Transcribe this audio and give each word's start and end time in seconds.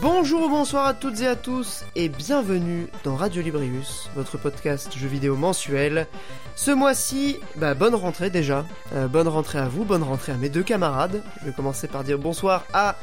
Bonjour 0.00 0.42
ou 0.42 0.48
bonsoir 0.48 0.86
à 0.86 0.94
toutes 0.94 1.20
et 1.20 1.26
à 1.26 1.36
tous 1.36 1.84
et 1.96 2.08
bienvenue 2.08 2.88
dans 3.04 3.16
Radio 3.16 3.42
Librius, 3.42 4.10
votre 4.14 4.38
podcast 4.38 4.92
jeux 4.96 5.08
vidéo 5.08 5.36
mensuel. 5.36 6.06
Ce 6.56 6.70
mois-ci, 6.70 7.38
bah, 7.56 7.74
bonne 7.74 7.94
rentrée 7.94 8.30
déjà, 8.30 8.64
Euh, 8.94 9.08
bonne 9.08 9.28
rentrée 9.28 9.58
à 9.58 9.68
vous, 9.68 9.84
bonne 9.84 10.02
rentrée 10.02 10.32
à 10.32 10.36
mes 10.36 10.48
deux 10.48 10.62
camarades. 10.62 11.22
Je 11.40 11.46
vais 11.46 11.52
commencer 11.52 11.88
par 11.88 12.04
dire 12.04 12.18
bonsoir 12.18 12.64
à 12.72 12.96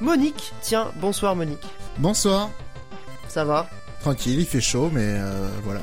Monique. 0.00 0.52
Tiens, 0.62 0.90
bonsoir 0.96 1.34
Monique. 1.36 1.62
Bonsoir. 1.98 2.50
Ça 3.28 3.44
va? 3.44 3.68
Tranquille, 4.00 4.38
il 4.40 4.46
fait 4.46 4.60
chaud, 4.60 4.90
mais 4.92 5.02
euh, 5.04 5.48
voilà. 5.64 5.80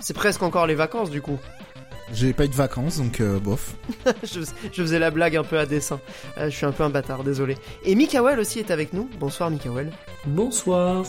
C'est 0.00 0.14
presque 0.14 0.42
encore 0.42 0.66
les 0.66 0.74
vacances 0.74 1.10
du 1.10 1.22
coup. 1.22 1.38
J'ai 2.12 2.32
pas 2.34 2.44
eu 2.44 2.48
de 2.48 2.54
vacances, 2.54 2.98
donc 2.98 3.20
euh, 3.20 3.38
bof. 3.38 3.74
je, 4.22 4.40
je 4.72 4.82
faisais 4.82 4.98
la 4.98 5.10
blague 5.10 5.36
un 5.36 5.44
peu 5.44 5.58
à 5.58 5.64
dessein. 5.66 6.00
Euh, 6.36 6.50
je 6.50 6.56
suis 6.56 6.66
un 6.66 6.72
peu 6.72 6.82
un 6.82 6.90
bâtard, 6.90 7.24
désolé. 7.24 7.56
Et 7.84 7.94
Mikael 7.94 8.38
aussi 8.38 8.58
est 8.58 8.70
avec 8.70 8.92
nous. 8.92 9.08
Bonsoir 9.18 9.50
Mikael. 9.50 9.90
Bonsoir. 10.26 11.04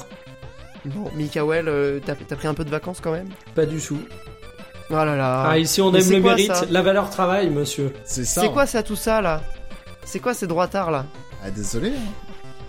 Bon, 0.86 1.10
Mikael, 1.16 1.68
euh, 1.68 2.00
t'as 2.06 2.16
t'as 2.16 2.36
pris 2.36 2.48
un 2.48 2.54
peu 2.54 2.64
de 2.64 2.70
vacances 2.70 3.02
quand 3.02 3.12
même? 3.12 3.28
Pas 3.56 3.66
du 3.66 3.82
tout. 3.82 4.00
Oh 4.92 4.94
là 4.94 5.16
là. 5.16 5.46
Ah, 5.50 5.58
ici 5.58 5.82
on 5.82 5.92
Mais 5.92 6.06
aime 6.06 6.12
le 6.14 6.22
quoi, 6.22 6.36
mérite, 6.36 6.66
la 6.70 6.82
valeur 6.84 7.10
travail, 7.10 7.50
monsieur. 7.50 7.92
C'est 8.06 8.24
ça. 8.24 8.42
C'est 8.42 8.52
quoi 8.52 8.68
ça 8.68 8.84
tout 8.84 8.96
ça 8.96 9.20
là? 9.20 9.42
C'est 10.06 10.20
quoi 10.20 10.36
ces 10.36 10.46
droitards 10.46 10.92
là? 10.92 11.06
Ah, 11.44 11.50
désolé. 11.50 11.90
hein. 11.90 12.25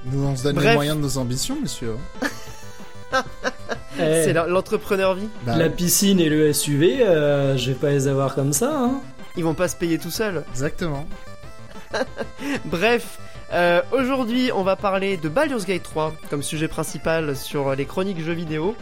Nous, 0.06 0.24
on 0.24 0.36
se 0.36 0.44
donne 0.44 0.56
Bref. 0.56 0.68
les 0.68 0.74
moyens 0.74 0.96
de 0.96 1.02
nos 1.02 1.18
ambitions, 1.18 1.58
monsieur. 1.60 1.96
Eh, 3.12 3.16
C'est 3.96 4.32
l'entrepreneur 4.32 5.14
vie. 5.14 5.28
Bah, 5.44 5.56
La 5.56 5.68
piscine 5.68 6.20
et 6.20 6.28
le 6.28 6.52
SUV, 6.52 7.02
euh, 7.02 7.56
je 7.56 7.70
vais 7.70 7.76
pas 7.76 7.90
les 7.90 8.06
avoir 8.08 8.34
comme 8.34 8.52
ça. 8.52 8.70
Hein. 8.78 9.00
Ils 9.36 9.44
vont 9.44 9.54
pas 9.54 9.68
se 9.68 9.76
payer 9.76 9.98
tout 9.98 10.10
seuls. 10.10 10.44
Exactement. 10.52 11.06
Bref, 12.66 13.18
euh, 13.52 13.80
aujourd'hui 13.92 14.50
on 14.54 14.62
va 14.62 14.76
parler 14.76 15.16
de 15.16 15.28
Baldur's 15.28 15.66
Gate 15.66 15.82
3 15.82 16.14
comme 16.30 16.42
sujet 16.42 16.68
principal 16.68 17.36
sur 17.36 17.74
les 17.74 17.84
chroniques 17.84 18.20
jeux 18.22 18.32
vidéo. 18.32 18.74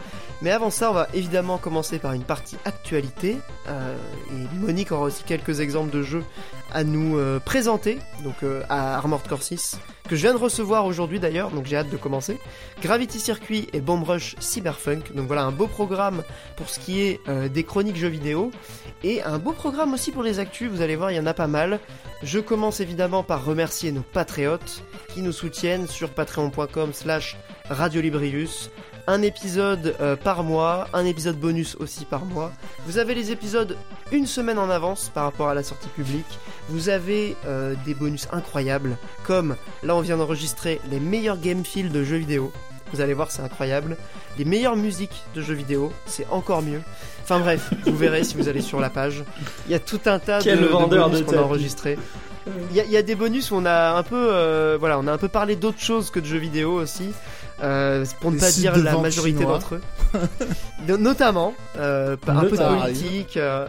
Mais 0.43 0.51
avant 0.51 0.71
ça, 0.71 0.91
on 0.91 0.95
va 0.95 1.09
évidemment 1.15 1.59
commencer 1.59 1.99
par 1.99 2.13
une 2.13 2.25
partie 2.25 2.57
actualité. 2.65 3.37
Euh, 3.69 3.97
et 4.31 4.57
Monique 4.59 4.93
aura 4.93 5.05
aussi 5.05 5.23
quelques 5.25 5.61
exemples 5.61 5.91
de 5.91 6.03
jeux 6.03 6.25
à 6.73 6.85
nous 6.85 7.17
euh, 7.19 7.39
présenter. 7.39 7.99
Donc 8.23 8.43
euh, 8.43 8.63
à 8.69 8.97
Armored 8.97 9.27
Core 9.27 9.43
6, 9.43 9.79
que 10.09 10.17
je 10.17 10.23
viens 10.23 10.35
de 10.35 10.39
recevoir 10.39 10.87
aujourd'hui 10.87 11.21
d'ailleurs, 11.21 11.51
donc 11.51 11.67
j'ai 11.67 11.77
hâte 11.77 11.91
de 11.91 11.97
commencer. 11.97 12.39
Gravity 12.83 13.21
Circuit 13.21 13.69
et 13.73 13.81
Bomb 13.81 14.03
Rush 14.03 14.37
Cyberpunk. 14.39 15.15
Donc 15.15 15.27
voilà 15.27 15.45
un 15.45 15.53
beau 15.53 15.67
programme 15.67 16.23
pour 16.57 16.69
ce 16.69 16.79
qui 16.79 17.01
est 17.01 17.21
des 17.49 17.65
chroniques 17.65 17.97
jeux 17.97 18.09
vidéo. 18.09 18.51
Et 19.03 19.23
un 19.23 19.39
beau 19.39 19.53
programme 19.53 19.95
aussi 19.95 20.13
pour 20.13 20.23
les 20.23 20.39
actus, 20.39 20.71
vous 20.71 20.83
allez 20.83 20.97
voir, 20.97 21.11
il 21.11 21.17
y 21.17 21.21
en 21.21 21.27
a 21.27 21.35
pas 21.35 21.47
mal. 21.47 21.81
Je 22.23 22.39
commence 22.39 22.81
évidemment 22.81 23.23
par 23.23 23.45
remercier 23.45 23.93
nos 23.93 24.03
patriotes 24.03 24.83
qui 25.09 25.23
nous 25.23 25.33
soutiennent 25.33 25.87
sur 25.87 26.11
patreon.com 26.11 26.93
slash 26.93 27.37
radiolibrius. 27.69 28.71
Un 29.07 29.21
épisode 29.21 29.95
euh, 30.01 30.17
par 30.17 30.45
mois, 30.45 30.89
un 30.95 31.05
épisode 31.05 31.37
bonus 31.37 31.77
aussi 31.79 32.07
par 32.07 32.25
mois. 32.25 32.53
Vous 32.87 32.97
avez 32.97 33.15
les 33.15 33.33
épisodes 33.33 33.77
une 34.13 34.27
semaine 34.27 34.59
en 34.59 34.71
avance 34.71 35.11
par 35.13 35.25
rapport 35.25 35.49
à 35.49 35.55
la 35.55 35.63
sortie 35.63 35.89
publique. 35.89 36.39
Vous 36.71 36.89
avez 36.89 37.37
euh, 37.45 37.75
des 37.85 37.93
bonus 37.93 38.27
incroyables, 38.33 38.97
comme 39.23 39.57
là 39.83 39.95
on 39.95 40.01
vient 40.01 40.17
d'enregistrer 40.17 40.81
les 40.91 41.01
meilleurs 41.01 41.39
game 41.39 41.65
fields 41.65 41.93
de 41.93 42.03
jeux 42.03 42.17
vidéo. 42.17 42.51
Vous 42.95 43.03
allez 43.03 43.13
voir, 43.13 43.31
c'est 43.31 43.43
incroyable. 43.43 43.99
Les 44.39 44.47
meilleures 44.47 44.77
musiques 44.77 45.23
de 45.35 45.43
jeux 45.43 45.55
vidéo, 45.55 45.93
c'est 46.07 46.27
encore 46.31 46.63
mieux. 46.63 46.81
Enfin 47.25 47.41
bref, 47.41 47.71
vous 47.85 47.97
verrez 47.97 48.25
si 48.25 48.37
vous 48.37 48.49
allez 48.49 48.63
sur 48.63 48.81
la 48.81 48.89
page. 48.89 49.23
Il 49.67 49.73
y 49.73 49.75
a 49.75 49.81
tout 49.81 50.01
un 50.07 50.19
tas 50.19 50.41
Quel 50.41 50.61
de, 50.61 50.63
de 50.63 50.69
vendeur 50.69 51.11
bonus 51.11 51.27
de 51.27 51.31
qu'on 51.31 51.39
a 51.39 51.43
enregistrés. 51.43 51.99
Il 52.71 52.77
y, 52.77 52.91
y 52.91 52.97
a 52.97 53.03
des 53.03 53.15
bonus 53.15 53.51
où 53.51 53.57
on 53.57 53.65
a 53.65 53.93
un 53.93 54.03
peu, 54.03 54.29
euh, 54.31 54.77
voilà, 54.79 54.99
on 54.99 55.07
a 55.07 55.13
un 55.13 55.19
peu 55.19 55.29
parlé 55.29 55.57
d'autres 55.57 55.81
choses 55.81 56.11
que 56.11 56.21
de 56.21 56.27
jeux 56.27 56.39
vidéo 56.39 56.75
aussi, 56.75 57.11
euh, 57.65 58.05
pour 58.21 58.31
ne 58.31 58.39
pas 58.39 58.51
dire 58.53 58.77
la 58.77 58.97
majorité 58.99 59.45
d'entre 59.45 59.75
eux. 59.77 59.81
No- 60.87 60.97
Notamment, 60.99 61.55
euh, 61.79 62.17
un 62.29 62.41
peu 62.45 62.57
de 62.57 62.81
politique, 62.83 63.37
euh, 63.37 63.67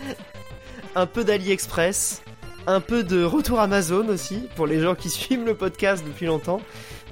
un 0.96 1.06
peu 1.06 1.22
d'AliExpress, 1.24 2.22
un 2.66 2.80
peu 2.80 3.02
de 3.02 3.22
retour 3.22 3.60
Amazon 3.60 4.08
aussi 4.08 4.48
pour 4.56 4.66
les 4.66 4.80
gens 4.80 4.94
qui 4.94 5.10
suivent 5.10 5.44
le 5.44 5.54
podcast 5.54 6.02
depuis 6.06 6.26
longtemps. 6.26 6.60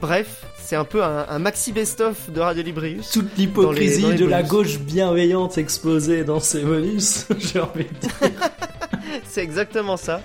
Bref, 0.00 0.44
c'est 0.58 0.76
un 0.76 0.84
peu 0.84 1.02
un, 1.02 1.26
un 1.28 1.38
maxi 1.38 1.72
best-of 1.72 2.30
de 2.30 2.41
Radio 2.41 2.62
Librius. 2.62 3.10
Toute 3.10 3.36
l'hypocrisie 3.36 4.14
de 4.14 4.24
la 4.26 4.42
gauche 4.42 4.78
bienveillante 4.78 5.58
exposée 5.58 6.24
dans 6.24 6.41
ces 6.41 6.62
bonus, 6.62 7.26
j'ai 7.38 7.60
envie 7.60 7.84
de 7.84 8.00
dire. 8.00 8.38
c'est 9.28 9.42
exactement 9.42 9.97
ça. 9.97 10.20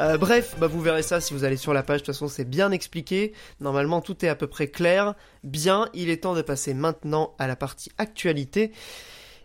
Euh, 0.00 0.16
bref, 0.16 0.54
bah 0.58 0.66
vous 0.66 0.80
verrez 0.80 1.02
ça 1.02 1.20
si 1.20 1.34
vous 1.34 1.44
allez 1.44 1.58
sur 1.58 1.74
la 1.74 1.82
page. 1.82 2.00
De 2.00 2.06
toute 2.06 2.14
façon, 2.14 2.26
c'est 2.26 2.48
bien 2.48 2.70
expliqué. 2.70 3.34
Normalement, 3.60 4.00
tout 4.00 4.24
est 4.24 4.28
à 4.28 4.34
peu 4.34 4.46
près 4.46 4.68
clair. 4.68 5.14
Bien, 5.44 5.88
il 5.92 6.08
est 6.08 6.22
temps 6.22 6.34
de 6.34 6.40
passer 6.40 6.72
maintenant 6.72 7.34
à 7.38 7.46
la 7.46 7.54
partie 7.54 7.90
actualité. 7.98 8.72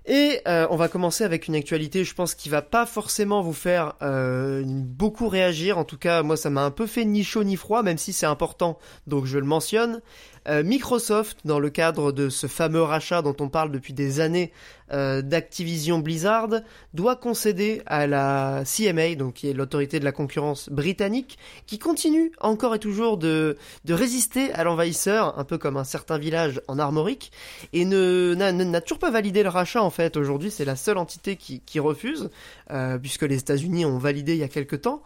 Et 0.06 0.40
euh, 0.48 0.68
on 0.70 0.76
va 0.76 0.88
commencer 0.88 1.24
avec 1.24 1.48
une 1.48 1.56
actualité, 1.56 2.04
je 2.04 2.14
pense, 2.14 2.36
qui 2.36 2.48
va 2.48 2.62
pas 2.62 2.86
forcément 2.86 3.42
vous 3.42 3.54
faire 3.54 3.96
euh, 4.02 4.64
beaucoup 4.66 5.28
réagir. 5.28 5.78
En 5.78 5.84
tout 5.84 5.98
cas, 5.98 6.22
moi, 6.22 6.38
ça 6.38 6.50
m'a 6.50 6.64
un 6.64 6.72
peu 6.72 6.86
fait 6.86 7.06
ni 7.06 7.24
chaud 7.24 7.44
ni 7.44 7.56
froid, 7.56 7.82
même 7.82 7.98
si 7.98 8.14
c'est 8.14 8.28
important, 8.28 8.78
donc 9.08 9.26
je 9.26 9.40
le 9.40 9.46
mentionne. 9.46 10.02
Euh, 10.48 10.64
Microsoft, 10.64 11.40
dans 11.46 11.60
le 11.60 11.70
cadre 11.70 12.12
de 12.12 12.30
ce 12.30 12.48
fameux 12.48 12.82
rachat 12.82 13.22
dont 13.22 13.36
on 13.40 13.50
parle 13.50 13.72
depuis 13.72 13.94
des 13.94 14.20
années 14.20 14.52
euh, 14.94 15.22
d'Activision 15.22 16.00
Blizzard, 16.00 16.50
doit 16.94 17.16
concéder 17.16 17.82
à 17.88 18.06
la 18.06 18.64
CMA, 18.66 19.16
donc 19.16 19.36
qui 19.36 19.50
est 19.50 19.54
l'autorité 19.54 20.00
de 20.00 20.06
la 20.06 20.12
concurrence 20.12 20.70
britannique, 20.70 21.40
qui 21.66 21.80
continue 21.80 22.32
encore 22.40 22.76
et 22.76 22.80
toujours 22.80 23.18
de, 23.18 23.58
résister 23.90 24.54
à 24.54 24.64
l'envahisseur, 24.64 25.40
un 25.40 25.44
peu 25.44 25.58
comme 25.58 25.78
un 25.78 25.84
certain 25.84 26.18
village 26.18 26.62
en 26.68 26.78
Armorique, 26.78 27.32
et 27.74 27.86
ne 27.86 28.36
n'a- 28.36 28.82
toujours 28.82 29.00
pas 29.00 29.12
validé 29.12 29.42
le 29.42 29.50
rachat 29.50 29.82
en 29.82 29.90
fait. 29.90 30.18
Aujourd'hui, 30.18 30.52
c'est 30.52 30.66
la 30.66 30.76
seule 30.76 30.98
entité 30.98 31.36
qui, 31.36 31.62
qui 31.62 31.80
refuse, 31.80 32.30
euh, 32.72 32.98
puisque 33.00 33.24
les 33.24 33.40
États-Unis 33.40 33.86
ont 33.86 33.98
validé 33.98 34.34
il 34.34 34.40
y 34.40 34.44
a 34.44 34.48
quelque 34.48 34.76
temps. 34.76 35.02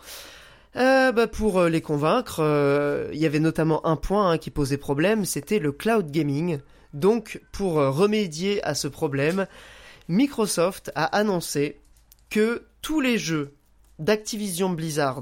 Euh, 0.75 1.11
bah, 1.11 1.27
pour 1.27 1.59
euh, 1.59 1.69
les 1.69 1.81
convaincre, 1.81 2.41
euh, 2.41 3.09
il 3.11 3.19
y 3.19 3.25
avait 3.25 3.39
notamment 3.39 3.85
un 3.85 3.95
point 3.95 4.31
hein, 4.31 4.37
qui 4.37 4.51
posait 4.51 4.77
problème, 4.77 5.25
c'était 5.25 5.59
le 5.59 5.71
cloud 5.71 6.11
gaming. 6.11 6.59
Donc, 6.93 7.41
pour 7.51 7.73
remédier 7.73 8.63
à 8.63 8.73
ce 8.73 8.87
problème, 8.87 9.45
Microsoft 10.07 10.91
a 10.95 11.05
annoncé 11.05 11.79
que 12.29 12.65
tous 12.81 12.99
les 13.01 13.17
jeux 13.17 13.53
d'Activision 13.99 14.69
Blizzard 14.69 15.21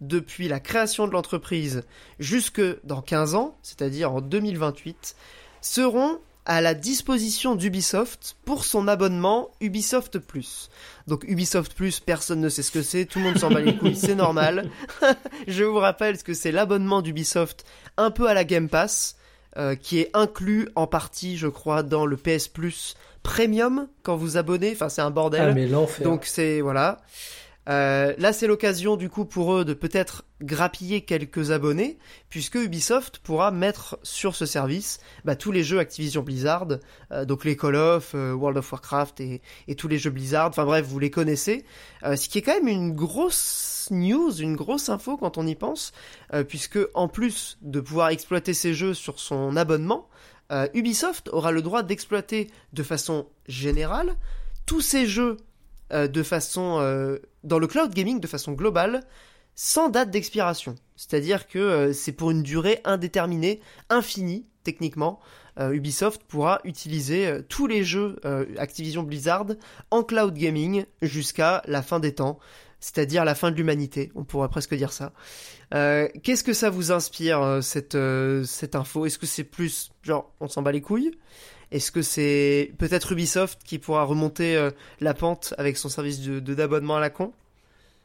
depuis 0.00 0.48
la 0.48 0.58
création 0.58 1.06
de 1.06 1.12
l'entreprise 1.12 1.82
jusque 2.18 2.62
dans 2.84 3.02
15 3.02 3.34
ans, 3.34 3.58
c'est-à-dire 3.62 4.12
en 4.12 4.20
2028, 4.20 5.16
seront 5.60 6.18
à 6.44 6.60
la 6.60 6.74
disposition 6.74 7.54
d'Ubisoft 7.54 8.36
pour 8.44 8.64
son 8.64 8.88
abonnement 8.88 9.50
Ubisoft 9.60 10.18
Plus. 10.18 10.70
Donc 11.06 11.24
Ubisoft 11.28 11.74
Plus, 11.74 12.00
personne 12.00 12.40
ne 12.40 12.48
sait 12.48 12.62
ce 12.62 12.70
que 12.70 12.82
c'est, 12.82 13.06
tout 13.06 13.18
le 13.18 13.26
monde 13.26 13.38
s'en 13.38 13.50
bat 13.50 13.60
les 13.60 13.76
couilles, 13.76 13.96
c'est 13.96 14.14
normal. 14.14 14.70
Je 15.46 15.64
vous 15.64 15.78
rappelle 15.78 16.18
ce 16.18 16.24
que 16.24 16.34
c'est 16.34 16.52
l'abonnement 16.52 17.02
d'Ubisoft 17.02 17.64
un 17.96 18.10
peu 18.10 18.28
à 18.28 18.34
la 18.34 18.44
Game 18.44 18.68
Pass, 18.68 19.16
euh, 19.56 19.74
qui 19.74 20.00
est 20.00 20.10
inclus 20.14 20.68
en 20.74 20.86
partie, 20.86 21.36
je 21.36 21.48
crois, 21.48 21.82
dans 21.82 22.06
le 22.06 22.16
PS 22.16 22.48
Plus 22.48 22.94
Premium 23.22 23.86
quand 24.02 24.16
vous 24.16 24.36
abonnez. 24.36 24.72
Enfin, 24.72 24.88
c'est 24.88 25.02
un 25.02 25.10
bordel. 25.10 25.48
Ah, 25.50 25.52
mais 25.52 25.66
l'enfer. 25.66 26.04
Donc 26.04 26.24
c'est 26.24 26.60
voilà. 26.60 27.02
Euh, 27.68 28.12
là, 28.18 28.32
c'est 28.32 28.46
l'occasion 28.46 28.96
du 28.96 29.08
coup 29.08 29.24
pour 29.24 29.54
eux 29.54 29.64
de 29.64 29.74
peut-être 29.74 30.24
grappiller 30.42 31.02
quelques 31.02 31.50
abonnés, 31.50 31.98
puisque 32.28 32.56
Ubisoft 32.56 33.18
pourra 33.18 33.50
mettre 33.50 33.98
sur 34.02 34.34
ce 34.34 34.46
service 34.46 35.00
bah, 35.24 35.36
tous 35.36 35.52
les 35.52 35.62
jeux 35.62 35.78
Activision 35.78 36.22
Blizzard, 36.22 36.68
euh, 37.10 37.24
donc 37.24 37.44
les 37.44 37.56
Call 37.56 37.76
of, 37.76 38.12
euh, 38.14 38.32
World 38.32 38.58
of 38.58 38.70
Warcraft 38.70 39.20
et, 39.20 39.40
tous 39.76 39.88
les 39.88 39.98
jeux 39.98 40.10
Blizzard. 40.10 40.48
Enfin 40.48 40.64
bref, 40.64 40.86
vous 40.86 40.98
les 40.98 41.10
connaissez. 41.10 41.64
Euh, 42.02 42.16
ce 42.16 42.28
qui 42.28 42.38
est 42.38 42.42
quand 42.42 42.54
même 42.54 42.68
une 42.68 42.92
grosse 42.92 43.88
news, 43.90 44.32
une 44.40 44.56
grosse 44.56 44.88
info 44.88 45.16
quand 45.16 45.38
on 45.38 45.46
y 45.46 45.54
pense, 45.54 45.92
puisque 46.48 46.78
en 46.94 47.08
plus 47.08 47.58
de 47.62 47.80
pouvoir 47.80 48.08
exploiter 48.10 48.54
ces 48.54 48.74
jeux 48.74 48.94
sur 48.94 49.18
son 49.18 49.56
abonnement, 49.56 50.08
Ubisoft 50.72 51.28
aura 51.30 51.50
le 51.50 51.62
droit 51.62 51.82
d'exploiter 51.82 52.48
de 52.72 52.82
façon 52.82 53.26
générale 53.48 54.14
tous 54.66 54.80
ces 54.80 55.06
jeux 55.06 55.38
de 55.90 56.22
façon 56.22 57.18
dans 57.42 57.58
le 57.58 57.66
cloud 57.66 57.92
gaming 57.92 58.20
de 58.20 58.26
façon 58.26 58.52
globale 58.52 59.02
sans 59.54 59.88
date 59.88 60.10
d'expiration. 60.10 60.74
C'est-à-dire 60.96 61.46
que 61.48 61.58
euh, 61.58 61.92
c'est 61.92 62.12
pour 62.12 62.30
une 62.30 62.42
durée 62.42 62.80
indéterminée, 62.84 63.60
infinie 63.90 64.46
techniquement. 64.64 65.20
Euh, 65.58 65.72
Ubisoft 65.72 66.22
pourra 66.24 66.60
utiliser 66.64 67.26
euh, 67.26 67.42
tous 67.46 67.66
les 67.66 67.84
jeux 67.84 68.16
Activision 68.58 69.02
Blizzard 69.02 69.46
en 69.90 70.02
cloud 70.02 70.34
gaming 70.34 70.84
jusqu'à 71.02 71.62
la 71.66 71.82
fin 71.82 72.00
des 72.00 72.14
temps. 72.14 72.38
c'est-à-dire 72.80 73.24
la 73.24 73.34
fin 73.34 73.50
de 73.50 73.56
l'humanité, 73.56 74.10
on 74.14 74.24
pourrait 74.24 74.48
presque 74.48 74.74
dire 74.74 74.92
ça. 74.92 75.12
Qu'est-ce 75.70 76.42
que 76.44 76.52
ça 76.52 76.68
vous 76.70 76.90
inspire, 76.92 77.60
cette, 77.62 77.94
info? 78.74 79.06
Est-ce 79.06 79.18
que 79.18 79.26
c'est 79.26 79.44
plus, 79.44 79.90
genre, 80.02 80.32
on 80.40 80.48
s'en 80.48 80.62
bat 80.62 80.72
les 80.72 80.80
couilles? 80.82 81.12
Est-ce 81.70 81.90
que 81.92 82.02
c'est 82.02 82.72
peut-être 82.78 83.12
Ubisoft 83.12 83.62
qui 83.64 83.78
pourra 83.78 84.04
remonter 84.04 84.68
la 85.00 85.14
pente 85.14 85.54
avec 85.58 85.76
son 85.78 85.88
service 85.88 86.20
de 86.20 86.40
de- 86.40 86.54
d'abonnement 86.54 86.96
à 86.96 87.00
la 87.00 87.08
con? 87.10 87.32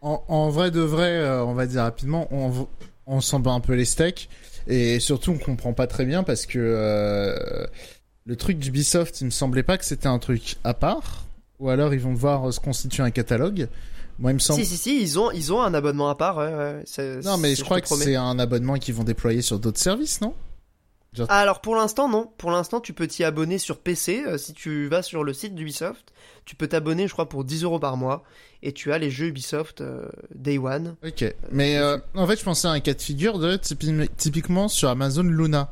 En, 0.02 0.24
en 0.28 0.50
vrai 0.50 0.72
de 0.72 0.82
vrai, 0.82 1.18
euh, 1.18 1.44
on 1.44 1.54
va 1.54 1.66
dire 1.66 1.82
rapidement, 1.82 2.28
on, 2.32 2.68
on 3.08 3.22
s'en 3.22 3.40
bat 3.40 3.52
un 3.52 3.60
peu 3.60 3.74
les 3.74 3.86
steaks. 3.86 4.30
Et 4.68 5.00
surtout, 5.00 5.32
on 5.32 5.38
comprend 5.38 5.74
pas 5.74 5.88
très 5.88 6.06
bien 6.06 6.24
parce 6.24 6.46
que 6.46 6.60
euh, 6.60 7.66
le 8.26 8.36
truc 8.36 8.60
d'Ubisoft, 8.60 9.22
il 9.22 9.26
me 9.26 9.30
semblait 9.32 9.64
pas 9.64 9.78
que 9.78 9.86
c'était 9.86 10.08
un 10.08 10.20
truc 10.20 10.58
à 10.64 10.74
part. 10.74 11.26
Ou 11.60 11.70
alors 11.70 11.94
ils 11.94 12.00
vont 12.00 12.14
devoir 12.14 12.54
se 12.54 12.60
constituer 12.60 13.02
un 13.02 13.10
catalogue. 13.12 13.68
Moi, 14.20 14.32
il 14.32 14.36
me 14.36 14.40
semble. 14.40 14.60
Si, 14.60 14.66
si, 14.66 14.78
si, 14.78 15.02
ils 15.02 15.20
ont, 15.20 15.32
ils 15.32 15.54
ont 15.54 15.62
un 15.62 15.74
abonnement 15.74 16.10
à 16.10 16.16
part, 16.16 16.38
ouais, 16.38 16.54
ouais. 16.54 17.22
Non, 17.24 17.38
mais 17.38 17.56
je 17.56 17.64
crois 17.64 17.82
que 17.82 17.88
c'est 17.88 18.16
un 18.16 18.40
abonnement 18.40 18.76
qu'ils 18.76 18.96
vont 18.96 19.04
déployer 19.04 19.42
sur 19.42 19.60
d'autres 19.60 19.80
services, 19.80 20.22
non? 20.22 20.34
Alors 21.30 21.62
pour 21.62 21.76
l'instant 21.76 22.08
non, 22.10 22.30
pour 22.38 22.52
l'instant 22.52 22.80
tu 22.80 22.94
peux 22.94 23.08
t'y 23.08 23.24
abonner 23.24 23.58
sur 23.58 23.80
PC 23.80 24.24
euh, 24.26 24.38
si 24.38 24.54
tu 24.54 24.88
vas 24.88 25.02
sur 25.02 25.24
le 25.24 25.34
site 25.34 25.56
d'Ubisoft, 25.56 26.14
tu 26.46 26.56
peux 26.56 26.68
t'abonner 26.68 27.08
je 27.08 27.14
crois 27.14 27.28
pour 27.30 27.44
10 27.44 27.64
euros 27.64 27.80
par 27.80 27.98
mois 27.98 28.24
et 28.64 28.72
tu 28.74 28.92
as 28.94 28.98
les 28.98 29.10
jeux 29.12 29.28
Ubisoft 29.28 29.82
euh, 29.82 30.08
Day 30.34 30.58
One. 30.58 30.96
Ok. 31.06 31.24
Mais 31.52 31.78
euh, 31.78 31.98
en 32.16 32.26
fait, 32.28 32.38
je 32.40 32.44
pensais 32.44 32.68
à 32.68 32.72
un 32.72 32.80
cas 32.80 32.94
de 32.94 33.02
figure 33.02 33.40
de 33.40 33.56
typi- 33.58 34.10
typiquement 34.18 34.68
sur 34.68 34.90
Amazon 34.90 35.24
Luna. 35.24 35.72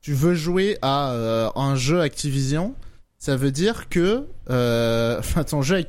Tu 0.00 0.14
veux 0.14 0.34
jouer 0.34 0.78
à 0.82 1.12
un 1.54 1.76
jeu 1.76 2.00
Activision, 2.00 2.74
ça 3.18 3.36
veut 3.36 3.52
dire 3.52 3.88
que 3.88 4.26
enfin 5.18 5.44
ton 5.44 5.62
jeu 5.62 5.84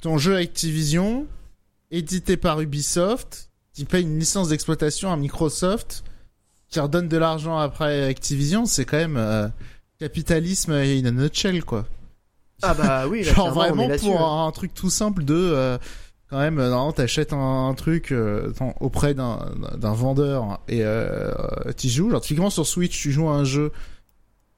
ton 0.00 0.16
jeu 0.16 0.36
Activision 0.36 1.26
édité 1.90 2.36
par 2.36 2.60
Ubisoft 2.60 3.50
qui 3.74 3.84
paye 3.84 4.02
une 4.02 4.18
licence 4.18 4.48
d'exploitation 4.48 5.12
à 5.12 5.16
Microsoft 5.16 6.04
qui 6.70 6.80
redonne 6.80 7.08
de 7.08 7.16
l'argent 7.16 7.58
après 7.58 8.04
Activision, 8.04 8.64
c'est 8.64 8.84
quand 8.84 8.96
même 8.96 9.16
euh, 9.16 9.48
capitalisme 9.98 10.72
in 10.72 11.04
a 11.04 11.10
nutshell 11.10 11.64
quoi. 11.64 11.86
Ah 12.62 12.74
bah 12.74 13.06
oui, 13.08 13.24
là, 13.24 13.32
Genre 13.34 13.52
vraiment 13.52 13.88
pour 13.98 14.20
un 14.22 14.50
truc 14.52 14.72
tout 14.74 14.90
simple 14.90 15.24
de 15.24 15.34
euh, 15.34 15.78
quand 16.28 16.38
même 16.38 16.58
euh, 16.58 16.70
non 16.70 16.92
t'achètes 16.92 17.32
un, 17.32 17.68
un 17.68 17.74
truc 17.74 18.12
euh, 18.12 18.52
auprès 18.80 19.14
d'un 19.14 19.38
vendeur 19.82 20.60
et 20.68 20.84
euh, 20.84 21.32
tu 21.76 21.88
joues. 21.88 22.10
Genre 22.10 22.20
typiquement 22.20 22.50
sur 22.50 22.66
Switch 22.66 23.00
tu 23.00 23.10
joues 23.12 23.28
à 23.28 23.32
un 23.32 23.44
jeu 23.44 23.72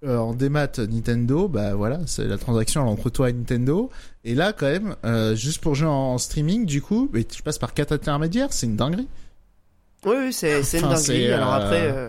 euh, 0.05 0.19
en 0.19 0.35
démat 0.35 0.79
Nintendo 0.79 1.47
bah 1.47 1.75
voilà 1.77 2.01
c'est 2.07 2.25
la 2.27 2.37
transaction 2.37 2.87
entre 2.89 3.09
toi 3.09 3.31
et 3.31 3.33
Nintendo. 3.33 3.89
Et 4.25 4.35
là 4.35 4.53
quand 4.53 4.67
même 4.67 4.97
euh, 5.05 5.35
juste 5.35 5.63
pour 5.63 5.75
jouer 5.77 5.89
en, 5.89 5.93
en 6.15 6.19
streaming 6.19 6.67
du 6.67 6.83
coup 6.83 7.09
mais 7.13 7.25
tu 7.25 7.43
passes 7.43 7.59
par 7.59 7.73
quatre 7.73 7.93
intermédiaires 7.93 8.53
c'est 8.53 8.67
une 8.67 8.77
dinguerie 8.77 9.09
Oui, 10.07 10.17
oui, 10.19 10.33
c'est 10.33 10.63
c'est 10.63 10.79
une 10.81 10.87
Enfin, 10.87 10.97
Alors 11.33 11.55
euh, 11.55 11.57
après, 11.57 11.81
euh, 11.83 12.09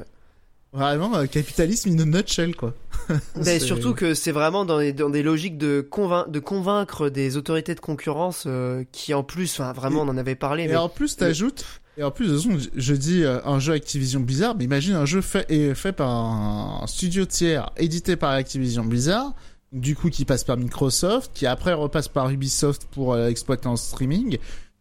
vraiment 0.74 1.16
euh, 1.16 1.26
capitalisme 1.28 1.90
in 1.92 2.00
a 2.00 2.06
nutshell 2.06 2.56
quoi 2.56 2.74
mais 3.46 3.60
surtout 3.60 3.94
que 3.94 4.14
c'est 4.14 4.32
vraiment 4.32 4.64
dans 4.66 4.80
des, 4.80 4.94
dans 4.94 5.10
des 5.10 5.24
logiques 5.24 5.58
de, 5.58 5.82
convain- 5.82 6.26
de 6.30 6.40
convaincre 6.40 7.10
des 7.10 7.36
autorités 7.38 7.76
de 7.76 7.80
concurrence 7.82 8.46
euh, 8.48 8.84
qui 8.92 9.14
en 9.14 9.24
plus, 9.24 9.52
enfin 9.60 9.74
vraiment 9.74 10.02
on 10.02 10.08
en 10.08 10.18
avait 10.18 10.36
parlé. 10.36 10.64
Et 10.64 10.68
mais- 10.70 10.76
en 10.78 10.90
plus, 10.90 11.16
t'ajoutes. 11.18 11.66
Et 11.98 12.04
en 12.04 12.10
plus, 12.10 12.28
de 12.30 12.36
toute 12.40 12.44
façon, 12.60 12.70
je- 12.76 12.94
dis 12.96 13.24
euh, 13.24 13.40
un 13.46 13.60
jeu 13.60 13.74
Activision 13.74 14.20
Blizzard, 14.22 14.56
mais 14.58 14.64
imagine 14.64 14.96
un 14.96 15.06
jeu 15.06 15.22
fait, 15.22 15.46
et 15.52 15.76
fait 15.76 15.92
par 15.92 16.10
un, 16.10 16.80
un 16.82 16.88
studio 16.88 17.26
tiers, 17.26 17.70
édité 17.78 18.16
par 18.16 18.32
Activision 18.32 18.84
Blizzard, 18.86 19.34
du 19.74 19.96
coup 19.96 20.10
qui 20.10 20.24
passe 20.26 20.44
par 20.44 20.58
Microsoft, 20.58 21.32
qui 21.36 21.46
après 21.46 21.74
repasse 21.74 22.08
par 22.08 22.30
Ubisoft 22.32 22.86
pour 22.90 23.14
euh, 23.14 23.28
exploiter 23.28 23.68
en 23.68 23.76
streaming, 23.76 24.38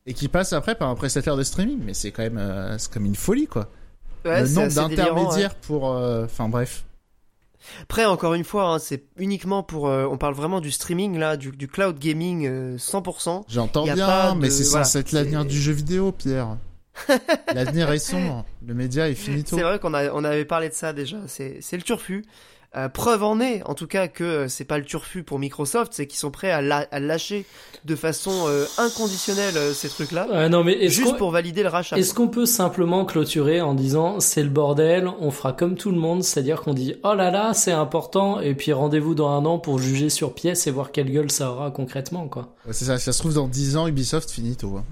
et 0.07 0.15
qui 0.15 0.29
passe 0.29 0.53
après 0.53 0.75
par 0.75 0.89
un 0.89 0.95
prestataire 0.95 1.37
de 1.37 1.43
streaming. 1.43 1.79
Mais 1.85 1.95
c'est 1.95 2.11
quand 2.11 2.23
même, 2.23 2.39
euh, 2.39 2.77
c'est 2.79 2.93
comme 2.93 3.07
une 3.07 3.15
folie, 3.17 3.47
quoi. 3.47 3.69
Ouais, 4.25 4.43
Le 4.43 4.49
nombre 4.49 4.69
délirant, 4.69 4.89
ouais. 4.89 4.97
d'intermédiaires 4.97 5.55
pour, 5.57 5.93
euh, 5.93 6.25
enfin 6.25 6.49
bref. 6.49 6.85
Après, 7.83 8.05
encore 8.05 8.35
une 8.35 8.43
fois, 8.45 8.65
hein, 8.75 8.79
c'est 8.81 9.05
uniquement 9.17 9.63
pour. 9.63 9.89
euh, 9.89 10.07
on 10.11 10.19
parle 10.19 10.35
vraiment 10.35 10.61
du 10.61 10.73
streaming 10.73 11.17
là, 11.17 11.37
du, 11.37 11.53
du 11.53 11.69
cloud 11.69 11.99
gaming 11.99 12.47
euh, 12.47 12.77
100%. 12.77 13.45
J'entends 13.49 13.85
bien, 13.85 14.35
mais 14.35 14.51
c'est 14.51 14.65
voilà, 14.65 14.85
censé 14.85 14.99
être 14.99 15.13
l'avenir 15.13 15.45
du 15.45 15.57
jeu 15.61 15.73
vidéo, 15.73 16.11
Pierre. 16.11 16.57
l'avenir 17.55 17.91
est 17.93 17.99
sombre. 17.99 18.45
Le 18.67 18.75
média 18.75 19.09
est 19.09 19.15
finito. 19.15 19.57
C'est 19.57 19.63
vrai 19.63 19.79
qu'on 19.79 19.95
on 19.95 20.25
avait 20.25 20.45
parlé 20.45 20.69
de 20.69 20.75
ça 20.75 20.93
déjà. 20.93 21.19
C'est, 21.27 21.59
c'est 21.61 21.77
le 21.77 21.83
turfu. 21.83 22.25
Euh, 22.75 22.89
preuve 22.89 23.23
en 23.23 23.39
est, 23.39 23.63
en 23.67 23.75
tout 23.75 23.87
cas, 23.87 24.09
que 24.09 24.25
euh, 24.25 24.49
c'est 24.49 24.65
pas 24.65 24.79
le 24.79 24.85
turfu 24.85 25.23
pour 25.23 25.39
Microsoft, 25.39 25.93
c'est 25.95 26.07
qu'ils 26.07 26.19
sont 26.19 26.31
prêts 26.31 26.51
à, 26.51 26.63
la- 26.63 26.89
à 26.91 27.01
lâcher 27.01 27.45
de 27.85 27.95
façon 27.95 28.31
euh, 28.47 28.65
inconditionnelle 28.79 29.57
euh, 29.59 29.73
ces 29.75 29.91
trucs-là, 29.91 30.49
non, 30.49 30.65
mais 30.65 30.89
juste 30.89 31.11
qu'on 31.13 31.17
pour 31.19 31.31
valider 31.33 31.63
le 31.63 31.69
rachat. 31.69 31.99
est-ce 31.99 32.15
qu'on 32.15 32.29
peut 32.29 32.47
simplement 32.47 33.05
clôturer 33.05 33.61
en 33.61 33.75
disant 33.75 34.21
c'est 34.21 34.43
le 34.43 34.49
bordel, 34.49 35.07
on 35.21 35.31
fera 35.31 35.53
comme 35.53 35.77
tout 35.77 35.91
le 35.91 35.99
monde, 35.99 36.25
c'est-à-dire 36.25 36.63
qu'on 36.63 36.73
dit 36.73 36.95
oh 37.05 37.13
là 37.15 37.31
là, 37.31 37.53
c'est 37.53 37.73
important, 37.73 38.41
et 38.41 38.55
puis 38.55 38.73
rendez-vous 38.73 39.15
dans 39.15 39.29
un 39.29 39.45
an 39.45 39.59
pour 39.59 39.79
juger 39.79 40.09
sur 40.09 40.33
pièce 40.33 40.67
et 40.67 40.71
voir 40.71 40.93
quelle 40.93 41.11
gueule 41.13 41.31
ça 41.31 41.51
aura 41.51 41.71
concrètement, 41.73 42.27
quoi. 42.29 42.55
Ouais, 42.67 42.73
c'est 42.73 42.87
ça, 42.87 42.99
ça 42.99 43.13
se 43.13 43.19
trouve 43.19 43.35
dans 43.35 43.49
10 43.49 43.77
ans, 43.77 43.87
Ubisoft 43.87 44.31
finito. 44.31 44.77
Hein. 44.79 44.85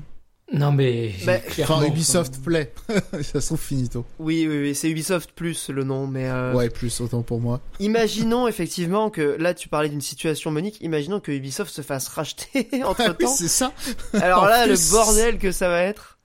Non, 0.53 0.73
mais. 0.73 1.13
Bah, 1.25 1.39
clairement, 1.39 1.77
Enfin, 1.77 1.87
Ubisoft 1.87 2.43
Play. 2.43 2.73
ça 3.23 3.41
se 3.41 3.47
trouve 3.47 3.61
finito. 3.61 4.05
Oui, 4.19 4.47
oui, 4.49 4.59
oui, 4.61 4.75
c'est 4.75 4.91
Ubisoft 4.91 5.31
Plus 5.33 5.69
le 5.71 5.85
nom, 5.85 6.07
mais 6.09 6.29
euh, 6.29 6.53
Ouais, 6.55 6.69
plus, 6.71 7.01
autant 7.01 7.23
pour 7.23 7.41
moi. 7.41 7.61
imaginons 7.79 8.49
effectivement 8.49 9.11
que 9.11 9.37
là 9.39 9.55
tu 9.55 9.69
parlais 9.69 9.89
d'une 9.89 10.01
situation 10.01 10.51
Monique, 10.51 10.79
imaginons 10.81 11.21
que 11.21 11.31
Ubisoft 11.31 11.73
se 11.73 11.83
fasse 11.83 12.09
racheter 12.09 12.69
entre 12.85 13.03
Ah 13.09 13.15
oui, 13.19 13.25
temps. 13.27 13.31
c'est 13.33 13.49
ça. 13.49 13.73
Alors 14.15 14.47
là, 14.47 14.65
plus. 14.65 14.73
le 14.73 14.91
bordel 14.93 15.39
que 15.39 15.53
ça 15.53 15.69
va 15.69 15.83
être. 15.83 16.19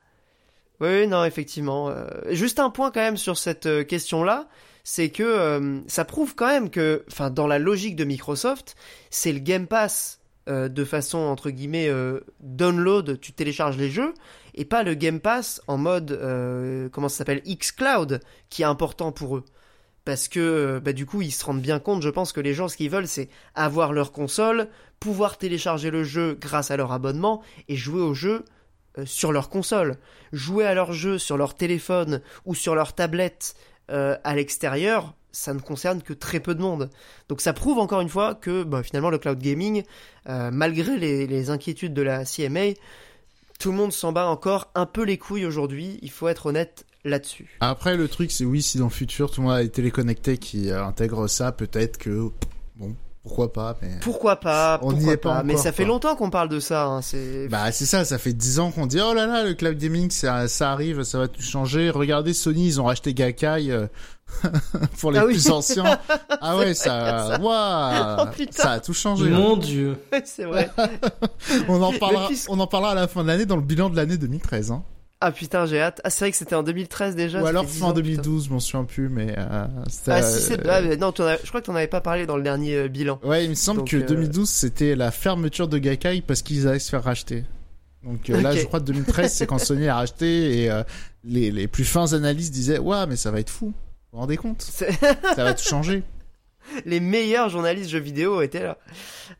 Oui, 0.81 0.89
oui, 0.89 1.07
non, 1.07 1.23
effectivement. 1.23 1.89
euh, 1.89 2.07
juste 2.31 2.59
un 2.59 2.69
point 2.69 2.91
quand 2.91 2.99
même 3.01 3.17
sur 3.17 3.37
cette 3.37 3.65
euh, 3.67 3.83
question-là, 3.83 4.47
c'est 4.83 5.09
que 5.09 5.23
euh, 5.23 5.79
ça 5.87 6.03
prouve 6.03 6.35
quand 6.35 6.47
même 6.47 6.69
que, 6.69 7.03
enfin, 7.11 7.29
dans 7.29 7.47
la 7.47 7.59
logique 7.59 7.95
de 7.95 8.03
Microsoft, 8.03 8.75
c'est 9.09 9.31
le 9.31 9.39
Game 9.39 9.67
Pass 9.67 10.19
euh, 10.47 10.69
de 10.69 10.85
façon 10.85 11.17
entre 11.17 11.49
guillemets 11.49 11.89
euh, 11.89 12.19
download, 12.39 13.19
tu 13.19 13.33
télécharges 13.33 13.77
les 13.77 13.89
jeux, 13.89 14.13
et 14.53 14.63
pas 14.63 14.83
le 14.83 14.93
Game 14.93 15.19
Pass 15.19 15.59
en 15.65 15.79
mode 15.79 16.11
euh, 16.11 16.87
comment 16.89 17.09
ça 17.09 17.17
s'appelle 17.17 17.41
X 17.45 17.71
Cloud, 17.71 18.19
qui 18.51 18.61
est 18.61 18.65
important 18.65 19.11
pour 19.11 19.37
eux. 19.37 19.45
Parce 20.03 20.27
que 20.27 20.79
bah, 20.85 20.93
du 20.93 21.07
coup, 21.07 21.23
ils 21.23 21.31
se 21.31 21.43
rendent 21.43 21.63
bien 21.63 21.79
compte, 21.79 22.03
je 22.03 22.09
pense 22.09 22.31
que 22.31 22.41
les 22.41 22.53
gens, 22.53 22.67
ce 22.67 22.77
qu'ils 22.77 22.91
veulent, 22.91 23.07
c'est 23.07 23.29
avoir 23.55 23.91
leur 23.91 24.11
console, 24.11 24.67
pouvoir 24.99 25.39
télécharger 25.39 25.89
le 25.89 26.03
jeu 26.03 26.37
grâce 26.39 26.69
à 26.69 26.77
leur 26.77 26.91
abonnement 26.91 27.41
et 27.67 27.75
jouer 27.75 28.01
au 28.01 28.13
jeu 28.13 28.45
sur 29.03 29.31
leur 29.31 29.49
console. 29.49 29.97
Jouer 30.31 30.67
à 30.67 30.75
leur 30.75 30.93
jeu 30.93 31.17
sur 31.17 31.37
leur 31.37 31.55
téléphone 31.55 32.21
ou 32.45 32.53
sur 32.53 32.75
leur 32.75 32.93
tablette 32.93 33.55
à 33.89 34.35
l'extérieur, 34.35 35.15
ça 35.35 35.53
ne 35.53 35.59
concerne 35.59 36.01
que 36.01 36.13
très 36.13 36.39
peu 36.39 36.55
de 36.55 36.61
monde. 36.61 36.89
Donc 37.29 37.41
ça 37.41 37.53
prouve 37.53 37.77
encore 37.77 38.01
une 38.01 38.09
fois 38.09 38.35
que 38.35 38.63
bah, 38.63 38.83
finalement 38.83 39.09
le 39.09 39.17
cloud 39.17 39.37
gaming, 39.37 39.83
euh, 40.29 40.49
malgré 40.51 40.97
les, 40.97 41.27
les 41.27 41.49
inquiétudes 41.49 41.93
de 41.93 42.01
la 42.01 42.23
CMA, 42.23 42.73
tout 43.59 43.71
le 43.71 43.77
monde 43.77 43.91
s'en 43.91 44.11
bat 44.11 44.27
encore 44.27 44.71
un 44.75 44.85
peu 44.85 45.03
les 45.03 45.17
couilles 45.17 45.45
aujourd'hui, 45.45 45.99
il 46.01 46.11
faut 46.11 46.27
être 46.27 46.47
honnête 46.47 46.85
là-dessus. 47.03 47.57
Après, 47.59 47.95
le 47.95 48.07
truc, 48.07 48.31
c'est 48.31 48.45
oui, 48.45 48.61
si 48.61 48.77
dans 48.77 48.85
le 48.85 48.89
futur, 48.89 49.29
tout 49.29 49.41
le 49.41 49.47
monde 49.47 49.55
a 49.55 49.63
des 49.63 49.69
téléconnectés 49.69 50.37
qui 50.37 50.71
euh, 50.71 50.83
intègrent 50.83 51.27
ça, 51.27 51.51
peut-être 51.51 51.97
que, 51.97 52.31
bon, 52.75 52.95
pourquoi 53.25 53.51
pas, 53.51 53.75
mais... 53.81 53.89
Pourquoi 54.01 54.35
pas 54.35 54.79
On 54.83 54.91
n'y 54.91 54.97
Pourquoi 54.99 55.13
est 55.13 55.17
pas 55.17 55.43
Mais 55.43 55.53
encore, 55.53 55.63
ça 55.63 55.71
fait 55.71 55.83
quoi. 55.83 55.93
longtemps 55.93 56.15
qu'on 56.15 56.29
parle 56.29 56.47
de 56.49 56.59
ça. 56.59 56.85
Hein, 56.85 57.01
c'est 57.01 57.47
Bah, 57.47 57.71
c'est 57.71 57.85
ça, 57.85 58.05
ça 58.05 58.17
fait 58.19 58.33
10 58.33 58.59
ans 58.59 58.69
qu'on 58.71 58.85
dit, 58.85 58.99
oh 59.01 59.13
là 59.15 59.25
là, 59.25 59.43
le 59.43 59.53
cloud 59.55 59.77
gaming, 59.77 60.11
ça, 60.11 60.47
ça 60.47 60.71
arrive, 60.71 61.01
ça 61.03 61.17
va 61.17 61.27
tout 61.27 61.41
changer. 61.41 61.89
Regardez, 61.89 62.33
Sony, 62.33 62.67
ils 62.67 62.79
ont 62.79 62.85
racheté 62.85 63.13
Gakai, 63.15 63.71
euh, 63.71 63.87
pour 64.99 65.11
les 65.11 65.19
Ah 65.19 65.25
oui. 65.25 65.33
plus 65.33 65.49
anciens. 65.49 65.99
Ah 66.41 66.55
ouais, 66.57 66.73
ça, 66.75 67.39
waouh, 67.41 68.17
Oh, 68.27 68.31
putain. 68.35 68.63
ça 68.63 68.71
a 68.71 68.79
tout 68.79 68.93
changé. 68.93 69.25
hein. 69.25 69.37
Mon 69.39 69.57
dieu. 69.57 69.97
c'est 70.23 70.45
vrai. 70.45 70.69
On 71.67 71.81
en 71.81 71.93
parlera, 71.93 72.27
fils- 72.27 72.45
on 72.49 72.59
en 72.59 72.67
parlera 72.67 72.91
à 72.91 72.95
la 72.95 73.07
fin 73.07 73.23
de 73.23 73.27
l'année 73.27 73.45
dans 73.45 73.55
le 73.55 73.61
bilan 73.63 73.89
de 73.89 73.95
l'année 73.95 74.17
2013, 74.17 74.71
hein. 74.71 74.83
Ah 75.27 75.31
putain, 75.31 75.65
j'ai 75.65 75.81
hâte. 75.81 76.01
Ah, 76.03 76.09
c'est 76.11 76.19
vrai 76.25 76.31
que 76.31 76.37
c'était 76.37 76.53
en 76.55 76.61
2013 76.61 77.15
déjà. 77.15 77.41
Ou 77.41 77.45
alors 77.47 77.63
fait 77.65 77.71
10 77.71 77.79
fin 77.79 77.85
ans, 77.87 77.89
putain. 77.93 78.01
2012, 78.01 78.45
je 78.45 78.49
m'en 78.51 78.59
souviens 78.59 78.83
plus, 78.83 79.09
mais 79.09 79.33
euh, 79.37 79.65
Ah 80.07 80.21
si 80.21 80.41
c'est. 80.41 80.59
euh, 80.59 80.69
Ah, 80.69 80.81
mais 80.81 80.97
non, 80.97 81.09
as- 81.19 81.37
je 81.43 81.47
crois 81.49 81.61
que 81.61 81.65
t'en 81.65 81.75
avais 81.75 81.87
pas 81.87 82.01
parlé 82.01 82.25
dans 82.25 82.37
le 82.37 82.43
dernier 82.43 82.75
euh, 82.75 82.87
bilan. 82.87 83.19
Ouais, 83.23 83.43
il 83.43 83.49
me 83.49 83.55
semble 83.55 83.79
Donc, 83.79 83.89
que 83.89 83.97
euh, 83.97 84.05
2012 84.05 84.47
c'était 84.47 84.95
la 84.95 85.09
fermeture 85.11 85.67
de 85.67 85.77
Gakai 85.79 86.21
parce 86.21 86.41
qu'ils 86.43 86.67
allaient 86.67 86.77
se 86.79 86.89
faire 86.89 87.03
racheter. 87.03 87.43
Donc 88.03 88.29
euh, 88.29 88.39
là, 88.39 88.55
je 88.55 88.63
crois 88.65 88.79
que 88.79 88.85
2013 88.85 89.33
c'est 89.33 89.47
quand 89.47 89.57
Sony 89.57 89.87
a 89.87 89.95
racheté 89.95 90.61
et 90.63 90.69
euh, 90.69 90.83
les, 91.23 91.49
les 91.49 91.67
plus 91.67 91.85
fins 91.85 92.13
analystes 92.13 92.53
disaient 92.53 92.77
ouais 92.77 93.07
mais 93.07 93.15
ça 93.15 93.31
va 93.31 93.39
être 93.39 93.49
fou. 93.49 93.67
Vous 93.67 93.73
vous 94.13 94.19
rendez 94.19 94.37
compte? 94.37 94.61
Ça 94.61 94.85
va 95.43 95.53
tout 95.55 95.63
changer. 95.67 96.03
Les 96.85 96.99
meilleurs 96.99 97.49
journalistes 97.49 97.89
jeux 97.91 97.99
vidéo 97.99 98.41
étaient 98.41 98.63
là. 98.63 98.77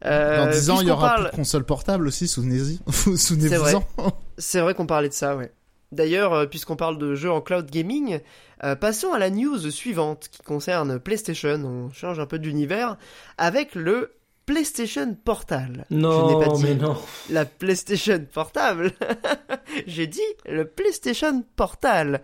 Euh, 0.05 0.45
Dans 0.45 0.51
10 0.51 0.69
ans 0.69 0.81
il 0.81 0.87
y 0.87 0.91
aura 0.91 1.07
parle- 1.09 1.23
plus 1.23 1.31
de 1.31 1.35
console 1.37 1.63
portable 1.63 2.07
aussi, 2.07 2.27
souvenez-y. 2.27 2.79
Souvenez-vous 3.17 3.55
vrai. 3.63 3.73
en. 3.75 4.11
C'est 4.37 4.59
vrai 4.61 4.73
qu'on 4.75 4.85
parlait 4.85 5.09
de 5.09 5.13
ça, 5.13 5.35
ouais. 5.35 5.51
D'ailleurs, 5.95 6.33
euh, 6.33 6.45
puisqu'on 6.45 6.75
parle 6.75 6.97
de 6.97 7.15
jeux 7.15 7.31
en 7.31 7.41
cloud 7.41 7.69
gaming, 7.71 8.19
euh, 8.63 8.75
passons 8.75 9.13
à 9.13 9.19
la 9.19 9.29
news 9.29 9.71
suivante 9.71 10.27
qui 10.29 10.43
concerne 10.43 10.99
PlayStation. 10.99 11.55
On 11.63 11.91
change 11.91 12.19
un 12.19 12.25
peu 12.25 12.37
d'univers 12.37 12.97
avec 13.37 13.73
le 13.75 14.11
PlayStation 14.45 15.15
Portal. 15.15 15.85
Non, 15.89 16.29
Je 16.29 16.33
n'ai 16.33 16.45
pas 16.45 16.51
dit 16.53 16.63
mais 16.63 16.75
non. 16.75 16.95
la 17.29 17.45
PlayStation 17.45 18.23
Portable. 18.31 18.91
J'ai 19.87 20.07
dit 20.07 20.19
le 20.45 20.67
PlayStation 20.67 21.43
Portal. 21.55 22.21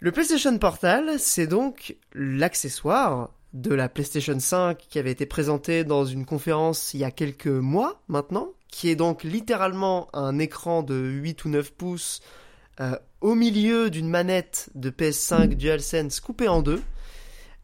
Le 0.00 0.12
PlayStation 0.12 0.56
Portal, 0.58 1.18
c'est 1.18 1.46
donc 1.46 1.96
l'accessoire 2.14 3.30
de 3.52 3.74
la 3.74 3.88
PlayStation 3.88 4.38
5 4.38 4.76
qui 4.76 4.98
avait 4.98 5.12
été 5.12 5.26
présenté 5.26 5.84
dans 5.84 6.04
une 6.04 6.26
conférence 6.26 6.92
il 6.94 7.00
y 7.00 7.04
a 7.04 7.10
quelques 7.10 7.46
mois 7.46 8.02
maintenant, 8.08 8.48
qui 8.68 8.90
est 8.90 8.96
donc 8.96 9.22
littéralement 9.22 10.08
un 10.12 10.38
écran 10.38 10.82
de 10.82 10.96
8 10.96 11.44
ou 11.44 11.48
9 11.50 11.72
pouces 11.72 12.20
euh, 12.80 12.96
au 13.20 13.34
milieu 13.34 13.90
d'une 13.90 14.08
manette 14.08 14.70
de 14.74 14.90
PS5 14.90 15.54
DualSense 15.54 16.20
coupée 16.20 16.48
en 16.48 16.62
deux, 16.62 16.82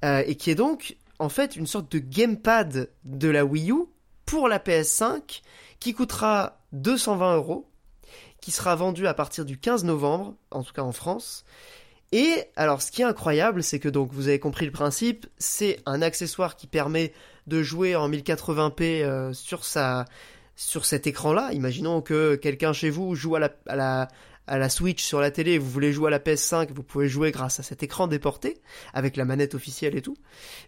euh, 0.04 0.22
et 0.26 0.36
qui 0.36 0.50
est 0.50 0.54
donc 0.54 0.96
en 1.18 1.28
fait 1.28 1.56
une 1.56 1.66
sorte 1.66 1.90
de 1.92 1.98
gamepad 1.98 2.88
de 3.04 3.28
la 3.28 3.44
Wii 3.44 3.72
U 3.72 3.84
pour 4.24 4.48
la 4.48 4.58
PS5 4.58 5.42
qui 5.80 5.92
coûtera 5.94 6.60
220 6.72 7.36
euros, 7.36 7.68
qui 8.40 8.50
sera 8.50 8.76
vendu 8.76 9.06
à 9.06 9.14
partir 9.14 9.44
du 9.44 9.58
15 9.58 9.84
novembre, 9.84 10.36
en 10.50 10.62
tout 10.62 10.72
cas 10.72 10.82
en 10.82 10.92
France. 10.92 11.44
Et 12.12 12.44
alors, 12.56 12.82
ce 12.82 12.90
qui 12.90 13.02
est 13.02 13.04
incroyable, 13.04 13.62
c'est 13.62 13.78
que 13.78 13.88
donc 13.88 14.12
vous 14.12 14.28
avez 14.28 14.40
compris 14.40 14.66
le 14.66 14.72
principe, 14.72 15.26
c'est 15.38 15.80
un 15.86 16.02
accessoire 16.02 16.56
qui 16.56 16.66
permet 16.66 17.12
de 17.46 17.62
jouer 17.62 17.96
en 17.96 18.08
1080p 18.08 19.02
euh, 19.02 19.32
sur 19.32 19.64
sa 19.64 20.06
sur 20.56 20.84
cet 20.84 21.06
écran-là. 21.06 21.52
Imaginons 21.52 22.02
que 22.02 22.34
quelqu'un 22.34 22.72
chez 22.72 22.90
vous 22.90 23.14
joue 23.14 23.36
à 23.36 23.50
à 23.66 23.76
la 23.76 24.08
à 24.50 24.58
la 24.58 24.68
Switch 24.68 25.02
sur 25.02 25.20
la 25.20 25.30
télé 25.30 25.58
vous 25.58 25.70
voulez 25.70 25.92
jouer 25.92 26.08
à 26.08 26.10
la 26.10 26.18
PS5, 26.18 26.72
vous 26.72 26.82
pouvez 26.82 27.08
jouer 27.08 27.30
grâce 27.30 27.60
à 27.60 27.62
cet 27.62 27.82
écran 27.82 28.08
déporté 28.08 28.60
avec 28.92 29.16
la 29.16 29.24
manette 29.24 29.54
officielle 29.54 29.96
et 29.96 30.02
tout. 30.02 30.16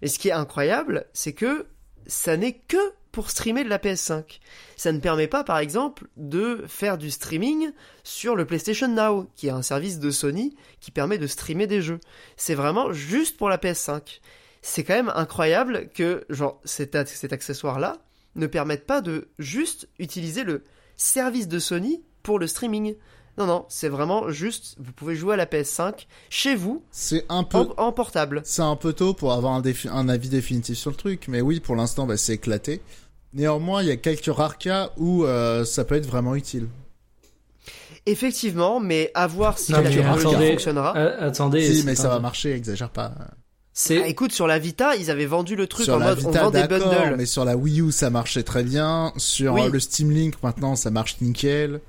Et 0.00 0.08
ce 0.08 0.18
qui 0.18 0.28
est 0.28 0.32
incroyable, 0.32 1.06
c'est 1.12 1.32
que 1.32 1.66
ça 2.06 2.36
n'est 2.36 2.54
que 2.54 2.78
pour 3.10 3.28
streamer 3.28 3.64
de 3.64 3.68
la 3.68 3.78
PS5. 3.78 4.40
Ça 4.76 4.92
ne 4.92 5.00
permet 5.00 5.26
pas, 5.26 5.44
par 5.44 5.58
exemple, 5.58 6.06
de 6.16 6.64
faire 6.66 6.96
du 6.96 7.10
streaming 7.10 7.72
sur 8.04 8.36
le 8.36 8.46
PlayStation 8.46 8.88
Now, 8.88 9.26
qui 9.36 9.48
est 9.48 9.50
un 9.50 9.62
service 9.62 9.98
de 9.98 10.10
Sony 10.10 10.56
qui 10.80 10.90
permet 10.90 11.18
de 11.18 11.26
streamer 11.26 11.66
des 11.66 11.82
jeux. 11.82 12.00
C'est 12.36 12.54
vraiment 12.54 12.92
juste 12.92 13.36
pour 13.36 13.50
la 13.50 13.58
PS5. 13.58 14.20
C'est 14.62 14.84
quand 14.84 14.94
même 14.94 15.12
incroyable 15.14 15.90
que, 15.92 16.24
genre, 16.30 16.60
cet 16.64 16.94
accessoire-là 16.94 17.98
ne 18.36 18.46
permette 18.46 18.86
pas 18.86 19.02
de 19.02 19.28
juste 19.38 19.88
utiliser 19.98 20.44
le 20.44 20.64
service 20.96 21.48
de 21.48 21.58
Sony 21.58 22.02
pour 22.22 22.38
le 22.38 22.46
streaming. 22.46 22.94
Non, 23.38 23.46
non, 23.46 23.64
c'est 23.70 23.88
vraiment 23.88 24.30
juste, 24.30 24.74
vous 24.78 24.92
pouvez 24.92 25.16
jouer 25.16 25.34
à 25.34 25.36
la 25.36 25.46
PS5 25.46 26.06
chez 26.28 26.54
vous, 26.54 26.82
C'est 26.90 27.24
un 27.30 27.44
peu, 27.44 27.58
en, 27.58 27.74
en 27.78 27.92
portable. 27.92 28.42
c'est 28.44 28.60
un 28.62 28.76
peu 28.76 28.92
tôt 28.92 29.14
pour 29.14 29.32
avoir 29.32 29.54
un, 29.54 29.62
défi- 29.62 29.88
un 29.88 30.08
avis 30.10 30.28
définitif 30.28 30.76
sur 30.76 30.90
le 30.90 30.96
truc, 30.96 31.26
mais 31.28 31.40
oui, 31.40 31.58
pour 31.58 31.74
l'instant, 31.74 32.06
bah, 32.06 32.18
c'est 32.18 32.34
éclaté. 32.34 32.82
Néanmoins, 33.32 33.80
il 33.82 33.88
y 33.88 33.90
a 33.90 33.96
quelques 33.96 34.26
rares 34.26 34.58
cas 34.58 34.90
où 34.98 35.24
euh, 35.24 35.64
ça 35.64 35.84
peut 35.84 35.94
être 35.94 36.04
vraiment 36.06 36.34
utile. 36.34 36.68
Effectivement, 38.04 38.80
mais 38.80 39.10
à 39.14 39.26
voir 39.26 39.58
si 39.58 39.72
Non, 39.72 39.78
la 39.78 39.84
mais 39.88 39.94
technologie 39.94 40.26
attendez. 40.26 40.48
fonctionnera. 40.50 40.96
Euh, 40.96 41.28
attendez. 41.28 41.74
si, 41.74 41.84
mais 41.86 41.94
ça 41.94 42.08
va 42.08 42.18
marcher, 42.18 42.52
exagère 42.52 42.90
pas. 42.90 43.14
C'est 43.72 44.02
Ah, 44.02 44.08
écoute, 44.08 44.32
sur 44.32 44.46
la 44.46 44.58
Vita, 44.58 44.96
ils 44.96 45.10
avaient 45.10 45.24
vendu 45.24 45.56
le 45.56 45.66
truc 45.66 45.84
sur 45.86 45.94
en 45.94 45.98
la 45.98 46.14
mode 46.14 46.18
on 46.26 46.30
vend 46.32 46.50
des 46.50 46.60
d'accord, 46.66 46.90
bundles. 46.90 47.14
mais 47.16 47.24
sur 47.26 47.44
la 47.46 47.56
Wii 47.56 47.80
U, 47.80 47.92
ça 47.92 48.10
marchait 48.10 48.42
très 48.42 48.64
bien. 48.64 49.12
Sur 49.16 49.54
Oui. 49.54 49.62
le 49.70 49.80
Steam 49.80 50.10
Link, 50.10 50.34
maintenant, 50.42 50.76
ça 50.76 50.90
marche 50.90 51.16
nickel. 51.22 51.80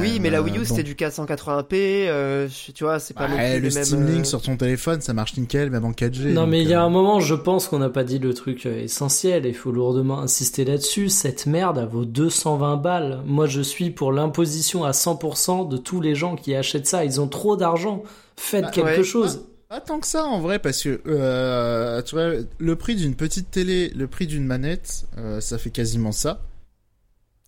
Oui, 0.00 0.18
mais 0.20 0.30
la 0.30 0.42
Wii 0.42 0.56
U 0.56 0.60
Euh, 0.60 0.64
c'était 0.64 0.82
bon. 0.82 0.88
du 0.88 0.94
480p, 0.94 1.74
euh, 2.08 2.48
tu 2.74 2.84
vois, 2.84 2.98
c'est 2.98 3.14
pas 3.14 3.28
non 3.28 3.36
Ouais, 3.36 3.60
le 3.60 3.70
Steam 3.70 4.06
Link 4.06 4.20
euh, 4.20 4.24
sur 4.24 4.42
ton 4.42 4.56
téléphone, 4.56 5.00
ça 5.00 5.14
marche 5.14 5.36
nickel, 5.36 5.70
même 5.70 5.84
en 5.84 5.92
4G. 5.92 6.32
Non, 6.32 6.42
donc, 6.42 6.50
mais 6.50 6.62
il 6.62 6.68
y 6.68 6.74
a 6.74 6.82
euh, 6.82 6.86
un 6.86 6.90
moment, 6.90 7.20
je 7.20 7.34
pense 7.34 7.68
qu'on 7.68 7.78
n'a 7.78 7.90
pas 7.90 8.04
dit 8.04 8.18
le 8.18 8.34
truc 8.34 8.66
euh, 8.66 8.82
essentiel, 8.82 9.46
et 9.46 9.50
il 9.50 9.54
faut 9.54 9.70
lourdement 9.72 10.20
insister 10.20 10.64
là-dessus. 10.64 11.08
Cette 11.08 11.46
merde, 11.46 11.78
elle 11.80 11.88
vaut 11.88 12.04
220 12.04 12.76
balles. 12.76 13.20
Moi, 13.26 13.46
je 13.46 13.60
suis 13.60 13.90
pour 13.90 14.12
l'imposition 14.12 14.84
à 14.84 14.90
100% 14.92 15.68
de 15.68 15.76
tous 15.76 16.00
les 16.00 16.14
gens 16.14 16.36
qui 16.36 16.54
achètent 16.54 16.86
ça. 16.86 17.04
Ils 17.04 17.20
ont 17.20 17.28
trop 17.28 17.56
d'argent. 17.56 18.02
Faites 18.36 18.64
Bah, 18.64 18.70
quelque 18.70 18.98
ouais. 18.98 19.04
chose. 19.04 19.44
Pas 19.68 19.80
tant 19.80 20.00
que 20.00 20.06
ça 20.06 20.24
en 20.24 20.40
vrai 20.40 20.58
parce 20.58 20.82
que 20.82 20.98
euh, 21.06 22.00
tu 22.00 22.14
vois 22.14 22.30
le 22.58 22.76
prix 22.76 22.96
d'une 22.96 23.14
petite 23.14 23.50
télé, 23.50 23.92
le 23.94 24.06
prix 24.06 24.26
d'une 24.26 24.46
manette, 24.46 25.04
euh, 25.18 25.40
ça 25.42 25.58
fait 25.58 25.68
quasiment 25.68 26.10
ça. 26.10 26.40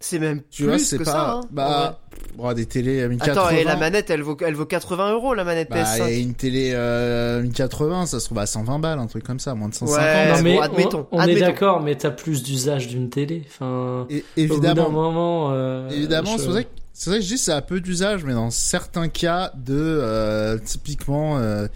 C'est 0.03 0.19
même 0.19 0.41
Tu 0.51 0.63
plus 0.63 0.69
vois, 0.71 0.79
c'est 0.79 0.97
que 0.99 1.05
pas 1.05 1.11
ça. 1.13 1.31
hein, 1.33 1.41
bah 1.51 2.01
bon, 2.37 2.51
des 2.55 2.65
télés 2.65 3.01
à 3.03 3.07
vrai. 3.07 3.17
1080. 3.17 3.33
Attends, 3.43 3.51
et 3.55 3.65
la 3.65 3.77
manette, 3.77 4.09
elle 4.09 4.23
vaut, 4.23 4.37
elle 4.41 4.55
vaut 4.55 4.65
80 4.65 5.13
euros 5.13 5.35
la 5.35 5.45
manette 5.45 5.69
bah, 5.71 5.83
PS5. 5.85 6.09
et 6.09 6.21
une 6.21 6.33
télé 6.35 6.73
euh, 6.75 7.43
1080, 7.43 8.07
ça 8.07 8.19
se 8.19 8.25
trouve 8.25 8.39
à 8.39 8.47
120 8.47 8.79
balles, 8.79 8.99
un 8.99 9.07
truc 9.07 9.25
comme 9.25 9.39
ça, 9.41 9.55
moins 9.55 9.69
de 9.69 9.75
150. 9.75 9.99
Ouais, 10.03 10.29
non, 10.29 10.35
bon, 10.37 10.43
mais 10.43 10.59
admettons, 10.59 11.07
on, 11.13 11.19
on 11.19 11.21
est 11.21 11.25
admettons. 11.25 11.47
d'accord, 11.47 11.81
mais 11.83 11.97
t'as 11.97 12.11
plus 12.11 12.43
d'usage 12.43 12.89
d'une 12.89 13.11
télé. 13.11 13.43
Enfin, 13.47 14.07
Et 14.11 14.47
au 14.47 14.55
bout 14.55 14.61
d'un 14.61 14.71
évidemment, 14.71 14.91
moment, 14.91 15.51
euh, 15.53 15.91
évidemment, 15.91 16.37
je- 16.39 16.43
c'est 16.45 16.49
vrai 16.49 16.65
que 16.65 16.71
c'est 16.95 17.11
vrai 17.11 17.19
que 17.19 17.25
je 17.25 17.29
dis 17.31 17.39
ça 17.39 17.57
a 17.57 17.61
peu 17.63 17.81
d'usage, 17.81 18.25
mais 18.25 18.33
dans 18.33 18.51
certains 18.51 19.09
cas 19.09 19.53
de 19.55 19.75
euh, 19.77 20.57
typiquement 20.65 21.37
euh, 21.39 21.67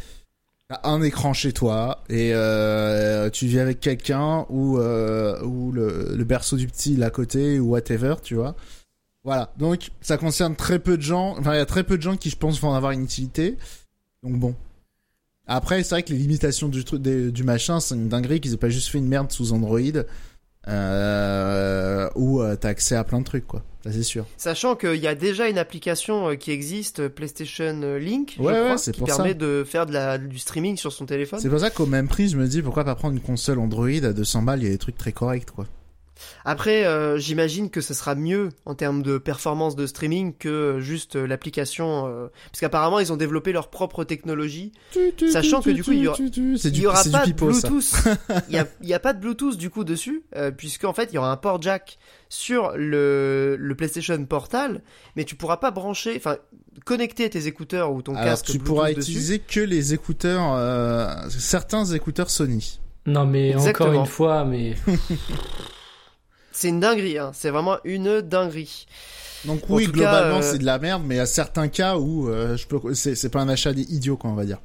un 0.71 1.03
écran 1.03 1.33
chez 1.33 1.53
toi 1.53 2.03
et 2.09 2.33
euh, 2.33 3.29
tu 3.31 3.47
vis 3.47 3.59
avec 3.59 3.81
quelqu'un 3.81 4.47
ou 4.49 4.79
euh, 4.79 5.43
ou 5.43 5.73
le, 5.73 6.25
berceau 6.25 6.57
du 6.57 6.67
petit 6.67 6.99
est 6.99 7.05
à 7.05 7.11
côté 7.11 7.59
ou 7.59 7.71
whatever, 7.71 8.17
tu 8.23 8.35
vois. 8.35 8.57
Voilà. 9.25 9.53
Donc 9.59 9.91
ça 10.01 10.17
concerne 10.17 10.57
très 10.57 10.79
peu 10.79 10.97
de 10.97 11.03
gens. 11.03 11.37
Enfin, 11.39 11.55
il 11.55 11.59
y 11.59 11.61
a 11.61 11.67
très 11.67 11.85
peu 11.85 11.97
de 11.97 12.03
gens 12.03 12.17
qui, 12.17 12.31
je 12.31 12.37
pense, 12.37 12.61
vont 12.61 12.71
en 12.71 12.75
avoir 12.75 12.93
une 12.93 13.05
utilité. 13.05 13.57
Donc 14.23 14.39
bon. 14.39 14.55
Après, 15.47 15.83
c'est 15.83 15.91
vrai 15.91 16.03
que 16.03 16.13
les 16.13 16.19
limitations 16.19 16.69
du 16.69 16.85
truc 16.85 17.03
du 17.03 17.45
machin, 17.45 17.79
c'est 17.79 17.95
une 17.95 18.09
dinguerie 18.09 18.41
qu'ils 18.41 18.55
aient 18.55 18.59
pas 18.59 18.71
juste 18.71 18.89
fait 18.89 18.97
une 18.97 19.09
merde 19.09 19.31
sous 19.31 19.53
Android 19.53 19.79
euh, 20.69 22.09
où 22.15 22.41
euh, 22.41 22.57
t'as 22.57 22.69
accès 22.71 22.97
à 22.97 23.05
plein 23.05 23.21
de 23.21 23.25
trucs, 23.25 23.47
quoi. 23.47 23.63
Ça 23.85 23.93
c'est 23.93 24.03
sûr. 24.03 24.25
Sachant 24.39 24.77
qu'il 24.77 24.97
y 24.97 25.07
a 25.07 25.15
déjà 25.15 25.49
une 25.49 25.59
application 25.59 26.31
euh, 26.31 26.35
qui 26.37 26.51
existe, 26.53 27.09
PlayStation 27.09 27.97
Link, 27.99 28.37
Ouais, 28.39 28.53
crois, 28.55 28.77
qui 28.77 28.93
pour 28.93 29.07
permet 29.07 29.29
ça. 29.31 29.35
de 29.35 29.65
faire 29.67 29.85
de 29.85 29.93
la, 29.93 30.17
du 30.17 30.39
streaming 30.39 30.77
sur 30.79 30.91
son 30.93 31.05
téléphone. 31.05 31.39
C'est 31.41 31.51
pour 31.51 31.61
ça 31.61 31.69
qu'au 31.71 31.85
même 31.87 32.09
prix, 32.09 32.29
je 32.31 32.39
me 32.39 32.47
dis 32.47 32.63
pourquoi 32.63 32.85
pas 32.85 32.95
prendre 32.95 33.15
une 33.15 33.21
console 33.21 33.59
Android 33.59 33.89
à 33.89 34.13
200 34.15 34.43
balles, 34.43 34.61
il 34.61 34.65
y 34.65 34.69
a 34.69 34.71
des 34.71 34.79
trucs 34.79 34.97
très 34.97 35.13
corrects, 35.13 35.51
quoi. 35.51 35.67
Après, 36.45 36.85
euh, 36.85 37.17
j'imagine 37.19 37.71
que 37.71 37.81
ce 37.81 37.95
sera 37.95 38.15
mieux 38.15 38.51
en 38.67 38.75
termes 38.75 39.03
de 39.03 39.17
performance 39.19 39.77
de 39.77 39.87
streaming 39.87 40.35
que 40.37 40.79
juste 40.81 41.17
euh, 41.17 41.27
l'application. 41.27 42.07
euh, 42.07 42.27
Parce 42.51 42.61
qu'apparemment, 42.61 42.99
ils 43.01 43.13
ont 43.13 43.17
développé 43.17 43.51
leur 43.53 43.71
propre 43.71 44.05
technologie. 44.05 44.73
Sachant 45.33 45.63
que, 45.63 45.71
du 45.71 45.83
coup, 45.83 45.93
il 45.93 46.01
y 46.01 46.09
aura- 46.09 46.19
Il 46.19 46.79
y 46.79 46.87
aura 46.87 47.03
pas 47.11 47.21
de 47.21 47.25
pipeau, 47.25 47.53
ça. 47.53 47.69
Bluetooth. 47.69 47.95
Il 48.51 48.55
y 48.55 48.59
a, 48.59 48.67
y 48.83 48.93
a 48.93 48.99
pas 49.01 49.13
de 49.15 49.21
Bluetooth 49.21 49.57
du 49.57 49.71
coup 49.71 49.85
dessus, 49.85 50.23
euh, 50.37 50.51
puisqu'en 50.51 50.93
fait, 50.93 51.09
il 51.11 51.15
y 51.15 51.19
aura 51.19 51.31
un 51.33 51.37
port 51.37 51.63
jack 51.63 51.99
sur 52.29 52.73
le, 52.77 53.57
le 53.59 53.75
PlayStation 53.75 54.23
Portal, 54.27 54.83
mais 55.17 55.25
tu 55.25 55.37
pourras 55.37 55.57
pas 55.59 55.71
brancher, 55.71 56.15
enfin, 56.17 56.37
connecter 56.85 57.31
tes 57.31 57.47
écouteurs 57.47 57.93
ou 57.93 58.03
ton 58.03 58.15
Alors 58.17 58.25
casque 58.27 58.47
tu 58.47 58.53
Bluetooth 58.59 58.67
pourras 58.67 58.89
dessus. 58.93 59.01
utiliser 59.13 59.39
que 59.39 59.61
les 59.61 59.95
écouteurs, 59.95 60.53
euh, 60.55 61.07
certains 61.31 61.85
écouteurs 61.87 62.29
Sony. 62.31 62.81
Non, 63.07 63.25
mais 63.27 63.51
Exactement. 63.51 63.89
encore 63.91 64.01
une 64.03 64.07
fois, 64.07 64.45
mais 64.45 64.75
C'est 66.55 66.69
une 66.69 66.81
dinguerie, 66.81 67.19
hein. 67.19 67.33
C'est 67.35 67.51
vraiment 67.51 67.79
une 67.85 68.21
dinguerie. 68.21 68.87
Donc 69.45 69.69
En 69.69 69.75
oui, 69.75 69.87
globalement 69.87 70.39
euh, 70.39 70.43
c'est 70.43 70.59
de 70.59 70.65
la 70.65 70.79
merde, 70.79 71.03
mais 71.05 71.17
il 71.17 71.19
y 71.19 71.21
a 71.21 71.27
certains 71.27 71.69
cas 71.69 71.97
où 71.97 72.29
euh, 72.29 72.57
je 72.57 72.67
peux, 72.67 72.95
c'est, 72.95 73.29
pas 73.29 73.41
un 73.41 73.49
achat 73.49 73.73
idiot, 73.73 74.17
quoi, 74.17 74.31
on 74.31 74.35
va 74.35 74.45
dire. 74.45 74.59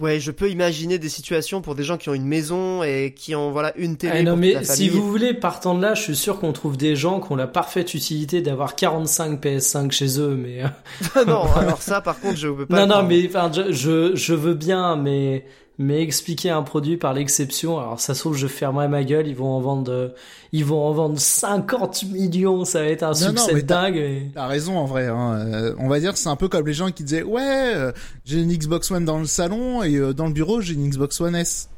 Ouais, 0.00 0.18
je 0.18 0.32
peux 0.32 0.50
imaginer 0.50 0.98
des 0.98 1.08
situations 1.08 1.60
pour 1.60 1.74
des 1.76 1.84
gens 1.84 1.98
qui 1.98 2.08
ont 2.08 2.14
une 2.14 2.26
maison 2.26 2.82
et 2.82 3.14
qui 3.14 3.36
ont 3.36 3.52
voilà 3.52 3.76
une 3.76 3.96
télé. 3.96 4.12
Ah 4.16 4.22
non, 4.22 4.30
pour 4.32 4.38
mais 4.38 4.52
toute 4.54 4.68
la 4.68 4.74
si 4.74 4.88
vous 4.88 5.06
voulez, 5.08 5.34
partant 5.34 5.74
de 5.74 5.82
là, 5.82 5.94
je 5.94 6.02
suis 6.02 6.16
sûr 6.16 6.40
qu'on 6.40 6.52
trouve 6.52 6.76
des 6.76 6.96
gens 6.96 7.20
qui 7.20 7.30
ont 7.30 7.36
la 7.36 7.46
parfaite 7.46 7.94
utilité 7.94 8.40
d'avoir 8.40 8.74
45 8.74 9.40
PS5 9.40 9.90
chez 9.92 10.20
eux, 10.20 10.36
mais 10.36 10.62
euh, 10.62 11.24
non, 11.26 11.44
alors 11.56 11.82
ça, 11.82 12.00
par 12.00 12.18
contre, 12.18 12.36
je 12.36 12.48
peux 12.48 12.66
pas. 12.66 12.86
non, 12.86 12.96
non, 12.96 13.02
mais 13.04 13.24
enfin, 13.28 13.50
je, 13.52 13.72
je, 13.72 14.16
je 14.16 14.34
veux 14.34 14.54
bien, 14.54 14.96
mais 14.96 15.44
mais 15.78 16.02
expliquer 16.02 16.50
un 16.50 16.62
produit 16.62 16.96
par 16.96 17.14
l'exception. 17.14 17.78
Alors 17.78 18.00
ça 18.00 18.14
se 18.14 18.20
trouve, 18.20 18.36
je 18.36 18.46
fermerai 18.48 18.88
ma 18.88 19.04
gueule. 19.04 19.28
Ils 19.28 19.36
vont 19.36 19.50
en 19.52 19.60
vendre, 19.60 19.92
euh, 19.92 20.08
ils 20.52 20.64
vont 20.64 20.84
en 20.84 20.92
vendre 20.92 21.18
50 21.18 22.02
millions. 22.04 22.64
Ça 22.64 22.80
va 22.80 22.86
être 22.86 23.04
un 23.04 23.12
Non, 23.12 23.32
non, 23.32 23.42
succès 23.42 23.54
mais 23.54 23.62
t'as- 23.62 23.82
dingue. 23.82 23.96
et- 23.96 24.30
T'as 24.34 24.46
raison 24.48 24.76
en 24.76 24.86
vrai. 24.86 25.06
Hein. 25.06 25.34
Euh, 25.38 25.74
on 25.78 25.88
va 25.88 26.00
dire 26.00 26.16
c'est 26.16 26.28
un 26.28 26.36
peu 26.36 26.48
comme 26.48 26.66
les 26.66 26.74
gens 26.74 26.90
qui 26.90 27.04
disaient 27.04 27.22
ouais, 27.22 27.72
euh, 27.74 27.92
j'ai 28.24 28.40
une 28.40 28.52
Xbox 28.52 28.90
One 28.90 29.04
dans 29.04 29.18
le 29.20 29.26
salon 29.26 29.82
et 29.84 29.94
euh, 29.96 30.12
dans 30.12 30.26
le 30.26 30.32
bureau 30.32 30.60
j'ai 30.60 30.74
une 30.74 30.88
Xbox 30.90 31.20
One 31.20 31.36
S. 31.36 31.68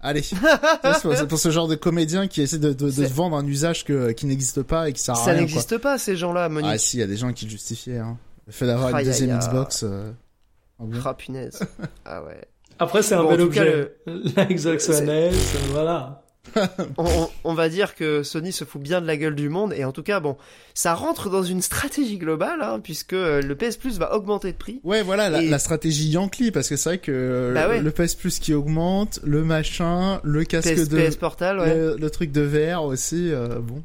Allez, 0.00 0.22
c'est 1.02 1.26
pour, 1.28 1.38
ce 1.40 1.50
genre 1.50 1.66
de 1.66 1.74
comédien 1.74 2.28
qui 2.28 2.40
essaie 2.40 2.58
de, 2.58 2.68
de, 2.72 2.86
de 2.86 2.90
C'est- 2.90 3.08
se 3.08 3.12
vendre 3.12 3.36
un 3.36 3.44
usage 3.46 3.84
que, 3.84 4.12
qui 4.12 4.26
n'existe 4.26 4.62
pas 4.62 4.88
et 4.88 4.92
qui 4.92 5.00
sert 5.02 5.14
à 5.14 5.18
Ça 5.18 5.24
rien. 5.24 5.34
quoi. 5.34 5.40
n'existe 5.40 5.78
pas 5.78 5.98
ces 5.98 6.16
gens-là, 6.16 6.48
Monique. 6.48 6.70
Ah 6.72 6.78
si, 6.78 6.98
il 6.98 7.00
y 7.00 7.02
a 7.02 7.06
des 7.08 7.16
gens 7.16 7.32
qui 7.32 7.44
le 7.46 7.50
justifiaient. 7.50 7.98
Hein. 7.98 8.16
Le 8.46 8.52
fait 8.52 8.66
d'avoir 8.66 8.96
une 8.96 9.04
deuxième. 9.04 9.38
Xbox. 9.38 9.84
Ah 11.04 11.14
punaise. 11.14 11.60
Ah 12.04 12.22
ouais. 12.22 12.40
Après, 12.78 13.02
c'est 13.02 13.14
un 13.14 13.22
Bon, 13.22 13.30
bel 13.30 13.40
objet. 13.42 13.94
La 14.36 14.44
Xbox 14.46 14.84
c'est- 14.86 15.02
One 15.02 15.08
S, 15.08 15.54
euh, 15.56 15.58
voilà. 15.72 16.22
on, 16.96 17.04
on- 17.06 17.30
on 17.44 17.54
va 17.54 17.68
dire 17.68 17.94
que 17.94 18.22
Sony 18.22 18.52
se 18.52 18.64
fout 18.64 18.80
bien 18.80 19.00
de 19.02 19.06
la 19.06 19.16
gueule 19.18 19.34
du 19.34 19.48
monde 19.50 19.74
et 19.76 19.84
en 19.84 19.92
tout 19.92 20.02
cas 20.02 20.18
bon, 20.20 20.36
ça 20.72 20.94
rentre 20.94 21.28
dans 21.28 21.42
une 21.42 21.60
stratégie 21.60 22.16
globale 22.16 22.62
hein, 22.62 22.80
puisque 22.82 23.12
euh, 23.12 23.42
le 23.42 23.54
PS 23.54 23.76
Plus 23.76 23.98
va 23.98 24.14
augmenter 24.14 24.52
de 24.52 24.56
prix. 24.56 24.80
Ouais, 24.82 25.02
voilà, 25.02 25.28
la, 25.28 25.42
Et- 25.42 25.48
la 25.48 25.58
stratégie 25.58 26.08
Yankee, 26.08 26.50
parce 26.50 26.68
que 26.68 26.76
c'est 26.76 26.88
vrai 26.88 26.98
que 26.98 27.12
euh, 27.12 27.52
Bah 27.54 27.68
ouais. 27.68 27.80
le 27.82 27.90
PS 27.90 28.14
Plus 28.14 28.38
qui 28.38 28.54
augmente, 28.54 29.20
le 29.24 29.44
machin, 29.44 30.20
le 30.24 30.44
casque 30.44 30.74
PS, 30.74 30.88
de... 30.88 30.98
PS 31.08 31.16
Portal, 31.16 31.58
ouais. 31.60 31.74
le, 31.74 31.96
le 31.98 32.10
truc 32.10 32.32
de 32.32 32.40
VR 32.42 32.82
aussi, 32.84 33.30
euh, 33.32 33.58
bon. 33.60 33.82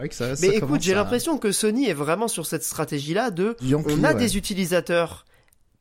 Que 0.00 0.12
ça, 0.14 0.34
ça 0.34 0.44
Mais 0.46 0.56
écoute, 0.56 0.82
j'ai 0.82 0.92
à- 0.94 0.96
l'impression 0.96 1.38
que 1.38 1.52
Sony 1.52 1.88
est 1.88 1.92
vraiment 1.94 2.26
sur 2.26 2.44
cette 2.44 2.64
stratégie-là 2.64 3.30
de 3.30 3.54
Yankee, 3.62 3.94
on 3.96 4.02
a 4.02 4.08
ouais. 4.12 4.18
des 4.18 4.36
utilisateurs 4.36 5.24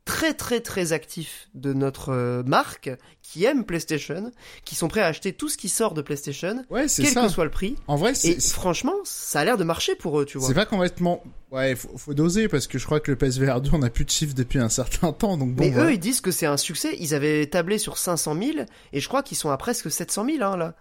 très 0.06 0.34
très 0.34 0.60
très 0.62 0.94
actifs 0.94 1.48
de 1.54 1.74
notre 1.74 2.10
euh, 2.10 2.44
marque 2.44 2.90
qui 3.22 3.46
aiment 3.46 3.64
PlayStation, 3.66 4.32
qui 4.66 4.76
sont 4.76 4.88
prêts 4.88 5.02
à 5.02 5.08
acheter 5.08 5.32
tout 5.32 5.48
ce 5.48 5.58
qui 5.58 5.70
sort 5.70 5.94
de 5.94 6.02
PlayStation, 6.02 6.66
Ouais, 6.70 6.88
quel 6.94 7.08
ça. 7.08 7.22
que 7.24 7.30
soit 7.30 7.46
le 7.46 7.52
prix. 7.52 7.76
En 7.88 7.96
vrai, 7.96 8.14
Et 8.24 8.40
franchement, 8.42 8.96
ça 9.06 9.40
a 9.42 9.46
l'air 9.46 9.58
de 9.58 9.64
marcher 9.64 9.96
pour 9.96 10.20
eux, 10.20 10.26
tu 10.26 10.38
vois. 10.38 10.48
c'est 10.48 10.54
pas 10.54 10.66
complètement... 10.66 11.24
Ouais, 11.52 11.76
faut, 11.76 11.98
faut 11.98 12.14
doser, 12.14 12.48
parce 12.48 12.68
que 12.68 12.78
je 12.80 12.86
crois 12.86 13.00
que 13.00 13.12
le 13.12 13.18
PSVR 13.18 13.62
2, 13.62 13.70
on 13.74 13.82
a 13.84 13.90
plus 13.90 14.04
de 14.06 14.10
chiffres 14.10 14.34
depuis 14.36 14.60
un 14.60 14.70
certain 14.70 15.14
temps, 15.14 15.38
donc 15.38 15.54
bon, 15.54 15.64
Mais 15.64 15.70
voilà. 15.70 15.90
eux, 15.90 15.94
ils 15.94 16.00
disent 16.00 16.20
que 16.22 16.32
c'est 16.32 16.46
un 16.46 16.58
succès. 16.58 16.96
Ils 17.00 17.14
avaient 17.14 17.46
tablé 17.46 17.78
sur 17.78 17.98
500 17.98 18.36
000 18.38 18.52
et 18.94 19.00
je 19.00 19.08
crois 19.08 19.22
qu'ils 19.24 19.38
sont 19.38 19.50
à 19.50 19.58
presque 19.58 19.90
700 19.92 20.26
000 20.26 20.44
hein, 20.44 20.58
là. 20.58 20.74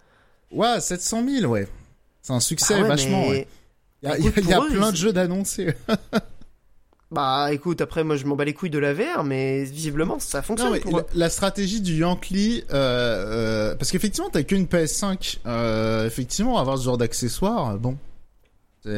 Ouais, 0.51 0.79
700 0.81 1.23
000, 1.39 1.51
ouais. 1.51 1.67
C'est 2.21 2.33
un 2.33 2.39
succès, 2.39 2.75
Ah 2.77 2.81
ouais, 2.81 2.87
vachement, 2.87 3.21
mais- 3.21 3.29
ouais. 3.29 3.47
Il 4.03 4.09
y 4.09 4.11
a, 4.11 4.17
Écoute, 4.17 4.33
il 4.37 4.49
y 4.49 4.53
a 4.53 4.55
pour 4.57 4.65
eux, 4.65 4.69
plein 4.71 4.89
ils- 4.89 4.91
de 4.93 4.97
jeux 4.97 5.13
d'annoncer. 5.13 5.73
Bah 7.11 7.49
écoute, 7.51 7.81
après 7.81 8.03
moi 8.05 8.15
je 8.15 8.25
m'en 8.25 8.35
bats 8.37 8.45
les 8.45 8.53
couilles 8.53 8.69
de 8.69 8.79
la 8.79 8.93
VR, 8.93 9.23
mais 9.25 9.63
visiblement 9.65 10.17
ça 10.19 10.41
fonctionne 10.41 10.73
Non, 10.73 10.79
pour 10.79 10.97
la, 10.99 11.05
la 11.13 11.29
stratégie 11.29 11.81
du 11.81 11.95
Yankee, 11.97 12.63
euh, 12.71 13.71
euh, 13.71 13.75
parce 13.75 13.91
qu'effectivement, 13.91 14.29
t'as 14.31 14.43
qu'une 14.43 14.65
PS5, 14.65 15.39
euh, 15.45 16.07
effectivement, 16.07 16.57
avoir 16.57 16.77
ce 16.77 16.85
genre 16.85 16.97
d'accessoires, 16.97 17.71
euh, 17.71 17.77
bon, 17.77 17.97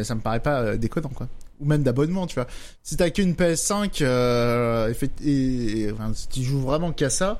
ça 0.04 0.14
me 0.16 0.22
paraît 0.22 0.40
pas 0.42 0.78
déconnant, 0.78 1.10
quoi. 1.10 1.28
Ou 1.60 1.66
même 1.66 1.82
d'abonnement, 1.84 2.28
tu 2.28 2.36
vois. 2.36 2.48
Si 2.84 2.98
t'as 2.98 3.10
qu'une 3.10 3.34
PS5, 3.34 4.02
euh, 4.02 4.90
effect- 4.90 5.22
et, 5.26 5.82
et- 5.82 5.92
enfin, 5.92 6.12
si 6.14 6.28
tu 6.28 6.44
joues 6.44 6.62
vraiment 6.62 6.92
qu'à 6.92 7.10
ça, 7.10 7.40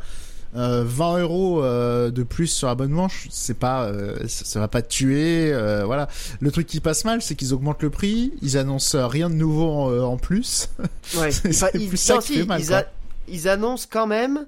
euh, 0.56 0.84
20 0.86 1.20
euros 1.20 1.64
euh, 1.64 2.12
de 2.12 2.24
plus 2.24 2.48
sur 2.48 2.68
abonnement, 2.70 3.08
c'est 3.30 3.58
pas, 3.58 3.86
euh, 3.86 4.18
ça, 4.28 4.46
ça 4.46 4.60
va 4.60 4.68
pas 4.68 4.82
te 4.82 4.90
tuer, 4.90 5.52
euh, 5.52 5.84
voilà. 5.86 6.08
Le 6.40 6.52
truc 6.52 6.68
qui 6.68 6.80
passe 6.80 7.06
mal, 7.06 7.22
c'est 7.22 7.36
qu'ils 7.36 7.54
augmentent 7.54 7.82
le 7.84 7.90
prix, 7.90 8.34
ils 8.42 8.58
annoncent 8.58 8.98
euh, 8.98 9.08
rien 9.08 9.30
de 9.30 9.36
nouveau 9.36 9.70
en, 9.70 9.92
euh, 9.92 10.02
en 10.02 10.18
plus. 10.18 10.70
Ouais. 11.18 11.32
c'est- 11.32 11.50
Enfin, 11.50 11.68
c'est 11.72 11.80
ils, 11.80 11.88
plus 11.90 11.98
ça 11.98 12.16
non, 12.16 12.20
qui 12.22 12.34
si, 12.34 12.40
fait 12.40 12.46
mal, 12.46 12.62
ils, 12.62 12.68
quoi. 12.68 12.78
a- 12.78 12.86
ils 13.28 13.48
annoncent 13.48 13.88
quand 13.90 14.08
même 14.08 14.46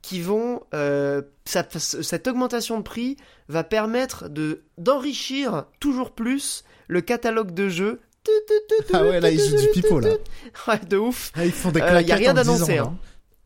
qu'ils 0.00 0.24
vont 0.24 0.62
euh, 0.74 1.22
ça- 1.44 1.66
cette 1.78 2.26
augmentation 2.26 2.78
de 2.78 2.82
prix 2.82 3.16
va 3.48 3.62
permettre 3.64 4.28
de 4.28 4.62
d'enrichir 4.78 5.64
toujours 5.80 6.10
plus 6.12 6.64
le 6.88 7.00
catalogue 7.02 7.52
de 7.52 7.68
jeux. 7.68 8.00
Ah 8.92 9.02
ouais, 9.02 9.20
là, 9.20 9.30
ils 9.30 9.38
jouent 9.40 9.56
du 9.56 9.68
pipeau, 9.72 9.98
là. 10.00 10.10
Ouais, 10.68 10.80
de 10.88 10.96
ouf. 10.96 11.30
Ah, 11.34 11.44
ils 11.44 11.52
font 11.52 11.70
des 11.72 11.80
Euh, 11.80 11.88
claquettes 11.88 12.08
y 12.08 12.12
a 12.12 12.16
rien 12.16 12.30
en 12.30 12.34
10 12.34 12.40
ans, 12.40 12.52
d'annoncé, 12.54 12.78
hein. 12.78 12.96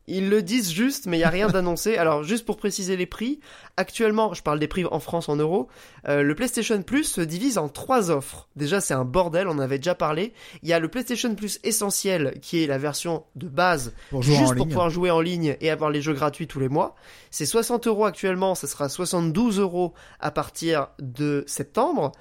Ils 0.07 0.29
le 0.29 0.41
disent 0.41 0.71
juste, 0.71 1.05
mais 1.05 1.17
il 1.17 1.21
y 1.21 1.25
a 1.25 1.29
rien 1.29 1.47
d'annoncé. 1.47 1.97
Alors, 1.97 2.23
juste 2.23 2.45
pour 2.45 2.57
préciser 2.57 2.95
les 2.95 3.05
prix, 3.05 3.39
actuellement, 3.75 4.33
je 4.33 4.41
parle 4.41 4.59
des 4.59 4.67
prix 4.67 4.85
en 4.85 4.99
France 4.99 5.27
en 5.27 5.35
euros, 5.35 5.67
euh, 6.07 6.23
le 6.23 6.33
PlayStation 6.35 6.81
Plus 6.81 7.03
se 7.03 7.21
divise 7.21 7.57
en 7.57 7.67
trois 7.67 8.09
offres. 8.09 8.47
Déjà, 8.55 8.79
c'est 8.79 8.93
un 8.93 9.05
bordel, 9.05 9.47
on 9.47 9.51
en 9.51 9.59
avait 9.59 9.79
déjà 9.79 9.95
parlé. 9.95 10.33
Il 10.63 10.69
y 10.69 10.73
a 10.73 10.79
le 10.79 10.87
PlayStation 10.87 11.35
Plus 11.35 11.59
essentiel, 11.63 12.39
qui 12.41 12.63
est 12.63 12.67
la 12.67 12.77
version 12.77 13.25
de 13.35 13.47
base, 13.47 13.93
Pour 14.09 14.21
juste 14.21 14.43
pour 14.43 14.53
ligne. 14.53 14.67
pouvoir 14.67 14.89
jouer 14.89 15.11
en 15.11 15.19
ligne 15.19 15.57
et 15.59 15.69
avoir 15.69 15.89
les 15.89 16.01
jeux 16.01 16.13
gratuits 16.13 16.47
tous 16.47 16.59
les 16.59 16.69
mois. 16.69 16.95
C'est 17.29 17.45
60 17.45 17.87
euros 17.87 18.05
actuellement, 18.05 18.55
ça 18.55 18.67
sera 18.67 18.89
72 18.89 19.59
euros 19.59 19.93
à 20.19 20.31
partir 20.31 20.87
de 20.99 21.43
septembre. 21.47 22.13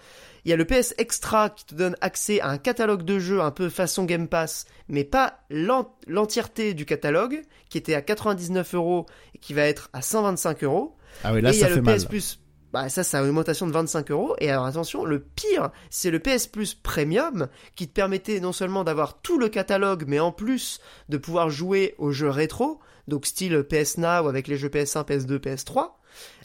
Il 0.47 0.51
y 0.51 0.53
a 0.53 0.57
le 0.57 0.65
PS 0.65 0.95
Extra 0.97 1.51
qui 1.51 1.67
te 1.67 1.75
donne 1.75 1.97
accès 2.01 2.41
à 2.41 2.51
un 2.51 2.57
catalogue 2.59 3.03
de 3.03 3.19
jeux 3.19 3.41
un 3.41 3.51
peu 3.51 3.69
façon 3.69 4.05
Game 4.05 4.29
Pass, 4.29 4.67
mais 4.87 5.03
pas 5.03 5.41
l'en- 5.51 5.93
l'entièreté 6.07 6.73
du 6.73 6.87
catalogue, 6.87 7.43
qui 7.69 7.79
était 7.79 7.95
à 7.97 8.01
99 8.01 8.75
euros 8.77 9.07
et 9.35 9.39
qui 9.39 9.55
va 9.55 9.63
être 9.63 9.91
à 9.93 10.03
125 10.03 10.63
euros. 10.63 10.97
Ah 11.25 11.33
oui, 11.35 11.41
là, 11.41 11.51
et 11.51 11.53
il 11.53 11.57
y 11.57 11.61
ça 11.61 11.67
a 11.67 11.69
fait 11.71 11.75
le 11.75 11.83
mal. 11.83 11.97
PS 11.99 12.05
Plus. 12.05 12.39
Bah, 12.73 12.89
ça, 12.89 13.03
c'est 13.03 13.17
une 13.17 13.25
augmentation 13.25 13.67
de 13.67 13.73
25 13.73 14.09
euros. 14.13 14.37
Et 14.39 14.49
alors, 14.49 14.67
attention, 14.67 15.05
le 15.05 15.19
pire, 15.19 15.71
c'est 15.91 16.13
le 16.13 16.21
PS 16.21 16.47
Plus 16.47 16.75
Premium, 16.75 17.49
qui 17.75 17.89
te 17.89 17.93
permettait 17.93 18.39
non 18.39 18.53
seulement 18.53 18.85
d'avoir 18.85 19.21
tout 19.23 19.39
le 19.41 19.49
catalogue, 19.49 20.05
mais 20.07 20.21
en 20.21 20.31
plus 20.31 20.79
de 21.09 21.17
pouvoir 21.17 21.51
jouer 21.51 21.97
aux 21.99 22.13
jeux 22.13 22.31
rétro, 22.31 22.79
donc 23.09 23.27
style 23.27 23.65
PS 23.65 23.99
Now 23.99 24.29
avec 24.29 24.47
les 24.47 24.57
jeux 24.57 24.69
PS1, 24.69 25.05
PS2, 25.05 25.39
PS3. 25.39 25.91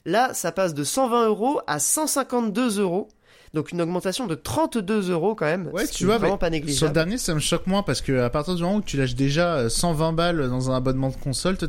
Là, 0.06 0.34
ça 0.34 0.52
passe 0.52 0.74
de 0.74 0.84
120 0.84 1.28
euros 1.28 1.62
à 1.68 1.78
152 1.78 2.80
euros. 2.80 3.10
Donc 3.54 3.72
une 3.74 3.82
augmentation 3.82 4.28
de 4.28 4.36
32 4.36 5.12
euros 5.12 5.36
quand 5.36 5.46
même. 5.46 5.68
Ouais, 5.74 5.86
ce 5.86 5.92
tu 5.92 5.98
qui 5.98 6.04
est 6.04 6.06
vois, 6.06 6.18
vraiment 6.20 6.38
pas 6.38 6.46
Sur 6.48 6.52
le 6.54 6.60
négligeable. 6.60 6.94
dernier, 6.94 7.18
ça 7.18 7.34
me 7.34 7.40
choque 7.40 7.68
moins 7.68 7.84
parce 7.84 8.02
que 8.02 8.20
à 8.22 8.30
partir 8.30 8.56
du 8.56 8.62
moment 8.64 8.76
où 8.78 8.82
tu 8.82 8.96
lâches 8.98 9.16
déjà 9.16 9.56
euh, 9.56 9.70
120 9.70 10.14
balles 10.14 10.50
dans 10.50 10.72
un 10.72 10.76
abonnement 10.76 11.10
de 11.10 11.16
console, 11.16 11.58
t'es 11.58 11.68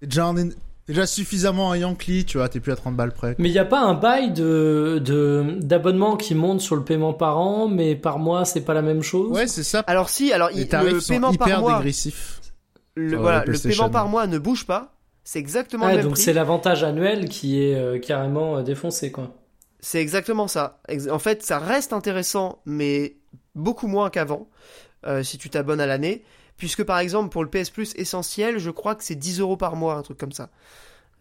déjà, 0.00 0.24
un 0.24 0.34
déjà 0.86 1.06
suffisamment 1.06 1.70
un 1.70 1.76
Yankee, 1.76 2.24
tu 2.24 2.38
vois, 2.38 2.48
t'es 2.48 2.60
plus 2.60 2.72
à 2.72 2.76
30 2.76 2.96
balles 2.96 3.12
près. 3.12 3.34
Mais 3.38 3.50
il 3.50 3.52
n'y 3.52 3.58
a 3.58 3.66
pas 3.66 3.80
un 3.80 3.92
bail 3.92 4.32
de 4.32 5.02
de- 5.04 5.58
d'abonnement 5.60 6.16
qui 6.16 6.34
monte 6.34 6.62
sur 6.62 6.76
le 6.76 6.82
paiement 6.82 7.12
par 7.12 7.36
an, 7.38 7.68
mais 7.68 7.94
par 7.94 8.18
mois 8.18 8.46
c'est 8.46 8.62
pas 8.62 8.72
la 8.72 8.80
même 8.82 9.02
chose? 9.02 9.30
Ouais, 9.30 9.46
c'est 9.46 9.64
ça. 9.64 9.80
Alors 9.86 10.08
si, 10.08 10.32
alors 10.32 10.48
Les 10.54 10.62
il- 10.62 10.68
tarifs 10.68 10.92
le 10.94 11.00
sont 11.00 11.12
paiement 11.12 11.30
hyper 11.32 11.46
par 11.46 11.60
mois, 11.60 11.76
dégressifs. 11.76 12.40
le, 12.94 13.16
voilà, 13.18 13.42
PlayStation. 13.42 13.82
paiement 13.84 13.92
par 13.92 14.08
mois 14.08 14.26
ne 14.26 14.38
bouge 14.38 14.64
pas. 14.64 14.94
C'est 15.24 15.40
exactement 15.40 15.84
Ouais, 15.84 15.90
le 15.90 15.96
même 15.98 16.04
donc 16.06 16.14
prix. 16.14 16.22
c'est 16.22 16.32
l'avantage 16.32 16.82
annuel 16.84 17.28
qui 17.28 17.62
est 17.62 17.74
euh, 17.74 17.98
carrément 17.98 18.56
euh, 18.56 18.62
défoncé 18.62 19.12
quoi. 19.12 19.34
C'est 19.90 20.02
exactement 20.02 20.48
ça. 20.48 20.80
En 21.10 21.18
fait, 21.18 21.42
ça 21.42 21.58
reste 21.58 21.94
intéressant, 21.94 22.58
mais 22.66 23.16
beaucoup 23.54 23.86
moins 23.86 24.10
qu'avant, 24.10 24.46
euh, 25.06 25.22
si 25.22 25.38
tu 25.38 25.48
t'abonnes 25.48 25.80
à 25.80 25.86
l'année. 25.86 26.24
Puisque 26.58 26.84
par 26.84 26.98
exemple, 26.98 27.30
pour 27.30 27.42
le 27.42 27.48
PS 27.48 27.70
Plus 27.70 27.94
essentiel, 27.96 28.58
je 28.58 28.68
crois 28.68 28.94
que 28.96 29.02
c'est 29.02 29.14
10 29.14 29.40
euros 29.40 29.56
par 29.56 29.76
mois, 29.76 29.94
un 29.94 30.02
truc 30.02 30.18
comme 30.18 30.32
ça. 30.32 30.50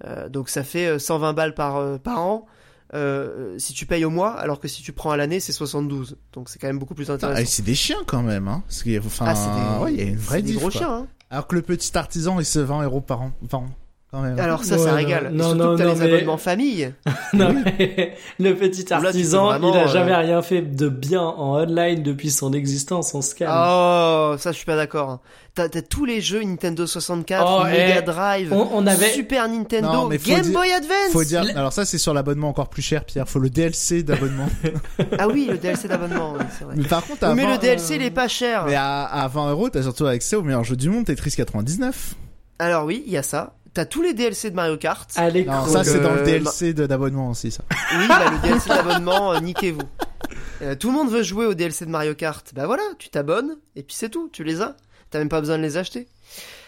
Euh, 0.03 0.27
donc 0.27 0.49
ça 0.49 0.65
fait 0.65 0.85
euh, 0.87 0.99
120 0.99 1.31
balles 1.31 1.53
par, 1.53 1.77
euh, 1.77 1.97
par 1.97 2.19
an. 2.21 2.45
euh, 2.93 3.57
si 3.57 3.71
tu 3.71 3.85
payes 3.85 4.03
au 4.03 4.09
mois, 4.09 4.31
alors 4.33 4.59
que 4.59 4.67
si 4.67 4.81
tu 4.83 4.91
prends 4.91 5.11
à 5.11 5.17
l'année, 5.17 5.39
c'est 5.39 5.53
72. 5.53 6.17
Donc 6.33 6.49
c'est 6.49 6.59
quand 6.59 6.67
même 6.67 6.79
beaucoup 6.79 6.93
plus 6.95 7.09
intéressant. 7.09 7.39
et 7.41 7.45
c'est 7.45 7.63
des 7.63 7.73
chiens 7.75 8.03
quand 8.05 8.21
même, 8.21 8.49
hein. 8.49 8.63
Parce 8.67 8.83
qu'il 8.83 8.91
y 8.91 8.97
a- 8.97 8.99
enfin, 8.99 9.25
Ah, 9.29 9.35
c'est 9.35 9.49
des, 9.79 9.83
ouais, 9.85 9.93
il 9.93 9.97
y 9.97 10.01
a 10.01 10.09
une 10.09 10.17
vraie 10.17 10.37
c'est 10.37 10.41
des 10.43 10.51
diff, 10.51 10.59
gros 10.59 10.71
chiens. 10.71 10.91
Hein. 10.93 11.07
Alors 11.29 11.47
que 11.47 11.55
le 11.55 11.61
petit 11.61 11.97
artisan, 11.97 12.37
il 12.39 12.45
se 12.45 12.59
20 12.59 12.83
euros 12.83 12.99
par 13.01 13.21
an. 13.21 13.31
Par 13.49 13.61
an, 13.61 13.69
quand 14.17 14.23
même. 14.23 14.39
Alors 14.39 14.63
ça, 14.63 14.75
Ouais, 14.75 14.83
ça 14.83 14.89
non, 14.91 14.95
régale. 14.95 15.29
non, 15.31 15.37
Et 15.43 15.47
surtout 15.47 15.57
non, 15.57 15.73
que 15.73 15.77
t'as 15.77 15.85
non, 15.85 15.93
les 15.93 15.99
mais- 15.99 16.13
abonnements 16.13 16.37
famille. 16.37 16.93
Non, 17.33 17.53
mais 17.53 18.15
le 18.39 18.55
petit 18.55 18.85
Là, 18.89 18.97
artisan, 18.97 19.45
vraiment, 19.47 19.73
il 19.73 19.77
a 19.77 19.83
euh, 19.83 19.87
jamais 19.87 20.15
rien 20.15 20.41
fait 20.41 20.61
de 20.61 20.87
bien 20.89 21.21
en 21.21 21.55
online 21.61 22.01
depuis 22.03 22.31
son 22.31 22.53
existence, 22.53 23.13
on 23.13 23.21
se 23.21 23.35
calme. 23.35 23.51
Oh, 23.53 24.35
ça 24.37 24.51
je 24.51 24.57
suis 24.57 24.65
pas 24.65 24.75
d'accord. 24.77 25.19
T'as 25.55 25.67
t'as 25.69 25.81
tous 25.81 26.05
les 26.05 26.21
jeux 26.21 26.41
Nintendo 26.43 26.85
64, 26.87 27.43
Oh, 27.45 27.63
Mega 27.65 27.97
eh, 27.97 28.01
Drive, 28.03 28.53
on, 28.53 28.69
on 28.73 28.87
avait 28.87 29.09
Super 29.09 29.49
Nintendo, 29.49 29.91
Non, 29.91 30.05
mais 30.07 30.17
faut 30.19 30.29
Game 30.29 30.41
dire- 30.41 30.53
Boy 30.53 30.71
Advance. 30.71 31.11
Faut 31.11 31.23
dire, 31.23 31.43
alors 31.55 31.73
ça 31.73 31.83
c'est 31.83 31.97
sur 31.97 32.13
l'abonnement 32.13 32.47
encore 32.49 32.69
plus 32.69 32.81
cher, 32.83 33.03
Pierre. 33.03 33.27
Faut 33.27 33.39
le 33.39 33.49
DLC 33.49 34.03
d'abonnement. 34.03 34.47
Ah 35.19 35.27
oui, 35.27 35.47
le 35.49 35.57
DLC 35.57 35.87
d'abonnement, 35.87 36.33
oui, 36.37 36.45
c'est 36.57 36.63
vrai. 36.63 36.75
mais 36.77 36.83
par 36.85 37.05
contre, 37.05 37.23
à 37.25 37.33
mais 37.35 37.43
20, 37.43 37.51
le 37.53 37.57
DLC 37.57 37.95
il 37.95 38.03
est 38.03 38.11
pas 38.11 38.27
cher. 38.27 38.65
mais 38.67 38.75
à, 38.75 39.03
à 39.03 39.27
20 39.27 39.51
euros, 39.51 39.69
t'as 39.69 39.81
surtout 39.81 40.05
accès 40.05 40.35
au 40.35 40.43
meilleur 40.43 40.63
jeu 40.63 40.75
du 40.75 40.89
monde, 40.89 41.05
Tetris 41.05 41.31
99. 41.35 42.13
Alors 42.59 42.85
oui, 42.85 43.03
il 43.05 43.11
y 43.13 43.17
a 43.17 43.23
ça. 43.23 43.53
T'as 43.77 43.85
tous 43.85 44.01
les 44.01 44.15
DLC 44.15 44.49
de 44.49 44.55
Mario 44.55 44.75
Kart. 44.75 45.07
à 45.17 45.29
l'écran. 45.29 45.67
Non, 45.67 45.71
ça 45.71 45.83
c'est 45.83 45.99
dans 45.99 46.13
le 46.15 46.21
euh, 46.21 46.25
DLC 46.25 46.73
d'abonnement 46.73 47.29
aussi, 47.29 47.51
ça. 47.51 47.63
Oui, 47.95 48.07
bah, 48.07 48.31
le 48.31 48.39
DLC 48.47 48.69
d'abonnement, 48.69 49.33
euh, 49.33 49.39
niquez-vous. 49.39 49.83
Euh, 50.63 50.73
tout 50.73 50.87
le 50.87 50.93
monde 50.95 51.11
veut 51.11 51.21
jouer 51.21 51.45
au 51.45 51.53
DLC 51.53 51.85
de 51.85 51.91
Mario 51.91 52.15
Kart. 52.15 52.43
Bah 52.55 52.65
voilà, 52.65 52.81
tu 52.97 53.09
t'abonnes 53.09 53.55
et 53.75 53.83
puis 53.83 53.95
c'est 53.95 54.09
tout, 54.09 54.29
tu 54.33 54.43
les 54.43 54.61
as. 54.61 54.75
T'as 55.11 55.19
même 55.19 55.29
pas 55.29 55.41
besoin 55.41 55.59
de 55.59 55.61
les 55.63 55.77
acheter. 55.77 56.07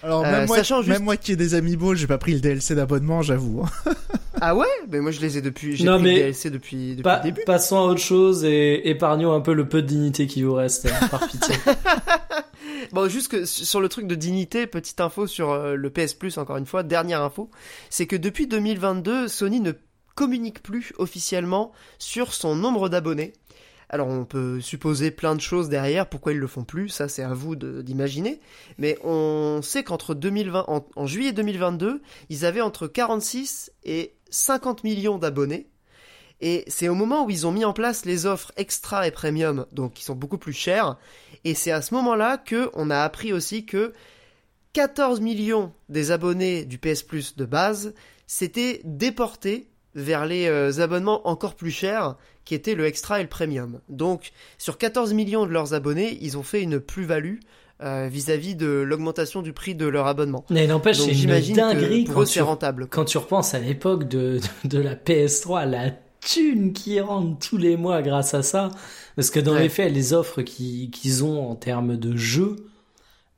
Alors 0.03 0.23
Euh, 0.23 0.31
même, 0.31 0.45
moi, 0.45 0.57
sachant 0.57 0.83
juste- 0.83 0.89
même 0.93 1.03
moi 1.03 1.17
qui 1.17 1.31
ai 1.31 1.35
des 1.35 1.55
amiibo, 1.55 1.95
j'ai 1.95 2.05
pas 2.05 2.19
pris 2.19 2.33
le 2.33 2.41
DLC 2.41 2.75
d'abonnement, 2.75 3.23
j'avoue. 3.23 3.63
hein. 3.65 3.91
Ah 4.41 4.55
ouais? 4.55 4.67
Mais 4.89 4.99
moi 5.01 5.09
je 5.11 5.19
les 5.19 5.37
ai 5.37 5.41
depuis, 5.41 5.75
j'ai 5.75 5.83
Non, 5.85 5.95
pris 5.95 6.03
mais- 6.03 6.13
le 6.13 6.19
DLC 6.19 6.49
depuis, 6.51 6.89
depuis 6.91 7.01
Pa- 7.01 7.17
le 7.17 7.23
début. 7.23 7.41
passons 7.45 7.77
à 7.79 7.81
autre 7.81 7.99
chose 7.99 8.45
et 8.45 8.87
épargnons 8.87 9.33
un 9.33 9.41
peu 9.41 9.53
le 9.53 9.67
peu 9.67 9.81
de 9.81 9.87
dignité 9.87 10.27
qui 10.27 10.43
vous 10.43 10.53
reste, 10.53 10.85
euh, 10.85 11.07
par 11.09 11.27
pitié. 11.27 11.55
Bon, 12.91 13.07
juste 13.07 13.29
que 13.29 13.45
sur 13.45 13.81
le 13.81 13.89
truc 13.89 14.07
de 14.07 14.15
dignité, 14.15 14.67
petite 14.67 15.01
info 15.01 15.27
sur 15.27 15.51
euh, 15.51 15.75
le 15.75 15.89
PS 15.89 16.13
Plus, 16.13 16.37
encore 16.37 16.57
une 16.57 16.65
fois, 16.65 16.83
dernière 16.83 17.21
info, 17.21 17.49
c'est 17.89 18.07
que 18.07 18.15
depuis 18.15 18.47
2022, 18.47 19.27
Sony 19.27 19.59
ne 19.59 19.73
communique 20.15 20.61
plus 20.61 20.93
officiellement 20.97 21.71
sur 21.97 22.33
son 22.33 22.55
nombre 22.55 22.89
d'abonnés. 22.89 23.33
Alors 23.89 24.07
on 24.07 24.23
peut 24.23 24.61
supposer 24.61 25.09
plein 25.09 25.33
de 25.35 25.41
choses 25.41 25.67
derrière, 25.67 26.07
pourquoi 26.07 26.31
ils 26.31 26.37
le 26.37 26.45
font 26.45 26.63
plus, 26.63 26.89
ça 26.89 27.07
c'est 27.09 27.23
à 27.23 27.33
vous 27.33 27.55
d'imaginer. 27.55 28.39
Mais 28.77 28.99
on 29.03 29.61
sait 29.63 29.83
qu'entre 29.83 30.13
2020, 30.13 30.65
en, 30.67 30.85
en 30.95 31.05
juillet 31.07 31.31
2022, 31.31 32.01
ils 32.29 32.45
avaient 32.45 32.61
entre 32.61 32.85
46 32.87 33.71
et 33.83 34.13
50 34.29 34.83
millions 34.83 35.17
d'abonnés. 35.17 35.69
Et 36.41 36.63
c'est 36.67 36.87
au 36.87 36.95
moment 36.95 37.25
où 37.25 37.29
ils 37.29 37.45
ont 37.47 37.51
mis 37.51 37.65
en 37.65 37.73
place 37.73 38.05
les 38.05 38.25
offres 38.25 38.51
extra 38.55 39.07
et 39.07 39.11
premium, 39.11 39.65
donc 39.73 39.93
qui 39.93 40.03
sont 40.03 40.15
beaucoup 40.15 40.37
plus 40.37 40.53
chères. 40.53 40.97
Et 41.45 41.53
c'est 41.53 41.71
à 41.71 41.81
ce 41.81 41.93
moment-là 41.95 42.37
que 42.37 42.69
on 42.73 42.89
a 42.89 42.99
appris 42.99 43.33
aussi 43.33 43.65
que 43.65 43.93
14 44.73 45.21
millions 45.21 45.71
des 45.89 46.11
abonnés 46.11 46.65
du 46.65 46.77
PS 46.77 47.03
Plus 47.03 47.35
de 47.35 47.45
base 47.45 47.93
s'étaient 48.27 48.81
déportés 48.83 49.67
vers 49.95 50.25
les 50.25 50.47
euh, 50.47 50.81
abonnements 50.81 51.27
encore 51.27 51.55
plus 51.55 51.71
chers, 51.71 52.15
qui 52.45 52.55
étaient 52.55 52.75
le 52.75 52.85
Extra 52.85 53.19
et 53.19 53.23
le 53.23 53.29
Premium. 53.29 53.79
Donc, 53.89 54.31
sur 54.57 54.77
14 54.77 55.13
millions 55.13 55.45
de 55.45 55.51
leurs 55.51 55.73
abonnés, 55.73 56.17
ils 56.21 56.37
ont 56.37 56.43
fait 56.43 56.61
une 56.61 56.79
plus-value 56.79 57.37
euh, 57.81 58.07
vis-à-vis 58.11 58.55
de 58.55 58.67
l'augmentation 58.67 59.41
du 59.41 59.53
prix 59.53 59.73
de 59.73 59.85
leur 59.85 60.05
abonnement. 60.07 60.45
Mais 60.49 60.67
n'empêche, 60.67 60.97
c'est 60.97 61.07
une 61.07 61.13
j'imagine 61.13 61.55
dinguerie 61.55 62.03
que 62.03 62.07
pour 62.07 62.15
quand 62.15 62.21
eux 62.23 62.25
tu, 62.25 62.33
c'est 62.33 62.41
rentable. 62.41 62.87
quand 62.89 63.05
tu 63.05 63.17
repenses 63.17 63.53
à 63.53 63.59
l'époque 63.59 64.07
de, 64.07 64.39
de, 64.63 64.77
de 64.77 64.79
la 64.79 64.95
PS3, 64.95 65.69
la 65.69 65.91
qui 66.73 66.99
rentre 66.99 67.39
tous 67.39 67.57
les 67.57 67.77
mois 67.77 68.01
grâce 68.01 68.33
à 68.33 68.43
ça. 68.43 68.69
Parce 69.15 69.29
que 69.29 69.39
dans 69.39 69.53
Ouais. 69.53 69.63
les 69.63 69.69
faits, 69.69 69.91
les 69.93 70.13
offres 70.13 70.41
qui- 70.41 70.89
qu'ils 70.91 71.23
ont 71.23 71.49
en 71.49 71.55
termes 71.55 71.97
de 71.97 72.15
jeux, 72.15 72.55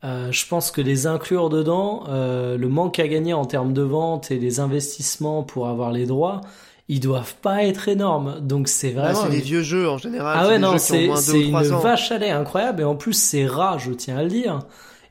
euh, 0.04 0.32
je 0.32 0.48
pense 0.48 0.72
que 0.72 0.82
les 0.82 1.08
inclure 1.08 1.50
dedans, 1.50 2.04
euh, 2.10 2.58
le 2.58 2.68
manque 2.70 3.00
à 3.00 3.08
gagner 3.08 3.34
en 3.34 3.46
termes 3.46 3.74
de 3.74 3.82
vente 3.84 4.32
et 4.32 4.40
les 4.40 4.60
investissements 4.60 5.44
pour 5.44 5.68
avoir 5.68 5.92
les 5.92 6.06
droits, 6.06 6.42
ils 6.90 7.00
doivent 7.00 7.36
pas 7.42 7.64
être 7.64 7.88
énormes. 7.88 8.40
Donc 8.42 8.68
c'est 8.68 8.92
Bah, 8.92 9.12
vraiment 9.14 9.24
c'est 9.24 9.30
des 9.30 9.42
vieux 9.42 9.62
jeux 9.62 9.88
en 9.90 9.98
général. 9.98 10.38
ah 10.40 10.48
ouais, 10.48 10.60
non, 10.60 10.78
c'est 10.78 11.06
une 11.06 11.56
ans. 11.74 11.80
vache 11.80 12.12
à 12.12 12.18
lait 12.18 12.32
incroyable 12.32 12.82
et 12.82 12.86
en 12.86 12.96
plus 12.96 13.14
c'est 13.14 13.46
rare, 13.46 13.80
je 13.80 13.92
tiens 13.94 14.18
à 14.18 14.24
le 14.24 14.30
dire. 14.30 14.60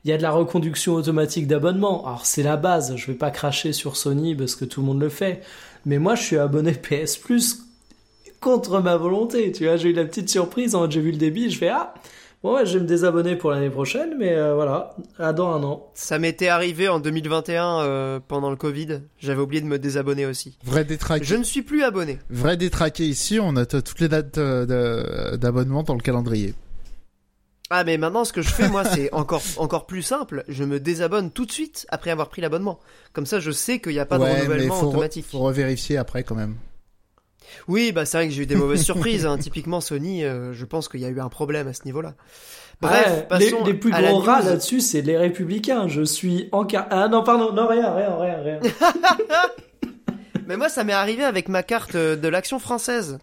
Il 0.03 0.09
y 0.09 0.13
a 0.13 0.17
de 0.17 0.21
la 0.23 0.31
reconduction 0.31 0.93
automatique 0.95 1.47
d'abonnement. 1.47 2.05
Alors 2.05 2.25
c'est 2.25 2.43
la 2.43 2.57
base, 2.57 2.95
je 2.95 3.05
vais 3.07 3.13
pas 3.17 3.29
cracher 3.31 3.71
sur 3.71 3.95
Sony 3.97 4.35
parce 4.35 4.55
que 4.55 4.65
tout 4.65 4.81
le 4.81 4.87
monde 4.87 4.99
le 4.99 5.09
fait. 5.09 5.41
Mais 5.85 5.99
moi 5.99 6.15
je 6.15 6.21
suis 6.23 6.37
abonné 6.37 6.71
PS 6.81 7.17
Plus 7.17 7.59
contre 8.41 8.81
ma 8.81 8.97
volonté. 8.97 9.51
Tu 9.53 9.65
vois, 9.65 9.77
j'ai 9.77 9.89
eu 9.89 9.93
la 9.93 10.03
petite 10.03 10.29
surprise, 10.29 10.75
en 10.75 10.81
mode, 10.81 10.91
j'ai 10.91 10.99
vu 10.99 11.11
le 11.11 11.17
débit, 11.17 11.49
je 11.49 11.57
fais 11.57 11.69
ah, 11.69 11.93
bon 12.43 12.55
ouais, 12.55 12.65
je 12.65 12.73
vais 12.73 12.79
me 12.83 12.87
désabonner 12.87 13.35
pour 13.37 13.51
l'année 13.51 13.69
prochaine, 13.69 14.15
mais 14.19 14.33
euh, 14.35 14.55
voilà, 14.55 14.95
à 15.19 15.31
dans 15.31 15.53
un 15.53 15.63
an. 15.63 15.87
Ça 15.93 16.19
m'était 16.19 16.47
arrivé 16.49 16.89
en 16.89 16.99
2021 16.99 17.79
euh, 17.81 18.19
pendant 18.27 18.49
le 18.49 18.55
Covid. 18.57 19.01
J'avais 19.19 19.41
oublié 19.41 19.61
de 19.61 19.67
me 19.67 19.79
désabonner 19.79 20.25
aussi. 20.25 20.57
Vrai 20.65 20.83
détraqué. 20.83 21.23
Je 21.23 21.35
ne 21.35 21.43
suis 21.43 21.61
plus 21.61 21.83
abonné. 21.83 22.19
Vrai 22.29 22.57
détraqué 22.57 23.05
ici, 23.05 23.39
on 23.39 23.53
note 23.53 23.83
toutes 23.83 23.99
les 23.99 24.09
dates 24.09 24.37
euh, 24.39 25.37
d'abonnement 25.37 25.83
dans 25.83 25.95
le 25.95 26.01
calendrier. 26.01 26.53
Ah 27.73 27.85
mais 27.85 27.97
maintenant 27.97 28.25
ce 28.25 28.33
que 28.33 28.41
je 28.41 28.49
fais 28.49 28.67
moi 28.67 28.83
c'est 28.83 29.13
encore 29.13 29.41
encore 29.55 29.85
plus 29.85 30.01
simple. 30.01 30.43
Je 30.49 30.65
me 30.65 30.81
désabonne 30.81 31.31
tout 31.31 31.45
de 31.45 31.53
suite 31.53 31.85
après 31.87 32.11
avoir 32.11 32.27
pris 32.27 32.41
l'abonnement. 32.41 32.81
Comme 33.13 33.25
ça 33.25 33.39
je 33.39 33.49
sais 33.49 33.79
qu'il 33.79 33.93
n'y 33.93 33.99
a 33.99 34.05
pas 34.05 34.17
de 34.17 34.25
mais 34.25 34.39
renouvellement 34.41 34.75
faut, 34.75 34.87
re- 34.87 34.89
automatique. 34.89 35.25
faut 35.31 35.39
revérifier 35.39 35.95
après 35.95 36.23
quand 36.25 36.35
même. 36.35 36.55
Oui 37.67 37.91
bah 37.91 38.05
c'est 38.05 38.17
vrai 38.17 38.27
que 38.27 38.33
j'ai 38.33 38.43
eu 38.43 38.45
des 38.45 38.55
mauvaises 38.55 38.83
surprises. 38.85 39.25
hein. 39.25 39.37
Typiquement 39.37 39.81
Sony, 39.81 40.23
euh, 40.23 40.53
je 40.53 40.65
pense 40.65 40.87
qu'il 40.89 40.99
y 41.01 41.05
a 41.05 41.09
eu 41.09 41.19
un 41.19 41.29
problème 41.29 41.67
à 41.67 41.73
ce 41.73 41.83
niveau-là. 41.85 42.13
Bref, 42.81 43.25
Ouais, 43.29 43.37
les, 43.39 43.51
les 43.63 43.73
plus 43.75 43.91
gros 43.91 44.19
rats 44.19 44.41
là-dessus, 44.41 44.81
c'est 44.81 45.01
les 45.01 45.15
républicains. 45.17 45.87
Je 45.87 46.01
suis 46.01 46.49
en 46.51 46.65
car... 46.65 46.87
Ah 46.89 47.07
non, 47.09 47.23
pardon, 47.23 47.53
non, 47.53 47.67
rien, 47.67 47.93
rien, 47.93 48.15
rien, 48.17 48.37
rien. 48.41 48.59
Mais 50.47 50.57
moi, 50.57 50.67
ça 50.69 50.83
m'est 50.83 50.93
arrivé 50.93 51.23
avec 51.23 51.47
ma 51.47 51.63
carte 51.63 51.95
euh, 51.95 52.15
de 52.15 52.27
l'action 52.27 52.59
française. 52.59 53.19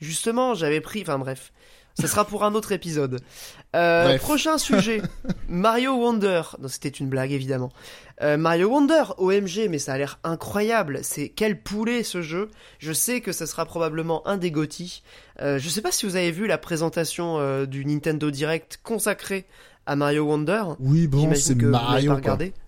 Justement, 0.00 0.54
j'avais 0.54 0.80
pris. 0.80 1.02
Enfin 1.02 1.18
bref, 1.18 1.52
ça 1.98 2.06
sera 2.08 2.24
pour 2.26 2.44
un 2.44 2.54
autre 2.54 2.72
épisode. 2.72 3.20
Euh, 3.74 4.18
prochain 4.18 4.58
sujet 4.58 5.02
Mario 5.48 5.94
Wonder. 5.96 6.42
Non, 6.60 6.68
c'était 6.68 6.88
une 6.88 7.08
blague 7.08 7.32
évidemment. 7.32 7.70
Euh, 8.22 8.36
Mario 8.36 8.68
Wonder, 8.68 9.02
OMG, 9.18 9.68
mais 9.68 9.78
ça 9.78 9.92
a 9.94 9.98
l'air 9.98 10.18
incroyable. 10.24 11.00
C'est 11.02 11.28
quel 11.28 11.60
poulet 11.60 12.02
ce 12.02 12.22
jeu? 12.22 12.50
Je 12.78 12.92
sais 12.92 13.20
que 13.20 13.32
ça 13.32 13.46
sera 13.46 13.66
probablement 13.66 14.26
un 14.26 14.36
des 14.38 14.50
GOTY. 14.50 15.02
Euh, 15.42 15.58
je 15.58 15.68
sais 15.68 15.82
pas 15.82 15.92
si 15.92 16.06
vous 16.06 16.16
avez 16.16 16.30
vu 16.30 16.46
la 16.46 16.58
présentation 16.58 17.38
euh, 17.38 17.66
du 17.66 17.84
Nintendo 17.84 18.30
Direct 18.30 18.78
consacré 18.82 19.46
à 19.84 19.96
Mario 19.96 20.24
Wonder. 20.24 20.62
Oui, 20.80 21.06
bon, 21.06 21.30
c'est 21.34 21.54
vous 21.60 21.68
Mario 21.68 22.10
pas 22.12 22.20
quoi. 22.20 22.22
regardé. 22.22 22.52
C'est 22.56 22.65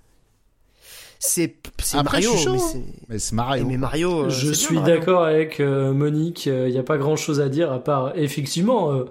c'est 1.19 1.57
Mario, 1.95 2.33
mais 2.35 2.51
hein. 2.51 2.59
c'est 2.59 2.85
Mais 3.09 3.19
c'est 3.19 3.35
Mario. 3.35 3.67
mais 3.67 3.77
Mario. 3.77 4.25
euh, 4.27 4.31
Je 4.31 4.53
suis 4.53 4.81
d'accord 4.81 5.25
avec 5.25 5.61
euh, 5.61 5.93
Monique, 5.93 6.47
il 6.47 6.71
n'y 6.71 6.79
a 6.79 6.83
pas 6.83 6.99
grand 6.99 7.17
chose 7.17 7.41
à 7.41 7.49
dire 7.49 7.73
à 7.73 7.83
part 7.83 8.13
effectivement 8.17 8.93
euh, 8.93 9.05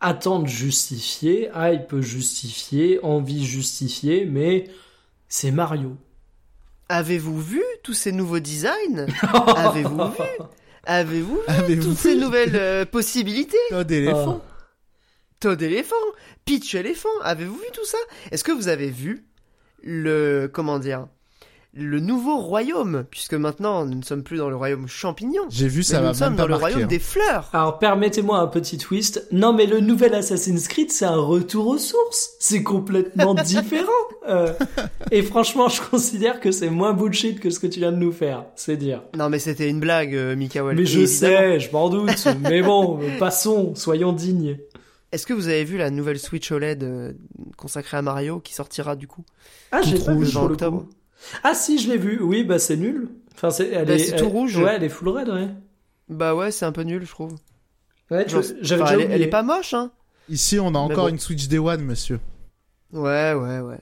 attente 0.00 0.46
justifiée, 0.46 1.50
hype 1.54 2.00
justifiée, 2.00 2.98
envie 3.02 3.44
justifiée, 3.44 4.24
mais 4.24 4.64
c'est 5.28 5.50
Mario. 5.50 5.96
Avez-vous 6.88 7.40
vu 7.40 7.62
tous 7.84 7.92
ces 7.94 8.10
nouveaux 8.10 8.40
designs 8.40 9.06
Avez-vous 9.56 9.96
vu 9.98 10.24
Avez-vous 10.84 11.38
vu 11.68 11.78
toutes 11.78 11.98
ces 11.98 12.16
nouvelles 12.16 12.56
euh, 12.56 12.84
possibilités 12.86 13.56
Toad 13.68 13.90
éléphant. 13.92 14.42
Toad 15.38 15.60
éléphant, 15.62 15.94
Peach 16.44 16.74
éléphant, 16.74 17.08
avez-vous 17.22 17.54
vu 17.56 17.66
tout 17.72 17.84
ça? 17.84 17.98
Est-ce 18.30 18.42
que 18.44 18.52
vous 18.52 18.68
avez 18.68 18.90
vu 18.90 19.24
le 19.82 20.50
comment 20.52 20.78
dire 20.78 21.06
le 21.72 22.00
nouveau 22.00 22.38
royaume 22.38 23.04
puisque 23.10 23.34
maintenant 23.34 23.84
nous 23.84 23.94
ne 23.98 24.02
sommes 24.02 24.24
plus 24.24 24.38
dans 24.38 24.50
le 24.50 24.56
royaume 24.56 24.88
champignon, 24.88 25.42
J'ai 25.50 25.68
vu, 25.68 25.78
mais 25.78 25.82
ça 25.84 26.00
nous 26.00 26.06
va 26.08 26.14
sommes 26.14 26.34
dans 26.36 26.44
le 26.46 26.50
marqué. 26.50 26.64
royaume 26.64 26.82
hein. 26.82 26.86
des 26.86 26.98
fleurs. 26.98 27.48
Alors 27.52 27.78
permettez-moi 27.78 28.38
un 28.38 28.48
petit 28.48 28.76
twist. 28.76 29.26
Non 29.30 29.52
mais 29.52 29.66
le 29.66 29.78
nouvel 29.80 30.14
Assassin's 30.14 30.66
Creed 30.66 30.90
c'est 30.90 31.04
un 31.04 31.16
retour 31.20 31.68
aux 31.68 31.78
sources. 31.78 32.30
C'est 32.40 32.62
complètement 32.64 33.34
différent. 33.44 33.86
Euh, 34.28 34.52
et 35.12 35.22
franchement 35.22 35.68
je 35.68 35.80
considère 35.80 36.40
que 36.40 36.50
c'est 36.50 36.70
moins 36.70 36.92
bullshit 36.92 37.38
que 37.38 37.50
ce 37.50 37.60
que 37.60 37.68
tu 37.68 37.78
viens 37.78 37.92
de 37.92 37.98
nous 37.98 38.12
faire. 38.12 38.46
C'est 38.56 38.76
dire. 38.76 39.02
Non 39.16 39.28
mais 39.28 39.38
c'était 39.38 39.68
une 39.68 39.78
blague, 39.80 40.14
euh, 40.16 40.34
Mikael. 40.34 40.74
mais 40.76 40.86
je 40.86 41.00
évidemment. 41.00 41.08
sais, 41.38 41.60
je 41.60 41.70
m'en 41.72 41.88
doute. 41.88 42.26
mais 42.40 42.62
bon, 42.62 42.98
passons, 43.20 43.74
soyons 43.76 44.12
dignes. 44.12 44.58
Est-ce 45.12 45.26
que 45.26 45.32
vous 45.32 45.48
avez 45.48 45.64
vu 45.64 45.76
la 45.76 45.90
nouvelle 45.90 46.18
Switch 46.18 46.50
OLED 46.52 46.82
euh, 46.84 47.12
consacrée 47.56 47.96
à 47.96 48.02
Mario 48.02 48.38
qui 48.40 48.54
sortira 48.54 48.94
du 48.96 49.06
coup? 49.08 49.24
Ah, 49.72 49.82
j'ai 49.82 49.98
Tout 49.98 50.04
pas 50.04 50.14
vu 50.14 50.24
le 50.24 50.30
coup. 50.70 50.86
Ah 51.42 51.54
si, 51.54 51.78
je 51.78 51.88
l'ai 51.90 51.98
vu. 51.98 52.20
Oui, 52.22 52.44
bah 52.44 52.58
c'est 52.58 52.76
nul. 52.76 53.08
Enfin, 53.34 53.50
c'est 53.50 53.68
elle 53.68 53.86
Bah, 53.86 53.94
est, 53.94 53.98
c'est 53.98 54.16
tout 54.16 54.24
elle- 54.24 54.30
rouge. 54.30 54.56
Ouais, 54.56 54.74
elle 54.76 54.84
est 54.84 54.88
full 54.88 55.08
red, 55.08 55.28
ouais. 55.28 55.48
Bah 56.08 56.34
ouais, 56.34 56.50
c'est 56.50 56.64
un 56.64 56.72
peu 56.72 56.82
nul, 56.82 57.04
je 57.04 57.10
trouve. 57.10 57.36
Ouais, 58.10 58.24
tu- 58.24 58.30
Genre, 58.32 58.42
j'avais 58.60 58.82
enfin, 58.82 58.92
déjà 58.96 59.04
elle, 59.06 59.12
elle 59.12 59.22
est 59.22 59.26
pas 59.28 59.42
moche, 59.42 59.74
hein 59.74 59.92
Ici, 60.28 60.58
on 60.60 60.74
a 60.74 60.78
encore 60.78 61.04
bon. 61.06 61.08
une 61.10 61.18
Switch 61.18 61.48
Day 61.48 61.58
One, 61.58 61.82
monsieur. 61.84 62.20
Ouais, 62.92 63.32
ouais, 63.34 63.60
ouais. 63.60 63.78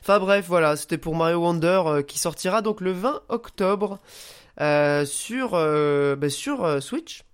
Enfin 0.00 0.18
bref, 0.18 0.46
voilà, 0.48 0.76
c'était 0.76 0.96
pour 0.98 1.14
Mario 1.16 1.38
Wonder 1.40 1.82
euh, 1.86 2.02
qui 2.02 2.18
sortira 2.18 2.62
donc 2.62 2.80
le 2.80 2.92
20 2.92 3.22
octobre 3.28 3.98
euh, 4.60 5.04
sur, 5.04 5.50
euh, 5.54 6.16
bah, 6.16 6.30
sur 6.30 6.64
euh, 6.64 6.80
Switch, 6.80 7.24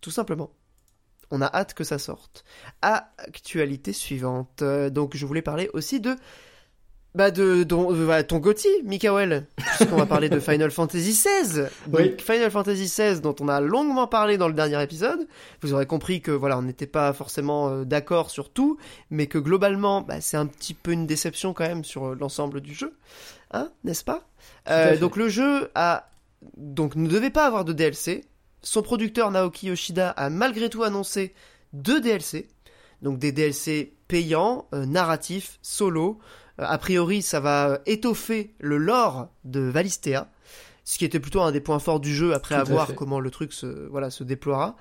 tout 0.00 0.10
simplement. 0.10 0.50
On 1.30 1.40
a 1.40 1.46
hâte 1.46 1.74
que 1.74 1.84
ça 1.84 1.98
sorte. 1.98 2.44
Actualité 2.82 3.92
suivante. 3.92 4.62
Euh, 4.62 4.90
donc 4.90 5.16
je 5.16 5.24
voulais 5.26 5.42
parler 5.42 5.68
aussi 5.72 6.00
de 6.00 6.16
bah 7.14 7.30
de, 7.30 7.58
de- 7.58 7.64
de- 7.64 7.74
voilà, 8.04 8.24
ton 8.24 8.38
Gotti, 8.38 8.68
Mikael, 8.84 9.46
puisqu'on 9.78 9.96
va 9.96 10.06
parler 10.06 10.28
de 10.28 10.40
Final 10.40 10.70
Fantasy 10.70 11.12
XVI. 11.12 11.68
Donc, 11.86 12.00
Oui. 12.00 12.16
Final 12.18 12.50
Fantasy 12.50 12.84
XVI 12.84 13.20
dont 13.20 13.36
on 13.40 13.48
a 13.48 13.60
longuement 13.60 14.06
parlé 14.08 14.36
dans 14.36 14.48
le 14.48 14.54
dernier 14.54 14.82
épisode. 14.82 15.26
Vous 15.62 15.72
aurez 15.74 15.86
compris 15.86 16.20
que 16.20 16.30
voilà, 16.32 16.58
on 16.58 16.62
n'était 16.62 16.86
pas 16.88 17.12
forcément 17.12 17.68
euh, 17.68 17.84
d'accord 17.84 18.30
sur 18.30 18.50
tout, 18.52 18.78
mais 19.10 19.26
que 19.28 19.38
globalement, 19.38 20.00
bah, 20.02 20.20
c'est 20.20 20.36
un 20.36 20.46
petit 20.46 20.74
peu 20.74 20.90
une 20.92 21.06
déception 21.06 21.54
quand 21.54 21.68
même 21.68 21.84
sur 21.84 22.06
euh, 22.06 22.16
l'ensemble 22.18 22.60
du 22.60 22.74
jeu, 22.74 22.92
hein, 23.52 23.70
n'est-ce 23.84 24.04
pas? 24.04 24.26
Euh. 24.68 24.96
Donc 24.98 25.16
le 25.16 25.28
jeu 25.28 25.70
a 25.74 26.08
donc 26.56 26.96
ne 26.96 27.08
devait 27.08 27.30
pas 27.30 27.46
avoir 27.46 27.64
de 27.64 27.72
DLC. 27.72 28.24
Son 28.62 28.82
producteur 28.82 29.30
Naoki 29.30 29.68
Yoshida 29.68 30.10
a 30.10 30.30
malgré 30.30 30.68
tout 30.68 30.82
annoncé 30.82 31.32
deux 31.74 32.00
DLC, 32.00 32.48
donc 33.02 33.18
des 33.18 33.30
DLC 33.30 33.94
payants, 34.08 34.66
euh, 34.74 34.84
narratifs, 34.84 35.58
solo. 35.62 36.18
Euh, 36.60 36.64
a 36.66 36.78
priori, 36.78 37.22
ça 37.22 37.40
va 37.40 37.68
euh, 37.70 37.78
étoffer 37.86 38.54
le 38.60 38.76
lore 38.76 39.28
de 39.44 39.60
Valistea, 39.60 40.28
ce 40.84 40.98
qui 40.98 41.04
était 41.04 41.20
plutôt 41.20 41.40
un 41.42 41.52
des 41.52 41.60
points 41.60 41.78
forts 41.78 42.00
du 42.00 42.14
jeu 42.14 42.34
après 42.34 42.54
Tout 42.54 42.60
à 42.60 42.62
à 42.62 42.64
voir 42.64 42.86
fait. 42.88 42.94
comment 42.94 43.20
le 43.20 43.30
truc 43.30 43.52
se 43.52 43.66
voilà 43.88 44.10
se 44.10 44.24
déploiera. 44.24 44.76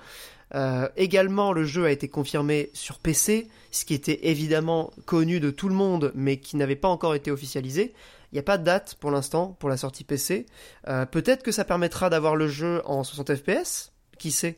Euh, 0.55 0.87
également, 0.97 1.51
le 1.51 1.65
jeu 1.65 1.85
a 1.85 1.91
été 1.91 2.07
confirmé 2.09 2.69
sur 2.73 2.99
PC, 2.99 3.47
ce 3.71 3.85
qui 3.85 3.95
était 3.95 4.27
évidemment 4.27 4.91
connu 5.05 5.39
de 5.39 5.49
tout 5.49 5.67
le 5.67 5.73
monde, 5.73 6.11
mais 6.13 6.37
qui 6.37 6.57
n'avait 6.57 6.75
pas 6.75 6.89
encore 6.89 7.15
été 7.15 7.31
officialisé. 7.31 7.93
Il 8.31 8.35
n'y 8.35 8.39
a 8.39 8.43
pas 8.43 8.57
de 8.59 8.63
date 8.63 8.95
pour 8.99 9.09
l'instant 9.11 9.55
pour 9.59 9.69
la 9.69 9.77
sortie 9.77 10.03
PC. 10.03 10.45
Euh, 10.87 11.05
Peut-être 11.05 11.41
que 11.43 11.51
ça 11.51 11.63
permettra 11.65 12.09
d'avoir 12.09 12.35
le 12.35 12.47
jeu 12.47 12.81
en 12.85 13.03
60 13.03 13.35
FPS, 13.35 13.91
qui 14.19 14.31
sait? 14.31 14.57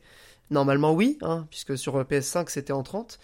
Normalement 0.52 0.94
oui, 0.94 1.18
hein, 1.22 1.48
puisque 1.50 1.78
sur 1.78 2.00
PS5 2.04 2.50
c'était 2.50 2.74
en 2.74 2.84
30. 2.84 3.20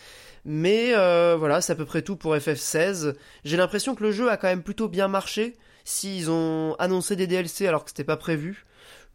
Mais 0.46 0.94
euh, 0.96 1.36
voilà, 1.38 1.62
c'est 1.62 1.74
à 1.74 1.76
peu 1.76 1.86
près 1.86 2.02
tout 2.02 2.16
pour 2.16 2.36
FF16. 2.36 3.16
J'ai 3.44 3.58
l'impression 3.58 3.96
que 3.96 4.04
le 4.04 4.12
jeu 4.12 4.30
a 4.30 4.38
quand 4.38 4.48
même 4.48 4.64
plutôt 4.64 4.88
bien 4.88 5.08
marché. 5.08 5.56
S'ils 5.84 6.30
ont 6.30 6.76
annoncé 6.80 7.16
des 7.16 7.28
DLC 7.28 7.68
alors 7.68 7.84
que 7.84 7.90
c'était 7.90 8.04
pas 8.04 8.18
prévu, 8.18 8.66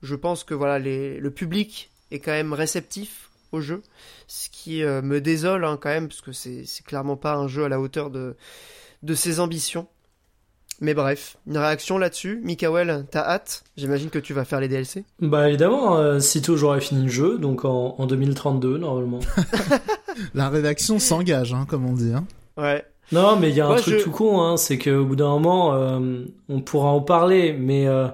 je 0.03 0.14
pense 0.14 0.45
que 0.45 0.55
voilà, 0.55 0.79
le 0.79 1.29
public 1.31 1.90
est 2.11 2.19
quand 2.19 2.33
même 2.33 2.53
réceptif 2.53 3.31
au 3.53 3.61
jeu, 3.61 3.83
ce 4.27 4.49
qui 4.49 4.83
euh, 4.83 5.01
me 5.01 5.21
désole 5.21 5.64
hein, 5.64 5.79
quand 5.81 5.88
même, 5.88 6.09
parce 6.09 6.21
que 6.21 6.33
c'est 6.33 6.66
clairement 6.85 7.16
pas 7.16 7.35
un 7.35 7.47
jeu 7.47 7.64
à 7.64 7.69
la 7.69 7.81
hauteur 7.81 8.11
de 8.11 8.35
ses 9.14 9.38
ambitions. 9.38 9.88
Mais 10.81 10.93
bref, 10.93 11.39
une 11.47 11.57
réaction 11.57 11.97
là-dessus. 11.97 12.41
Mikael, 12.45 13.07
t'as 13.11 13.25
hâte? 13.25 13.65
J'imagine 13.77 14.11
que 14.11 14.19
tu 14.19 14.35
vas 14.35 14.45
faire 14.45 14.61
les 14.61 14.69
DLC. 14.69 15.05
Bah 15.21 15.49
évidemment, 15.49 15.97
euh, 15.97 16.21
sitôt 16.21 16.57
j'aurai 16.57 16.81
fini 16.81 17.05
le 17.05 17.09
jeu, 17.09 17.39
donc 17.39 17.65
en, 17.65 17.95
en 17.99 18.07
2032 18.07 18.77
normalement. 18.79 19.21
La 20.35 20.49
rédaction 20.51 20.99
s'engage, 20.99 21.55
hein, 21.55 21.65
comme 21.69 21.87
on 21.87 21.93
dit. 21.95 22.12
Hein. 22.12 22.27
Ouais. 22.59 22.85
non, 23.12 23.37
mais 23.37 23.49
il 23.51 23.57
y 23.57 23.61
a 23.61 23.67
un 23.69 23.77
truc 23.77 23.99
je- 23.99 24.05
tout 24.05 24.11
con, 24.11 24.43
hein, 24.43 24.57
c'est 24.59 24.77
qu'au 24.79 25.05
bout 25.07 25.17
d'un 25.17 25.29
moment, 25.29 25.75
euh, 25.75 26.25
on 26.51 26.61
pourra 26.61 26.89
en 26.91 27.01
parler, 27.01 27.55
mais 27.59 27.87
euh, 27.87 28.09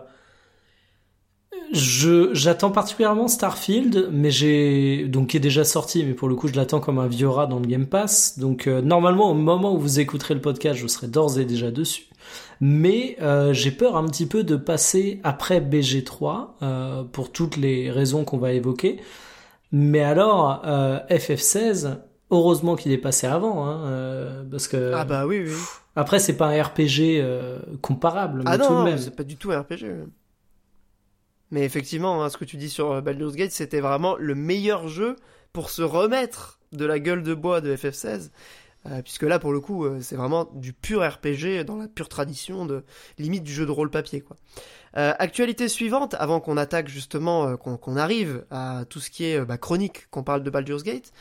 je 1.73 2.31
j'attends 2.35 2.71
particulièrement 2.71 3.29
Starfield, 3.29 4.09
mais 4.13 4.31
j'ai 4.31 5.07
donc 5.09 5.29
qui 5.29 5.37
est 5.37 5.41
déjà 5.41 5.65
sorti, 5.65 6.05
mais 6.05 6.13
pour 6.13 6.29
le 6.29 6.35
coup 6.35 6.49
je 6.49 6.55
l'attends 6.55 6.81
comme 6.81 6.99
un 6.99 7.07
vieux 7.07 7.29
rat 7.29 7.47
dans 7.47 7.59
le 7.61 7.67
Game 7.67 7.87
Pass. 7.87 8.39
Donc 8.39 8.67
euh, 8.67 8.83
normalement 8.83 9.31
au 9.31 9.35
moment 9.35 9.75
où 9.75 9.79
vous 9.79 9.99
écouterez 10.01 10.35
le 10.35 10.41
podcast, 10.41 10.79
je 10.79 10.87
serai 10.87 11.07
d'ores 11.07 11.39
et 11.39 11.45
déjà 11.45 11.71
dessus. 11.71 12.07
Mais 12.61 13.17
euh, 13.21 13.53
j'ai 13.53 13.71
peur 13.71 13.97
un 13.97 14.07
petit 14.07 14.27
peu 14.27 14.45
de 14.45 14.57
passer 14.57 15.21
après 15.25 15.61
BG3 15.61 16.49
euh, 16.63 17.03
pour 17.05 17.33
toutes 17.33 17.57
les 17.57 17.91
raisons 17.91 18.25
qu'on 18.25 18.39
va 18.39 18.53
évoquer. 18.53 19.01
Mais 19.73 20.01
alors 20.03 20.63
euh, 20.65 20.99
FF16, 21.11 21.99
heureusement 22.31 22.77
qu'il 22.77 22.93
est 22.93 22.99
passé 22.99 23.27
avant, 23.27 23.67
hein, 23.67 24.45
parce 24.51 24.69
que 24.69 24.93
Ah 24.95 25.05
bah 25.05 25.27
oui, 25.27 25.45
oui. 25.47 25.53
après 25.97 26.19
c'est 26.19 26.37
pas 26.37 26.47
un 26.49 26.63
RPG 26.63 27.25
comparable, 27.81 28.39
mais 28.45 28.45
Ah 28.47 28.59
tout 28.59 28.65
de 28.65 28.69
non, 28.69 28.85
même. 28.85 28.99
c'est 28.99 29.17
pas 29.17 29.25
du 29.25 29.37
tout 29.37 29.51
un 29.53 29.61
RPG. 29.63 29.87
Mais 31.51 31.65
effectivement, 31.65 32.23
hein, 32.23 32.31
ce 32.31 32.37
que 32.39 32.45
tu 32.45 32.57
dis 32.57 32.71
sur 32.71 33.03
Baldur's 33.03 33.35
Gate, 33.35 33.51
c'était 33.53 33.81
vraiment 33.81 34.17
le 34.17 34.35
meilleur 34.35 34.89
jeu 34.89 35.17
pour 35.53 35.69
se 35.71 35.83
remettre 35.83 36.59
de 36.73 36.87
la 36.87 36.99
gueule 36.99 37.23
de 37.23 37.35
bois 37.35 37.61
de 37.61 37.75
FF16. 37.77 38.31
Euh, 38.87 39.03
puisque 39.03 39.23
là, 39.23 39.39
pour 39.39 39.53
le 39.53 39.61
coup, 39.61 39.85
euh, 39.85 40.01
c'est 40.01 40.17
vraiment 40.17 40.49
du 40.55 40.73
pur 40.73 41.03
RPG 41.07 41.65
dans 41.65 41.77
la 41.77 41.89
pure 41.89 42.09
tradition 42.09 42.67
de 42.67 42.85
limite 43.19 43.45
du 43.45 43.53
jeu 43.53 43.67
de 43.67 43.71
rôle 43.71 43.91
papier, 43.91 44.21
quoi. 44.21 44.37
Euh, 44.97 45.15
actualité 45.19 45.69
suivante, 45.69 46.15
avant 46.19 46.41
qu'on 46.41 46.57
attaque 46.57 46.89
justement, 46.89 47.49
euh, 47.49 47.57
qu'on 47.57 47.97
arrive 47.97 48.45
à 48.51 48.85
tout 48.89 49.01
ce 49.01 49.09
qui 49.11 49.25
est 49.25 49.41
bah, 49.45 49.57
chronique, 49.57 50.09
qu'on 50.11 50.23
parle 50.23 50.43
de 50.43 50.51
Baldur's 50.51 50.83
Gate. 50.83 51.13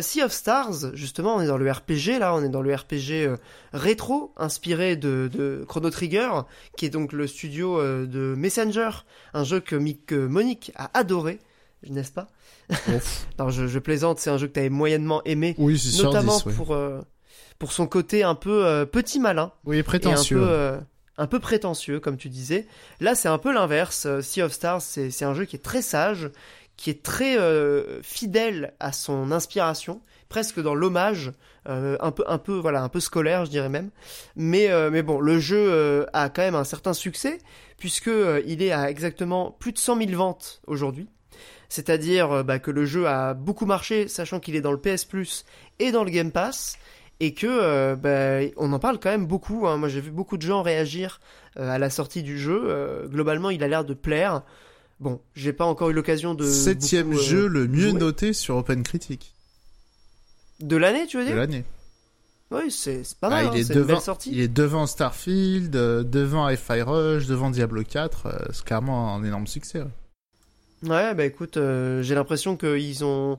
Sea 0.00 0.24
of 0.24 0.32
Stars, 0.32 0.92
justement, 0.94 1.36
on 1.36 1.40
est 1.40 1.46
dans 1.46 1.56
le 1.56 1.70
RPG 1.70 2.18
là, 2.18 2.34
on 2.34 2.42
est 2.42 2.48
dans 2.48 2.62
le 2.62 2.74
RPG 2.74 3.38
rétro, 3.72 4.32
inspiré 4.36 4.96
de, 4.96 5.30
de 5.32 5.64
Chrono 5.68 5.88
Trigger, 5.88 6.30
qui 6.76 6.86
est 6.86 6.90
donc 6.90 7.12
le 7.12 7.28
studio 7.28 7.80
de 7.80 8.34
Messenger, 8.36 8.90
un 9.34 9.44
jeu 9.44 9.60
que, 9.60 9.76
Mi- 9.76 10.00
que 10.04 10.26
Monique 10.26 10.72
a 10.74 10.90
adoré, 10.98 11.38
n'est-ce 11.88 12.10
pas? 12.10 12.26
Non, 13.38 13.50
je, 13.50 13.66
je 13.66 13.78
plaisante, 13.78 14.18
c'est 14.18 14.30
un 14.30 14.38
jeu 14.38 14.46
que 14.48 14.52
tu 14.52 14.60
avais 14.60 14.68
moyennement 14.70 15.22
aimé, 15.24 15.54
Oui, 15.58 15.78
c'est 15.78 15.90
sûr, 15.90 16.06
notamment 16.06 16.36
10, 16.36 16.46
ouais. 16.46 16.52
pour, 16.52 16.74
euh, 16.74 17.00
pour 17.58 17.72
son 17.72 17.86
côté 17.86 18.22
un 18.22 18.34
peu 18.34 18.66
euh, 18.66 18.84
petit 18.84 19.20
malin 19.20 19.52
Oui, 19.64 19.78
et 19.78 19.82
prétentieux. 19.82 20.38
un 20.38 20.40
peu, 20.40 20.48
euh, 20.50 20.78
un 21.16 21.26
peu 21.26 21.38
prétentieux, 21.40 22.00
comme 22.00 22.16
tu 22.16 22.28
disais. 22.28 22.66
Là, 23.00 23.14
c'est 23.14 23.28
un 23.28 23.38
peu 23.38 23.52
l'inverse. 23.52 24.06
Sea 24.20 24.42
of 24.42 24.52
Stars, 24.52 24.82
c'est 24.82 25.10
c'est 25.10 25.24
un 25.24 25.34
jeu 25.34 25.44
qui 25.44 25.56
est 25.56 25.60
très 25.60 25.82
sage, 25.82 26.30
qui 26.76 26.90
est 26.90 27.02
très 27.02 27.36
fidèle 28.02 28.74
à 28.78 28.92
son 28.92 29.32
inspiration, 29.32 30.00
presque 30.28 30.60
dans 30.60 30.76
l'hommage, 30.76 31.32
un 31.66 32.12
peu, 32.12 32.22
un 32.28 32.38
peu, 32.38 32.54
voilà, 32.54 32.82
un 32.84 32.88
peu 32.88 33.00
scolaire, 33.00 33.44
je 33.46 33.50
dirais 33.50 33.68
même. 33.68 33.90
Mais, 34.36 34.70
mais 34.92 35.02
bon, 35.02 35.18
le 35.18 35.40
jeu 35.40 36.06
a 36.12 36.28
quand 36.28 36.42
même 36.42 36.54
un 36.54 36.62
certain 36.62 36.92
succès 36.92 37.38
puisque 37.78 38.10
il 38.46 38.62
est 38.62 38.70
à 38.70 38.88
exactement 38.88 39.50
plus 39.58 39.72
de 39.72 39.78
100 39.78 39.98
000 39.98 40.10
ventes 40.12 40.60
aujourd'hui. 40.68 41.08
C'est-à-dire 41.68 42.32
euh, 42.32 42.42
bah, 42.42 42.58
que 42.58 42.70
le 42.70 42.84
jeu 42.86 43.06
a 43.06 43.34
beaucoup 43.34 43.66
marché, 43.66 44.08
sachant 44.08 44.40
qu'il 44.40 44.56
est 44.56 44.60
dans 44.60 44.72
le 44.72 44.78
PS 44.78 45.04
Plus 45.04 45.44
et 45.78 45.92
dans 45.92 46.04
le 46.04 46.10
Game 46.10 46.30
Pass 46.32 46.76
et 47.20 47.34
que 47.34 47.46
euh, 47.48 47.96
bah, 47.96 48.48
on 48.56 48.72
en 48.72 48.78
parle 48.78 48.98
quand 49.00 49.10
même 49.10 49.26
beaucoup. 49.26 49.66
hein. 49.66 49.76
Moi, 49.76 49.88
j'ai 49.88 50.00
vu 50.00 50.10
beaucoup 50.10 50.36
de 50.36 50.42
gens 50.42 50.62
réagir 50.62 51.20
euh, 51.58 51.68
à 51.68 51.78
la 51.78 51.90
sortie 51.90 52.22
du 52.22 52.38
jeu. 52.38 52.60
Euh, 52.66 53.06
globalement, 53.08 53.50
il 53.50 53.62
a 53.64 53.68
l'air 53.68 53.84
de 53.84 53.94
plaire. 53.94 54.42
Bon, 55.00 55.20
j'ai 55.34 55.52
pas 55.52 55.64
encore 55.64 55.90
eu 55.90 55.92
l'occasion 55.92 56.34
de 56.34 56.44
Septième 56.48 57.10
beaucoup, 57.10 57.22
jeu 57.22 57.46
le 57.46 57.68
mieux 57.68 57.90
jouer. 57.90 57.98
noté 58.00 58.32
sur 58.32 58.56
Open 58.56 58.82
Critic 58.82 59.34
de 60.60 60.76
l'année, 60.76 61.06
tu 61.06 61.18
veux 61.18 61.22
de 61.22 61.28
dire 61.28 61.36
l'année. 61.36 61.64
Oui, 62.50 62.70
c'est 62.70 63.02
pas 63.20 63.28
Ah, 63.28 63.30
mal. 63.30 63.44
il 63.44 63.48
hein, 63.48 63.52
est 63.52 63.68
une 63.68 63.74
devant, 63.76 63.86
belle 63.94 64.00
sortie. 64.02 64.30
il 64.32 64.40
est 64.40 64.48
devant 64.48 64.86
Starfield, 64.86 65.70
devant 65.70 66.48
Fi 66.56 66.82
Rush, 66.82 67.26
devant 67.26 67.50
Diablo 67.50 67.84
4. 67.84 68.26
euh, 68.26 68.38
c'est 68.52 68.64
clairement 68.64 69.14
un 69.14 69.22
énorme 69.22 69.46
succès. 69.46 69.80
ouais. 69.82 69.86
Ouais, 70.84 71.14
bah 71.14 71.24
écoute, 71.24 71.56
euh, 71.56 72.02
j'ai 72.02 72.14
l'impression 72.14 72.56
qu'ils 72.56 73.04
ont 73.04 73.38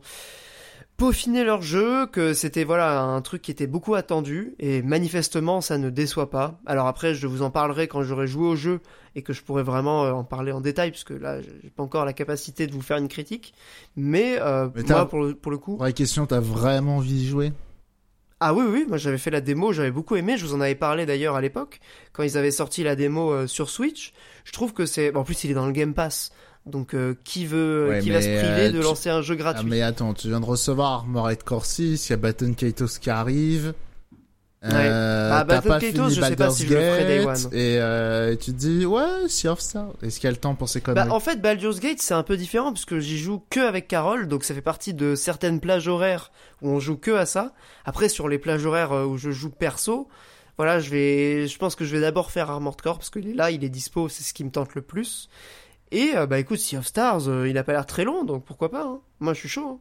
peaufiné 0.97 1.45
leur 1.45 1.61
jeu, 1.61 2.05
que 2.07 2.33
c'était 2.33 2.65
voilà 2.65 2.99
un 2.99 3.21
truc 3.21 3.41
qui 3.41 3.51
était 3.51 3.67
beaucoup 3.67 3.95
attendu 3.95 4.55
et 4.59 4.81
manifestement 4.81 5.61
ça 5.61 5.77
ne 5.77 5.89
déçoit 5.89 6.29
pas. 6.29 6.59
Alors 6.65 6.87
après, 6.87 7.15
je 7.15 7.25
vous 7.27 7.41
en 7.41 7.51
parlerai 7.51 7.87
quand 7.87 8.03
j'aurai 8.03 8.27
joué 8.27 8.45
au 8.45 8.55
jeu 8.57 8.81
et 9.15 9.21
que 9.21 9.31
je 9.31 9.41
pourrai 9.41 9.63
vraiment 9.63 10.03
euh, 10.03 10.11
en 10.11 10.25
parler 10.25 10.51
en 10.51 10.59
détail 10.59 10.91
puisque 10.91 11.11
là, 11.11 11.41
j'ai 11.41 11.69
pas 11.69 11.83
encore 11.83 12.03
la 12.03 12.11
capacité 12.11 12.67
de 12.67 12.73
vous 12.73 12.81
faire 12.81 12.97
une 12.97 13.07
critique. 13.07 13.53
Mais, 13.95 14.37
euh, 14.41 14.67
Mais 14.75 14.83
moi, 14.83 15.07
pour 15.07 15.21
le, 15.21 15.35
pour 15.35 15.51
le 15.51 15.57
coup, 15.57 15.77
Vraie 15.77 15.93
question, 15.93 16.25
t'as 16.25 16.41
vraiment 16.41 16.97
envie 16.97 17.13
d'y 17.13 17.27
jouer? 17.27 17.53
Ah 18.41 18.53
oui, 18.53 18.65
oui, 18.69 18.85
moi 18.87 18.97
j'avais 18.97 19.17
fait 19.17 19.31
la 19.31 19.41
démo, 19.41 19.73
j'avais 19.73 19.91
beaucoup 19.91 20.15
aimé, 20.15 20.37
je 20.37 20.45
vous 20.45 20.53
en 20.53 20.61
avais 20.61 20.75
parlé 20.75 21.05
d'ailleurs 21.05 21.35
à 21.35 21.41
l'époque, 21.41 21.81
quand 22.13 22.23
ils 22.23 22.37
avaient 22.37 22.51
sorti 22.51 22.83
la 22.83 22.95
démo 22.95 23.47
sur 23.47 23.69
Switch. 23.69 24.13
Je 24.45 24.53
trouve 24.53 24.73
que 24.73 24.85
c'est... 24.85 25.13
En 25.13 25.23
plus, 25.25 25.43
il 25.43 25.51
est 25.51 25.55
dans 25.55 25.65
le 25.65 25.73
Game 25.73 25.93
Pass, 25.93 26.31
donc 26.65 26.93
euh, 26.93 27.15
qui 27.23 27.45
veut, 27.45 27.87
Ouais, 27.89 27.99
qui 27.99 28.09
va 28.11 28.21
se 28.21 28.27
priver 28.27 28.67
euh, 28.67 28.71
de 28.71 28.77
tu- 28.77 28.83
lancer 28.83 29.09
un 29.09 29.21
jeu 29.21 29.33
Ah, 29.35 29.41
gratuit 29.41 29.69
mais 29.69 29.81
attends, 29.81 30.13
tu 30.13 30.27
viens 30.27 30.39
de 30.39 30.45
recevoir 30.45 30.91
Armored 30.91 31.41
Core 31.43 31.65
6, 31.65 32.07
il 32.07 32.11
y 32.11 32.13
a 32.13 32.17
Baton 32.17 32.53
Kaitos 32.53 32.99
qui 32.99 33.09
arrive. 33.09 33.73
Euh, 34.65 35.29
Bah, 35.29 35.43
Baton 35.45 35.69
pas 35.69 35.79
Kaitos, 35.79 36.03
fini 36.09 36.15
je 36.15 36.21
sais 36.21 36.35
pas 36.35 36.49
si 36.49 36.67
je 36.67 36.73
le 36.73 36.81
ferai 36.81 37.05
Day 37.05 37.17
Gate, 37.25 37.27
One. 37.45 37.53
Et 37.53 37.77
euh, 37.79 38.35
tu 38.35 38.51
te 38.51 38.57
dis, 38.57 38.85
ouais, 38.85 39.29
Sea 39.29 39.47
of 39.47 39.61
Stars. 39.61 39.93
Est-ce 40.01 40.19
qu'il 40.19 40.25
y 40.25 40.27
a 40.27 40.31
le 40.31 40.37
temps 40.37 40.53
pour 40.53 40.67
ces 40.67 40.81
conneries 40.81 41.07
Bah, 41.07 41.13
en 41.15 41.21
fait, 41.21 41.41
Baldur's 41.41 41.79
Gate, 41.79 42.01
c'est 42.01 42.13
un 42.13 42.23
peu 42.23 42.35
différent 42.35 42.73
parce 42.73 42.83
que 42.83 42.99
j'y 42.99 43.17
joue 43.17 43.41
que 43.49 43.61
avec 43.61 43.87
Carole, 43.87 44.27
donc 44.27 44.43
ça 44.43 44.53
fait 44.53 44.61
partie 44.61 44.93
de 44.93 45.15
certaines 45.15 45.61
plages 45.61 45.87
horaires 45.87 46.31
où 46.61 46.69
on 46.69 46.79
joue 46.81 46.97
que 46.97 47.11
à 47.11 47.25
ça. 47.25 47.53
Après, 47.85 48.09
sur 48.09 48.27
les 48.27 48.37
plages 48.37 48.65
horaires 48.65 48.91
euh, 48.91 49.05
où 49.05 49.17
je 49.17 49.31
joue 49.31 49.49
perso, 49.49 50.09
voilà, 50.57 50.81
je 50.81 50.89
vais, 50.89 51.47
je 51.47 51.57
pense 51.57 51.75
que 51.75 51.85
je 51.85 51.95
vais 51.95 52.01
d'abord 52.01 52.29
faire 52.29 52.51
Armored 52.51 52.81
Core 52.81 52.97
parce 52.97 53.09
qu'il 53.09 53.29
est 53.29 53.33
là, 53.33 53.51
il 53.51 53.63
est 53.63 53.69
dispo, 53.69 54.09
c'est 54.09 54.23
ce 54.23 54.33
qui 54.33 54.43
me 54.43 54.51
tente 54.51 54.75
le 54.75 54.81
plus. 54.81 55.29
Et 55.91 56.11
euh, 56.15 56.27
bah 56.27 56.37
écoute, 56.39 56.59
Sea 56.59 56.77
of 56.77 56.85
Stars, 56.85 57.27
euh, 57.27 57.47
il 57.49 57.57
a 57.57 57.63
pas 57.63 57.71
l'air 57.73 57.85
très 57.85 58.03
long, 58.03 58.23
donc 58.23 58.43
pourquoi 58.45 58.69
pas. 58.69 58.83
hein. 58.83 58.99
Moi, 59.19 59.33
je 59.33 59.39
suis 59.39 59.49
chaud. 59.49 59.79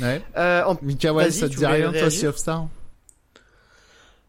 hein. 0.00 0.02
Ouais. 0.02 0.22
Euh, 0.36 0.62
en- 0.64 0.74
ça 0.74 1.48
te 1.48 1.54
dit 1.56 1.64
rien, 1.66 1.92
toi, 1.92 2.10
Sea 2.10 2.26
of 2.26 2.36
Stars? 2.36 2.66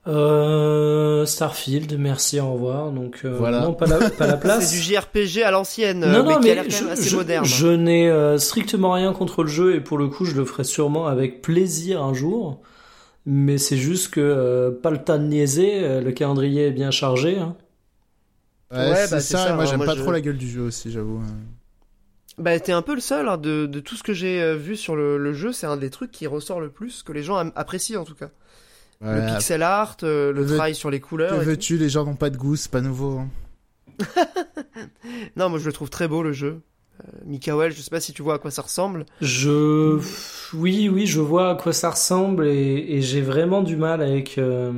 Euh, 0.08 1.26
Starfield, 1.26 1.98
merci, 2.00 2.40
au 2.40 2.54
revoir. 2.54 2.92
Donc 2.92 3.22
euh, 3.26 3.36
Voilà. 3.38 3.60
non, 3.62 3.74
pas 3.74 3.88
la, 3.88 4.10
pas 4.10 4.26
la 4.26 4.38
place. 4.38 4.70
c'est 4.70 4.78
du 4.78 4.82
JRPG 4.82 5.44
à 5.44 5.52
l'ancienne, 5.52 6.02
euh, 6.04 6.12
non, 6.14 6.24
mais 6.26 6.34
non, 6.36 6.40
qui 6.40 6.50
a 6.50 6.56
mais 6.56 6.56
l'air 6.56 6.64
quand 6.64 6.70
je, 6.78 6.84
même 6.86 6.94
assez 6.94 7.10
je- 7.10 7.16
moderne. 7.18 7.46
je 7.46 7.68
n'ai 7.68 8.10
euh, 8.10 8.38
strictement 8.38 8.94
rien 8.94 9.12
contre 9.12 9.44
le 9.44 9.50
jeu 9.50 9.76
et 9.76 9.82
pour 9.82 9.98
le 9.98 10.08
coup, 10.08 10.24
je 10.24 10.36
le 10.36 10.46
ferai 10.46 10.64
sûrement 10.64 11.08
avec 11.08 11.42
plaisir 11.42 12.02
un 12.04 12.14
jour. 12.14 12.62
Mais 13.26 13.58
c'est 13.58 13.76
juste 13.76 14.14
que 14.14 14.22
euh, 14.22 14.72
pas 14.72 14.90
le 14.92 15.00
temps 15.04 15.18
de 15.18 15.24
niaiser, 15.26 16.00
le 16.00 16.12
calendrier 16.14 16.68
est 16.68 16.72
bien 16.72 16.92
chargé. 16.92 17.38
hein. 17.38 17.58
Ouais, 18.72 18.78
Ouais, 18.78 19.06
c'est 19.08 19.12
bah, 19.12 19.20
ça, 19.22 19.54
moi 19.54 19.64
hein, 19.64 19.68
j'aime 19.68 19.86
pas 19.86 19.96
je- 19.96 20.02
trop 20.02 20.12
la 20.12 20.22
gueule 20.22 20.38
du 20.38 20.50
jeu 20.50 20.62
aussi, 20.62 20.92
j'avoue. 20.92 21.22
Bah, 22.38 22.60
t'es 22.60 22.72
un 22.74 22.82
peu 22.82 22.94
le 22.96 23.02
seul 23.02 23.28
hein, 23.30 23.38
de, 23.38 23.66
de 23.66 23.80
tout 23.80 23.96
ce 23.96 24.04
que 24.04 24.14
j'ai 24.14 24.42
euh, 24.42 24.56
vu 24.56 24.76
sur 24.76 24.96
le, 24.96 25.18
le 25.18 25.34
jeu, 25.34 25.52
c'est 25.52 25.66
un 25.68 25.78
des 25.78 25.90
trucs 25.90 26.12
qui 26.12 26.28
ressort 26.28 26.60
le 26.60 26.70
plus, 26.70 27.02
que 27.02 27.12
les 27.14 27.24
gens 27.24 27.38
apprécient 27.56 28.02
en 28.02 28.06
tout 28.06 28.14
cas. 28.16 28.30
Ouais, 29.02 29.22
le 29.22 29.34
pixel 29.34 29.64
art, 29.64 29.96
euh, 30.04 30.32
le 30.34 30.42
Que 30.42 30.48
veux- 30.48 30.56
travail 30.56 30.76
sur 30.76 30.90
les 30.92 31.00
Que 31.00 31.06
couleurs. 31.08 31.40
tout. 31.40 31.46
veux-tu, 31.46 31.78
les 31.78 31.90
gens 31.90 32.04
n'ont 32.06 32.16
pas 32.16 32.30
de 32.30 32.38
goût, 32.38 32.56
c'est 32.56 32.72
pas 32.72 32.82
nouveau. 32.82 33.20
hein. 33.20 33.30
Non, 35.36 35.50
moi 35.50 35.60
je 35.60 35.66
le 35.66 35.74
trouve 35.74 35.90
très 35.90 36.08
beau 36.08 36.22
le 36.24 36.32
jeu. 36.34 36.62
Euh, 37.04 37.12
Mikael, 37.26 37.72
je 37.72 37.82
sais 37.82 37.90
pas 37.90 38.00
si 38.00 38.12
tu 38.14 38.22
vois 38.24 38.36
à 38.36 38.40
quoi 38.40 38.52
ça 38.52 38.62
ressemble. 38.64 39.06
Je, 39.22 40.00
oui, 40.54 40.90
oui, 40.90 41.06
je 41.08 41.20
vois 41.22 41.52
à 41.52 41.56
quoi 41.56 41.74
ça 41.74 41.92
ressemble 41.92 42.48
et, 42.48 42.86
et 42.90 43.02
j'ai 43.02 43.22
vraiment 43.22 43.62
du 43.64 43.78
mal 43.78 44.02
avec. 44.02 44.38
euh, 44.38 44.74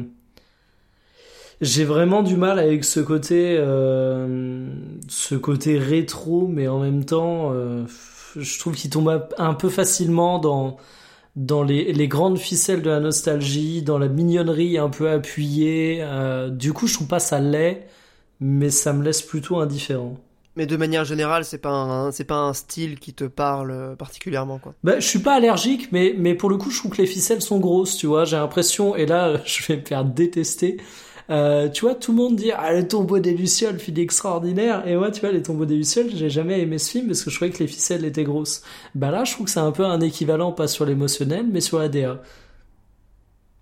J'ai 1.61 1.83
vraiment 1.83 2.23
du 2.23 2.37
mal 2.37 2.57
avec 2.57 2.85
ce 2.85 3.01
côté, 3.01 3.57
euh, 3.59 4.69
ce 5.09 5.35
côté 5.35 5.77
rétro, 5.77 6.47
mais 6.47 6.69
en 6.69 6.79
même 6.79 7.03
temps, 7.03 7.51
euh, 7.53 7.83
je 8.37 8.59
trouve 8.59 8.75
qu'il 8.75 8.89
tombe 8.89 9.27
un- 9.37 9.53
peu 9.53 9.69
facilement 9.69 10.39
dans 10.39 10.77
dans 11.35 11.63
les, 11.63 11.93
les 11.93 12.07
grandes 12.09 12.37
ficelles 12.39 12.81
de 12.83 12.89
la 12.89 12.99
nostalgie, 12.99 13.81
dans 13.83 13.97
la 13.99 14.09
mignonnerie 14.09 14.77
un 14.77 14.89
peu 14.89 15.09
appuyée. 15.09 15.99
euh, 16.01 16.49
du 16.49 16.73
coup, 16.73 16.87
je 16.87 16.95
trouve 16.95 17.07
pas 17.07 17.19
ça 17.19 17.39
laid, 17.39 17.87
mais 18.41 18.69
ça 18.69 18.93
me 18.93 19.03
laisse 19.03 19.21
plutôt 19.21 19.59
indifférent. 19.59 20.17
Mais 20.55 20.65
de 20.65 20.75
manière 20.77 21.05
générale, 21.05 21.45
c'est 21.45 21.59
pas 21.59 21.69
un, 21.71 22.11
c'est 22.11 22.25
pas 22.25 22.35
un 22.39 22.53
style 22.53 22.99
qui 22.99 23.13
te 23.13 23.23
parle 23.25 23.95
particulièrement 23.97 24.59
quoi. 24.59 24.73
Bah, 24.83 24.99
je 24.99 25.07
suis 25.07 25.19
pas 25.19 25.35
allergique, 25.35 25.91
mais, 25.91 26.13
mais 26.17 26.35
pour 26.35 26.49
le 26.49 26.57
coup, 26.57 26.71
je 26.71 26.79
trouve 26.79 26.91
que 26.91 27.01
les 27.01 27.07
ficelles 27.07 27.41
sont 27.41 27.59
grosses, 27.59 27.95
tu 27.95 28.07
vois. 28.07 28.25
J'ai 28.25 28.35
l'impression, 28.37 28.95
et 28.95 29.05
là, 29.05 29.39
je 29.45 29.65
vais 29.67 29.77
me 29.77 29.85
faire 29.85 30.03
détester. 30.03 30.77
Euh, 31.29 31.69
tu 31.69 31.81
vois, 31.85 31.93
tout 31.95 32.11
le 32.11 32.17
monde 32.17 32.35
dit, 32.35 32.51
ah, 32.51 32.73
le 32.73 32.87
tombeau 32.87 33.19
des 33.19 33.33
Lucioles, 33.35 33.77
film 33.79 33.97
extraordinaire. 33.99 34.87
Et 34.87 34.95
moi, 34.95 35.11
tu 35.11 35.21
vois, 35.21 35.31
les 35.31 35.43
tombeaux 35.43 35.65
des 35.65 35.75
Lucioles, 35.75 36.09
j'ai 36.15 36.29
jamais 36.29 36.59
aimé 36.61 36.77
ce 36.79 36.89
film 36.91 37.07
parce 37.07 37.23
que 37.23 37.29
je 37.29 37.35
trouvais 37.35 37.51
que 37.51 37.59
les 37.59 37.67
ficelles 37.67 38.03
étaient 38.05 38.23
grosses. 38.23 38.63
Bah 38.95 39.11
là, 39.11 39.23
je 39.25 39.33
trouve 39.33 39.45
que 39.45 39.51
c'est 39.51 39.59
un 39.59 39.71
peu 39.71 39.85
un 39.85 40.01
équivalent, 40.01 40.51
pas 40.51 40.67
sur 40.67 40.85
l'émotionnel, 40.85 41.45
mais 41.51 41.61
sur 41.61 41.77
la 41.79 41.87
DA. 41.89 42.21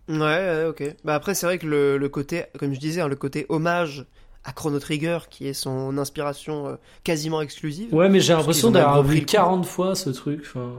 Ouais, 0.09 0.15
ouais, 0.17 0.65
ok. 0.69 0.95
Bah 1.03 1.15
après, 1.15 1.35
c'est 1.35 1.45
vrai 1.45 1.57
que 1.57 1.67
le, 1.67 1.97
le 1.97 2.09
côté, 2.09 2.45
comme 2.57 2.73
je 2.73 2.79
disais, 2.79 3.01
hein, 3.01 3.09
le 3.09 3.17
côté 3.17 3.45
hommage 3.49 4.05
à 4.45 4.53
Chrono 4.53 4.79
Trigger, 4.79 5.19
qui 5.29 5.47
est 5.47 5.53
son 5.53 5.97
inspiration 5.97 6.67
euh, 6.67 6.75
quasiment 7.03 7.41
exclusive. 7.41 7.93
Ouais, 7.93 8.07
mais 8.07 8.21
j'ai 8.21 8.31
l'impression 8.33 8.71
d'avoir 8.71 9.03
vu 9.03 9.15
compris 9.15 9.19
le 9.19 9.25
coup. 9.25 9.31
40 9.33 9.65
fois 9.65 9.95
ce 9.95 10.09
truc. 10.09 10.43
Enfin, 10.45 10.71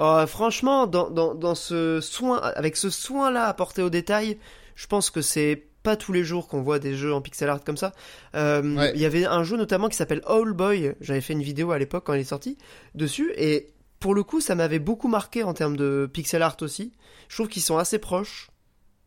Euh, 0.00 0.26
franchement, 0.26 0.86
dans, 0.86 1.08
dans, 1.08 1.34
dans 1.34 1.54
ce 1.54 2.00
soin, 2.02 2.38
avec 2.42 2.76
ce 2.76 2.90
soin-là 2.90 3.44
apporté 3.46 3.80
au 3.80 3.88
détail, 3.88 4.36
je 4.74 4.86
pense 4.86 5.08
que 5.08 5.22
c'est 5.22 5.64
pas 5.86 5.96
tous 5.96 6.12
les 6.12 6.24
jours 6.24 6.48
qu'on 6.48 6.62
voit 6.62 6.80
des 6.80 6.94
jeux 6.96 7.14
en 7.14 7.20
pixel 7.20 7.48
art 7.48 7.62
comme 7.62 7.76
ça. 7.76 7.92
Euh, 8.34 8.74
Ouais. 8.76 8.90
Il 8.96 9.00
y 9.00 9.04
avait 9.04 9.24
un 9.24 9.44
jeu 9.44 9.56
notamment 9.56 9.88
qui 9.88 9.96
s'appelle 9.96 10.20
All 10.26 10.52
Boy. 10.52 10.94
J'avais 11.00 11.20
fait 11.20 11.32
une 11.32 11.42
vidéo 11.42 11.70
à 11.70 11.78
l'époque 11.78 12.02
quand 12.04 12.14
il 12.14 12.22
est 12.22 12.24
sorti 12.24 12.58
dessus 12.96 13.32
et 13.36 13.68
pour 14.00 14.12
le 14.12 14.24
coup, 14.24 14.40
ça 14.40 14.56
m'avait 14.56 14.80
beaucoup 14.80 15.06
marqué 15.06 15.44
en 15.44 15.54
termes 15.54 15.76
de 15.76 16.10
pixel 16.12 16.42
art 16.42 16.56
aussi. 16.62 16.90
Je 17.28 17.36
trouve 17.36 17.46
qu'ils 17.48 17.62
sont 17.62 17.78
assez 17.78 17.98
proches. 18.00 18.50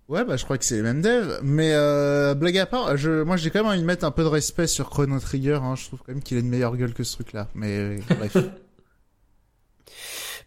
Ouais, 0.08 0.24
bah 0.24 0.38
je 0.38 0.44
crois 0.46 0.58
que 0.58 0.64
c'est 0.64 0.78
les 0.78 0.82
mêmes 0.82 1.02
devs. 1.02 1.40
Mais 1.44 1.74
euh, 1.74 2.34
blague 2.34 2.58
à 2.58 2.66
part, 2.66 2.96
je, 2.96 3.24
moi 3.24 3.36
j'ai 3.36 3.50
quand 3.52 3.60
même 3.60 3.72
envie 3.72 3.82
de 3.82 3.86
mettre 3.86 4.06
un 4.06 4.12
peu 4.12 4.24
de 4.24 4.30
respect 4.30 4.68
sur 4.68 4.90
Chrono 4.90 5.20
Trigger. 5.20 5.60
Hein. 5.62 5.76
Je 5.76 5.86
trouve 5.86 6.00
quand 6.00 6.14
même 6.14 6.24
qu'il 6.24 6.38
a 6.38 6.40
une 6.40 6.48
meilleure 6.50 6.78
gueule 6.78 6.94
que 6.94 7.04
ce 7.04 7.14
truc-là. 7.16 7.50
Mais 7.56 7.78
euh, 7.78 7.98
bref. 8.18 8.38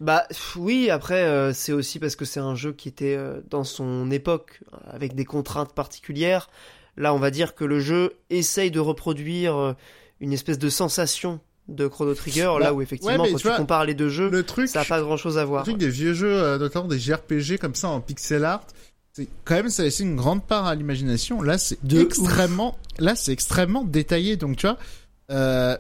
Bah 0.01 0.25
oui, 0.57 0.91
après 0.91 1.23
euh, 1.25 1.53
c'est 1.53 1.73
aussi 1.73 1.99
parce 1.99 2.17
que 2.17 2.25
c'est 2.25 2.41
un 2.41 2.55
jeu 2.55 2.73
qui 2.73 2.89
était 2.89 3.17
euh, 3.17 3.41
dans 3.51 3.65
son 3.65 4.11
époque 4.11 4.61
avec 4.87 5.15
des 5.15 5.25
contraintes 5.25 5.73
particulières. 5.73 6.49
Là, 6.97 7.15
on 7.15 7.19
va 7.19 7.31
dire 7.31 7.55
que 7.55 7.65
le 7.65 7.81
jeu 7.81 8.13
essaye 8.31 8.71
de 8.71 8.81
reproduire 8.81 9.57
euh, 9.57 9.73
une 10.21 10.33
espèce 10.33 10.59
de 10.59 10.69
sensation 10.69 11.41
de 11.69 11.87
Chrono 11.87 12.15
Trigger, 12.15 12.51
Bah, 12.55 12.65
là 12.65 12.75
où 12.75 12.83
effectivement 12.83 13.23
ouais, 13.23 13.31
quand 13.33 13.39
tu 13.39 13.47
vois, 13.47 13.57
compares 13.57 13.85
les 13.85 13.95
deux 13.95 14.09
jeux, 14.09 14.29
le 14.31 14.43
truc, 14.43 14.69
ça 14.69 14.81
a 14.81 14.85
pas 14.85 15.01
grand 15.01 15.17
chose 15.17 15.39
à 15.39 15.43
le 15.43 15.49
voir. 15.49 15.63
truc 15.65 15.79
des 15.79 15.89
vieux 15.89 16.13
jeux, 16.13 16.59
notamment 16.59 16.89
des 16.89 16.99
JRPG 16.99 17.59
comme 17.59 17.75
ça 17.75 17.89
en 17.89 18.01
pixel 18.01 18.45
art, 18.45 18.65
c'est 19.13 19.29
quand 19.45 19.55
même 19.55 19.69
ça 19.71 19.85
laisse 19.85 20.01
une 20.01 20.17
grande 20.17 20.45
part 20.45 20.67
à 20.67 20.75
l'imagination. 20.75 21.41
Là, 21.41 21.59
c'est 21.59 21.79
extrêmement, 21.95 22.77
là 22.99 23.15
c'est 23.15 23.33
extrêmement 23.33 23.85
détaillé. 23.85 24.37
Donc 24.37 24.57
tu 24.57 24.67
vois, 24.67 24.77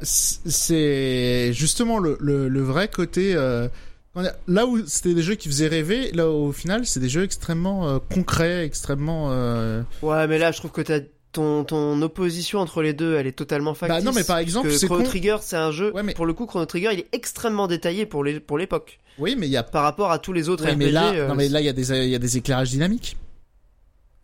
c'est 0.02 1.52
justement 1.52 1.98
le, 1.98 2.16
le, 2.20 2.48
le 2.48 2.62
vrai 2.62 2.88
côté. 2.88 3.34
Là 4.46 4.66
où 4.66 4.84
c'était 4.86 5.14
des 5.14 5.22
jeux 5.22 5.36
qui 5.36 5.48
faisaient 5.48 5.68
rêver, 5.68 6.10
là 6.12 6.28
au 6.28 6.52
final 6.52 6.84
c'est 6.86 7.00
des 7.00 7.08
jeux 7.08 7.22
extrêmement 7.24 7.88
euh, 7.88 7.98
concrets, 8.12 8.64
extrêmement. 8.64 9.28
euh, 9.30 9.82
Ouais, 10.02 10.26
mais 10.26 10.38
là 10.38 10.52
je 10.52 10.58
trouve 10.58 10.70
que 10.72 10.82
t'as 10.82 11.00
ton, 11.32 11.64
ton 11.64 12.00
opposition 12.02 12.58
entre 12.58 12.82
les 12.82 12.92
deux, 12.92 13.14
elle 13.16 13.26
est 13.26 13.32
totalement 13.32 13.72
factice. 13.72 14.04
Bah 14.04 14.04
non, 14.04 14.14
mais 14.14 14.22
par 14.22 14.36
exemple, 14.36 14.70
c'est 14.70 14.84
Chrono 14.84 15.02
con- 15.02 15.08
Trigger, 15.08 15.36
c'est 15.40 15.56
un 15.56 15.70
jeu. 15.70 15.90
Ouais, 15.94 16.02
mais- 16.02 16.12
Pour 16.12 16.26
le 16.26 16.34
coup, 16.34 16.44
Chrono 16.44 16.66
Trigger, 16.66 16.90
il 16.92 16.98
est 16.98 17.08
extrêmement 17.12 17.68
détaillé 17.68 18.04
pour 18.04 18.22
les 18.22 18.38
pour 18.38 18.58
l'époque, 18.58 18.98
Oui, 19.18 19.34
mais 19.38 19.46
il 19.46 19.50
y 19.50 19.56
a. 19.56 19.62
par 19.62 19.82
rapport 19.84 20.10
à 20.10 20.18
tous 20.18 20.34
les 20.34 20.50
autres 20.50 20.64
Oui, 20.66 20.72
RPG. 20.72 20.78
mais 20.78 20.90
là, 20.90 21.12
euh, 21.14 21.28
non 21.28 21.34
mais 21.34 21.48
là 21.48 21.60
il 21.60 21.64
y 21.64 21.70
a 21.70 21.72
des 21.72 21.90
il 21.90 22.10
y 22.10 22.14
a 22.14 22.18
des 22.18 22.36
éclairages 22.36 22.68
dynamiques. 22.68 23.16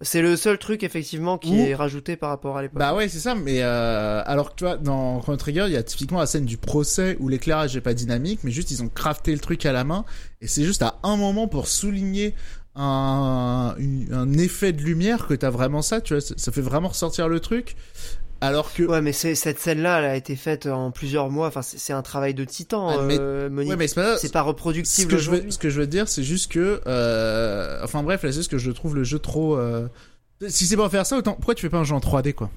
C'est 0.01 0.23
le 0.23 0.37
seul 0.37 0.59
truc 0.59 0.85
effectivement 0.85 1.39
qui 1.39 1.59
est 1.59 1.75
rajouté 1.75 2.17
par 2.17 2.31
rapport 2.31 2.57
à 2.57 2.63
l'époque. 2.63 2.79
Bah 2.79 2.95
ouais, 2.95 3.09
c'est 3.09 3.19
ça, 3.19 3.35
mais 3.35 3.63
euh, 3.63 4.23
alors 4.27 4.51
que 4.51 4.55
tu 4.55 4.65
vois, 4.65 4.77
dans 4.77 5.19
Chrono 5.19 5.37
Trigger, 5.37 5.65
il 5.67 5.73
y 5.73 5.77
a 5.77 5.83
typiquement 5.83 6.21
la 6.21 6.27
scène 6.27 6.45
du 6.45 6.57
procès 6.57 7.17
où 7.19 7.29
l'éclairage 7.29 7.77
est 7.77 7.81
pas 7.81 7.95
dynamique, 7.95 8.41
mais 8.45 8.53
juste 8.53 8.71
ils 8.71 8.83
ont 8.83 8.89
crafté 8.89 9.33
le 9.33 9.41
truc 9.41 9.67
à 9.67 9.73
la 9.73 9.83
main, 9.83 10.05
et 10.41 10.47
c'est 10.47 10.63
juste 10.63 10.83
à 10.83 11.01
un 11.03 11.17
moment 11.17 11.49
pour 11.49 11.67
souligner 11.67 12.35
un, 12.77 13.75
un 14.13 14.33
effet 14.35 14.73
de 14.73 14.83
lumière 14.83 15.27
que 15.27 15.35
t'as 15.35 15.51
vraiment 15.51 15.83
ça, 15.83 16.01
tu 16.01 16.15
vois, 16.15 16.21
ça 16.21 16.53
fait 16.53 16.61
vraiment 16.61 16.89
ressortir 16.89 17.29
le 17.29 17.41
truc. 17.41 17.75
Alors 18.41 18.73
que, 18.73 18.85
Ouais, 18.85 19.01
mais 19.01 19.13
cette 19.13 19.59
scène-là, 19.59 19.99
elle 19.99 20.05
a 20.05 20.15
été 20.17 20.37
faite 20.37 20.67
en 20.67 20.91
plusieurs 20.93 21.29
mois. 21.31 21.49
Enfin, 21.49 21.63
c'est 21.63 21.93
un 21.93 22.03
travail 22.03 22.35
de 22.35 22.45
titan, 22.45 22.89
Ah, 23.01 23.03
mais- 23.03 23.17
euh, 23.19 23.51
Monique. 23.51 23.71
ouais, 23.71 23.77
mais 23.77 23.89
c'est 23.89 23.97
pas 23.97 24.13
pas 24.13 24.19
ce 24.19 24.39
reproductible 24.39 25.11
que 25.11 25.19
je 25.19 25.31
veux, 25.31 25.51
ce 25.51 25.59
que 25.59 25.71
je 25.71 25.81
veux 25.81 25.87
dire, 25.89 26.07
c'est 26.09 26.23
juste 26.23 26.53
que, 26.53 26.81
euh, 26.87 27.81
enfin 27.83 28.03
bref, 28.05 28.23
là 28.23 28.31
c'est 28.31 28.43
ce 28.45 28.49
que 28.49 28.59
je 28.59 28.71
trouve 28.71 28.95
le 28.95 29.03
jeu 29.05 29.19
trop. 29.19 29.57
euh, 29.57 29.89
Si 30.49 30.67
c'est 30.67 30.77
pour 30.77 30.89
faire 30.89 31.05
ça, 31.05 31.17
autant 31.17 31.33
pourquoi 31.35 31.57
tu 31.57 31.63
fais 31.63 31.69
pas 31.71 31.79
un 31.79 31.85
jeu 31.85 31.95
en 31.97 32.01
3D 32.01 32.33
quoi? 32.33 32.49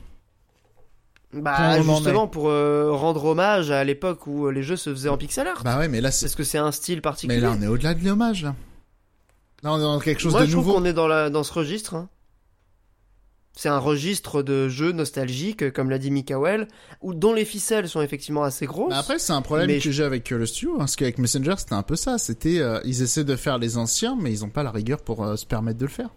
Bah, 1.33 1.81
justement, 1.81 2.27
pour 2.27 2.49
euh, 2.49 2.91
rendre 2.91 3.23
hommage 3.25 3.71
à 3.71 3.83
l'époque 3.85 4.27
où 4.27 4.49
les 4.51 4.63
jeux 4.63 4.75
se 4.75 4.89
faisaient 4.93 5.07
en 5.09 5.17
pixel 5.17 5.47
art. 5.47 5.63
Bah 5.63 5.79
ouais, 5.79 5.87
mais 5.87 6.01
là 6.01 6.11
c'est, 6.11 6.25
Parce 6.25 6.35
que 6.35 6.43
c'est 6.43 6.57
un 6.57 6.71
style 6.73 7.01
particulier. 7.01 7.39
mais 7.39 7.41
là 7.47 7.55
on 7.57 7.61
est 7.61 7.67
au-delà 7.67 7.93
de 7.93 8.03
l'hommage 8.05 8.43
là. 8.43 8.53
Là 9.63 9.73
on 9.73 9.77
est 9.77 9.81
dans 9.81 9.99
quelque 9.99 10.19
chose 10.21 10.33
Moi, 10.33 10.41
de 10.41 10.45
je 10.47 10.51
trouve 10.51 10.65
nouveau. 10.67 10.77
qu'on 10.79 10.85
est 10.85 10.91
dans, 10.93 11.07
la, 11.07 11.29
dans 11.29 11.43
ce 11.43 11.53
registre. 11.53 11.95
hein. 11.95 12.09
C'est 13.55 13.69
un 13.69 13.79
registre 13.79 14.41
de 14.43 14.69
jeux 14.69 14.91
nostalgiques, 14.93 15.71
comme 15.73 15.89
l'a 15.89 15.97
dit 15.97 16.09
Mikael, 16.09 16.67
où, 17.01 17.13
dont 17.13 17.33
les 17.33 17.43
ficelles 17.45 17.89
sont 17.89 18.01
effectivement 18.01 18.43
assez 18.43 18.65
grosses. 18.65 18.89
Bah 18.91 18.99
après, 18.99 19.19
c'est 19.19 19.33
un 19.33 19.41
problème 19.41 19.67
Mais 19.67 19.77
que 19.77 19.83
je- 19.83 19.91
j'ai 19.91 20.03
avec 20.03 20.31
euh, 20.31 20.37
le 20.37 20.45
studio, 20.45 20.73
hein, 20.75 20.79
parce 20.79 20.95
qu'avec 20.95 21.17
Messenger, 21.17 21.55
c'était 21.57 21.73
un 21.73 21.83
peu 21.83 21.95
ça. 21.97 22.17
C'était, 22.17 22.59
euh, 22.59 22.79
ils 22.85 23.01
essaient 23.01 23.25
de 23.25 23.35
faire 23.35 23.57
les 23.57 23.77
anciens, 23.77 24.17
mais 24.19 24.31
ils 24.31 24.45
ont 24.45 24.49
pas 24.49 24.63
la 24.63 24.71
rigueur 24.71 25.01
pour 25.01 25.23
euh, 25.25 25.35
se 25.35 25.45
permettre 25.45 25.77
de 25.79 25.85
le 25.85 25.91
faire. 25.91 26.09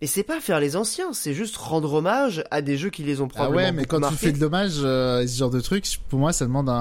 Mais 0.00 0.06
c'est 0.06 0.22
pas 0.22 0.40
faire 0.40 0.60
les 0.60 0.76
anciens, 0.76 1.12
c'est 1.12 1.34
juste 1.34 1.56
rendre 1.56 1.92
hommage 1.94 2.44
à 2.50 2.62
des 2.62 2.76
jeux 2.76 2.90
qui 2.90 3.02
les 3.02 3.20
ont 3.20 3.26
Ah 3.26 3.34
probablement 3.44 3.62
ouais, 3.64 3.72
mais 3.72 3.84
quand 3.84 4.00
marqués. 4.00 4.16
tu 4.16 4.24
fais 4.26 4.32
de 4.32 4.40
l'hommage, 4.40 4.74
euh, 4.78 5.26
ce 5.26 5.36
genre 5.38 5.50
de 5.50 5.60
trucs, 5.60 5.86
pour 6.08 6.18
moi, 6.18 6.32
ça 6.32 6.44
demande 6.46 6.68
un, 6.68 6.74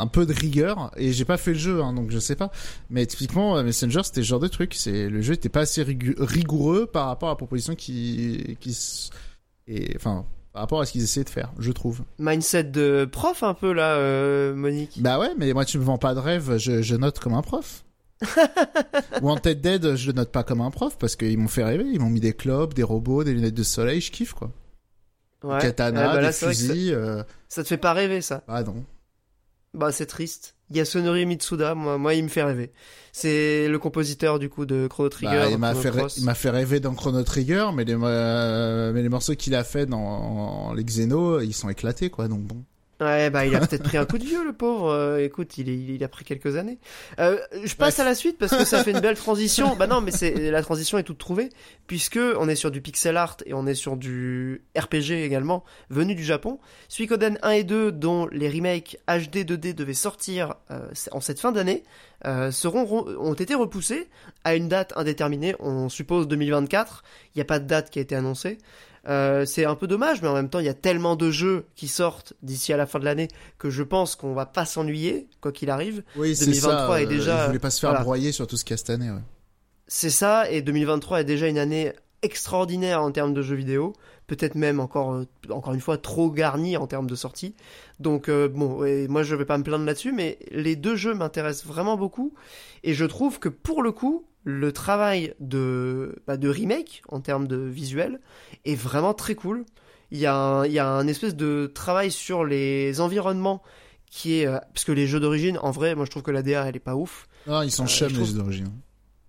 un 0.00 0.06
peu 0.06 0.26
de 0.26 0.32
rigueur. 0.32 0.90
Et 0.96 1.12
j'ai 1.12 1.24
pas 1.24 1.36
fait 1.36 1.52
le 1.52 1.58
jeu, 1.58 1.82
hein, 1.82 1.92
donc 1.92 2.10
je 2.10 2.18
sais 2.18 2.36
pas. 2.36 2.50
Mais 2.90 3.06
typiquement, 3.06 3.56
euh, 3.56 3.62
Messenger, 3.62 4.00
c'était 4.04 4.22
ce 4.22 4.26
genre 4.26 4.40
de 4.40 4.48
truc. 4.48 4.74
C'est 4.74 5.08
le 5.08 5.20
jeu 5.20 5.34
était 5.34 5.48
pas 5.48 5.60
assez 5.60 5.82
rigoureux 5.82 6.86
par 6.86 7.06
rapport 7.06 7.28
à 7.28 7.32
la 7.32 7.36
proposition 7.36 7.74
qui, 7.74 8.56
qui, 8.60 8.70
s- 8.70 9.10
et 9.66 9.92
enfin, 9.96 10.24
par 10.52 10.62
rapport 10.62 10.80
à 10.80 10.86
ce 10.86 10.92
qu'ils 10.92 11.02
essayaient 11.02 11.24
de 11.24 11.30
faire, 11.30 11.52
je 11.58 11.70
trouve. 11.72 12.00
Mindset 12.18 12.64
de 12.64 13.04
prof 13.10 13.42
un 13.42 13.54
peu 13.54 13.72
là, 13.72 13.96
euh, 13.96 14.54
Monique? 14.54 15.00
Bah 15.02 15.18
ouais, 15.18 15.30
mais 15.36 15.52
moi 15.52 15.64
tu 15.64 15.78
me 15.78 15.84
vends 15.84 15.98
pas 15.98 16.14
de 16.14 16.20
rêve, 16.20 16.56
je, 16.58 16.82
je 16.82 16.94
note 16.96 17.18
comme 17.18 17.34
un 17.34 17.42
prof. 17.42 17.84
Wanted 19.22 19.60
Dead, 19.60 19.94
je 19.96 20.06
le 20.08 20.12
note 20.12 20.32
pas 20.32 20.42
comme 20.42 20.60
un 20.60 20.70
prof 20.70 20.96
parce 20.98 21.16
qu'ils 21.16 21.38
m'ont 21.38 21.48
fait 21.48 21.64
rêver, 21.64 21.84
ils 21.92 22.00
m'ont 22.00 22.10
mis 22.10 22.20
des 22.20 22.32
clubs, 22.32 22.74
des 22.74 22.82
robots, 22.82 23.24
des 23.24 23.32
lunettes 23.34 23.54
de 23.54 23.62
soleil, 23.62 24.00
je 24.00 24.10
kiffe 24.10 24.32
quoi. 24.32 24.50
Ouais. 25.44 25.62
Ouais, 25.64 25.72
bah 25.76 25.90
là, 25.92 26.20
des 26.20 26.26
que 26.28 26.32
ça- 26.32 26.48
fusils, 26.48 26.92
euh... 26.94 27.22
ça 27.48 27.62
te 27.62 27.68
fait 27.68 27.76
pas 27.76 27.92
rêver 27.92 28.20
ça. 28.22 28.42
ah 28.48 28.62
non. 28.62 28.84
Bah 29.74 29.92
c'est 29.92 30.06
triste. 30.06 30.54
Yasunori 30.70 31.24
Mitsuda, 31.26 31.74
moi, 31.74 31.96
moi 31.96 32.14
il 32.14 32.24
me 32.24 32.28
fait 32.28 32.42
rêver. 32.42 32.72
C'est 33.12 33.68
le 33.68 33.78
compositeur 33.78 34.38
du 34.38 34.48
coup 34.50 34.66
de 34.66 34.86
Chrono 34.88 35.08
Trigger. 35.08 35.36
Bah, 35.38 35.46
il 35.48 35.52
dans 35.52 35.58
m'a 35.58 35.68
Chrono 35.72 35.82
fait, 35.82 35.90
rê- 35.90 35.98
Cross. 35.98 36.16
il 36.18 36.24
m'a 36.24 36.34
fait 36.34 36.50
rêver 36.50 36.80
dans 36.80 36.94
Chrono 36.94 37.22
Trigger, 37.22 37.68
mais 37.74 37.84
les, 37.84 37.96
euh, 38.00 38.92
mais 38.92 39.02
les 39.02 39.08
morceaux 39.08 39.34
qu'il 39.34 39.54
a 39.54 39.64
fait 39.64 39.86
dans 39.86 40.72
les 40.74 40.84
Xeno, 40.84 41.40
ils 41.40 41.54
sont 41.54 41.68
éclatés 41.68 42.10
quoi, 42.10 42.28
donc 42.28 42.40
bon. 42.42 42.64
Ouais, 43.00 43.30
bah 43.30 43.46
il 43.46 43.54
a 43.54 43.60
peut-être 43.60 43.84
pris 43.84 43.96
un 43.96 44.04
coup 44.04 44.18
de 44.18 44.24
vieux 44.24 44.44
le 44.44 44.52
pauvre. 44.52 44.90
Euh, 44.90 45.18
écoute, 45.24 45.56
il, 45.56 45.68
est- 45.68 45.94
il 45.94 46.02
a 46.02 46.08
pris 46.08 46.24
quelques 46.24 46.56
années. 46.56 46.78
Euh, 47.20 47.38
je 47.52 47.74
passe 47.76 47.94
Bref. 47.96 48.00
à 48.00 48.04
la 48.04 48.14
suite 48.16 48.38
parce 48.38 48.56
que 48.56 48.64
ça 48.64 48.82
fait 48.82 48.90
une 48.90 48.98
belle 48.98 49.16
transition. 49.16 49.76
bah 49.76 49.86
non, 49.86 50.00
mais 50.00 50.10
c'est 50.10 50.50
la 50.50 50.62
transition 50.62 50.98
est 50.98 51.04
toute 51.04 51.18
trouvée 51.18 51.48
puisque 51.86 52.18
on 52.18 52.48
est 52.48 52.56
sur 52.56 52.72
du 52.72 52.80
pixel 52.80 53.16
art 53.16 53.36
et 53.46 53.54
on 53.54 53.68
est 53.68 53.74
sur 53.76 53.96
du 53.96 54.62
RPG 54.76 55.12
également 55.12 55.62
venu 55.90 56.16
du 56.16 56.24
Japon. 56.24 56.58
Suikoden 56.88 57.38
1 57.42 57.50
et 57.50 57.62
2 57.64 57.92
dont 57.92 58.26
les 58.32 58.48
remakes 58.50 58.98
HD 59.06 59.44
2D 59.44 59.74
devaient 59.74 59.94
sortir 59.94 60.54
euh, 60.72 60.88
en 61.12 61.20
cette 61.20 61.38
fin 61.38 61.52
d'année 61.52 61.84
euh, 62.26 62.50
seront 62.50 63.06
ont 63.20 63.34
été 63.34 63.54
repoussés 63.54 64.08
à 64.42 64.56
une 64.56 64.68
date 64.68 64.92
indéterminée. 64.96 65.54
On 65.60 65.88
suppose 65.88 66.26
2024. 66.26 67.04
Il 67.34 67.38
n'y 67.38 67.42
a 67.42 67.44
pas 67.44 67.60
de 67.60 67.66
date 67.68 67.90
qui 67.90 68.00
a 68.00 68.02
été 68.02 68.16
annoncée. 68.16 68.58
Euh, 69.08 69.44
c'est 69.46 69.64
un 69.64 69.74
peu 69.74 69.86
dommage, 69.86 70.20
mais 70.22 70.28
en 70.28 70.34
même 70.34 70.50
temps, 70.50 70.58
il 70.58 70.66
y 70.66 70.70
a 70.70 70.74
tellement 70.74 71.16
de 71.16 71.30
jeux 71.30 71.64
qui 71.74 71.88
sortent 71.88 72.34
d'ici 72.42 72.72
à 72.72 72.76
la 72.76 72.86
fin 72.86 72.98
de 72.98 73.04
l'année 73.04 73.28
que 73.58 73.70
je 73.70 73.82
pense 73.82 74.16
qu'on 74.16 74.34
va 74.34 74.44
pas 74.46 74.64
s'ennuyer, 74.66 75.28
quoi 75.40 75.50
qu'il 75.52 75.70
arrive. 75.70 76.02
Oui, 76.16 76.36
c'est 76.36 76.44
2023 76.46 76.88
ça. 76.88 77.02
est 77.02 77.06
déjà- 77.06 77.42
Il 77.44 77.46
voulait 77.46 77.58
pas 77.58 77.70
se 77.70 77.80
faire 77.80 77.90
voilà. 77.90 78.04
broyer 78.04 78.32
sur 78.32 78.46
tout 78.46 78.56
ce 78.56 78.64
qu'il 78.64 78.72
y 78.72 78.74
a 78.74 78.76
cette 78.76 78.90
année. 78.90 79.10
Ouais. 79.10 79.20
C'est 79.86 80.10
ça, 80.10 80.50
et 80.50 80.60
2023 80.60 81.20
est 81.20 81.24
déjà 81.24 81.48
une 81.48 81.56
année 81.58 81.92
extraordinaire 82.22 83.00
en 83.02 83.10
termes 83.12 83.32
de 83.32 83.40
jeux 83.42 83.54
vidéo, 83.54 83.94
peut-être 84.26 84.56
même 84.56 84.80
encore, 84.80 85.12
euh, 85.14 85.24
encore 85.50 85.72
une 85.72 85.80
fois 85.80 85.96
trop 85.96 86.30
garnie 86.30 86.76
en 86.76 86.86
termes 86.86 87.06
de 87.08 87.14
sortie. 87.14 87.54
Donc 88.00 88.28
euh, 88.28 88.48
bon, 88.48 88.84
moi 89.08 89.22
je 89.22 89.34
vais 89.36 89.44
pas 89.44 89.56
me 89.56 89.62
plaindre 89.62 89.84
là-dessus, 89.86 90.12
mais 90.12 90.38
les 90.50 90.76
deux 90.76 90.96
jeux 90.96 91.14
m'intéressent 91.14 91.64
vraiment 91.66 91.96
beaucoup, 91.96 92.34
et 92.84 92.92
je 92.92 93.04
trouve 93.06 93.38
que 93.38 93.48
pour 93.48 93.82
le 93.82 93.92
coup, 93.92 94.26
le 94.50 94.72
travail 94.72 95.34
de, 95.40 96.16
bah, 96.26 96.38
de 96.38 96.48
remake 96.48 97.02
en 97.10 97.20
termes 97.20 97.46
de 97.46 97.56
visuel 97.56 98.18
est 98.64 98.74
vraiment 98.74 99.12
très 99.12 99.34
cool. 99.34 99.66
Il 100.10 100.18
y 100.18 100.24
a 100.24 100.34
un, 100.34 100.64
il 100.64 100.72
y 100.72 100.78
a 100.78 100.88
un 100.88 101.06
espèce 101.06 101.36
de 101.36 101.70
travail 101.74 102.10
sur 102.10 102.46
les 102.46 103.00
environnements 103.02 103.62
qui 104.10 104.40
est... 104.40 104.46
euh, 104.46 104.56
parce 104.72 104.84
que 104.84 104.92
les 104.92 105.06
jeux 105.06 105.20
d'origine, 105.20 105.58
en 105.60 105.70
vrai, 105.70 105.94
moi 105.94 106.06
je 106.06 106.10
trouve 106.10 106.22
que 106.22 106.30
la 106.30 106.42
DA 106.42 106.64
elle 106.66 106.76
est 106.76 106.80
pas 106.80 106.96
ouf. 106.96 107.28
Non, 107.46 107.60
ils 107.60 107.70
sont 107.70 107.84
Euh, 107.84 107.88
je 107.88 108.06
les 108.06 108.24
jeux 108.24 108.32
d'origine. 108.32 108.70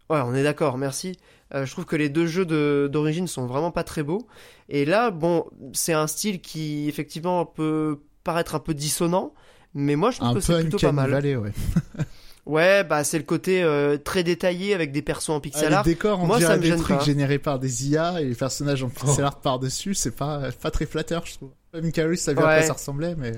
Ouais, 0.09 0.21
on 0.23 0.33
est 0.33 0.43
d'accord, 0.43 0.77
merci. 0.77 1.19
Euh, 1.53 1.65
je 1.65 1.71
trouve 1.73 1.85
que 1.85 1.97
les 1.97 2.07
deux 2.07 2.25
jeux 2.25 2.45
de- 2.45 2.87
d'origine 2.89 3.27
sont 3.27 3.45
vraiment 3.45 3.71
pas 3.71 3.83
très 3.83 4.03
beaux. 4.03 4.25
Et 4.69 4.85
là, 4.85 5.11
bon, 5.11 5.45
c'est 5.73 5.93
un 5.93 6.07
style 6.07 6.39
qui 6.39 6.87
effectivement 6.87 7.45
peut 7.45 7.99
paraître 8.23 8.55
un 8.55 8.59
peu 8.59 8.73
dissonant, 8.73 9.33
mais 9.73 9.97
moi 9.97 10.11
je 10.11 10.17
trouve 10.19 10.29
Un 10.29 10.33
que 10.35 10.39
c'est 10.39 10.61
plutôt 10.61 10.77
pas 10.79 10.91
mal. 10.93 11.11
Valley, 11.11 11.35
ouais. 11.35 11.51
Ouais, 12.49 12.83
bah 12.83 13.03
c'est 13.03 13.17
le 13.19 13.23
côté 13.23 13.61
euh, 13.61 13.97
très 13.97 14.23
détaillé 14.23 14.73
avec 14.73 14.91
des 14.91 15.01
persos 15.03 15.29
en 15.29 15.39
pixel 15.39 15.69
Ah, 15.71 15.77
art. 15.79 15.83
les 15.85 15.91
décors, 15.93 16.19
on 16.19 16.25
Moi, 16.25 16.37
ça 16.39 16.45
dirait 16.45 16.57
me 16.57 16.61
des 16.63 16.67
gêne 16.69 16.79
trucs 16.81 16.97
pas. 16.97 17.03
générés 17.03 17.37
par 17.39 17.59
des 17.59 17.89
IA 17.89 18.21
et 18.21 18.25
les 18.25 18.33
personnages 18.35 18.83
en 18.83 18.89
pixel 18.89 19.23
Oh. 19.23 19.27
art 19.27 19.39
par-dessus, 19.39 19.93
c'est 19.93 20.15
pas, 20.15 20.49
pas 20.61 20.71
très 20.71 20.85
flatteur, 20.87 21.25
je 21.27 21.33
trouve. 21.35 21.51
Même 21.73 21.91
Carus 21.91 22.19
savait 22.21 22.41
à 22.41 22.45
Ouais. 22.47 22.57
quoi 22.57 22.63
ça 22.65 22.73
ressemblait, 22.73 23.13
mais... 23.17 23.33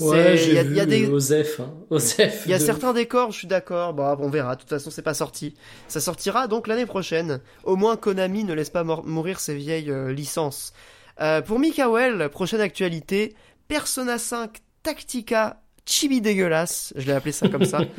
Ouais, 0.00 0.34
il 0.34 0.38
j'ai 0.38 0.54
y 0.54 0.58
a, 0.58 0.62
vu 0.62 0.70
il 0.72 0.76
y 0.76 0.80
a 0.80 0.86
des, 0.86 1.06
Osef, 1.06 1.60
hein. 1.60 1.70
Osef. 1.90 2.42
Il 2.44 2.50
y 2.50 2.54
a 2.54 2.58
de- 2.58 2.62
certains 2.64 2.92
décors, 2.92 3.32
je 3.32 3.38
suis 3.38 3.46
d'accord. 3.48 3.94
Bon, 3.94 4.14
on 4.20 4.28
verra. 4.28 4.54
De 4.54 4.60
toute 4.60 4.68
façon, 4.68 4.90
c'est 4.90 5.00
pas 5.02 5.14
sorti. 5.14 5.54
Ça 5.88 6.00
sortira 6.00 6.48
donc 6.48 6.66
l'année 6.66 6.84
prochaine. 6.84 7.40
Au 7.64 7.76
moins, 7.76 7.96
Konami 7.96 8.44
ne 8.44 8.52
laisse 8.52 8.68
pas 8.68 8.84
mourir 8.84 9.40
ses 9.40 9.54
vieilles 9.54 9.90
euh, 9.90 10.12
licences. 10.12 10.74
Euh, 11.22 11.40
pour 11.40 11.58
Mikael, 11.58 12.28
prochaine 12.30 12.60
actualité 12.60 13.34
Persona 13.68 14.18
5 14.18 14.58
Tactica 14.82 15.62
Chibi 15.86 16.20
dégueulasse. 16.20 16.92
Je 16.96 17.06
l'ai 17.06 17.12
appelé 17.12 17.32
ça 17.32 17.48
comme 17.48 17.64
ça. 17.64 17.80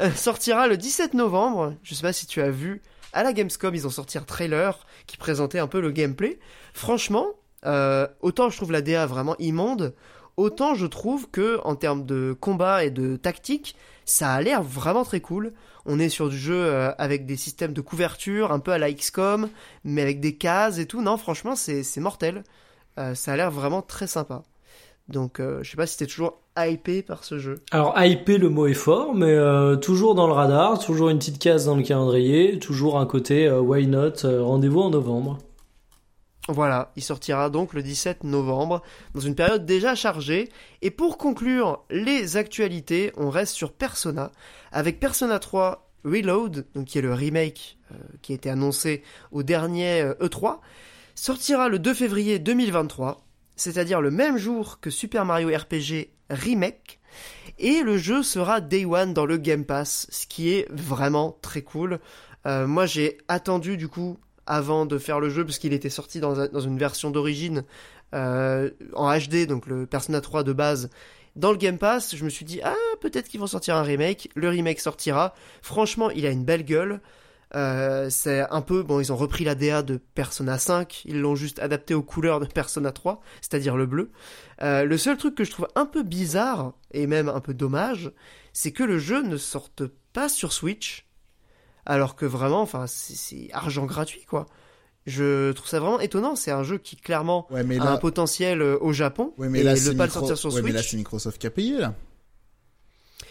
euh, 0.00 0.10
sortira 0.12 0.66
le 0.68 0.76
17 0.76 1.14
novembre. 1.14 1.74
Je 1.82 1.94
sais 1.94 2.02
pas 2.02 2.12
si 2.12 2.26
tu 2.26 2.40
as 2.40 2.50
vu 2.50 2.82
à 3.12 3.22
la 3.22 3.32
Gamescom, 3.32 3.74
ils 3.74 3.86
ont 3.86 3.90
sorti 3.90 4.18
un 4.18 4.22
trailer 4.22 4.86
qui 5.06 5.16
présentait 5.16 5.58
un 5.58 5.66
peu 5.66 5.80
le 5.80 5.90
gameplay. 5.90 6.38
Franchement, 6.72 7.26
euh, 7.66 8.06
autant 8.20 8.50
je 8.50 8.56
trouve 8.56 8.72
la 8.72 8.82
DA 8.82 9.06
vraiment 9.06 9.36
immonde, 9.38 9.94
autant 10.36 10.74
je 10.74 10.86
trouve 10.86 11.28
que 11.30 11.60
en 11.64 11.74
termes 11.74 12.06
de 12.06 12.36
combat 12.38 12.84
et 12.84 12.90
de 12.90 13.16
tactique, 13.16 13.76
ça 14.04 14.32
a 14.32 14.40
l'air 14.40 14.62
vraiment 14.62 15.04
très 15.04 15.20
cool. 15.20 15.52
On 15.86 15.98
est 15.98 16.08
sur 16.08 16.28
du 16.28 16.38
jeu 16.38 16.54
euh, 16.54 16.92
avec 16.98 17.26
des 17.26 17.36
systèmes 17.36 17.72
de 17.72 17.80
couverture, 17.80 18.52
un 18.52 18.60
peu 18.60 18.72
à 18.72 18.78
la 18.78 18.92
XCOM, 18.92 19.48
mais 19.84 20.02
avec 20.02 20.20
des 20.20 20.36
cases 20.36 20.78
et 20.78 20.86
tout. 20.86 21.02
Non, 21.02 21.16
franchement, 21.16 21.56
c'est 21.56 21.84
mortel. 21.98 22.44
Ça 23.14 23.32
a 23.32 23.36
l'air 23.36 23.50
vraiment 23.50 23.80
très 23.80 24.06
sympa. 24.06 24.42
Donc, 25.10 25.40
euh, 25.40 25.60
je 25.62 25.70
sais 25.70 25.76
pas 25.76 25.86
si 25.86 25.98
t'es 25.98 26.06
toujours 26.06 26.40
hypé 26.56 27.02
par 27.02 27.24
ce 27.24 27.38
jeu. 27.38 27.56
Alors 27.70 27.94
hyper 28.00 28.38
le 28.38 28.48
mot 28.48 28.66
est 28.66 28.74
fort, 28.74 29.14
mais 29.14 29.32
euh, 29.32 29.76
toujours 29.76 30.14
dans 30.14 30.26
le 30.26 30.32
radar, 30.32 30.78
toujours 30.78 31.08
une 31.08 31.18
petite 31.18 31.38
case 31.38 31.66
dans 31.66 31.76
le 31.76 31.82
calendrier, 31.82 32.58
toujours 32.58 32.98
un 32.98 33.06
côté 33.06 33.46
euh, 33.46 33.60
why 33.60 33.86
not, 33.86 34.24
euh, 34.24 34.42
rendez-vous 34.42 34.80
en 34.80 34.90
novembre. 34.90 35.38
Voilà, 36.48 36.90
il 36.96 37.02
sortira 37.02 37.50
donc 37.50 37.74
le 37.74 37.82
17 37.82 38.24
novembre, 38.24 38.82
dans 39.14 39.20
une 39.20 39.34
période 39.34 39.66
déjà 39.66 39.94
chargée. 39.94 40.48
Et 40.82 40.90
pour 40.90 41.18
conclure 41.18 41.84
les 41.90 42.36
actualités, 42.36 43.12
on 43.16 43.30
reste 43.30 43.54
sur 43.54 43.72
Persona, 43.72 44.32
avec 44.72 44.98
Persona 44.98 45.38
3 45.38 45.86
Reload, 46.04 46.66
donc 46.74 46.86
qui 46.86 46.98
est 46.98 47.02
le 47.02 47.12
remake 47.12 47.78
qui 48.22 48.32
a 48.32 48.34
été 48.34 48.50
annoncé 48.50 49.02
au 49.32 49.42
dernier 49.42 50.00
euh, 50.00 50.14
E3, 50.20 50.58
sortira 51.14 51.68
le 51.68 51.78
2 51.78 51.94
février 51.94 52.38
2023, 52.38 53.20
c'est-à-dire 53.60 54.00
le 54.00 54.10
même 54.10 54.38
jour 54.38 54.80
que 54.80 54.88
Super 54.88 55.26
Mario 55.26 55.54
RPG 55.54 56.08
Remake, 56.30 56.98
et 57.58 57.82
le 57.82 57.98
jeu 57.98 58.22
sera 58.22 58.62
Day 58.62 58.86
One 58.86 59.12
dans 59.12 59.26
le 59.26 59.36
Game 59.36 59.66
Pass, 59.66 60.06
ce 60.08 60.26
qui 60.26 60.50
est 60.50 60.66
vraiment 60.70 61.36
très 61.42 61.60
cool. 61.60 62.00
Euh, 62.46 62.66
moi 62.66 62.86
j'ai 62.86 63.18
attendu 63.28 63.76
du 63.76 63.88
coup 63.88 64.18
avant 64.46 64.86
de 64.86 64.96
faire 64.96 65.20
le 65.20 65.28
jeu 65.28 65.44
parce 65.44 65.58
qu'il 65.58 65.74
était 65.74 65.90
sorti 65.90 66.20
dans, 66.20 66.46
dans 66.46 66.60
une 66.60 66.78
version 66.78 67.10
d'origine 67.10 67.64
euh, 68.14 68.70
en 68.94 69.14
HD, 69.14 69.46
donc 69.46 69.66
le 69.66 69.84
Persona 69.84 70.22
3 70.22 70.42
de 70.42 70.54
base. 70.54 70.88
Dans 71.36 71.52
le 71.52 71.58
Game 71.58 71.76
Pass, 71.76 72.16
je 72.16 72.24
me 72.24 72.30
suis 72.30 72.46
dit 72.46 72.62
ah 72.64 72.74
peut-être 73.02 73.28
qu'ils 73.28 73.40
vont 73.40 73.46
sortir 73.46 73.76
un 73.76 73.82
remake. 73.82 74.30
Le 74.36 74.48
remake 74.48 74.80
sortira. 74.80 75.34
Franchement, 75.60 76.08
il 76.08 76.24
a 76.24 76.30
une 76.30 76.44
belle 76.44 76.64
gueule. 76.64 77.02
Euh, 77.56 78.08
c'est 78.10 78.46
un 78.50 78.60
peu 78.60 78.82
bon, 78.84 79.00
ils 79.00 79.12
ont 79.12 79.16
repris 79.16 79.44
la 79.44 79.54
DA 79.56 79.82
de 79.82 79.96
Persona 79.96 80.56
5, 80.56 81.02
ils 81.06 81.20
l'ont 81.20 81.34
juste 81.34 81.58
adapté 81.58 81.94
aux 81.94 82.02
couleurs 82.02 82.38
de 82.38 82.46
Persona 82.46 82.92
3, 82.92 83.20
c'est-à-dire 83.40 83.76
le 83.76 83.86
bleu. 83.86 84.10
Euh, 84.62 84.84
le 84.84 84.96
seul 84.98 85.16
truc 85.16 85.34
que 85.34 85.42
je 85.44 85.50
trouve 85.50 85.66
un 85.74 85.86
peu 85.86 86.02
bizarre 86.04 86.74
et 86.92 87.06
même 87.08 87.28
un 87.28 87.40
peu 87.40 87.52
dommage, 87.54 88.12
c'est 88.52 88.70
que 88.70 88.84
le 88.84 88.98
jeu 88.98 89.22
ne 89.22 89.36
sorte 89.36 89.82
pas 90.12 90.28
sur 90.28 90.52
Switch, 90.52 91.06
alors 91.86 92.14
que 92.14 92.24
vraiment, 92.26 92.60
enfin, 92.62 92.86
c'est- 92.86 93.48
argent 93.52 93.84
gratuit 93.86 94.24
quoi. 94.26 94.46
Je 95.06 95.50
trouve 95.52 95.66
ça 95.68 95.80
vraiment 95.80 95.98
étonnant. 95.98 96.36
C'est 96.36 96.50
un 96.52 96.62
jeu 96.62 96.76
qui 96.78 96.94
clairement 96.94 97.46
Ouais, 97.50 97.64
mais 97.64 97.80
a 97.80 97.90
un 97.90 97.96
potentiel 97.96 98.60
euh, 98.60 98.76
au 98.80 98.92
Japon 98.92 99.32
ouais, 99.38 99.48
mais 99.48 99.60
et 99.60 99.62
là, 99.64 99.72
ne 99.72 99.76
c'est 99.76 99.96
pas 99.96 100.04
le 100.04 100.12
sortir 100.12 100.36
sur 100.38 100.52
ouais, 100.54 100.60
mais 100.62 100.70
là, 100.72 100.80
Switch. 100.80 100.90
c'est 100.92 100.96
Microsoft 100.98 101.40
qui 101.40 101.46
a 101.46 101.50
payé, 101.50 101.78
là. 101.78 101.94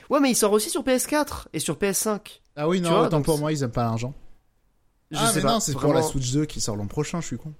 Ouais, 0.09 0.19
mais 0.19 0.31
il 0.31 0.35
sort 0.35 0.51
aussi 0.51 0.71
sur 0.71 0.83
PS4 0.83 1.47
et 1.53 1.59
sur 1.59 1.75
PS5. 1.77 2.41
Ah 2.61 2.67
oui, 2.67 2.81
non, 2.81 2.89
vois, 2.89 3.21
pour 3.21 3.37
moi, 3.37 3.53
ils 3.53 3.63
aiment 3.63 3.71
pas 3.71 3.83
l'argent. 3.83 4.13
Je 5.11 5.17
ah, 5.17 5.27
sais 5.29 5.37
mais 5.37 5.43
pas. 5.43 5.53
non, 5.53 5.59
c'est 5.61 5.71
pour 5.71 5.93
la 5.93 6.01
vraiment. 6.01 6.07
Switch 6.09 6.33
2 6.33 6.45
qui 6.45 6.59
sort 6.59 6.75
l'an 6.75 6.87
prochain, 6.87 7.21
je 7.21 7.27
suis 7.27 7.37
con. 7.37 7.53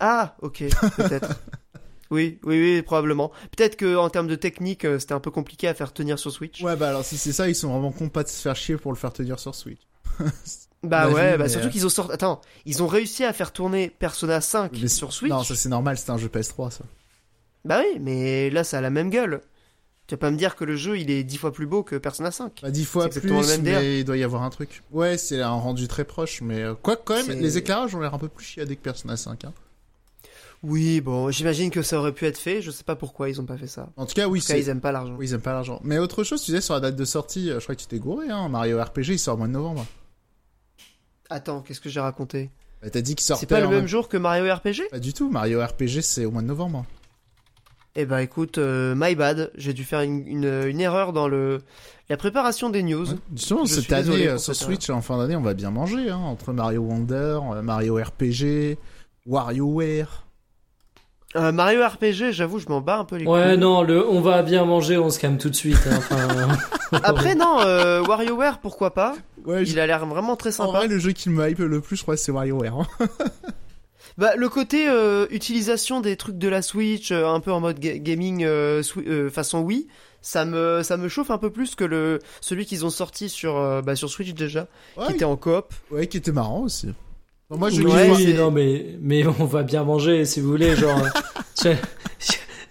Ah, 0.00 0.36
ok, 0.42 0.64
peut-être. 0.96 1.40
oui, 2.10 2.38
oui, 2.44 2.60
oui, 2.60 2.82
probablement. 2.82 3.32
Peut-être 3.56 3.76
que 3.76 3.96
en 3.96 4.10
termes 4.10 4.28
de 4.28 4.34
technique, 4.34 4.84
euh, 4.84 4.98
c'était 4.98 5.14
un 5.14 5.20
peu 5.20 5.30
compliqué 5.30 5.66
à 5.66 5.72
faire 5.72 5.94
tenir 5.94 6.18
sur 6.18 6.30
Switch. 6.30 6.62
Ouais, 6.62 6.76
bah 6.76 6.90
alors 6.90 7.06
si 7.06 7.16
c'est 7.16 7.32
ça, 7.32 7.48
ils 7.48 7.54
sont 7.54 7.70
vraiment 7.72 7.90
cons 7.90 8.10
pas 8.10 8.22
de 8.22 8.28
se 8.28 8.42
faire 8.42 8.54
chier 8.54 8.76
pour 8.76 8.92
le 8.92 8.98
faire 8.98 9.14
tenir 9.14 9.38
sur 9.38 9.54
Switch. 9.54 9.80
bah 10.82 11.08
Imagine, 11.08 11.14
ouais, 11.14 11.38
bah 11.38 11.48
surtout 11.48 11.68
euh, 11.68 11.70
qu'ils 11.70 11.86
ont 11.86 11.90
sorti. 11.90 12.12
Attends, 12.12 12.42
ils 12.66 12.82
ont 12.82 12.88
réussi 12.88 13.24
à 13.24 13.32
faire 13.32 13.50
tourner 13.50 13.88
Persona 13.88 14.42
5 14.42 14.72
Mais- 14.78 14.88
sur 14.88 15.14
Switch. 15.14 15.30
Non, 15.30 15.42
ça 15.42 15.56
c'est 15.56 15.70
normal, 15.70 15.96
c'est 15.96 16.10
un 16.10 16.18
jeu 16.18 16.28
PS3, 16.28 16.70
ça. 16.70 16.84
Bah 17.64 17.80
oui, 17.80 17.98
mais 17.98 18.50
là, 18.50 18.62
ça 18.62 18.76
a 18.76 18.80
la 18.82 18.90
même 18.90 19.08
gueule. 19.08 19.40
Tu 20.06 20.14
vas 20.14 20.18
pas 20.18 20.30
me 20.30 20.36
dire 20.36 20.56
que 20.56 20.64
le 20.64 20.76
jeu, 20.76 20.98
il 20.98 21.10
est 21.10 21.22
dix 21.24 21.38
fois 21.38 21.52
plus 21.52 21.66
beau 21.66 21.82
que 21.82 21.96
Persona 21.96 22.30
5. 22.30 22.60
Bah, 22.62 22.70
dix 22.70 22.84
fois 22.84 23.08
C'est 23.10 23.20
plus, 23.20 23.58
mais 23.60 24.00
il 24.00 24.04
doit 24.04 24.16
y 24.16 24.24
avoir 24.24 24.42
un 24.42 24.50
truc. 24.50 24.82
Ouais, 24.90 25.16
c'est 25.16 25.40
un 25.40 25.50
rendu 25.50 25.88
très 25.88 26.04
proche, 26.04 26.42
mais 26.42 26.60
euh, 26.60 26.74
quoi 26.74 26.96
quand 26.96 27.14
même, 27.14 27.40
les 27.40 27.58
éclairages 27.58 27.94
ont 27.94 28.00
l'air 28.00 28.12
un 28.12 28.18
peu 28.18 28.28
plus 28.28 28.44
chiadés 28.44 28.76
que 28.76 28.82
Persona 28.82 29.16
5. 29.16 29.44
Hein. 29.44 29.52
Oui, 30.62 31.00
bon, 31.00 31.30
j'imagine 31.30 31.70
que 31.70 31.82
ça 31.82 31.98
aurait 31.98 32.12
pu 32.12 32.24
être 32.26 32.38
fait. 32.38 32.62
Je 32.62 32.70
sais 32.70 32.84
pas 32.84 32.94
pourquoi 32.94 33.28
ils 33.28 33.40
ont 33.40 33.44
pas 33.44 33.56
fait 33.56 33.66
ça. 33.66 33.90
En 33.96 34.06
tout 34.06 34.14
cas, 34.14 34.28
oui, 34.28 34.38
En 34.38 34.42
tout 34.42 34.48
cas, 34.48 34.54
c'est... 34.54 34.60
ils 34.60 34.68
aiment 34.68 34.80
pas 34.80 34.92
l'argent. 34.92 35.16
Oui, 35.18 35.26
ils 35.28 35.34
aiment 35.34 35.40
pas 35.40 35.52
l'argent. 35.52 35.80
Mais 35.82 35.98
autre 35.98 36.22
chose, 36.24 36.40
tu 36.40 36.46
disais 36.46 36.60
sur 36.60 36.74
la 36.74 36.80
date 36.80 36.96
de 36.96 37.04
sortie, 37.04 37.50
euh, 37.50 37.58
je 37.58 37.64
crois 37.64 37.74
que 37.74 37.80
tu 37.80 37.86
t'es 37.86 37.98
gouré, 37.98 38.28
hein. 38.28 38.48
Mario 38.48 38.80
RPG, 38.80 39.08
il 39.08 39.18
sort 39.18 39.34
au 39.34 39.38
mois 39.38 39.48
de 39.48 39.52
novembre. 39.52 39.86
Attends, 41.30 41.62
qu'est-ce 41.62 41.80
que 41.80 41.88
j'ai 41.88 42.00
raconté? 42.00 42.50
Bah, 42.82 42.90
t'as 42.90 43.00
dit 43.00 43.14
qu'il 43.14 43.24
sortait 43.24 43.40
C'est 43.40 43.46
pas 43.46 43.60
le 43.60 43.68
même 43.68 43.86
jour 43.86 44.08
que 44.08 44.16
Mario 44.16 44.52
RPG 44.52 44.88
Pas 44.90 44.98
du 44.98 45.12
tout, 45.12 45.30
Mario 45.30 45.64
RPG 45.64 46.02
c'est 46.02 46.24
au 46.24 46.30
mois 46.30 46.42
de 46.42 46.46
novembre. 46.48 46.84
Eh 47.94 48.06
ben 48.06 48.18
écoute, 48.20 48.56
euh, 48.56 48.94
my 48.96 49.14
bad, 49.14 49.50
j'ai 49.54 49.74
dû 49.74 49.84
faire 49.84 50.00
une, 50.00 50.26
une, 50.26 50.44
une 50.66 50.80
erreur 50.80 51.12
dans 51.12 51.28
le 51.28 51.60
la 52.08 52.16
préparation 52.16 52.70
des 52.70 52.82
news. 52.82 53.06
Ouais. 53.10 53.16
Je 53.36 53.64
cette 53.66 53.92
année, 53.92 54.28
euh, 54.28 54.38
sur 54.38 54.54
cette 54.54 54.66
Switch, 54.66 54.88
en 54.90 55.02
fin 55.02 55.18
d'année, 55.18 55.36
on 55.36 55.42
va 55.42 55.52
bien 55.54 55.70
manger, 55.70 56.08
hein, 56.10 56.16
entre 56.16 56.52
Mario 56.54 56.80
Wonder, 56.82 57.38
euh, 57.52 57.60
Mario 57.62 57.96
RPG, 57.96 58.78
WarioWare. 59.26 60.24
Euh, 61.36 61.52
Mario 61.52 61.86
RPG, 61.86 62.32
j'avoue, 62.32 62.58
je 62.58 62.68
m'en 62.68 62.80
bats 62.80 62.98
un 62.98 63.04
peu 63.04 63.16
les 63.16 63.26
Ouais, 63.26 63.50
couilles. 63.50 63.58
non, 63.58 63.82
le 63.82 64.06
on 64.06 64.20
va 64.20 64.42
bien 64.42 64.64
manger, 64.66 64.96
on 64.98 65.08
se 65.10 65.18
calme 65.18 65.38
tout 65.38 65.48
de 65.50 65.54
suite. 65.54 65.78
hein, 65.90 65.96
Enfin, 65.98 66.48
Après 67.04 67.34
non, 67.34 67.60
euh, 67.60 68.02
WarioWare, 68.02 68.58
pourquoi 68.60 68.92
pas? 68.94 69.14
Ouais, 69.44 69.64
je- 69.64 69.72
Il 69.72 69.80
a 69.80 69.86
l'air 69.86 70.04
vraiment 70.06 70.36
très 70.36 70.50
en 70.60 70.66
sympa. 70.66 70.78
vrai, 70.78 70.88
le 70.88 70.98
jeu 70.98 71.12
qui 71.12 71.28
me 71.30 71.46
hype 71.48 71.58
le 71.58 71.80
plus, 71.80 71.96
je 71.96 72.02
crois, 72.02 72.16
c'est 72.16 72.32
WarioWare. 72.32 72.86
Bah 74.18 74.36
le 74.36 74.48
côté 74.48 74.88
euh, 74.88 75.26
utilisation 75.30 76.00
des 76.00 76.16
trucs 76.16 76.38
de 76.38 76.48
la 76.48 76.62
Switch, 76.62 77.10
euh, 77.12 77.26
un 77.28 77.40
peu 77.40 77.52
en 77.52 77.60
mode 77.60 77.78
ga- 77.78 77.98
gaming 77.98 78.44
euh, 78.44 78.82
euh, 78.98 79.30
façon 79.30 79.60
Wii, 79.60 79.86
ça 80.20 80.44
me 80.44 80.82
ça 80.82 80.96
me 80.96 81.08
chauffe 81.08 81.30
un 81.30 81.38
peu 81.38 81.50
plus 81.50 81.74
que 81.74 81.84
le 81.84 82.18
celui 82.40 82.66
qu'ils 82.66 82.84
ont 82.84 82.90
sorti 82.90 83.28
sur 83.28 83.56
euh, 83.56 83.80
bah, 83.82 83.96
sur 83.96 84.10
Switch 84.10 84.32
déjà, 84.34 84.66
Ouais, 84.96 85.06
qui 85.06 85.12
était 85.14 85.24
en 85.24 85.36
coop. 85.36 85.72
ouais, 85.90 86.06
qui 86.06 86.16
était 86.18 86.32
marrant 86.32 86.60
aussi. 86.62 86.88
Moi, 87.50 87.68
je 87.68 87.82
oui, 87.82 87.92
oui, 88.16 88.34
non, 88.34 88.50
mais 88.50 88.96
mais 89.00 89.26
on 89.26 89.44
va 89.44 89.62
bien 89.62 89.84
manger 89.84 90.24
si 90.24 90.40
vous 90.40 90.48
voulez. 90.48 90.74
Genre, 90.74 91.02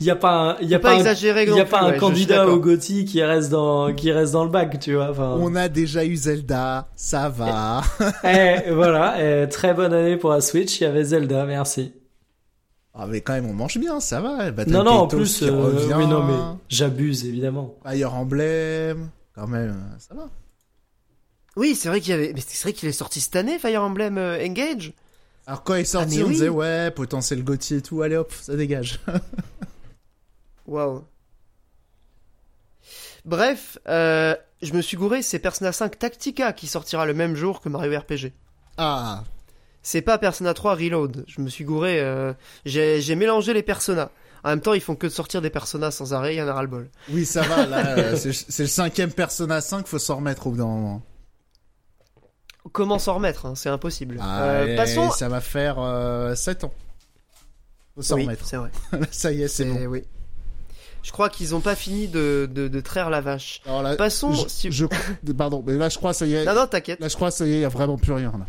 il 0.02 0.06
y 0.08 0.10
a 0.12 0.16
pas, 0.16 0.34
un- 0.34 0.58
il 0.62 0.68
y 0.68 0.76
a 0.76 0.80
pas 0.80 0.96
exagérer 0.96 1.44
il 1.44 1.56
y 1.56 1.60
a 1.60 1.66
pas 1.66 1.82
un 1.84 1.94
candidat 1.94 2.48
au 2.48 2.60
Gotti 2.60 3.06
qui 3.06 3.24
reste 3.24 3.50
dans 3.52 3.94
qui 3.94 4.12
reste 4.12 4.34
dans 4.34 4.44
le 4.44 4.50
bac, 4.50 4.80
tu 4.80 4.96
vois. 4.96 5.12
Enfin, 5.12 5.38
On 5.40 5.56
a 5.56 5.70
déjà 5.70 6.04
eu 6.04 6.16
Zelda, 6.16 6.90
ça 6.96 7.30
va. 7.30 7.82
eh, 8.24 8.72
voilà, 8.72 9.16
eh, 9.44 9.48
très 9.48 9.74
bonne 9.74 9.94
année 9.94 10.18
pour 10.18 10.32
la 10.32 10.42
Switch. 10.42 10.80
Il 10.82 10.84
y 10.84 10.88
avait 10.88 11.04
Zelda, 11.04 11.46
merci. 11.46 11.94
Ah, 12.94 13.06
mais 13.08 13.22
quand 13.22 13.34
même, 13.34 13.46
on 13.46 13.54
mange 13.54 13.78
bien, 13.78 14.00
ça 14.02 14.20
va. 14.20 14.52
Battle 14.52 14.72
non, 14.72 14.84
non, 14.84 14.92
en 14.92 15.08
plus, 15.08 15.44
euh, 15.44 15.52
revient, 15.52 15.94
oui, 15.98 16.08
non, 16.08 16.24
mais 16.26 16.58
j'abuse 16.68 17.24
évidemment. 17.26 17.76
Fire 17.86 18.14
Emblem, 18.14 19.08
quand 19.34 19.48
même, 19.48 19.78
ça 20.00 20.14
va. 20.14 20.28
Oui, 21.56 21.76
c'est 21.76 21.90
vrai 21.90 22.02
qu'il 22.02 22.10
y 22.12 22.14
avait 22.14 22.32
mais 22.34 22.42
c'est 22.46 22.64
vrai 22.64 22.74
qu'il 22.74 22.90
est 22.90 22.94
sorti 22.94 23.20
cette 23.22 23.36
année 23.36 23.60
Fire 23.60 23.84
Emblem 23.84 24.18
euh, 24.18 24.44
Engage. 24.46 24.94
Alors 25.48 25.64
quand 25.64 25.76
il 25.76 25.82
est 25.82 25.86
sorti, 25.86 26.18
Ah, 26.20 26.24
on 26.24 26.28
oui. 26.28 26.34
disait 26.34 26.50
ouais, 26.50 26.92
potentiel 26.92 27.44
Gauthier 27.44 27.78
et 27.78 27.82
tout, 27.82 28.02
allez 28.02 28.16
hop, 28.16 28.32
ça 28.42 28.56
dégage. 28.56 29.00
Waouh. 30.68 31.04
Bref, 33.26 33.78
euh, 33.88 34.36
je 34.62 34.74
me 34.74 34.82
suis 34.82 34.98
gouré, 34.98 35.22
c'est 35.22 35.40
Persona 35.40 35.72
5 35.72 36.00
Tactica 36.00 36.54
qui 36.54 36.68
sortira 36.68 37.06
le 37.06 37.14
même 37.14 37.36
jour 37.36 37.62
que 37.62 37.70
Mario 37.70 38.00
RPG. 38.00 38.32
ah, 38.78 39.24
C'est 39.84 40.02
pas 40.02 40.18
Persona 40.18 40.54
3 40.54 40.76
Reload. 40.76 41.24
Je 41.28 41.42
me 41.42 41.50
suis 41.50 41.64
gouré, 41.64 42.00
euh, 42.00 42.34
j'ai 42.66 43.02
j'ai 43.02 43.16
mélangé 43.16 43.54
les 43.54 43.64
personas. 43.64 44.10
En 44.44 44.50
même 44.50 44.62
temps, 44.62 44.74
ils 44.74 44.82
font 44.82 44.96
que 44.96 45.06
de 45.06 45.12
sortir 45.12 45.40
des 45.42 45.52
personas 45.52 45.92
sans 45.92 46.14
arrêt, 46.16 46.34
il 46.34 46.40
y 46.40 46.42
en 46.42 46.48
a 46.48 46.54
ras 46.54 46.64
le 46.64 46.68
bol. 46.68 46.90
oui, 47.10 47.26
ça 47.28 47.44
va, 47.44 47.68
là, 47.68 47.90
euh, 47.98 48.16
c'est 48.16 48.64
le 48.64 48.68
cinquième 48.68 49.12
Persona 49.14 49.62
5, 49.62 49.86
faut 49.86 50.00
s'en 50.00 50.16
remettre 50.16 50.48
au 50.48 50.52
bout 50.52 50.58
d'un 50.58 50.66
moment. 50.66 51.02
Comment 52.72 52.98
s'en 53.00 53.16
remettre 53.16 53.46
hein, 53.46 53.54
C'est 53.56 53.70
impossible. 53.70 54.18
Ah, 54.20 54.44
Euh, 54.46 54.76
passons. 54.76 55.12
Ça 55.12 55.30
va 55.30 55.42
faire 55.42 55.78
euh, 55.80 56.34
7 56.36 56.64
ans. 56.64 56.74
Faut 57.96 58.02
s'en 58.02 58.16
Oui, 58.16 58.24
remettre. 58.24 58.46
c'est 58.48 58.58
vrai. 58.58 58.72
ça 59.12 59.32
y 59.32 59.44
est, 59.44 59.48
c'est 59.48 59.64
C'est 59.64 59.70
bon. 59.70 59.86
oui. 59.86 60.04
Je 61.04 61.12
crois 61.12 61.30
qu'ils 61.30 61.56
ont 61.56 61.62
pas 61.62 61.76
fini 61.76 62.08
de, 62.08 62.50
de, 62.52 62.68
de 62.68 62.80
traire 62.82 63.10
la 63.10 63.22
vache. 63.22 63.62
Alors 63.66 63.82
là, 63.84 63.96
Passons. 63.96 64.34
je, 64.34 64.48
si- 64.48 64.72
je- 64.72 64.86
pardon, 65.38 65.64
mais 65.66 65.74
là 65.74 65.90
je 65.90 65.98
crois 65.98 66.14
ça 66.14 66.26
y 66.26 66.34
est. 66.36 66.46
Non, 66.46 66.54
non, 66.56 66.68
t'inquiète. 66.68 67.00
Là 67.00 67.08
je 67.08 67.16
crois 67.16 67.32
ça 67.32 67.46
y 67.48 67.54
est, 67.54 67.60
y 67.62 67.66
a 67.66 67.70
vraiment 67.70 67.98
plus 67.98 68.14
rien 68.14 68.32
là. 68.38 68.46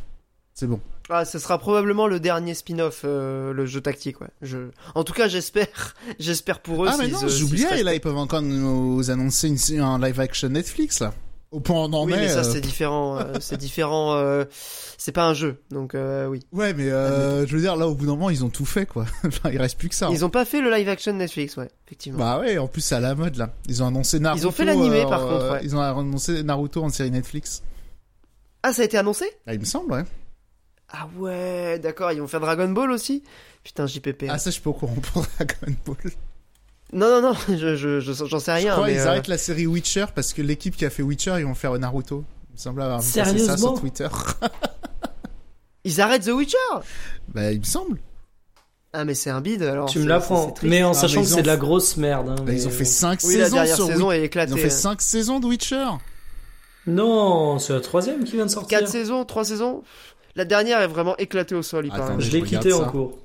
C'est 0.55 0.67
bon. 0.67 0.81
Ah, 1.09 1.25
ce 1.25 1.39
sera 1.39 1.59
probablement 1.59 2.07
le 2.07 2.21
dernier 2.21 2.55
spin-off, 2.55 3.03
euh, 3.05 3.53
le 3.53 3.67
jeu 3.67 3.81
tactique, 3.81 4.21
ouais. 4.21 4.29
Je... 4.43 4.59
En 4.95 5.03
tout 5.03 5.13
cas, 5.15 5.27
j'espère. 5.29 5.95
j'espère 6.19 6.61
pour 6.61 6.85
eux. 6.85 6.89
ah 6.91 6.97
mais 6.99 7.09
non, 7.09 7.23
euh, 7.25 7.29
j'oubliais, 7.29 7.83
là 7.83 7.95
ils 7.95 8.01
peuvent 8.01 8.17
encore 8.19 8.43
nous 8.43 9.11
annoncer 9.11 9.49
une, 9.49 9.81
un 9.81 9.99
live 9.99 10.21
action 10.21 10.49
Netflix 10.51 11.01
là. 11.01 11.15
Au 11.53 11.61
point 11.61 11.77
on 11.85 11.93
en 11.93 12.05
Oui, 12.07 12.15
est. 12.15 12.17
mais 12.17 12.29
ça 12.29 12.39
euh, 12.41 12.43
c'est 12.43 12.61
différent. 12.63 13.19
euh, 13.19 13.35
c'est 13.41 13.57
différent. 13.59 14.15
euh, 14.17 14.45
c'est 14.99 15.13
pas 15.13 15.25
un 15.27 15.35
jeu, 15.35 15.61
donc 15.71 15.95
oui. 15.95 16.41
Ouais, 16.51 16.73
mais 16.75 16.85
je 16.89 17.47
veux 17.55 17.61
dire, 17.61 17.77
là, 17.77 17.87
au 17.89 17.95
bout 17.95 18.07
d'un 18.07 18.13
moment, 18.13 18.31
ils 18.31 18.45
ont 18.45 18.49
tout 18.49 18.65
fait, 18.65 18.87
quoi. 18.87 19.05
enfin, 19.27 19.51
il 19.53 19.59
reste 19.59 19.77
plus 19.79 19.89
que 19.91 19.95
ça. 19.95 20.07
hein. 20.07 20.11
Ils 20.13 20.25
ont 20.25 20.31
pas 20.31 20.45
fait 20.45 20.61
le 20.61 20.71
live 20.71 20.89
action 20.89 21.13
Netflix, 21.13 21.57
ouais, 21.59 21.69
effectivement. 21.87 22.19
Bah 22.19 22.41
ouais, 22.41 22.57
en 22.59 22.69
plus, 22.69 22.81
c'est 22.81 22.95
à 22.95 23.01
la 23.01 23.15
mode, 23.15 23.37
là. 23.37 23.51
Ils 23.69 23.83
ont 23.83 23.87
annoncé 23.89 24.19
Naruto. 24.19 24.43
Ils 24.45 24.49
ont 24.49 24.53
fait 24.53 24.65
l'animé, 24.65 25.03
par 25.09 25.21
contre, 25.21 25.53
ouais. 25.53 25.61
Ils 25.63 25.77
ont 25.77 25.81
annoncé 25.81 26.43
Naruto 26.43 26.83
en 26.83 26.89
série 26.89 27.11
Netflix. 27.11 27.63
Ah, 28.63 28.73
ça 28.73 28.83
a 28.83 28.85
été 28.87 28.97
annoncé? 28.97 29.27
Ah, 29.47 29.55
il 29.55 29.61
me 29.61 29.65
semble, 29.65 29.93
ouais. 29.93 30.05
Ah 30.89 31.09
ouais, 31.19 31.79
d'accord, 31.79 32.13
ils 32.13 32.21
vont 32.21 32.29
faire 32.29 32.41
Dragon 32.41 32.69
Ball 32.69 32.91
aussi? 32.93 33.23
Putain, 33.65 33.87
JPP. 33.87 34.25
Ah, 34.29 34.39
ça, 34.39 34.51
je 34.51 34.55
suis 34.55 34.63
pas 34.63 34.71
au 34.71 34.75
courant 34.75 34.95
pour 35.13 35.25
Dragon 35.39 35.77
Ball. 35.87 36.13
Non, 36.93 37.09
non, 37.09 37.23
non, 37.23 37.35
je, 37.49 37.75
je, 37.77 38.01
je- 38.01 38.25
j'en 38.27 38.39
sais 38.39 38.53
rien. 38.53 38.69
je 38.69 38.73
crois 38.73 38.87
mais, 38.87 38.93
qu'ils 38.93 39.01
euh, 39.03 39.09
arrêtent 39.09 39.29
la 39.29 39.39
série 39.39 39.67
Witcher 39.67 40.07
parce 40.15 40.33
que 40.33 40.43
l'équipe 40.43 40.77
qui 40.77 40.85
a 40.85 40.91
fait 40.91 41.03
Witcher, 41.03 41.37
ils 41.39 41.45
vont 41.47 41.55
faire 41.55 41.73
Naruto. 41.79 42.25
Il 42.51 42.53
me 42.55 42.59
semble 42.59 42.83
avoir 42.83 43.03
ça 43.03 43.25
Sérieusement 43.25 43.57
sur 43.57 43.81
Twitter. 43.81 44.09
Ils 45.85 46.01
arrêtent 46.01 46.25
The 46.25 46.29
Witcher 46.33 46.57
bah, 47.35 47.51
il 47.51 47.59
me 47.61 47.65
semble. 47.65 47.99
Ah, 48.93 49.05
mais 49.05 49.15
c'est 49.15 49.31
un 49.31 49.41
bide 49.41 49.63
alors. 49.63 49.89
Tu 49.89 49.99
me 50.01 50.07
l'apprends. 50.07 50.55
Mais 50.63 50.85
en 50.85 50.91
Ah, 50.91 50.95
sachant 50.95 51.21
mais 51.21 51.27
que 51.27 51.31
ils 51.31 51.35
c'est 51.35 51.43
de 51.43 51.47
la 51.47 51.57
grosse 51.57 51.97
merde. 51.97 52.29
hein, 52.29 52.35
Bah, 52.37 52.43
mais- 52.47 52.55
ils 52.55 52.69
ont 52.69 52.71
fait 52.71 52.85
5 52.85 53.21
Oui, 53.25 53.37
la 53.37 53.45
saisons 53.47 53.57
dernière 53.57 53.77
sur 53.77 53.87
saison 53.87 54.09
Wi- 54.11 54.15
est 54.17 54.21
Ils 54.21 54.25
éclatée. 54.25 54.53
ont 54.53 54.57
fait 54.59 54.71
5 54.71 55.01
saisons 55.01 55.41
de 55.41 55.47
Witcher. 55.47 55.87
Non, 56.87 57.59
c'est 57.59 57.73
la 57.73 57.81
troisième 57.81 58.23
qui 58.25 58.33
vient 58.33 58.45
de 58.47 58.51
sortir. 58.51 58.79
4 58.81 58.89
saisons, 58.91 59.25
3 59.25 59.45
saisons 59.45 59.83
La 60.37 60.45
dernière 60.45 60.81
est 60.81 60.87
vraiment 60.89 61.17
éclatée 61.17 61.55
au 61.55 61.63
sol, 61.63 61.87
il 61.87 61.93
Attends, 61.93 62.07
paraît. 62.07 62.15
Je 62.21 62.31
l'ai 62.31 62.41
regarde 62.43 62.65
quitté 62.65 62.77
ça. 62.77 62.83
en 62.87 62.91
cours. 62.91 63.19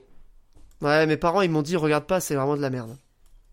Ouais, 0.82 1.06
mes 1.06 1.18
parents 1.18 1.42
ils 1.42 1.50
m'ont 1.50 1.62
dit 1.64 1.76
regarde 1.76 2.06
pas, 2.06 2.20
c'est 2.22 2.36
vraiment 2.36 2.56
de 2.56 2.62
la 2.62 2.70
merde. 2.70 2.96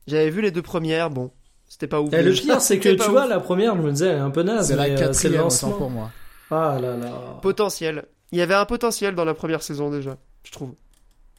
J'avais 0.07 0.31
vu 0.31 0.43
les 0.43 0.51
deux 0.51 0.63
premières, 0.63 1.11
bon, 1.11 1.31
c'était 1.69 1.87
pas 1.87 2.01
ouf. 2.01 2.13
Et 2.13 2.23
le 2.23 2.31
déjà. 2.31 2.43
pire, 2.43 2.61
c'est 2.61 2.79
que 2.79 2.89
tu 2.91 3.11
vois, 3.11 3.27
la 3.27 3.41
première, 3.41 3.77
je 3.77 3.83
me 3.83 3.91
disais, 3.91 4.09
elle 4.09 4.17
est 4.19 4.21
un 4.21 4.31
peu 4.31 4.43
naze. 4.43 4.69
C'est 4.69 4.77
la 4.77 4.83
euh, 4.85 4.87
c'est 4.87 4.93
le 4.93 5.07
quatrième, 5.09 5.41
lancement. 5.41 5.71
pour 5.73 5.91
moi. 5.91 6.11
Ah 6.51 6.79
là 6.81 6.97
là. 6.97 7.39
potentiel. 7.43 8.05
Il 8.33 8.39
y 8.39 8.43
avait 8.43 8.55
un 8.55 8.65
potentiel 8.67 9.15
dans 9.15 9.25
la 9.25 9.35
première 9.35 9.63
saison 9.63 9.91
déjà, 9.91 10.17
je 10.45 10.53
trouve. 10.53 10.75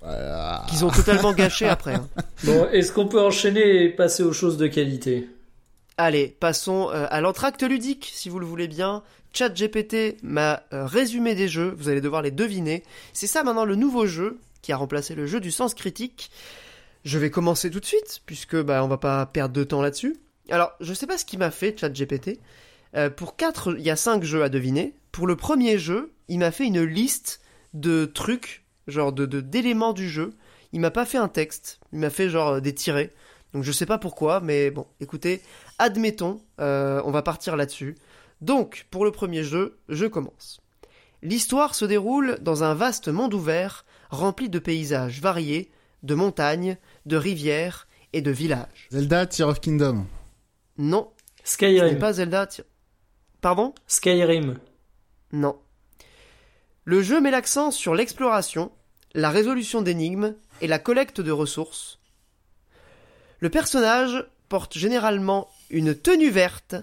Voilà. 0.01 0.63
Qu'ils 0.67 0.83
ont 0.85 0.89
totalement 0.89 1.33
gâché 1.33 1.67
après. 1.67 1.95
hein. 1.95 2.07
Bon, 2.43 2.67
est-ce 2.71 2.91
qu'on 2.91 3.07
peut 3.07 3.21
enchaîner 3.21 3.83
et 3.83 3.89
passer 3.89 4.23
aux 4.23 4.33
choses 4.33 4.57
de 4.57 4.67
qualité? 4.67 5.27
Allez, 5.97 6.27
passons 6.39 6.89
euh, 6.91 7.05
à 7.09 7.21
l'entracte 7.21 7.63
ludique, 7.63 8.11
si 8.13 8.29
vous 8.29 8.39
le 8.39 8.45
voulez 8.45 8.67
bien. 8.67 9.03
ChatGPT 9.33 10.17
m'a 10.23 10.63
euh, 10.73 10.85
résumé 10.85 11.35
des 11.35 11.47
jeux, 11.47 11.73
vous 11.77 11.89
allez 11.89 12.01
devoir 12.01 12.21
les 12.21 12.31
deviner. 12.31 12.83
C'est 13.13 13.27
ça 13.27 13.43
maintenant 13.43 13.65
le 13.65 13.75
nouveau 13.75 14.05
jeu 14.05 14.37
qui 14.61 14.71
a 14.71 14.77
remplacé 14.77 15.15
le 15.15 15.25
jeu 15.27 15.39
du 15.39 15.51
sens 15.51 15.73
critique. 15.73 16.31
Je 17.05 17.19
vais 17.19 17.29
commencer 17.29 17.69
tout 17.69 17.79
de 17.79 17.85
suite, 17.85 18.21
puisque 18.25 18.59
bah, 18.59 18.83
on 18.83 18.87
va 18.87 18.97
pas 18.97 19.27
perdre 19.27 19.53
de 19.53 19.63
temps 19.63 19.83
là-dessus. 19.83 20.17
Alors, 20.49 20.73
je 20.81 20.91
sais 20.91 21.05
pas 21.05 21.19
ce 21.19 21.25
qui 21.25 21.37
m'a 21.37 21.51
fait 21.51 21.79
ChatGPT. 21.79 22.39
Euh, 22.95 23.11
pour 23.11 23.35
4, 23.35 23.75
il 23.77 23.85
y 23.85 23.91
a 23.91 23.95
5 23.95 24.23
jeux 24.23 24.43
à 24.43 24.49
deviner. 24.49 24.95
Pour 25.11 25.27
le 25.27 25.35
premier 25.35 25.77
jeu, 25.77 26.13
il 26.29 26.39
m'a 26.39 26.49
fait 26.49 26.65
une 26.65 26.81
liste 26.81 27.41
de 27.75 28.05
trucs, 28.05 28.65
genre 28.87 29.13
de 29.13 29.25
d'éléments 29.25 29.93
du 29.93 30.09
jeu. 30.09 30.33
Il 30.73 30.79
m'a 30.79 30.89
pas 30.89 31.05
fait 31.05 31.19
un 31.19 31.27
texte, 31.27 31.79
il 31.93 31.99
m'a 31.99 32.09
fait 32.09 32.29
genre 32.29 32.53
euh, 32.53 32.59
des 32.59 32.73
tirés. 32.73 33.13
Donc 33.53 33.63
je 33.63 33.71
sais 33.71 33.85
pas 33.85 33.99
pourquoi, 33.99 34.39
mais 34.39 34.71
bon, 34.71 34.87
écoutez, 34.99 35.41
admettons, 35.77 36.41
euh, 36.59 37.01
on 37.05 37.11
va 37.11 37.21
partir 37.21 37.55
là-dessus. 37.55 37.95
Donc, 38.41 38.87
pour 38.89 39.05
le 39.05 39.11
premier 39.11 39.43
jeu, 39.43 39.77
je 39.89 40.07
commence. 40.07 40.59
L'histoire 41.21 41.75
se 41.75 41.85
déroule 41.85 42.39
dans 42.41 42.63
un 42.63 42.73
vaste 42.73 43.09
monde 43.09 43.33
ouvert, 43.35 43.85
rempli 44.09 44.49
de 44.49 44.59
paysages 44.59 45.21
variés, 45.21 45.71
de 46.03 46.15
montagnes, 46.15 46.77
de 47.05 47.17
rivières 47.17 47.87
et 48.13 48.21
de 48.21 48.31
villages. 48.31 48.87
Zelda 48.91 49.25
Tear 49.25 49.49
of 49.49 49.59
Kingdom. 49.61 50.05
Non, 50.77 51.09
ce 51.43 51.53
Skyrim. 51.53 51.85
n'est 51.93 51.99
pas 51.99 52.13
Zelda. 52.13 52.47
Pardon? 53.41 53.73
Skyrim. 53.87 54.57
Non. 55.31 55.57
Le 56.83 57.01
jeu 57.01 57.19
met 57.21 57.31
l'accent 57.31 57.71
sur 57.71 57.95
l'exploration, 57.95 58.71
la 59.13 59.29
résolution 59.29 59.81
d'énigmes 59.81 60.35
et 60.61 60.67
la 60.67 60.79
collecte 60.79 61.21
de 61.21 61.31
ressources. 61.31 61.99
Le 63.39 63.49
personnage 63.49 64.25
porte 64.49 64.77
généralement 64.77 65.47
une 65.69 65.95
tenue 65.95 66.29
verte 66.29 66.75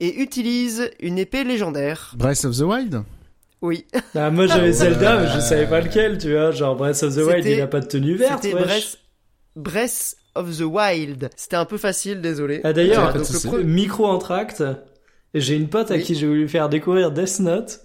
et 0.00 0.20
utilise 0.20 0.90
une 1.00 1.18
épée 1.18 1.44
légendaire. 1.44 2.14
Breath 2.16 2.44
of 2.44 2.56
the 2.56 2.62
Wild. 2.62 3.02
Oui, 3.60 3.86
Ah, 4.16 4.30
moi 4.32 4.46
j'avais. 4.48 4.72
Zelda, 4.72 5.20
mais 5.20 5.28
je 5.32 5.38
savais 5.40 5.68
pas 5.68 5.80
lequel, 5.80 6.18
tu 6.18 6.32
vois. 6.32 6.50
Genre 6.50 6.74
Breath 6.74 7.02
of 7.04 7.14
the 7.14 7.18
Wild, 7.18 7.46
il 7.46 7.60
a 7.60 7.68
pas 7.68 7.78
de 7.80 7.86
tenue 7.86 8.16
verte. 8.16 8.42
c'était. 8.42 8.54
Breath, 8.60 8.98
Breath 9.56 10.14
of 10.34 10.56
the 10.58 10.62
Wild. 10.62 11.28
C'était 11.36 11.56
un 11.56 11.64
peu 11.64 11.76
facile, 11.78 12.20
désolé. 12.20 12.60
Ah 12.64 12.72
d'ailleurs, 12.72 13.14
pre- 13.16 13.62
micro 13.62 14.06
entracte. 14.06 14.62
J'ai 15.34 15.56
une 15.56 15.68
pote 15.68 15.90
à 15.90 15.94
Oui. 15.94 16.02
qui 16.02 16.14
j'ai 16.14 16.26
voulu 16.26 16.48
faire 16.48 16.68
découvrir 16.68 17.10
Death 17.10 17.40
Note. 17.40 17.80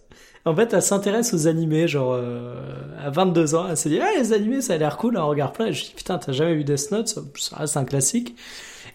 En 0.46 0.56
fait, 0.56 0.72
elle 0.74 0.82
s'intéresse 0.82 1.34
aux 1.34 1.48
animés, 1.48 1.88
genre 1.90 2.14
euh, 2.14 2.56
à 3.04 3.10
22 3.10 3.56
ans. 3.56 3.68
Elle 3.70 3.76
s'est 3.78 3.90
dit, 3.90 4.00
ah 4.02 4.10
les 4.18 4.32
animés, 4.34 4.62
ça 4.62 4.74
a 4.74 4.78
l'air 4.78 4.96
cool, 4.98 5.18
on 5.18 5.28
regarde 5.28 5.54
plein. 5.54 5.68
Et 5.68 5.74
je 5.74 5.84
dis, 5.86 5.94
putain, 5.96 6.18
t'as 6.18 6.32
jamais 6.32 6.56
vu 6.56 6.64
Death 6.64 6.92
Note? 6.92 7.08
Ça, 7.10 7.22
ça 7.36 7.56
reste 7.58 7.76
un 7.78 7.84
classique. 7.86 8.36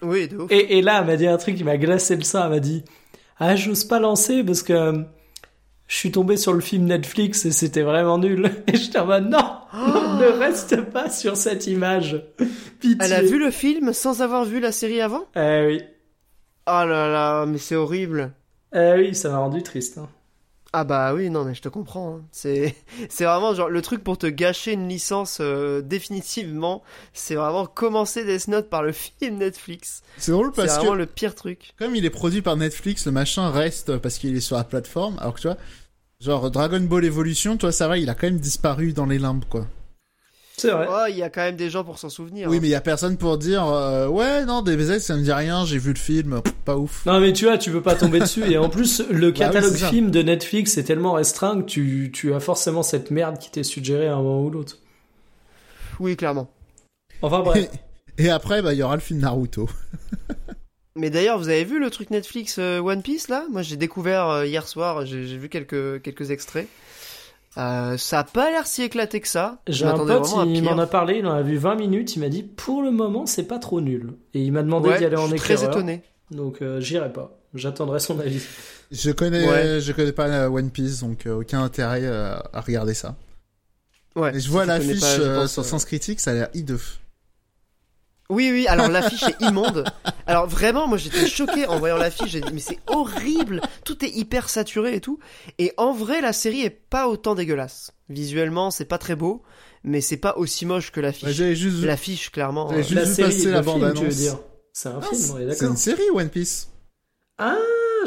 Oui, 0.03 0.29
de 0.29 0.37
ouf. 0.39 0.51
Et, 0.51 0.79
et 0.79 0.83
là, 0.83 1.01
elle 1.01 1.07
m'a 1.07 1.17
dit 1.17 1.27
un 1.27 1.37
truc 1.37 1.57
qui 1.57 1.65
m'a 1.65 1.77
glacé 1.77 2.17
le 2.17 2.23
sang. 2.23 2.45
Elle 2.45 2.51
m'a 2.51 2.59
dit, 2.61 2.85
ah 3.39 3.55
j'ose 3.55 3.85
pas 3.85 4.01
lancer 4.01 4.43
parce 4.45 4.63
que 4.63 4.73
euh, 4.73 4.93
je 5.93 5.99
suis 5.99 6.11
tombé 6.11 6.39
sur 6.39 6.55
le 6.55 6.61
film 6.63 6.87
Netflix 6.87 7.45
et 7.45 7.53
c'était 7.53 7.83
vraiment 7.83 8.17
nul. 8.17 8.51
Et 8.67 8.77
j'étais 8.79 8.99
en 8.99 9.05
mode, 9.05 9.29
non, 9.29 9.45
ne 9.75 10.39
reste 10.39 10.81
pas 10.91 11.11
sur 11.11 11.37
cette 11.37 11.67
image. 11.67 12.25
Pitié. 12.81 12.97
Elle 12.99 13.13
a 13.13 13.21
vu 13.21 13.39
le 13.39 13.51
film 13.51 13.93
sans 13.93 14.23
avoir 14.23 14.47
vu 14.47 14.59
la 14.59 14.73
série 14.73 15.03
avant? 15.03 15.27
Eh 15.37 15.65
oui. 15.67 15.83
Oh 16.67 16.71
là 16.87 17.09
là, 17.09 17.45
mais 17.45 17.59
c'est 17.59 17.77
horrible. 17.77 18.33
Eh 18.75 18.95
oui, 18.97 19.15
ça 19.15 19.29
m'a 19.29 19.37
rendu 19.37 19.63
triste. 19.63 19.99
hein. 19.99 20.09
Ah 20.73 20.85
bah 20.85 21.13
oui, 21.13 21.29
non 21.29 21.45
mais 21.45 21.53
je 21.55 21.61
te 21.61 21.69
comprends. 21.69 22.15
hein. 22.17 22.23
C'est 22.33 22.75
c'est 23.11 23.25
vraiment 23.25 23.53
genre 23.55 23.69
le 23.69 23.83
truc 23.83 24.03
pour 24.03 24.17
te 24.17 24.27
gâcher 24.27 24.73
une 24.73 24.89
licence 24.89 25.41
euh, 25.43 25.83
définitivement. 25.83 26.83
C'est 27.13 27.35
vraiment 27.35 27.67
commencer 27.67 28.25
Death 28.25 28.49
Note 28.49 28.71
par 28.71 28.83
le 28.83 28.93
film 28.93 29.37
Netflix. 29.37 30.01
C'est 30.17 30.33
drôle 30.33 30.53
C'est 30.55 30.63
parce 30.63 30.77
vraiment 30.79 30.93
que 30.93 30.97
le 30.99 31.07
pire 31.07 31.35
truc. 31.35 31.75
comme 31.79 31.95
il 31.95 32.07
est 32.07 32.11
produit 32.11 32.41
par 32.41 32.57
Netflix, 32.57 33.05
le 33.05 33.13
machin 33.13 33.51
reste 33.51 33.99
parce 33.99 34.17
qu'il 34.17 34.35
est 34.35 34.41
sur 34.41 34.57
la 34.57 34.65
plateforme. 34.65 35.19
Alors 35.19 35.35
que 35.35 35.41
tu 35.43 35.47
vois, 35.49 35.59
genre 36.23 36.51
Dragon 36.51 36.81
Ball 36.81 37.05
Evolution, 37.05 37.57
toi 37.57 37.73
ça 37.73 37.89
va, 37.89 37.99
il 37.99 38.09
a 38.09 38.15
quand 38.15 38.29
même 38.29 38.39
disparu 38.39 38.93
dans 38.93 39.07
les 39.07 39.19
limbes 39.19 39.45
quoi. 39.49 39.67
C'est 40.57 40.71
vrai. 40.71 40.87
Oh, 40.89 41.07
il 41.09 41.17
y 41.17 41.23
a 41.23 41.31
quand 41.31 41.41
même 41.41 41.57
des 41.57 41.71
gens 41.71 41.83
pour 41.83 41.99
s'en 41.99 42.11
souvenir. 42.11 42.49
Oui, 42.49 42.57
hein. 42.57 42.59
mais 42.61 42.69
il 42.69 42.71
y 42.71 42.77
a 42.77 42.81
personne 42.81 43.17
pour 43.17 43.39
dire 43.39 43.67
euh, 43.67 44.07
ouais 44.07 44.45
non 44.45 44.63
DBZ 44.63 44.99
ça 44.99 45.17
me 45.17 45.23
dit 45.23 45.33
rien, 45.33 45.65
j'ai 45.65 45.79
vu 45.79 45.93
le 45.93 45.99
film, 45.99 46.41
pff, 46.41 46.55
pas 46.65 46.77
ouf. 46.77 47.05
Non 47.07 47.19
mais 47.21 47.33
tu 47.33 47.47
vois, 47.47 47.59
tu 47.59 47.73
peux 47.73 47.83
pas 47.83 47.97
tomber 47.97 48.21
dessus. 48.21 48.45
Et 48.49 48.59
en 48.59 48.69
plus, 48.69 49.03
le 49.11 49.29
oui, 49.29 49.33
catalogue 49.33 49.75
film 49.75 50.11
de 50.11 50.23
Netflix 50.23 50.79
est 50.79 50.85
tellement 50.85 51.15
restreint 51.15 51.63
que 51.63 51.67
tu, 51.67 52.11
tu 52.13 52.33
as 52.35 52.41
forcément 52.41 52.83
cette 52.83 53.11
merde 53.11 53.39
qui 53.39 53.51
t'est 53.51 53.65
suggérée 53.65 54.07
à 54.07 54.15
un 54.15 54.23
moment 54.23 54.43
ou 54.43 54.51
l'autre. 54.51 54.79
Oui, 55.99 56.17
clairement. 56.17 56.49
Enfin 57.23 57.41
bref. 57.41 57.69
Et 58.19 58.29
après 58.29 58.63
bah 58.63 58.75
il 58.75 58.79
y 58.79 58.83
aura 58.83 58.95
le 58.95 59.01
film 59.01 59.21
Naruto. 59.21 59.69
Mais 60.95 61.09
d'ailleurs, 61.11 61.39
vous 61.39 61.49
avez 61.49 61.65
vu 61.65 61.79
le 61.81 61.91
truc 61.91 62.11
Netflix 62.11 62.57
euh, 62.59 62.81
One 62.81 63.03
Piece 63.03 63.29
là? 63.29 63.45
Moi, 63.51 63.63
j'ai 63.63 63.77
découvert 63.77 64.29
euh, 64.29 64.47
hier 64.47 64.67
soir. 64.69 65.07
J'ai 65.07 65.23
vu 65.39 65.49
quelques 65.49 66.03
quelques 66.03 66.31
extraits. 66.31 66.69
Euh, 67.59 67.97
ça 67.99 68.21
a 68.21 68.25
pas 68.25 68.51
l'air 68.51 68.67
si 68.67 68.83
éclaté 68.83 69.21
que 69.21 69.29
ça. 69.29 69.59
J'ai 69.69 69.85
un 69.85 69.97
pote, 69.99 70.27
il 70.47 70.63
m'en 70.63 70.79
a 70.79 70.87
parlé, 70.87 71.19
il 71.19 71.27
en 71.27 71.35
a 71.35 71.43
vu 71.43 71.57
20 71.59 71.75
minutes, 71.75 72.17
il 72.17 72.21
m'a 72.21 72.31
dit 72.31 72.43
pour 72.43 72.83
le 72.83 72.91
moment 72.91 73.27
c'est 73.27 73.43
pas 73.45 73.59
trop 73.59 73.81
nul. 73.83 74.15
Et 74.33 74.43
il 74.43 74.53
m'a 74.53 74.63
demandé 74.63 74.89
Ouais, 74.89 74.99
d'y 74.99 75.05
aller 75.05 75.17
je 75.17 75.21
en 75.21 75.29
suis 75.29 75.37
très 75.37 75.55
éclaireur. 75.55 75.77
étonné. 75.77 76.03
Donc 76.31 76.63
euh, 76.63 76.81
j'irai 76.81 77.13
pas. 77.13 77.39
J'attendrai 77.55 78.01
son 78.01 78.19
avis. 78.21 78.43
Je 78.91 79.11
connais 79.11 79.47
Ouais. 79.47 79.81
je 79.81 79.93
connais 79.93 80.13
pas 80.13 80.49
One 80.49 80.71
Piece 80.71 81.01
donc 81.01 81.27
euh, 81.27 81.41
aucun 81.41 81.63
intérêt 81.63 82.01
euh, 82.05 82.37
à 82.55 82.61
regarder 82.63 82.95
ça. 82.95 83.17
Ouais. 84.17 84.31
Et 84.31 84.35
je 84.35 84.41
si 84.41 84.49
vois 84.49 84.63
connais 84.67 84.79
l'affiche 84.79 85.03
euh, 85.19 85.47
sur 85.47 85.65
Sens 85.65 85.85
Critique, 85.85 86.21
ça 86.21 86.31
a 86.31 86.35
l'air 86.35 86.49
hideux. 86.55 86.81
Oui, 88.33 88.51
oui, 88.51 88.67
alors 88.67 88.89
l'affiche 88.89 89.23
est 89.25 89.41
immonde. 89.43 89.85
Alors 90.27 90.47
vraiment, 90.47 90.87
moi 90.89 90.97
j'étais 90.99 91.27
choqué 91.29 91.67
en 91.67 91.79
voyant 91.79 91.97
l'affiche, 91.99 92.31
j'ai 92.31 92.41
dit 92.41 92.51
mais 92.53 92.61
c'est 92.61 92.79
horrible, 92.87 93.61
tout 93.85 94.05
est 94.05 94.09
hyper 94.11 94.49
saturé 94.49 94.95
et 94.97 95.01
tout. 95.01 95.19
Et 95.59 95.73
en 95.77 95.93
vrai, 95.93 96.21
la 96.21 96.33
série 96.33 96.63
est 96.63 96.71
pas 96.71 97.09
autant 97.09 97.35
dégueulasse. 97.35 97.93
Visuellement, 98.09 98.71
c'est 98.71 98.85
pas 98.87 98.99
très 98.99 99.17
beau, 99.17 99.43
mais 99.85 100.01
c'est 100.01 100.17
pas 100.17 100.35
aussi 100.37 100.65
moche 100.67 100.93
que 100.93 101.01
l'affiche. 101.01 101.29
J'avais 101.31 101.55
juste 101.55 101.77
vu- 101.77 101.87
L'affiche, 101.87 102.31
clairement. 102.31 102.69
J'avais 102.71 102.81
euh, 102.81 102.85
juste 102.85 102.95
La 102.95 103.05
vu 103.05 103.15
série, 103.15 103.33
passer 103.33 103.51
la 103.51 103.63
film, 103.63 103.75
tu 103.75 103.81
veux 103.81 103.93
bande-annonce. 103.93 104.15
dire 104.17 104.39
C'est 104.73 104.89
un 104.89 105.01
Ah, 105.03 105.07
film, 105.07 105.23
on 105.35 105.39
est 105.39 105.53
C'est 105.55 105.67
une 105.67 105.77
série 105.77 106.11
One 106.15 106.29
Piece. 106.31 106.69
Ah, 107.39 107.57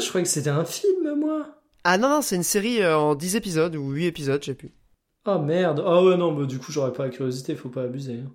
je 0.00 0.08
croyais 0.08 0.24
que 0.24 0.30
c'était 0.30 0.50
un 0.50 0.64
film, 0.64 1.14
moi. 1.18 1.46
Ah 1.84 1.98
non, 1.98 2.08
non, 2.08 2.22
c'est 2.22 2.36
une 2.36 2.42
série 2.42 2.82
euh, 2.82 2.96
en 2.98 3.14
10 3.14 3.36
épisodes 3.36 3.76
ou 3.76 3.90
8 3.90 4.06
épisodes, 4.06 4.40
je 4.42 4.46
sais 4.46 4.54
plus. 4.54 4.72
Oh 5.26 5.38
merde. 5.38 5.82
Ah 5.86 6.02
ouais, 6.02 6.16
non, 6.16 6.32
bah 6.32 6.46
du 6.46 6.58
coup 6.58 6.72
j'aurais 6.72 6.92
pas 6.92 7.04
la 7.04 7.10
curiosité, 7.10 7.54
faut 7.56 7.68
pas 7.68 7.82
abuser. 7.82 8.20
hein. 8.24 8.30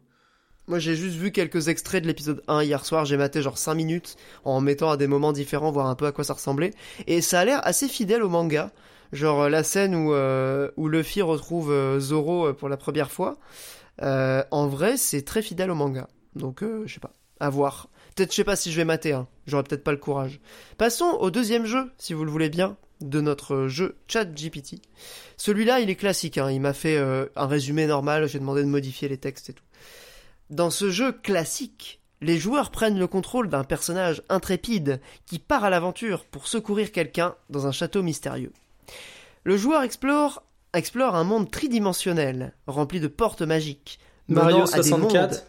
Moi 0.72 0.80
j'ai 0.80 0.96
juste 0.96 1.18
vu 1.18 1.34
quelques 1.34 1.68
extraits 1.68 2.02
de 2.02 2.08
l'épisode 2.08 2.44
1 2.48 2.64
hier 2.64 2.86
soir, 2.86 3.04
j'ai 3.04 3.18
maté 3.18 3.42
genre 3.42 3.58
5 3.58 3.74
minutes 3.74 4.16
en 4.46 4.62
mettant 4.62 4.90
à 4.90 4.96
des 4.96 5.06
moments 5.06 5.34
différents, 5.34 5.70
voir 5.70 5.88
un 5.88 5.96
peu 5.96 6.06
à 6.06 6.14
quoi 6.14 6.24
ça 6.24 6.32
ressemblait. 6.32 6.72
Et 7.08 7.20
ça 7.20 7.42
a 7.42 7.44
l'air 7.44 7.60
assez 7.68 7.90
fidèle 7.90 8.24
au 8.24 8.30
manga. 8.30 8.72
Genre 9.12 9.42
euh, 9.42 9.50
la 9.50 9.64
scène 9.64 9.94
où, 9.94 10.14
euh, 10.14 10.72
où 10.78 10.88
Luffy 10.88 11.22
retrouve 11.22 11.74
euh, 11.74 12.00
Zoro 12.00 12.54
pour 12.54 12.70
la 12.70 12.78
première 12.78 13.12
fois. 13.12 13.38
En 14.02 14.68
vrai, 14.68 14.96
c'est 14.96 15.24
très 15.24 15.42
fidèle 15.42 15.72
au 15.72 15.76
manga. 15.76 16.08
Donc 16.38 16.64
je 16.64 16.94
sais 16.94 17.02
pas, 17.02 17.12
à 17.42 17.50
voir. 17.50 17.90
Peut-être 18.16 18.32
je 18.32 18.38
sais 18.38 18.46
pas 18.46 18.56
si 18.56 18.72
je 18.72 18.78
vais 18.78 18.86
mater, 18.86 19.12
hein. 19.12 19.28
j'aurais 19.48 19.64
peut-être 19.64 19.84
pas 19.84 19.92
le 19.92 19.98
courage. 19.98 20.40
Passons 20.78 21.18
au 21.20 21.32
deuxième 21.32 21.66
jeu, 21.66 21.92
si 21.98 22.14
vous 22.14 22.24
le 22.24 22.32
voulez 22.32 22.50
bien, 22.50 22.78
de 23.02 23.20
notre 23.20 23.68
jeu 23.68 23.98
ChatGPT. 24.08 24.76
Celui-là, 25.36 25.82
il 25.82 25.90
est 25.90 25.98
classique, 25.98 26.38
hein. 26.38 26.50
il 26.50 26.62
m'a 26.62 26.72
fait 26.72 26.98
un 26.98 27.46
résumé 27.46 27.88
normal, 27.88 28.30
j'ai 28.30 28.40
demandé 28.40 28.62
de 28.62 28.70
modifier 28.70 29.10
les 29.10 29.18
textes 29.18 29.50
et 29.50 29.54
tout. 29.54 29.66
Dans 30.52 30.70
ce 30.70 30.90
jeu 30.92 31.12
classique, 31.14 32.00
les 32.22 32.38
joueurs 32.38 32.70
prennent 32.72 33.00
le 33.00 33.08
contrôle 33.08 33.50
d'un 33.50 33.64
personnage 33.64 34.22
intrépide 34.30 35.00
qui 35.26 35.40
part 35.40 35.64
à 35.64 35.70
l'aventure 35.70 36.26
pour 36.26 36.48
secourir 36.48 36.92
quelqu'un 36.92 37.36
dans 37.50 37.68
un 37.68 37.72
château 37.72 38.04
mystérieux. 38.04 38.52
Le 39.44 39.58
joueur 39.58 39.82
explore, 39.82 40.44
explore 40.74 41.16
un 41.16 41.24
monde 41.24 41.50
tridimensionnel, 41.50 42.54
rempli 42.68 43.00
de 43.00 43.08
portes 43.08 43.42
magiques. 43.42 44.00
Mario 44.28 44.58
menant 44.60 44.66
à 44.72 44.80
des 44.82 44.90
mondes- 44.92 45.02
64. 45.10 45.46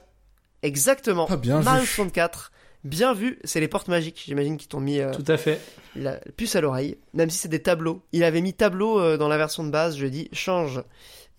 Exactement. 0.63 1.27
Ah, 1.29 1.37
bien 1.37 1.61
Mario 1.61 1.83
vu. 1.83 1.87
64. 1.89 2.53
Bien 2.85 3.13
vu, 3.15 3.39
c'est 3.45 3.61
les 3.61 3.69
portes 3.69 3.89
magiques. 3.89 4.23
J'imagine 4.27 4.57
qu'ils 4.57 4.69
t'ont 4.69 4.81
mis 4.81 4.99
euh, 5.01 5.13
Tout 5.13 5.25
à 5.29 5.37
fait. 5.37 5.61
la 5.95 6.15
puce 6.37 6.57
à 6.57 6.61
l'oreille, 6.61 6.97
même 7.15 7.31
si 7.31 7.39
c'est 7.39 7.49
des 7.49 7.63
tableaux. 7.63 8.03
Il 8.13 8.25
avait 8.25 8.41
mis 8.41 8.55
tableau 8.55 8.99
euh, 8.99 9.17
dans 9.17 9.29
la 9.29 9.37
version 9.37 9.63
de 9.65 9.71
base, 9.71 9.95
je 9.97 10.01
lui 10.01 10.09
ai 10.09 10.11
dit 10.11 10.29
change. 10.33 10.83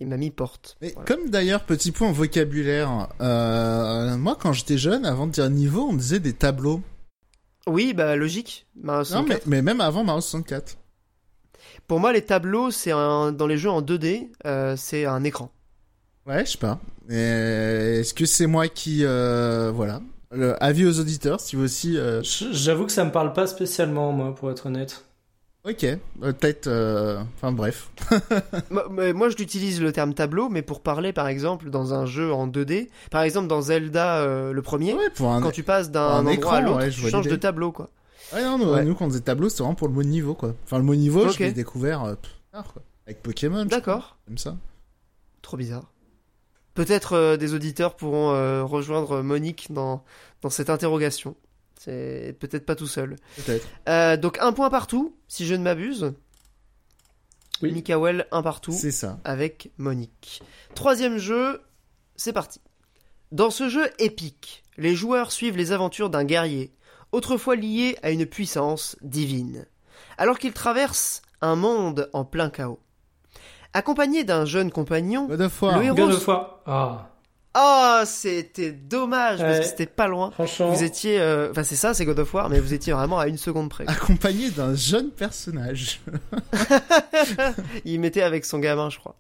Il 0.03 0.09
m'a 0.09 0.17
mis 0.17 0.31
porte. 0.31 0.75
Mais 0.81 0.91
Voilà. 0.93 1.05
comme 1.05 1.29
d'ailleurs, 1.29 1.61
petit 1.63 1.91
point 1.93 2.11
vocabulaire, 2.11 3.07
euh, 3.21 4.17
moi 4.17 4.37
quand 4.39 4.51
j'étais 4.51 4.77
jeune, 4.77 5.05
avant 5.05 5.27
de 5.27 5.31
dire 5.31 5.49
niveau, 5.49 5.87
on 5.89 5.93
disait 5.93 6.19
des 6.19 6.33
tableaux. 6.33 6.81
Oui, 7.67 7.93
bah 7.93 8.17
logique. 8.17 8.67
Mario 8.75 8.99
Non, 8.99 9.05
64. 9.05 9.45
mais, 9.47 9.55
mais 9.57 9.61
même 9.61 9.79
avant 9.81 10.03
Mario 10.03 10.19
64. 10.19 10.75
Pour 11.87 11.99
moi, 12.01 12.11
les 12.11 12.21
tableaux, 12.21 12.69
c'est 12.71 12.91
dans 12.91 13.47
les 13.47 13.57
jeux 13.57 13.69
en 13.69 13.81
2D, 13.81 14.29
euh, 14.45 14.75
c'est 14.77 15.05
un 15.05 15.23
écran. 15.23 15.51
Ouais, 16.25 16.45
je 16.45 16.51
sais 16.51 16.57
pas. 16.57 16.79
Et 17.09 17.99
Est-ce 17.99 18.13
que 18.13 18.25
c'est 18.25 18.47
moi 18.47 18.67
qui... 18.67 19.05
Euh, 19.05 19.71
voilà. 19.73 20.01
Le, 20.31 20.61
avis 20.63 20.85
aux 20.85 20.99
auditeurs, 20.99 21.39
si 21.39 21.55
vous 21.55 21.63
aussi... 21.63 21.97
euh, 21.97 22.21
J'avoue 22.23 22.85
que 22.85 22.91
ça 22.91 23.05
me 23.05 23.11
parle 23.11 23.31
pas 23.33 23.47
spécialement, 23.47 24.11
moi, 24.11 24.35
pour 24.35 24.51
être 24.51 24.65
honnête. 24.65 25.05
Ok, 25.65 25.85
euh, 25.85 25.97
peut-être... 26.19 26.67
euh, 26.67 27.21
Enfin 27.37 27.53
bref. 27.53 27.89
Moi, 28.69 29.13
moi, 29.13 29.29
je 29.29 29.37
l'utilise 29.37 29.81
le 29.81 29.93
terme 29.93 30.13
tableau, 30.13 30.49
mais 30.49 30.61
pour 30.61 30.81
parler, 30.81 31.13
par 31.13 31.27
exemple, 31.29 31.69
dans 31.69 31.93
un 31.93 32.05
jeu 32.05 32.33
en 32.33 32.47
2D, 32.49 32.89
par 33.11 33.21
exemple 33.21 33.47
dans 33.47 33.61
Zelda, 33.61 34.17
euh, 34.17 34.51
le 34.51 34.61
premier, 34.61 34.93
Ouais, 34.93 35.09
pour 35.15 35.31
un... 35.31 35.41
quand 35.41 35.51
tu 35.51 35.63
passes 35.63 35.89
d'un 35.89 36.01
un 36.01 36.19
endroit 36.19 36.33
écran, 36.33 36.51
à 36.55 36.61
l'autre, 36.61 36.77
ouais, 36.79 36.89
tu 36.89 37.09
changes 37.09 37.27
de 37.29 37.35
tableau, 37.37 37.71
quoi. 37.71 37.89
Ouais, 38.33 38.43
non, 38.43 38.57
nous, 38.57 38.73
Ouais. 38.73 38.83
nous, 38.83 38.93
quand 38.93 39.05
on 39.05 39.07
disait 39.07 39.21
tableau, 39.21 39.47
c'était 39.47 39.61
vraiment 39.63 39.75
pour 39.75 39.87
le 39.87 39.93
mot 39.93 40.03
niveau, 40.03 40.33
quoi. 40.33 40.53
Enfin, 40.65 40.77
le 40.79 40.83
mot 40.83 40.95
niveau, 40.95 41.25
Ok. 41.27 41.33
je 41.37 41.43
l'ai 41.43 41.53
découvert 41.53 42.03
euh, 42.03 42.15
tard, 42.51 42.65
quoi. 42.73 42.81
Avec 43.07 43.21
Pokémon, 43.21 43.63
D'accord. 43.65 44.17
comme 44.27 44.37
ça. 44.37 44.57
Trop 45.41 45.55
bizarre. 45.55 45.91
Peut-être 46.73 47.35
des 47.37 47.53
auditeurs 47.53 47.95
pourront 47.95 48.65
rejoindre 48.65 49.21
Monique 49.21 49.67
dans, 49.71 50.03
dans 50.41 50.49
cette 50.49 50.69
interrogation. 50.71 51.35
C'est 51.83 52.37
peut-être 52.39 52.65
pas 52.65 52.75
tout 52.75 52.87
seul. 52.87 53.17
Peut-être. 53.35 53.67
Euh, 53.89 54.15
donc 54.15 54.37
un 54.39 54.53
point 54.53 54.69
partout, 54.69 55.15
si 55.27 55.45
je 55.45 55.53
ne 55.53 55.63
m'abuse. 55.63 56.13
Oui. 57.61 57.71
Mikael, 57.71 58.27
un 58.31 58.41
partout. 58.41 58.71
C'est 58.71 58.91
ça. 58.91 59.19
avec 59.23 59.71
Monique. 59.77 60.41
Troisième 60.75 61.17
jeu, 61.17 61.61
c'est 62.15 62.33
parti. 62.33 62.61
Dans 63.31 63.49
ce 63.49 63.67
jeu 63.69 63.89
épique, 63.99 64.63
les 64.77 64.95
joueurs 64.95 65.31
suivent 65.31 65.57
les 65.57 65.71
aventures 65.71 66.09
d'un 66.09 66.23
guerrier, 66.23 66.73
autrefois 67.11 67.55
lié 67.55 67.97
à 68.01 68.11
une 68.11 68.25
puissance 68.25 68.95
divine, 69.01 69.65
alors 70.17 70.39
qu'il 70.39 70.53
traverse 70.53 71.21
un 71.41 71.55
monde 71.55 72.09
en 72.13 72.25
plein 72.25 72.49
chaos. 72.49 72.79
Accompagné 73.73 74.23
d'un 74.23 74.45
jeune 74.45 74.71
compagnon, 74.71 75.25
God 75.27 75.41
of 75.41 75.61
War. 75.61 75.79
Le 75.79 75.85
héros- 75.85 75.95
God 75.95 76.05
Rose. 76.11 76.15
of 76.17 76.27
War. 76.27 76.59
Ah, 76.65 77.09
oh, 77.55 78.01
c'était 78.05 78.71
dommage 78.71 79.39
parce 79.39 79.53
Ouais. 79.57 79.59
que 79.59 79.65
c'était 79.65 79.85
pas 79.85 80.07
loin. 80.07 80.31
franchement. 80.31 80.71
Vous 80.71 80.83
étiez, 80.83 81.19
euh, 81.19 81.51
enfin 81.51 81.63
c'est 81.63 81.75
ça, 81.75 81.93
c'est 81.93 82.05
God 82.05 82.19
of 82.19 82.33
War, 82.33 82.49
mais 82.49 82.59
vous 82.59 82.73
étiez 82.73 82.93
vraiment 82.93 83.19
à 83.19 83.27
une 83.27 83.37
seconde 83.37 83.69
près. 83.69 83.85
Accompagné 83.87 84.49
d'un 84.49 84.75
jeune 84.75 85.11
personnage. 85.11 86.01
il 87.85 87.99
mettait 87.99 88.21
avec 88.21 88.45
son 88.45 88.59
gamin, 88.59 88.89
je 88.89 88.99
crois. 88.99 89.15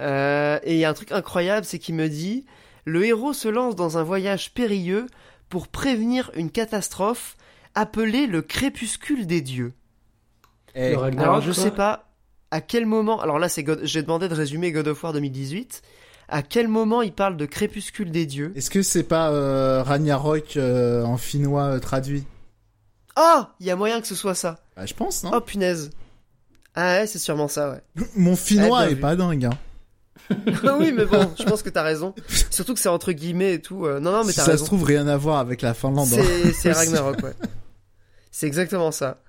Euh, 0.00 0.58
et 0.62 0.74
il 0.74 0.78
y 0.78 0.84
a 0.84 0.90
un 0.90 0.94
truc 0.94 1.12
incroyable, 1.12 1.64
c'est 1.64 1.78
qu'il 1.78 1.94
me 1.94 2.08
dit 2.08 2.44
le 2.84 3.04
héros 3.04 3.32
se 3.32 3.48
lance 3.48 3.74
dans 3.76 3.98
un 3.98 4.02
voyage 4.02 4.52
périlleux 4.52 5.06
pour 5.48 5.68
prévenir 5.68 6.30
une 6.34 6.50
catastrophe 6.50 7.36
appelée 7.74 8.26
le 8.26 8.42
crépuscule 8.42 9.26
des 9.26 9.40
dieux. 9.40 9.72
Eh, 10.74 10.90
Le 10.90 10.96
Ragnarok, 10.98 11.22
Alors 11.28 11.40
je 11.40 11.52
quoi. 11.52 11.62
sais 11.62 11.70
pas 11.70 12.10
à 12.50 12.60
quel 12.60 12.86
moment. 12.86 13.20
Alors 13.20 13.38
là, 13.38 13.48
c'est 13.48 13.62
God... 13.64 13.80
j'ai 13.82 14.02
demandé 14.02 14.28
de 14.28 14.34
résumer 14.34 14.70
God 14.72 14.88
of 14.88 15.02
War 15.02 15.12
2018. 15.12 15.82
À 16.28 16.42
quel 16.42 16.66
moment 16.68 17.02
il 17.02 17.12
parle 17.12 17.36
de 17.36 17.46
crépuscule 17.46 18.10
des 18.10 18.26
dieux? 18.26 18.52
Est-ce 18.56 18.70
que 18.70 18.82
c'est 18.82 19.04
pas 19.04 19.30
euh, 19.30 19.82
Ragnarok 19.82 20.56
euh, 20.56 21.04
en 21.04 21.16
finnois 21.16 21.74
euh, 21.74 21.78
traduit? 21.78 22.24
Oh, 23.18 23.42
il 23.60 23.66
y 23.66 23.70
a 23.70 23.76
moyen 23.76 24.00
que 24.00 24.06
ce 24.06 24.14
soit 24.14 24.34
ça. 24.34 24.58
Bah, 24.76 24.86
je 24.86 24.94
pense, 24.94 25.22
non 25.24 25.30
Oh 25.34 25.40
punaise. 25.40 25.90
Ah 26.74 26.98
ouais, 26.98 27.06
c'est 27.06 27.18
sûrement 27.20 27.48
ça, 27.48 27.70
ouais. 27.70 27.80
Mon 28.16 28.36
finnois 28.36 28.80
bien 28.82 28.90
est 28.90 28.94
vu. 28.94 29.00
pas 29.00 29.16
dingue. 29.16 29.44
Hein. 29.46 29.58
oui, 30.80 30.92
mais 30.92 31.04
bon, 31.04 31.32
je 31.38 31.44
pense 31.44 31.62
que 31.62 31.70
t'as 31.70 31.82
raison. 31.84 32.12
Surtout 32.50 32.74
que 32.74 32.80
c'est 32.80 32.88
entre 32.88 33.12
guillemets 33.12 33.54
et 33.54 33.62
tout. 33.62 33.86
euh, 33.86 34.00
Non, 34.00 34.10
non, 34.12 34.24
mais 34.24 34.32
si 34.32 34.38
t'as 34.38 34.44
ça 34.46 34.50
raison. 34.52 34.64
se 34.64 34.68
trouve, 34.68 34.82
rien 34.84 35.06
à 35.06 35.16
voir 35.16 35.38
avec 35.38 35.62
la 35.62 35.72
Finlande. 35.74 36.08
hein. 36.12 36.50
C'est. 36.60 36.72
Ragnarok, 36.72 37.22
ouais. 37.22 37.34
C'est 38.32 38.46
exactement 38.48 38.90
ça. 38.90 39.22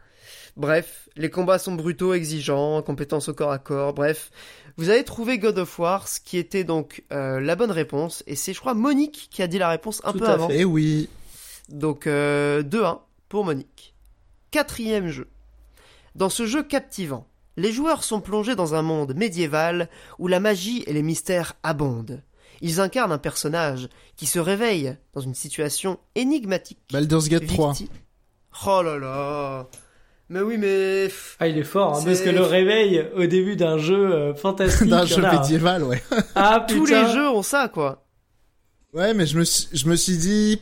Bref, 0.57 1.07
les 1.15 1.29
combats 1.29 1.59
sont 1.59 1.73
brutaux, 1.75 2.15
exigeants, 2.15 2.81
compétences 2.81 3.29
au 3.29 3.33
corps 3.35 3.51
à 3.51 3.59
corps, 3.59 3.93
bref. 3.93 4.31
Vous 4.77 4.89
avez 4.89 5.03
trouvé 5.03 5.39
God 5.39 5.57
of 5.57 5.79
War, 5.79 6.07
ce 6.07 6.19
qui 6.19 6.37
était 6.37 6.63
donc 6.63 7.03
euh, 7.11 7.39
la 7.39 7.55
bonne 7.55 7.71
réponse, 7.71 8.23
et 8.27 8.35
c'est, 8.35 8.53
je 8.53 8.59
crois, 8.59 8.73
Monique 8.75 9.27
qui 9.31 9.41
a 9.41 9.47
dit 9.47 9.57
la 9.57 9.69
réponse 9.69 10.01
un 10.03 10.11
Tout 10.13 10.19
peu 10.19 10.27
à 10.27 10.33
avant. 10.33 10.47
fait. 10.49 10.59
Eh 10.59 10.65
oui. 10.65 11.09
Donc 11.69 12.05
euh, 12.07 12.61
2-1 12.63 12.99
pour 13.27 13.43
Monique. 13.43 13.95
Quatrième 14.51 15.09
jeu. 15.09 15.27
Dans 16.15 16.29
ce 16.29 16.45
jeu 16.45 16.63
captivant, 16.63 17.27
les 17.57 17.71
joueurs 17.71 18.03
sont 18.03 18.21
plongés 18.21 18.55
dans 18.55 18.75
un 18.75 18.81
monde 18.83 19.13
médiéval 19.15 19.89
où 20.19 20.27
la 20.27 20.39
magie 20.39 20.83
et 20.87 20.93
les 20.93 21.01
mystères 21.01 21.53
abondent. 21.63 22.21
Ils 22.61 22.79
incarnent 22.79 23.11
un 23.11 23.17
personnage 23.19 23.87
qui 24.15 24.25
se 24.25 24.39
réveille 24.39 24.95
dans 25.13 25.21
une 25.21 25.35
situation 25.35 25.99
énigmatique. 26.15 26.79
Baldur's 26.91 27.29
Gate 27.29 27.45
3. 27.47 27.73
Victi- 27.73 27.89
Oh 28.65 28.81
là 28.81 28.97
là 28.97 29.67
Mais 30.29 30.41
oui, 30.41 30.57
mais... 30.57 31.07
Ah, 31.39 31.47
il 31.47 31.57
est 31.57 31.63
fort, 31.63 31.97
hein, 31.97 32.01
parce 32.05 32.19
que 32.21 32.29
le 32.29 32.41
réveil 32.41 33.05
au 33.15 33.25
début 33.27 33.55
d'un 33.55 33.77
jeu 33.77 34.13
euh, 34.13 34.33
fantastique. 34.35 34.89
D'un 34.89 35.05
jeu 35.05 35.23
a, 35.23 35.39
médiéval, 35.39 35.83
ouais. 35.83 36.03
Ah, 36.35 36.65
Tous 36.67 36.83
putain. 36.83 37.07
les 37.07 37.13
jeux 37.13 37.29
ont 37.29 37.43
ça, 37.43 37.69
quoi 37.69 38.03
Ouais, 38.93 39.13
mais 39.13 39.25
je 39.25 39.37
me 39.37 39.43
suis, 39.45 39.67
je 39.73 39.87
me 39.87 39.95
suis 39.95 40.17
dit, 40.17 40.59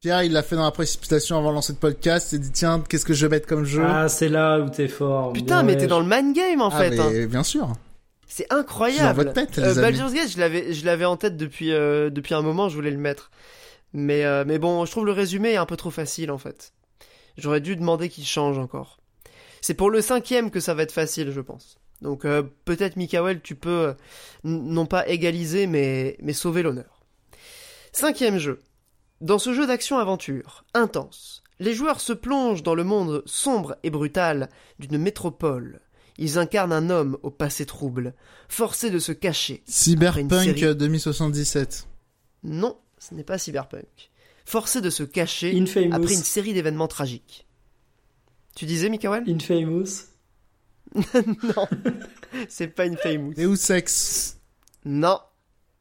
Pierre, 0.00 0.22
il 0.22 0.32
l'a 0.32 0.42
fait 0.42 0.56
dans 0.56 0.64
la 0.64 0.70
précipitation 0.70 1.36
avant 1.36 1.50
de 1.50 1.54
lancer 1.56 1.72
le 1.74 1.78
podcast, 1.78 2.28
il 2.28 2.30
s'est 2.30 2.38
dit, 2.38 2.52
tiens, 2.52 2.82
qu'est-ce 2.88 3.04
que 3.04 3.12
je 3.14 3.26
vais 3.26 3.36
mettre 3.36 3.46
comme 3.46 3.64
jeu? 3.64 3.84
Ah, 3.86 4.08
c'est 4.08 4.28
là 4.30 4.60
où 4.60 4.68
t'es 4.70 4.88
fort. 4.88 5.32
Putain, 5.34 5.56
bien 5.56 5.62
mais 5.62 5.72
ouais. 5.74 5.78
t'es 5.80 5.86
dans 5.88 6.00
le 6.00 6.06
man 6.06 6.32
game, 6.32 6.62
en 6.62 6.68
Ah, 6.70 6.78
fait 6.78 6.90
mais 6.90 6.98
hein. 7.00 7.26
bien 7.26 7.42
sûr. 7.42 7.72
C'est 8.26 8.44
suis 8.44 8.48
dans 8.50 8.56
incroyable 8.56 9.16
votre 9.24 9.32
tête, 9.34 9.56
les 9.56 9.62
Euh, 9.62 9.72
amis. 9.72 9.80
Baldur's 9.98 10.14
Gate, 10.14 10.30
je 10.30 10.38
l'avais, 10.40 10.72
je 10.72 10.86
l'avais 10.86 11.04
en 11.04 11.18
tête 11.18 11.36
depuis, 11.36 11.70
euh, 11.72 12.08
depuis 12.08 12.32
un 12.34 12.40
moment, 12.40 12.70
je 12.70 12.74
voulais 12.76 12.90
le 12.90 12.96
mettre. 12.96 13.30
Mais, 13.92 14.24
euh, 14.24 14.44
mais 14.46 14.58
bon, 14.58 14.86
je 14.86 14.90
trouve 14.90 15.04
le 15.04 15.12
résumé 15.12 15.56
un 15.58 15.66
peu 15.66 15.76
trop 15.76 15.90
facile, 15.90 16.30
en 16.30 16.38
fait. 16.38 16.72
J'aurais 17.36 17.60
dû 17.60 17.76
demander 17.76 18.08
qu'il 18.08 18.24
change 18.24 18.58
encore. 18.58 18.98
C'est 19.62 19.74
pour 19.74 19.90
le 19.90 20.02
cinquième 20.02 20.50
que 20.50 20.60
ça 20.60 20.74
va 20.74 20.82
être 20.82 20.92
facile, 20.92 21.30
je 21.30 21.40
pense. 21.40 21.78
Donc 22.02 22.24
euh, 22.24 22.42
peut-être, 22.64 22.96
Mikael, 22.96 23.40
tu 23.40 23.54
peux 23.54 23.88
euh, 23.88 23.94
non 24.44 24.86
pas 24.86 25.08
égaliser, 25.08 25.66
mais, 25.66 26.16
mais 26.20 26.32
sauver 26.34 26.62
l'honneur. 26.62 27.04
Cinquième 27.92 28.38
jeu. 28.38 28.60
Dans 29.20 29.38
ce 29.38 29.54
jeu 29.54 29.66
d'action-aventure, 29.66 30.64
intense, 30.74 31.44
les 31.60 31.74
joueurs 31.74 32.00
se 32.00 32.12
plongent 32.12 32.64
dans 32.64 32.74
le 32.74 32.82
monde 32.82 33.22
sombre 33.24 33.76
et 33.84 33.90
brutal 33.90 34.48
d'une 34.80 34.98
métropole. 34.98 35.80
Ils 36.18 36.38
incarnent 36.38 36.72
un 36.72 36.90
homme 36.90 37.16
au 37.22 37.30
passé 37.30 37.64
trouble, 37.64 38.14
forcé 38.48 38.90
de 38.90 38.98
se 38.98 39.12
cacher. 39.12 39.62
Cyberpunk 39.66 40.32
Après 40.32 40.44
une 40.44 40.54
série. 40.54 40.76
2077. 40.76 41.86
Non, 42.42 42.76
ce 42.98 43.14
n'est 43.14 43.22
pas 43.22 43.38
Cyberpunk. 43.38 44.10
Forcé 44.44 44.80
de 44.80 44.90
se 44.90 45.04
cacher 45.04 45.56
Infamous. 45.56 45.94
après 45.94 46.14
une 46.14 46.22
série 46.22 46.52
d'événements 46.52 46.88
tragiques. 46.88 47.46
Tu 48.54 48.66
disais, 48.66 48.88
Mikael 48.88 49.24
Infamous. 49.28 49.84
Non, 50.94 51.66
c'est 52.48 52.68
pas 52.68 52.84
Infamous. 52.84 53.32
Deus 53.34 53.70
Ex. 53.72 54.38
Non. 54.84 55.18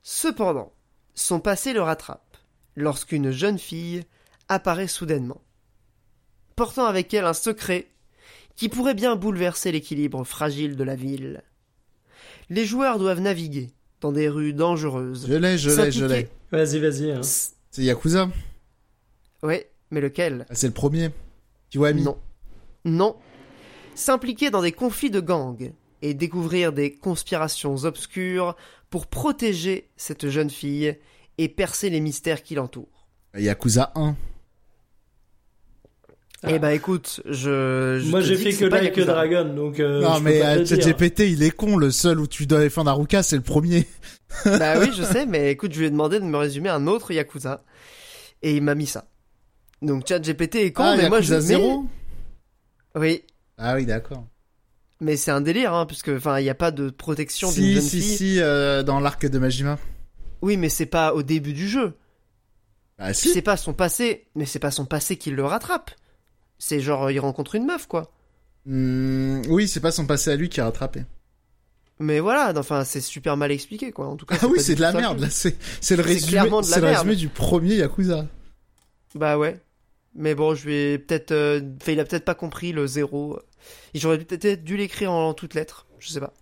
Cependant, 0.03 0.72
son 1.15 1.39
passé 1.41 1.74
le 1.74 1.82
rattrape 1.82 2.38
lorsqu'une 2.76 3.32
jeune 3.32 3.59
fille 3.59 4.03
apparaît 4.47 4.88
soudainement, 4.88 5.41
portant 6.55 6.86
avec 6.86 7.13
elle 7.13 7.26
un 7.26 7.34
secret 7.34 7.88
qui 8.55 8.69
pourrait 8.69 8.93
bien 8.95 9.15
bouleverser 9.15 9.72
l'équilibre 9.72 10.24
fragile 10.24 10.76
de 10.78 10.84
la 10.84 10.95
ville. 10.95 11.41
Les 12.49 12.65
joueurs 12.65 12.97
doivent 12.97 13.19
naviguer 13.22 13.72
dans 13.99 14.11
des 14.11 14.30
rues 14.30 14.53
dangereuses. 14.53 15.26
Je 15.28 15.34
l'ai, 15.36 15.57
je 15.57 15.69
l'ai, 15.72 15.91
je 15.91 16.05
l'ai. 16.05 16.30
Vas-y, 16.51 16.80
vas-y. 16.80 17.11
hein. 17.11 17.22
C'est 17.22 17.84
Yakuza? 17.84 18.30
Ouais, 19.43 19.69
mais 19.91 20.01
lequel? 20.01 20.45
Ah, 20.49 20.55
c'est 20.55 20.67
le 20.67 20.74
premier. 20.74 21.11
Kiwami. 21.69 22.03
Non. 22.03 22.17
Non. 22.86 23.15
S'impliquer 23.95 24.49
dans 24.49 24.61
des 24.61 24.71
conflits 24.71 25.09
de 25.11 25.19
gangs 25.19 25.73
et 26.01 26.13
découvrir 26.13 26.73
des 26.73 26.91
conspirations 26.93 27.75
obscures 27.84 28.55
pour 28.89 29.07
protéger 29.07 29.89
cette 29.97 30.27
jeune 30.29 30.49
fille 30.49 30.97
et 31.38 31.47
percer 31.47 31.89
les 31.89 31.99
mystères 31.99 32.41
qui 32.43 32.55
l'entourent. 32.55 33.07
Yakuza 33.38 33.91
1. 33.95 34.15
Ah. 36.43 36.47
Eh 36.49 36.57
ben 36.57 36.69
écoute, 36.69 37.21
je, 37.25 37.99
je 38.03 38.09
Moi, 38.09 38.21
j'ai 38.21 38.36
fait 38.36 38.51
que 38.51 38.61
que 38.61 38.65
Like 38.65 38.84
Yakuza. 38.86 39.13
Dragon, 39.13 39.53
donc. 39.53 39.79
euh, 39.79 40.01
non, 40.01 40.19
mais 40.21 40.41
euh. 40.41 40.65
ChatGPT, 40.65 41.19
il 41.29 41.43
est 41.43 41.51
con. 41.51 41.77
Le 41.77 41.91
seul 41.91 42.19
où 42.19 42.25
tu 42.25 42.47
dois 42.47 42.59
défendre 42.61 42.89
Haruka, 42.89 43.21
c'est 43.21 43.36
le 43.36 43.43
premier. 43.43 43.86
Bah 44.45 44.79
oui, 44.79 44.89
je 44.95 45.03
sais, 45.13 45.25
mais 45.27 45.51
écoute, 45.51 45.73
je 45.73 45.79
lui 45.79 45.86
ai 45.86 45.89
demandé 45.91 46.19
de 46.19 46.25
me 46.25 46.38
résumer 46.38 46.69
un 46.69 46.88
autre 46.88 47.11
Yakuza 47.11 47.63
et 48.41 48.55
il 48.55 48.63
m'a 48.63 48.73
mis 48.75 48.88
ça. 48.88 49.05
Donc 49.84 50.07
ChatGPT 50.07 50.55
est 50.55 50.71
con, 50.71 50.84
ah, 50.86 50.95
mais 50.97 51.09
moi 51.09 51.21
je 51.21 51.34
Yakuza 51.34 51.53
mets- 51.57 51.61
0 51.61 51.86
Oui, 52.95 53.23
Ah 53.57 53.75
oui, 53.75 53.85
d'accord. 53.85 54.25
Mais 54.99 55.17
c'est 55.17 55.31
un 55.31 55.41
délire, 55.41 55.73
hein, 55.73 55.85
puisque 55.85 56.09
enfin, 56.09 56.39
il 56.39 56.43
n'y 56.43 56.49
a 56.49 56.55
pas 56.55 56.71
de 56.71 56.89
protection 56.89 57.51
d'une 57.51 57.63
Si, 57.63 57.73
jeune 57.73 57.81
si, 57.83 58.01
fille. 58.01 58.17
si, 58.17 58.39
euh, 58.39 58.83
dans 58.83 58.99
l'arc 58.99 59.25
de 59.25 59.39
Majima. 59.39 59.79
Oui, 60.41 60.57
mais 60.57 60.69
c'est 60.69 60.85
pas 60.85 61.13
au 61.13 61.23
début 61.23 61.53
du 61.53 61.67
jeu. 61.67 61.95
Ah 62.99 63.13
si. 63.13 63.29
C'est 63.29 63.41
pas 63.41 63.57
son 63.57 63.73
passé, 63.73 64.27
mais 64.35 64.45
c'est 64.45 64.59
pas 64.59 64.69
son 64.71 64.85
passé 64.85 65.17
qui 65.17 65.31
le 65.31 65.43
rattrape. 65.43 65.91
C'est 66.59 66.79
genre 66.81 67.09
il 67.09 67.19
rencontre 67.19 67.55
une 67.55 67.65
meuf 67.65 67.87
quoi. 67.87 68.11
Hmm, 68.67 69.41
oui, 69.49 69.67
c'est 69.67 69.79
pas 69.79 69.91
son 69.91 70.05
passé 70.05 70.29
à 70.29 70.35
lui 70.35 70.49
qui 70.49 70.61
a 70.61 70.65
rattrapé. 70.65 71.03
Mais 71.99 72.19
voilà, 72.19 72.53
enfin 72.55 72.83
c'est 72.83 73.01
super 73.01 73.37
mal 73.37 73.51
expliqué 73.51 73.91
quoi. 73.91 74.07
En 74.07 74.17
tout 74.17 74.27
cas. 74.27 74.37
Ah 74.41 74.45
oui, 74.47 74.59
c'est 74.59 74.75
de 74.75 74.81
la 74.81 74.91
merde, 74.91 75.19
là. 75.19 75.27
C'est, 75.31 75.55
le 75.95 76.03
résumé, 76.03 76.47
le 76.47 76.85
résumé 76.85 77.15
du 77.15 77.27
premier 77.27 77.75
Yakuza. 77.75 78.27
Bah 79.15 79.37
ouais. 79.37 79.59
Mais 80.16 80.36
bon, 80.36 80.55
je 80.55 80.66
vais 80.68 80.97
peut-être. 80.97 81.32
euh, 81.32 81.62
Enfin, 81.82 81.93
il 81.93 81.99
a 81.99 82.05
peut-être 82.05 82.26
pas 82.26 82.36
compris 82.36 82.72
le 82.74 82.88
zéro. 82.88 83.39
J'aurais 83.93 84.18
peut-être 84.20 84.64
dû 84.64 84.76
l'écrire 84.78 85.12
en 85.12 85.34
toutes 85.34 85.53
lettres. 85.53 85.86
Je 85.99 86.09
sais 86.09 86.20
pas. 86.20 86.34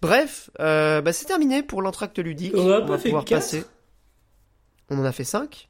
Bref, 0.00 0.50
euh, 0.58 1.00
bah 1.00 1.12
c'est 1.12 1.26
terminé 1.26 1.62
pour 1.62 1.80
l'entracte 1.80 2.18
ludique. 2.18 2.54
On 2.56 2.68
a 2.70 2.80
va 2.80 2.86
pas 2.86 2.98
fait 2.98 3.10
pouvoir 3.10 3.24
quatre 3.24 3.38
passer. 3.42 3.64
On 4.90 4.98
en 4.98 5.04
a 5.04 5.12
fait 5.12 5.24
5 5.24 5.68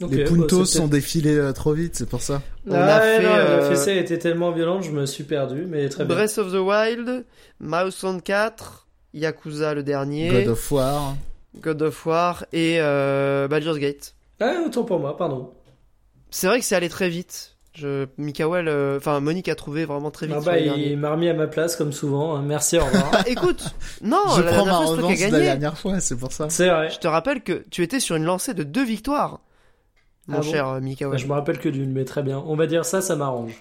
Ok, 0.00 0.12
Les 0.12 0.24
bah, 0.24 0.28
puntos 0.30 0.64
c'est 0.64 0.78
sont 0.78 0.86
défilés 0.86 1.36
euh, 1.36 1.52
trop 1.52 1.72
vite, 1.72 1.96
c'est 1.96 2.08
pour 2.08 2.22
ça. 2.22 2.40
On 2.68 2.74
Ah 2.74 2.96
a 2.96 3.00
fait, 3.00 3.22
non, 3.22 3.30
euh, 3.32 3.96
était 4.00 4.18
tellement 4.18 4.52
violente, 4.52 4.84
je 4.84 4.92
me 4.92 5.06
suis 5.06 5.24
perdu, 5.24 5.66
mais 5.66 5.88
très 5.88 6.04
bien. 6.04 6.14
Breath 6.14 6.38
of 6.38 6.52
the 6.52 6.56
Wild, 6.56 7.24
Mouse 7.58 7.96
64, 7.96 8.86
Yakuza 9.14 9.74
le 9.74 9.82
dernier, 9.82 10.28
God 10.44 10.48
of 10.52 10.70
War. 10.70 11.16
God 11.56 11.82
of 11.82 12.06
War 12.06 12.46
et 12.52 12.76
euh, 12.78 13.48
Baldur's 13.48 13.78
Gate. 13.78 14.14
Ah, 14.38 14.60
autant 14.64 14.84
pour 14.84 15.00
moi, 15.00 15.16
pardon. 15.16 15.52
C'est 16.30 16.46
vrai 16.46 16.58
que 16.60 16.64
c'est 16.64 16.74
allé 16.76 16.88
très 16.88 17.08
vite. 17.08 17.54
Je, 17.74 18.06
Mikael, 18.16 18.66
euh, 18.66 18.96
enfin 18.96 19.20
Monique 19.20 19.48
a 19.48 19.54
trouvé 19.54 19.84
vraiment 19.84 20.10
très 20.10 20.26
vite. 20.26 20.36
Ah 20.38 20.42
bah, 20.44 20.58
il 20.58 20.98
m'a 20.98 21.12
remis 21.12 21.28
à 21.28 21.34
ma 21.34 21.46
place 21.46 21.76
comme 21.76 21.92
souvent. 21.92 22.34
hein. 22.34 22.42
Merci, 22.42 22.76
au 22.78 22.84
revoir. 22.84 23.10
Ah, 23.12 23.22
écoute, 23.26 23.62
non, 24.02 24.18
je 24.36 24.42
la 24.42 24.52
prends 24.52 24.64
dernière 24.64 24.80
ma 24.80 24.86
fois, 24.86 24.86
c'est 24.86 24.94
toi 24.94 24.96
revanche 24.96 25.16
qui 25.16 25.24
as 25.24 25.26
de 25.28 25.32
la 25.32 25.38
gagné. 25.38 25.44
dernière 25.50 25.78
fois, 25.78 26.00
c'est 26.00 26.16
pour 26.16 26.32
ça. 26.32 26.50
C'est 26.50 26.68
vrai. 26.68 26.90
Je 26.90 26.98
te 26.98 27.06
rappelle 27.06 27.42
que 27.42 27.64
tu 27.70 27.82
étais 27.82 28.00
sur 28.00 28.16
une 28.16 28.24
lancée 28.24 28.52
de 28.54 28.64
deux 28.64 28.84
victoires, 28.84 29.40
mon 30.26 30.38
Ah 30.38 30.40
bon 30.40 30.50
cher 30.50 30.66
euh, 30.68 30.80
Mikael. 30.80 31.10
Bah, 31.12 31.16
Je 31.18 31.26
me 31.26 31.32
rappelle 31.34 31.58
que 31.58 31.68
d'une, 31.68 31.92
mais 31.92 32.04
très 32.04 32.22
bien. 32.24 32.42
On 32.46 32.56
va 32.56 32.66
dire 32.66 32.84
ça, 32.84 33.00
ça 33.00 33.14
m'arrange. 33.14 33.54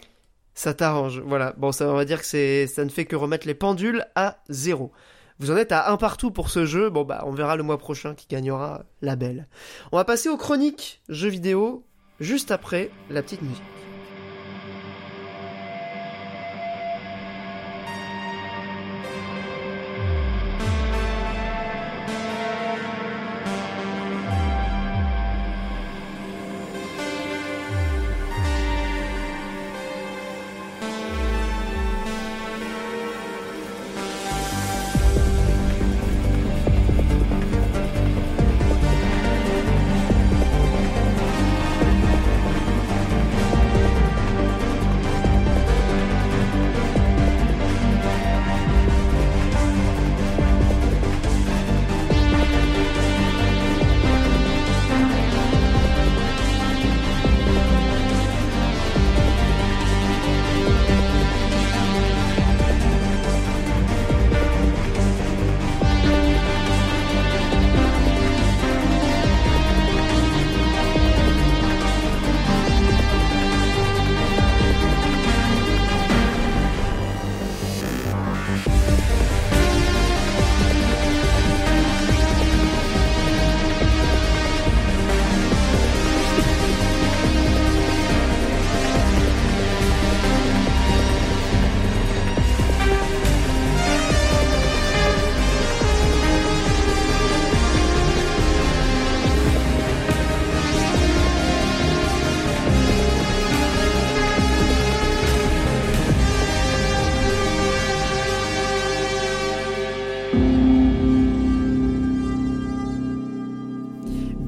Ça 0.56 0.74
t'arrange, 0.74 1.22
voilà. 1.24 1.54
Bon, 1.58 1.72
ça, 1.72 1.88
on 1.88 1.94
va 1.96 2.06
dire 2.06 2.20
que 2.20 2.26
c'est, 2.26 2.66
ça 2.66 2.84
ne 2.84 2.90
fait 2.90 3.06
que 3.06 3.16
remettre 3.16 3.46
les 3.46 3.54
pendules 3.54 4.04
à 4.16 4.38
zéro. 4.50 4.92
Vous 5.40 5.52
en 5.52 5.58
êtes 5.58 5.72
à 5.72 5.92
un 5.92 5.98
partout 5.98 6.32
pour 6.32 6.50
ce 6.50 6.66
jeu. 6.66 6.90
Bon, 6.90 7.04
bah, 7.04 7.24
on 7.28 7.32
verra 7.32 7.56
le 7.56 7.62
mois 7.62 7.78
prochain 7.78 8.16
qui 8.16 8.26
gagnera 8.28 8.82
la 9.04 9.16
belle. 9.16 9.48
On 9.92 9.98
va 9.98 10.06
passer 10.06 10.30
aux 10.30 10.38
chroniques 10.38 11.04
jeux 11.10 11.30
vidéo 11.30 11.84
juste 12.20 12.52
après 12.52 12.90
la 13.10 13.22
petite 13.22 13.42
musique. 13.42 13.62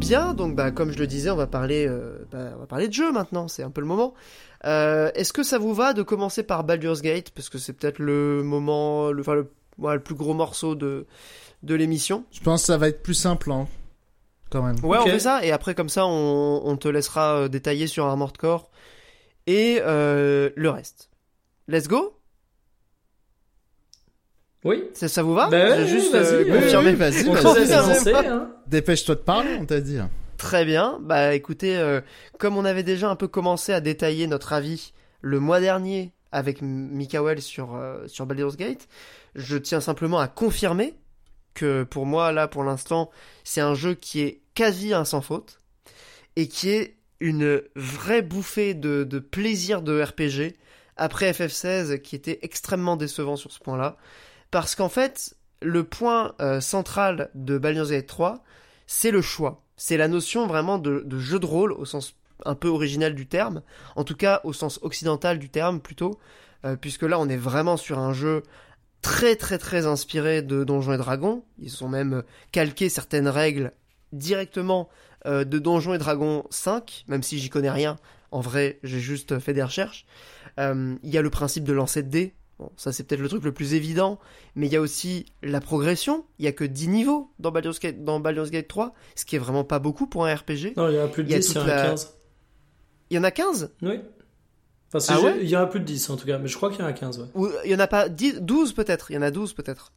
Bien, 0.09 0.33
donc 0.33 0.55
bah 0.55 0.71
comme 0.71 0.91
je 0.91 0.97
le 0.97 1.05
disais, 1.05 1.29
on 1.29 1.35
va 1.35 1.45
parler, 1.45 1.85
euh, 1.87 2.25
bah, 2.31 2.53
on 2.55 2.59
va 2.61 2.65
parler 2.65 2.87
de 2.87 2.93
jeu 2.93 3.11
maintenant. 3.11 3.47
C'est 3.47 3.61
un 3.61 3.69
peu 3.69 3.79
le 3.79 3.85
moment. 3.85 4.15
Euh, 4.65 5.11
Est-ce 5.13 5.31
que 5.31 5.43
ça 5.43 5.59
vous 5.59 5.75
va 5.75 5.93
de 5.93 6.01
commencer 6.01 6.41
par 6.41 6.63
Baldur's 6.63 7.03
Gate? 7.03 7.29
Parce 7.29 7.47
que 7.47 7.59
c'est 7.59 7.73
peut-être 7.73 7.99
le 7.99 8.41
moment, 8.41 9.11
le, 9.11 9.21
enfin 9.21 9.35
le, 9.35 9.51
ouais, 9.77 9.93
le 9.93 9.99
plus 9.99 10.15
gros 10.15 10.33
morceau 10.33 10.73
de 10.73 11.05
de 11.61 11.75
l'émission. 11.75 12.23
Je 12.31 12.39
pense 12.39 12.61
que 12.61 12.67
ça 12.67 12.77
va 12.77 12.87
être 12.87 13.03
plus 13.03 13.13
simple, 13.13 13.51
hein. 13.51 13.67
Quand 14.49 14.63
même. 14.63 14.83
Ouais, 14.83 14.97
on 14.97 15.05
fait 15.05 15.19
ça 15.19 15.45
et 15.45 15.51
après 15.51 15.75
comme 15.75 15.89
ça, 15.89 16.07
on, 16.07 16.61
on 16.65 16.75
te 16.75 16.87
laissera 16.87 17.41
euh, 17.41 17.47
détailler 17.47 17.85
sur 17.85 18.07
Armored 18.07 18.35
Core 18.35 18.71
et 19.45 19.79
euh, 19.83 20.49
le 20.55 20.69
reste. 20.71 21.11
Let's 21.67 21.87
go? 21.87 22.18
Oui. 24.65 24.83
Ça, 24.93 25.07
ça 25.07 25.23
vous 25.23 25.33
va 25.33 25.47
Bah 25.49 25.57
ouais, 25.57 25.77
ouais, 25.77 25.87
juste 25.87 26.11
vas-y, 26.11 26.33
euh, 26.49 26.81
oui, 26.83 26.95
vas-y, 26.95 27.23
vas-y. 27.23 27.71
avancer, 27.73 28.13
hein. 28.13 28.51
Dépêche-toi 28.67 29.15
de 29.15 29.21
parler, 29.21 29.57
on 29.59 29.65
t'a 29.65 29.79
dit. 29.79 29.97
Très 30.37 30.65
bien. 30.65 30.99
Bah 31.01 31.33
écoutez, 31.33 31.77
euh, 31.77 32.01
comme 32.37 32.57
on 32.57 32.65
avait 32.65 32.83
déjà 32.83 33.09
un 33.09 33.15
peu 33.15 33.27
commencé 33.27 33.73
à 33.73 33.79
détailler 33.81 34.27
notre 34.27 34.53
avis 34.53 34.93
le 35.21 35.39
mois 35.39 35.59
dernier 35.59 36.13
avec 36.31 36.61
Mikael 36.61 37.41
sur, 37.41 37.75
euh, 37.75 38.05
sur 38.07 38.25
Baldur's 38.25 38.57
Gate, 38.57 38.87
je 39.35 39.57
tiens 39.57 39.81
simplement 39.81 40.19
à 40.19 40.27
confirmer 40.27 40.93
que 41.53 41.83
pour 41.83 42.05
moi, 42.05 42.31
là, 42.31 42.47
pour 42.47 42.63
l'instant, 42.63 43.09
c'est 43.43 43.61
un 43.61 43.73
jeu 43.73 43.95
qui 43.95 44.21
est 44.21 44.41
quasi 44.55 44.93
un 44.93 45.05
sans 45.05 45.21
faute 45.21 45.59
et 46.35 46.47
qui 46.47 46.69
est 46.69 46.97
une 47.19 47.61
vraie 47.75 48.21
bouffée 48.21 48.73
de, 48.73 49.03
de 49.03 49.19
plaisir 49.19 49.81
de 49.81 50.01
RPG 50.01 50.55
après 50.95 51.31
FF16 51.31 51.99
qui 51.99 52.15
était 52.15 52.39
extrêmement 52.43 52.95
décevant 52.97 53.35
sur 53.35 53.51
ce 53.51 53.59
point-là. 53.59 53.97
Parce 54.51 54.75
qu'en 54.75 54.89
fait, 54.89 55.35
le 55.61 55.83
point 55.83 56.33
euh, 56.41 56.61
central 56.61 57.29
de 57.35 57.57
Baldur's 57.57 57.91
Gate 57.91 58.07
3, 58.07 58.43
c'est 58.87 59.11
le 59.11 59.21
choix. 59.21 59.63
C'est 59.77 59.97
la 59.97 60.07
notion 60.07 60.47
vraiment 60.47 60.77
de, 60.77 61.05
jeu 61.19 61.39
de 61.39 61.45
rôle 61.45 61.71
au 61.71 61.85
sens 61.85 62.15
un 62.45 62.55
peu 62.55 62.69
original 62.69 63.15
du 63.15 63.27
terme, 63.27 63.61
en 63.95 64.03
tout 64.03 64.15
cas 64.15 64.39
au 64.45 64.53
sens 64.53 64.79
occidental 64.81 65.39
du 65.39 65.49
terme 65.49 65.81
plutôt, 65.81 66.19
euh, 66.65 66.77
puisque 66.77 67.03
là 67.03 67.19
on 67.19 67.27
est 67.27 67.37
vraiment 67.37 67.75
sur 67.75 67.99
un 67.99 68.13
jeu 68.13 68.43
très 69.01 69.35
très 69.35 69.57
très 69.57 69.85
inspiré 69.85 70.41
de 70.41 70.63
Donjons 70.63 70.93
et 70.93 70.97
Dragons. 70.97 71.43
Ils 71.57 71.83
ont 71.83 71.89
même 71.89 72.23
calqué 72.51 72.89
certaines 72.89 73.27
règles 73.27 73.73
directement 74.13 74.89
euh, 75.25 75.43
de 75.43 75.59
Donjons 75.59 75.93
et 75.93 75.97
Dragons 75.97 76.45
5, 76.49 77.05
même 77.07 77.23
si 77.23 77.39
j'y 77.39 77.49
connais 77.49 77.71
rien. 77.71 77.97
En 78.31 78.41
vrai, 78.41 78.79
j'ai 78.83 78.99
juste 78.99 79.39
fait 79.39 79.53
des 79.53 79.63
recherches. 79.63 80.05
Euh, 80.59 80.95
Il 81.03 81.09
y 81.09 81.17
a 81.17 81.21
le 81.21 81.29
principe 81.29 81.63
de 81.63 81.73
lancer 81.73 82.03
de 82.03 82.09
dés. 82.09 82.35
Bon, 82.59 82.71
ça 82.75 82.91
c'est 82.91 83.03
peut-être 83.03 83.21
le 83.21 83.29
truc 83.29 83.43
le 83.43 83.53
plus 83.53 83.73
évident, 83.73 84.19
mais 84.55 84.67
il 84.67 84.73
y 84.73 84.75
a 84.75 84.81
aussi 84.81 85.25
la 85.41 85.61
progression. 85.61 86.25
Il 86.39 86.45
y 86.45 86.47
a 86.47 86.51
que 86.51 86.65
10 86.65 86.89
niveaux 86.89 87.31
dans 87.39 87.51
Baldur's 87.51 87.79
Gate, 87.79 88.03
dans 88.03 88.19
Baldur's 88.19 88.51
Gate 88.51 88.67
3, 88.67 88.93
ce 89.15 89.23
qui 89.25 89.37
est 89.37 89.39
vraiment 89.39 89.63
pas 89.63 89.79
beaucoup 89.79 90.07
pour 90.07 90.25
un 90.25 90.35
RPG. 90.35 90.73
Non, 90.75 90.89
il 90.89 90.95
y 90.95 90.99
en 90.99 91.05
a 91.05 91.07
plus 91.07 91.23
de 91.23 91.29
Il 91.29 91.31
y 91.31 91.35
a 91.35 91.39
10, 91.39 91.49
il 91.51 91.55
y 91.55 91.59
en 91.59 91.63
a 91.63 91.67
la- 91.67 91.83
15. 91.87 92.13
Il 93.11 93.15
y 93.15 93.19
en 93.19 93.23
a 93.23 93.31
15 93.31 93.71
Oui. 93.81 94.01
Enfin, 94.93 95.13
Ah 95.15 95.21
ouais? 95.21 95.37
il 95.41 95.47
y 95.49 95.55
en 95.55 95.61
a 95.61 95.67
plus 95.67 95.79
de 95.79 95.85
10 95.85 96.09
en 96.09 96.17
tout 96.17 96.25
cas, 96.27 96.37
mais 96.37 96.47
je 96.49 96.57
crois 96.57 96.69
qu'il 96.69 96.79
y 96.81 96.83
en 96.83 96.87
a 96.87 96.93
15, 96.93 97.19
ouais. 97.19 97.27
Ou 97.35 97.47
il 97.63 97.71
y 97.71 97.75
en 97.75 97.79
a 97.79 97.87
pas 97.87 98.09
10, 98.09 98.41
12 98.41 98.73
peut-être 98.73 99.09
Il 99.11 99.15
y 99.15 99.17
en 99.17 99.21
a 99.21 99.31
12 99.31 99.53
peut-être. 99.53 99.93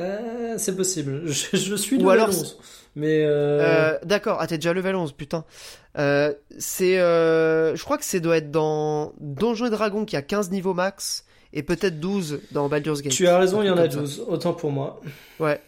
Euh, 0.00 0.54
c'est 0.58 0.74
possible. 0.76 1.22
Je, 1.26 1.56
je 1.56 1.74
suis 1.76 1.96
level 1.98 2.10
alors 2.12 2.28
11. 2.28 2.58
Mais 2.96 3.24
euh, 3.24 3.92
Euh, 3.94 3.98
D'accord, 4.04 4.38
ah 4.40 4.46
t'es 4.46 4.58
déjà 4.58 4.72
level 4.72 4.94
11, 4.96 5.12
putain. 5.12 5.44
Euh, 5.98 6.32
c'est, 6.58 6.98
euh, 7.00 7.74
je 7.76 7.84
crois 7.84 7.96
que 7.98 8.04
c'est 8.04 8.20
doit 8.20 8.36
être 8.36 8.50
dans 8.50 9.12
Donjons 9.20 9.66
et 9.66 9.70
Dragons 9.70 10.04
qui 10.04 10.16
a 10.16 10.22
15 10.22 10.50
niveaux 10.50 10.74
max 10.74 11.24
et 11.54 11.62
peut-être 11.62 11.98
12 12.00 12.40
dans 12.50 12.68
Baldur's 12.68 13.00
Gate. 13.00 13.12
tu 13.12 13.26
as 13.26 13.38
raison, 13.38 13.62
il 13.62 13.66
y 13.66 13.70
en 13.70 13.78
a 13.78 13.82
Un 13.82 13.88
truc 13.88 13.92
comme 13.92 14.02
12. 14.02 14.24
Autant 14.28 14.52
pour 14.52 14.70
moi. 14.70 15.00
Ouais. 15.40 15.60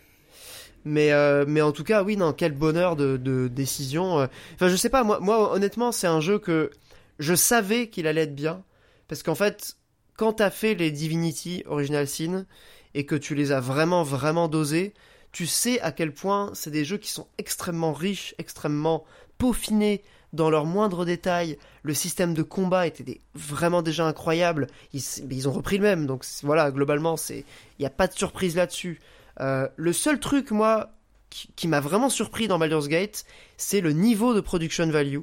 Mais, 0.85 1.13
euh, 1.13 1.45
mais 1.49 1.63
en 1.63 1.73
tout 1.73 1.85
cas, 1.85 2.03
oui, 2.03 2.17
non, 2.17 2.33
quel 2.33 2.53
bonheur 2.53 2.95
de, 2.97 3.17
de 3.17 3.49
décision. 3.49 4.21
euh. 4.21 4.27
Enfin, 4.55 4.69
je 4.69 4.77
sais 4.77 4.91
pas, 4.91 5.03
moi, 5.05 5.19
moi 5.21 5.53
honnêtement, 5.53 5.93
c'est 5.93 6.07
un 6.07 6.21
jeu 6.21 6.39
que 6.39 6.71
je 7.19 7.35
savais 7.35 7.89
qu'il 7.89 8.07
allait 8.07 8.23
être 8.23 8.35
bien. 8.35 8.63
Parce 9.09 9.23
qu'en 9.23 9.35
fait, 9.35 9.77
quand 10.17 10.35
t'as 10.35 10.51
fait 10.51 10.75
les 10.75 10.91
Divinity 10.91 11.63
Original 11.67 12.07
Sin 12.07 12.47
et 12.95 13.07
que 13.07 13.15
tu 13.15 13.35
les 13.35 13.53
as 13.53 13.61
vraiment, 13.61 14.03
vraiment 14.03 14.49
dosés, 14.49 14.93
tu 15.33 15.47
sais 15.47 15.81
à 15.81 15.93
quel 15.93 16.13
point 16.13 16.51
c'est 16.55 16.71
des 16.71 16.85
jeux 16.85 16.99
qui 16.99 17.11
sont 17.11 17.27
extrêmement 17.39 17.93
riches, 17.93 18.35
extrêmement 18.39 19.05
peaufinés 19.39 20.03
dans 20.33 20.51
leurs 20.51 20.67
moindres 20.67 21.05
détails. 21.05 21.59
Le 21.83 21.95
système 21.95 22.35
de 22.35 22.43
combat 22.43 22.87
était 22.87 23.21
vraiment 23.35 23.83
déjà 23.83 24.07
incroyable. 24.07 24.67
Ils, 24.93 25.03
ils 25.31 25.49
ont 25.49 25.53
repris 25.53 25.79
le 25.79 25.83
même, 25.83 26.07
donc 26.07 26.25
voilà, 26.43 26.71
globalement, 26.71 27.17
il 27.31 27.45
n'y 27.79 27.87
a 27.87 27.91
pas 27.91 28.07
de 28.07 28.15
surprise 28.15 28.57
là-dessus. 28.57 29.01
Euh, 29.41 29.69
le 29.77 29.93
seul 29.93 30.19
truc, 30.19 30.51
moi, 30.51 30.91
qui, 31.31 31.49
qui 31.57 31.69
m'a 31.69 31.81
vraiment 31.81 32.09
surpris 32.09 32.49
dans 32.49 32.59
Baldur's 32.59 32.89
Gate, 32.89 33.25
c'est 33.57 33.81
le 33.81 33.93
niveau 33.93 34.35
de 34.35 34.41
production 34.41 34.87
value 34.89 35.23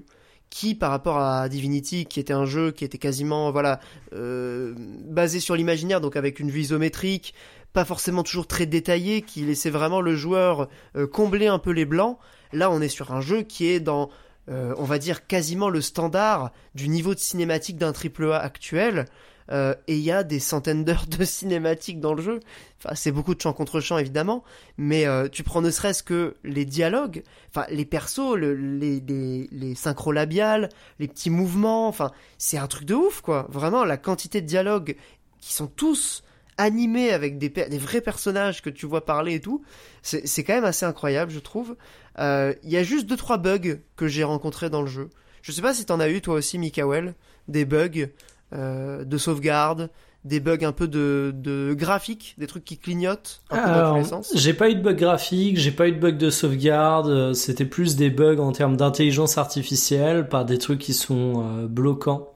qui, 0.54 0.76
par 0.76 0.92
rapport 0.92 1.18
à 1.18 1.50
Divinity, 1.50 2.06
qui 2.06 2.20
était 2.20 2.32
un 2.32 2.46
jeu 2.46 2.72
qui 2.72 2.86
était 2.86 3.00
quasiment, 3.00 3.52
voilà, 3.52 3.80
euh, 4.14 4.76
basé 4.78 5.40
sur 5.40 5.56
l'imaginaire, 5.56 6.00
donc 6.00 6.16
avec 6.16 6.40
une 6.40 6.52
vue 6.52 6.62
isométrique, 6.62 7.34
pas 7.74 7.86
forcément 7.86 8.22
toujours 8.22 8.46
très 8.46 8.68
détaillée, 8.68 9.24
qui 9.24 9.42
laissait 9.42 9.72
vraiment 9.72 10.00
le 10.00 10.16
joueur 10.16 10.70
euh, 10.96 11.08
combler 11.08 11.48
un 11.48 11.58
peu 11.58 11.72
les 11.72 11.86
blancs. 11.86 12.20
Là, 12.52 12.70
on 12.70 12.82
est 12.82 12.88
sur 12.88 13.12
un 13.14 13.20
jeu 13.20 13.42
qui 13.42 13.66
est 13.66 13.80
dans, 13.80 14.12
euh, 14.50 14.74
on 14.78 14.84
va 14.84 14.98
dire, 15.00 15.28
quasiment 15.28 15.70
le 15.70 15.82
standard 15.82 16.52
du 16.76 16.90
niveau 16.90 17.14
de 17.14 17.20
cinématique 17.20 17.78
d'un 17.78 17.94
AAA 17.94 18.38
actuel. 18.38 19.06
Euh, 19.52 19.76
et 19.88 19.96
il 19.98 20.02
y 20.02 20.12
a 20.12 20.24
des 20.24 20.40
centaines 20.40 20.86
d'heures 20.86 21.06
de 21.06 21.26
cinématiques 21.26 22.00
dans 22.00 22.14
le 22.14 22.22
jeu. 22.22 22.40
Enfin, 22.80 22.96
c'est 22.96 23.12
beaucoup 23.12 23.36
de 23.36 23.42
chant 23.42 23.52
contre 23.52 23.82
chant 23.82 23.98
évidemment, 23.98 24.42
mais 24.78 25.06
euh, 25.06 25.28
tu 25.28 25.44
prends 25.44 25.62
ne 25.62 25.70
serait-ce 25.70 26.02
que 26.02 26.36
les 26.46 26.64
dialogues, 26.64 27.24
enfin 27.50 27.66
les 27.70 27.84
persos, 27.84 28.36
le- 28.38 28.56
les, 28.56 29.02
les, 29.02 29.50
les 29.52 29.76
synchro 29.76 30.14
labiales, 30.14 30.70
les 31.00 31.10
petits 31.10 31.30
mouvements, 31.30 31.90
enfin 31.90 32.12
c'est 32.38 32.58
un 32.58 32.68
truc 32.68 32.86
de 32.86 32.96
ouf 32.96 33.20
quoi. 33.20 33.46
Vraiment 33.50 33.84
la 33.84 33.98
quantité 33.98 34.40
de 34.40 34.48
dialogues 34.48 34.96
qui 35.42 35.54
sont 35.54 35.68
tous 35.68 36.24
animés 36.58 37.12
avec 37.12 37.38
des, 37.38 37.50
des 37.50 37.78
vrais 37.78 38.02
personnages 38.02 38.62
que 38.62 38.70
tu 38.70 38.86
vois 38.86 39.06
parler 39.06 39.36
et 39.36 39.40
tout, 39.40 39.64
c'est 40.02 40.28
c'est 40.28 40.44
quand 40.44 40.54
même 40.54 40.66
assez 40.66 40.86
incroyable 40.86 41.32
je 41.32 41.40
trouve. 41.40 41.76
Euh, 42.20 42.54
Il 42.64 42.70
y 42.72 42.78
a 42.78 42.84
juste 42.84 43.08
deux 43.08 43.18
trois 43.18 43.38
bugs 43.38 43.80
que 43.96 44.08
j'ai 44.08 44.24
rencontrés 44.24 44.70
dans 44.70 44.82
le 44.82 44.88
jeu. 44.88 45.10
Je 45.42 45.52
sais 45.52 45.62
pas 45.62 45.74
si 45.74 45.86
t'en 45.86 46.00
as 46.00 46.10
eu 46.10 46.22
toi 46.22 46.36
aussi 46.36 46.58
Mikael, 46.60 47.16
des 47.48 47.66
bugs 47.66 48.08
euh, 48.54 49.04
de 49.04 49.18
sauvegarde, 49.18 49.90
des 50.24 50.40
bugs 50.40 50.64
un 50.64 50.72
peu 50.72 50.88
de, 50.88 51.34
de 51.36 51.74
graphique, 51.74 52.36
des 52.38 52.48
trucs 52.48 52.64
qui 52.64 52.78
clignotent 52.78 53.42
un 53.50 53.58
peu 53.58 53.62
dans 53.64 53.74
Alors, 53.74 53.92
tous 53.92 53.98
les 53.98 54.04
sens. 54.06 54.32
j'ai 54.36 54.54
pas 54.54 54.70
eu 54.70 54.76
de 54.76 54.82
bug 54.82 54.98
graphique, 54.98 55.58
j'ai 55.58 55.72
pas 55.72 55.88
eu 55.88 55.92
de 55.92 56.00
bug 56.00 56.18
de 56.18 56.30
sauvegarde, 56.30 57.10
euh, 57.10 57.34
c'était 57.34 57.66
plus 57.66 57.98
des 57.98 58.10
bugs 58.10 58.38
en 58.40 58.52
termes 58.54 58.78
d'intelligence 58.78 59.38
artificielle, 59.38 60.30
par 60.30 60.46
des 60.46 60.60
trucs 60.60 60.80
qui 60.80 60.94
sont 60.94 61.44
euh, 61.46 61.68
bloquants. 61.68 62.33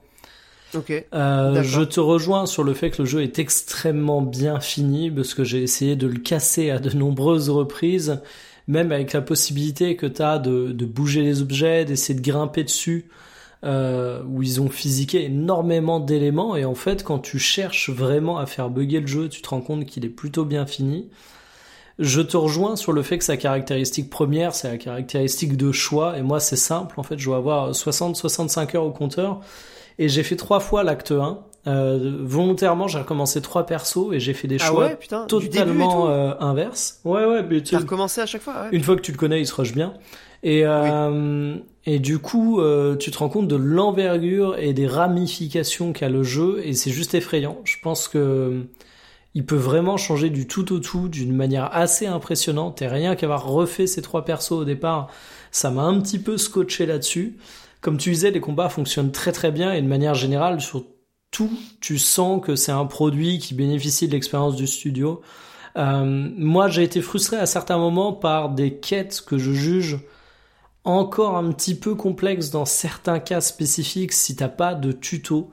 Euh, 1.14 1.62
je 1.62 1.82
te 1.82 2.00
rejoins 2.00 2.46
sur 2.46 2.62
le 2.62 2.74
fait 2.74 2.90
que 2.90 3.02
le 3.02 3.08
jeu 3.08 3.22
est 3.22 3.38
extrêmement 3.38 4.22
bien 4.22 4.60
fini, 4.60 5.10
parce 5.10 5.34
que 5.34 5.44
j'ai 5.44 5.62
essayé 5.62 5.96
de 5.96 6.06
le 6.06 6.18
casser 6.18 6.70
à 6.70 6.78
de 6.78 6.94
nombreuses 6.96 7.50
reprises, 7.50 8.20
même 8.66 8.92
avec 8.92 9.12
la 9.12 9.22
possibilité 9.22 9.96
que 9.96 10.06
tu 10.06 10.22
as 10.22 10.38
de, 10.38 10.72
de 10.72 10.84
bouger 10.84 11.22
les 11.22 11.42
objets, 11.42 11.84
d'essayer 11.84 12.18
de 12.18 12.24
grimper 12.24 12.64
dessus, 12.64 13.08
euh, 13.64 14.22
où 14.28 14.42
ils 14.42 14.60
ont 14.60 14.68
physiqué 14.68 15.24
énormément 15.24 15.98
d'éléments, 15.98 16.54
et 16.54 16.64
en 16.64 16.76
fait 16.76 17.02
quand 17.02 17.18
tu 17.18 17.40
cherches 17.40 17.90
vraiment 17.90 18.38
à 18.38 18.46
faire 18.46 18.70
bugger 18.70 19.00
le 19.00 19.06
jeu, 19.08 19.28
tu 19.28 19.42
te 19.42 19.48
rends 19.48 19.62
compte 19.62 19.84
qu'il 19.84 20.04
est 20.04 20.10
plutôt 20.10 20.44
bien 20.44 20.64
fini. 20.64 21.08
Je 21.98 22.20
te 22.20 22.36
rejoins 22.36 22.76
sur 22.76 22.92
le 22.92 23.02
fait 23.02 23.18
que 23.18 23.24
sa 23.24 23.36
caractéristique 23.36 24.10
première, 24.10 24.54
c'est 24.54 24.68
la 24.68 24.76
caractéristique 24.76 25.56
de 25.56 25.72
choix, 25.72 26.16
et 26.16 26.22
moi 26.22 26.38
c'est 26.38 26.54
simple, 26.54 27.00
en 27.00 27.02
fait 27.02 27.18
je 27.18 27.24
dois 27.24 27.38
avoir 27.38 27.72
60-65 27.72 28.76
heures 28.76 28.84
au 28.84 28.92
compteur, 28.92 29.40
et 29.98 30.08
j'ai 30.08 30.22
fait 30.22 30.36
trois 30.36 30.60
fois 30.60 30.82
l'acte 30.82 31.12
1. 31.12 31.38
Euh, 31.66 32.16
volontairement, 32.22 32.88
j'ai 32.88 32.98
recommencé 32.98 33.42
trois 33.42 33.66
persos 33.66 34.12
et 34.12 34.20
j'ai 34.20 34.32
fait 34.32 34.48
des 34.48 34.56
Ah 34.60 34.66
choix 34.66 34.86
ouais, 34.86 34.96
putain, 34.96 35.26
totalement 35.26 36.08
euh, 36.08 36.32
inverses. 36.40 37.00
Ouais, 37.04 37.24
ouais, 37.26 37.42
mais 37.42 37.62
tu- 37.62 37.72
T'as 37.72 37.80
recommencé 37.80 38.20
à 38.22 38.26
chaque 38.26 38.40
fois, 38.42 38.54
ouais. 38.62 38.68
une 38.72 38.82
fois 38.82 38.96
que 38.96 39.02
tu 39.02 39.12
le 39.12 39.18
connais, 39.18 39.40
il 39.40 39.46
se 39.46 39.54
rush 39.54 39.74
bien. 39.74 39.92
Et, 40.42 40.62
euh, 40.64 41.56
et 41.84 41.98
du 41.98 42.20
coup, 42.20 42.60
euh, 42.60 42.96
tu 42.96 43.10
te 43.10 43.18
rends 43.18 43.28
compte 43.28 43.48
de 43.48 43.56
l'envergure 43.56 44.56
et 44.56 44.72
des 44.72 44.86
ramifications 44.86 45.92
qu'a 45.92 46.08
le 46.08 46.22
jeu, 46.22 46.60
et 46.64 46.72
c'est 46.74 46.90
juste 46.92 47.14
effrayant. 47.14 47.58
Je 47.64 47.76
pense 47.82 48.08
que 48.08 48.62
il 49.34 49.44
peut 49.44 49.56
vraiment 49.56 49.96
changer 49.98 50.30
du 50.30 50.46
tout 50.46 50.72
au 50.72 50.78
tout 50.78 51.08
d'une 51.08 51.34
manière 51.36 51.68
assez 51.76 52.06
impressionnante. 52.06 52.80
Et 52.82 52.86
rien 52.88 53.14
qu'avoir 53.14 53.46
refait 53.46 53.86
ces 53.86 54.00
trois 54.00 54.24
persos 54.24 54.52
au 54.52 54.64
départ, 54.64 55.08
ça 55.50 55.70
m'a 55.70 55.82
un 55.82 56.00
petit 56.00 56.18
peu 56.18 56.38
scotché 56.38 56.86
là-dessus. 56.86 57.36
Comme 57.80 57.96
tu 57.98 58.10
disais, 58.10 58.30
les 58.30 58.40
combats 58.40 58.68
fonctionnent 58.68 59.12
très 59.12 59.32
très 59.32 59.52
bien, 59.52 59.72
et 59.72 59.82
de 59.82 59.86
manière 59.86 60.14
générale, 60.14 60.60
sur 60.60 60.84
tout, 61.30 61.50
tu 61.80 61.98
sens 61.98 62.40
que 62.44 62.56
c'est 62.56 62.72
un 62.72 62.86
produit 62.86 63.38
qui 63.38 63.54
bénéficie 63.54 64.08
de 64.08 64.12
l'expérience 64.12 64.56
du 64.56 64.66
studio. 64.66 65.20
Euh, 65.76 66.28
moi, 66.36 66.68
j'ai 66.68 66.82
été 66.82 67.02
frustré 67.02 67.36
à 67.36 67.46
certains 67.46 67.78
moments 67.78 68.12
par 68.12 68.50
des 68.50 68.78
quêtes 68.78 69.22
que 69.26 69.38
je 69.38 69.52
juge 69.52 69.98
encore 70.84 71.36
un 71.36 71.52
petit 71.52 71.74
peu 71.74 71.94
complexes 71.94 72.50
dans 72.50 72.64
certains 72.64 73.18
cas 73.20 73.40
spécifiques 73.40 74.12
si 74.12 74.34
t'as 74.36 74.48
pas 74.48 74.74
de 74.74 74.92
tuto. 74.92 75.50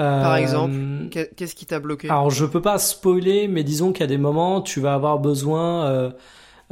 Euh, 0.00 0.22
Par 0.22 0.36
exemple 0.36 0.74
Qu'est- 1.10 1.34
Qu'est-ce 1.36 1.54
qui 1.54 1.66
t'a 1.66 1.78
bloqué? 1.80 2.10
alors 2.10 2.30
je 2.30 2.44
peux 2.44 2.60
pas 2.60 2.78
spoiler, 2.78 3.48
mais 3.48 3.64
disons 3.64 3.92
qu'à 3.92 4.06
des 4.06 4.18
moments 4.18 4.60
tu 4.60 4.80
vas 4.80 4.92
avoir 4.94 5.18
besoin 5.18 5.86
euh, 5.86 6.10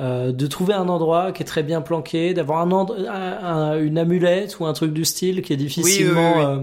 euh, 0.00 0.32
de 0.32 0.46
trouver 0.46 0.74
un 0.74 0.88
endroit 0.88 1.32
qui 1.32 1.42
est 1.42 1.46
très 1.46 1.62
bien 1.62 1.80
planqué, 1.80 2.34
d'avoir 2.34 2.60
un, 2.60 2.70
un- 2.72 3.44
un- 3.44 3.78
une 3.80 3.98
amulette 3.98 4.58
ou 4.60 4.66
un 4.66 4.72
truc 4.72 4.92
du 4.92 5.04
style 5.04 5.42
qui 5.42 5.52
est 5.52 5.56
difficilement 5.56 6.32
oui, 6.36 6.44
oui. 6.44 6.44
euh, 6.46 6.58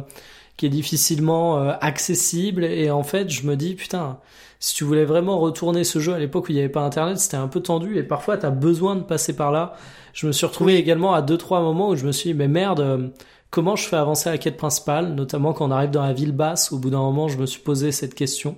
qui 0.57 0.65
est 0.65 0.69
difficilement 0.69 1.57
euh, 1.59 1.73
accessible. 1.82 2.63
Et 2.65 2.91
en 2.91 3.03
fait, 3.03 3.29
je 3.29 3.47
me 3.47 3.55
dis 3.55 3.75
putain, 3.75 4.17
si 4.59 4.75
tu 4.75 4.84
voulais 4.84 5.05
vraiment 5.05 5.39
retourner 5.39 5.84
ce 5.84 5.99
jeu 5.99 6.13
à 6.13 6.19
l'époque 6.19 6.49
où 6.49 6.51
il 6.51 6.55
n'y 6.55 6.61
avait 6.61 6.69
pas 6.69 6.82
Internet, 6.82 7.17
c'était 7.19 7.38
un 7.38 7.47
peu 7.47 7.61
tendu 7.61 7.97
et 7.97 8.03
parfois 8.03 8.38
t'as 8.38 8.49
besoin 8.51 8.95
de 8.95 9.01
passer 9.03 9.36
par 9.36 9.51
là. 9.51 9.73
Je 10.13 10.27
me 10.27 10.32
suis 10.34 10.45
retrouvé 10.45 10.75
également 10.75 11.13
à 11.13 11.21
deux 11.21 11.38
trois 11.38 11.61
moments 11.61 11.89
où 11.89 11.95
je 11.95 12.05
me 12.05 12.11
suis 12.11 12.32
dit 12.32 12.38
mais 12.38 12.47
merde. 12.47 12.79
euh, 12.82 13.07
Comment 13.49 13.75
je 13.75 13.86
fais 13.86 13.97
avancer 13.97 14.29
la 14.29 14.38
quête 14.38 14.55
principale, 14.55 15.13
notamment 15.13 15.51
quand 15.51 15.67
on 15.67 15.71
arrive 15.71 15.89
dans 15.89 16.03
la 16.03 16.13
ville 16.13 16.32
basse. 16.32 16.71
Au 16.71 16.77
bout 16.77 16.89
d'un 16.89 16.99
moment, 16.99 17.27
je 17.27 17.38
me 17.38 17.45
suis 17.45 17.59
posé 17.59 17.91
cette 17.91 18.15
question. 18.15 18.55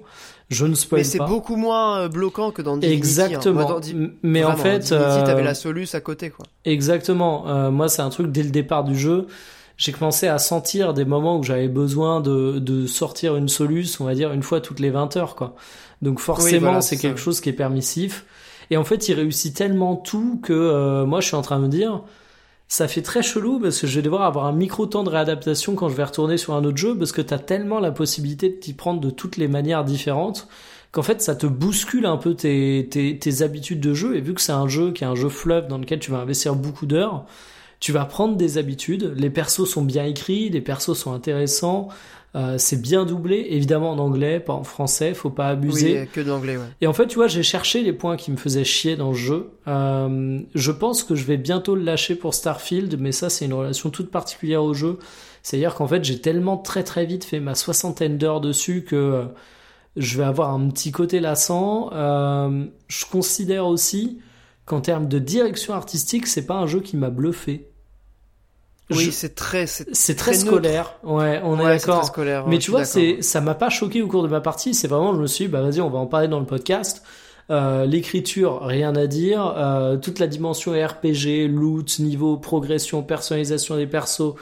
Je 0.53 0.65
ne 0.65 0.75
spoil 0.75 0.99
Mais 0.99 1.03
c'est 1.03 1.17
pas. 1.17 1.25
beaucoup 1.27 1.55
moins 1.57 1.99
euh, 2.01 2.07
bloquant 2.07 2.51
que 2.51 2.61
dans 2.61 2.77
Divinity. 2.77 2.95
hein. 2.95 2.97
Exactement. 2.97 3.65
Dans 3.67 3.79
Di- 3.79 3.95
Mais 4.23 4.43
en 4.45 4.55
fait, 4.55 4.79
Divinity, 4.79 4.93
euh, 4.93 5.25
t'avais 5.25 5.43
la 5.43 5.55
soluce 5.55 5.95
à 5.95 6.01
côté, 6.01 6.29
quoi. 6.29 6.45
Exactement. 6.65 7.47
Euh, 7.47 7.71
moi, 7.71 7.89
c'est 7.89 8.01
un 8.01 8.09
truc 8.09 8.31
dès 8.31 8.43
le 8.43 8.49
départ 8.51 8.83
du 8.83 8.97
jeu. 8.97 9.27
J'ai 9.77 9.91
commencé 9.91 10.27
à 10.27 10.37
sentir 10.37 10.93
des 10.93 11.03
moments 11.05 11.39
où 11.39 11.43
j'avais 11.43 11.67
besoin 11.67 12.21
de, 12.21 12.59
de 12.59 12.85
sortir 12.85 13.35
une 13.35 13.49
soluce, 13.49 13.99
on 13.99 14.05
va 14.05 14.13
dire 14.13 14.31
une 14.31 14.43
fois 14.43 14.61
toutes 14.61 14.79
les 14.79 14.91
20 14.91 15.17
heures, 15.17 15.35
quoi. 15.35 15.55
Donc 16.01 16.19
forcément, 16.19 16.67
voilà, 16.67 16.81
c'est 16.81 16.97
quelque 16.97 17.19
chose 17.19 17.41
qui 17.41 17.49
est 17.49 17.53
permissif. 17.53 18.25
Et 18.69 18.77
en 18.77 18.83
fait, 18.83 19.09
il 19.09 19.15
réussit 19.15 19.55
tellement 19.55 19.95
tout 19.95 20.39
que 20.43 20.53
euh, 20.53 21.05
moi, 21.05 21.21
je 21.21 21.27
suis 21.27 21.35
en 21.35 21.41
train 21.41 21.57
de 21.59 21.63
me 21.63 21.69
dire, 21.69 22.01
ça 22.67 22.87
fait 22.87 23.01
très 23.01 23.21
chelou 23.21 23.59
parce 23.59 23.79
que 23.79 23.87
je 23.87 23.95
vais 23.95 24.01
devoir 24.01 24.23
avoir 24.23 24.45
un 24.45 24.51
micro 24.51 24.85
temps 24.85 25.03
de 25.03 25.09
réadaptation 25.09 25.75
quand 25.75 25.89
je 25.89 25.95
vais 25.95 26.03
retourner 26.03 26.37
sur 26.37 26.55
un 26.55 26.63
autre 26.63 26.77
jeu 26.77 26.97
parce 26.97 27.11
que 27.11 27.21
t'as 27.21 27.37
tellement 27.37 27.79
la 27.79 27.91
possibilité 27.91 28.49
de 28.49 28.55
t'y 28.55 28.73
prendre 28.73 28.99
de 28.99 29.09
toutes 29.09 29.37
les 29.37 29.47
manières 29.47 29.83
différentes 29.83 30.47
qu'en 30.91 31.03
fait 31.03 31.21
ça 31.21 31.35
te 31.35 31.45
bouscule 31.45 32.05
un 32.05 32.17
peu 32.17 32.33
tes, 32.35 32.87
habitudes 33.41 33.79
de 33.79 33.93
jeu. 33.93 34.15
Et 34.15 34.21
vu 34.21 34.33
que 34.33 34.41
c'est 34.41 34.51
un 34.51 34.67
jeu 34.67 34.91
qui 34.91 35.03
est 35.03 35.07
un 35.07 35.15
jeu 35.15 35.29
fleuve 35.29 35.67
dans 35.67 35.77
lequel 35.77 35.99
tu 35.99 36.11
vas 36.11 36.19
investir 36.19 36.55
beaucoup 36.55 36.85
d'heures 36.85 37.25
tu 37.79 37.91
vas 37.91 38.05
prendre 38.05 38.37
des 38.37 38.57
habitudes. 38.57 39.13
Les 39.17 39.29
persos 39.29 39.65
sont 39.65 39.81
bien 39.81 40.05
écrits 40.05 40.49
les 40.49 40.61
persos 40.61 40.97
sont 40.97 41.11
intéressants 41.11 41.89
euh, 42.35 42.57
c'est 42.57 42.81
bien 42.81 43.05
doublé 43.05 43.45
évidemment 43.51 43.91
en 43.91 43.99
anglais 43.99 44.39
pas 44.39 44.53
en 44.53 44.63
français 44.63 45.13
faut 45.13 45.29
pas 45.29 45.49
abuser 45.49 46.01
Oui, 46.01 46.07
que 46.11 46.21
d'anglais, 46.21 46.57
ouais. 46.57 46.63
et 46.81 46.87
en 46.87 46.93
fait, 46.93 47.05
tu 47.05 47.15
vois, 47.15 47.27
j'ai 47.27 47.43
cherché 47.43 47.83
les 47.83 47.93
points 47.93 48.17
qui 48.17 48.31
me 48.31 48.37
faisaient 48.37 48.63
chier 48.63 48.95
dans 48.95 49.09
le 49.09 49.15
jeu. 49.15 49.51
Euh, 49.67 50.39
je 50.55 50.71
pense 50.71 51.03
que 51.03 51.13
je 51.13 51.25
vais 51.25 51.37
bientôt 51.37 51.75
le 51.75 51.83
lâcher 51.83 52.15
pour 52.15 52.33
Starfield, 52.33 52.99
mais 52.99 53.11
ça, 53.11 53.29
c'est 53.29 53.45
une 53.45 53.53
relation 53.53 53.89
toute 53.91 54.09
particulière 54.09 54.63
au 54.63 54.73
jeu. 54.73 54.97
C'est-à-dire 55.43 55.75
qu'en 55.75 55.87
fait, 55.87 56.03
j'ai 56.03 56.19
tellement 56.21 56.57
très 56.57 56.83
très 56.83 57.05
vite 57.05 57.23
fait 57.23 57.39
ma 57.39 57.53
soixantaine 57.53 58.17
d'heures 58.17 58.41
dessus 58.41 58.83
que 58.83 58.95
euh, 58.95 59.23
je 59.95 60.17
vais 60.17 60.23
avoir 60.23 60.49
un 60.51 60.69
petit 60.69 60.91
côté 60.91 61.19
lassant. 61.19 61.91
Euh, 61.93 62.65
je 62.87 63.05
considère 63.05 63.67
aussi 63.67 64.19
qu'en 64.65 64.81
termes 64.81 65.07
de 65.07 65.19
direction 65.19 65.73
artistique, 65.73 66.25
c'est 66.27 66.47
pas 66.47 66.55
un 66.55 66.65
jeu 66.65 66.79
qui 66.79 66.97
m'a 66.97 67.09
bluffé. 67.09 67.67
Oui, 68.91 69.05
Je- 69.05 69.11
c'est 69.11 69.33
très, 69.35 69.65
c'est 69.65 70.15
très, 70.15 70.31
neutre. 70.31 70.45
scolaire. 70.45 70.95
Ouais, 71.03 71.39
on 71.43 71.57
est 71.57 71.63
Ouais, 71.63 71.77
d'accord. 71.77 71.99
très 71.99 72.07
scolaire. 72.07 72.45
Mais 72.47 72.59
tu 72.59 72.69
vois, 72.71 72.83
c'est, 72.85 73.21
ça 73.21 73.39
m'a 73.41 73.55
pas 73.55 73.69
choqué 73.69 74.01
au 74.01 74.07
cours 74.07 74.23
de 74.23 74.27
ma 74.27 74.41
partie. 74.41 74.73
C'est 74.73 74.87
vraiment, 74.87 75.13
je 75.15 75.21
me 75.21 75.27
suis 75.27 75.45
dit, 75.45 75.51
bah 75.51 75.61
vas-y, 75.61 75.79
on 75.81 75.89
va 75.89 75.99
en 75.99 76.05
parler 76.05 76.27
dans 76.27 76.39
le 76.39 76.45
podcast. 76.45 77.01
Euh, 77.49 77.85
L'écriture, 77.85 78.61
rien 78.63 78.95
à 78.95 79.07
dire. 79.07 79.53
Euh, 79.57 79.97
toute 79.97 80.19
la 80.19 80.27
dimension 80.27 80.73
RPG, 80.73 81.47
loot, 81.47 81.99
niveau, 81.99 82.37
progression, 82.37 83.03
personnalisation 83.03 83.77
des 83.77 83.87
persos, 83.87 84.35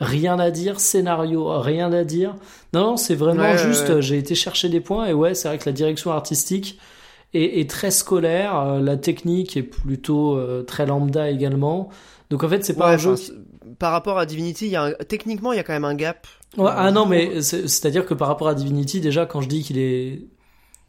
rien 0.00 0.38
à 0.38 0.50
dire. 0.50 0.78
Scénario, 0.80 1.58
rien 1.60 1.92
à 1.92 2.04
dire. 2.04 2.34
Non, 2.72 2.82
non, 2.92 2.96
c'est 2.96 3.14
vraiment 3.16 3.42
Ouais, 3.42 3.58
juste. 3.58 4.00
J'ai 4.00 4.18
été 4.18 4.34
chercher 4.36 4.68
des 4.68 4.80
points 4.80 5.06
et 5.06 5.12
ouais, 5.12 5.34
c'est 5.34 5.48
vrai 5.48 5.58
que 5.58 5.66
la 5.66 5.72
direction 5.72 6.12
artistique 6.12 6.78
est, 7.34 7.60
est 7.60 7.68
très 7.68 7.90
scolaire. 7.90 8.56
euh, 8.58 8.80
la 8.80 8.96
technique 8.96 9.56
est 9.56 9.62
plutôt 9.62 10.38
très 10.66 10.86
lambda 10.86 11.30
également. 11.30 11.88
Donc 12.30 12.44
en 12.44 12.48
fait, 12.48 12.64
c'est 12.64 12.74
pas 12.74 12.88
Ouais, 12.88 12.94
un 12.94 12.98
jeu. 12.98 13.14
Par 13.78 13.92
rapport 13.92 14.18
à 14.18 14.26
Divinity, 14.26 14.66
il 14.66 14.72
y 14.72 14.76
a 14.76 14.84
un- 14.84 14.92
techniquement, 15.08 15.52
il 15.52 15.56
y 15.56 15.58
a 15.60 15.62
quand 15.62 15.72
même 15.72 15.84
un 15.84 15.94
gap. 15.94 16.26
Ouais, 16.56 16.64
Euh, 16.66 16.74
ah 16.74 16.90
non, 16.90 17.06
mais 17.06 17.42
c'est- 17.42 17.68
c'est-à-dire 17.68 18.06
que 18.06 18.14
par 18.14 18.28
rapport 18.28 18.48
à 18.48 18.54
Divinity, 18.54 19.00
déjà, 19.00 19.26
quand 19.26 19.40
je 19.40 19.48
dis 19.48 19.62
qu'il 19.62 19.78
est, 19.78 20.22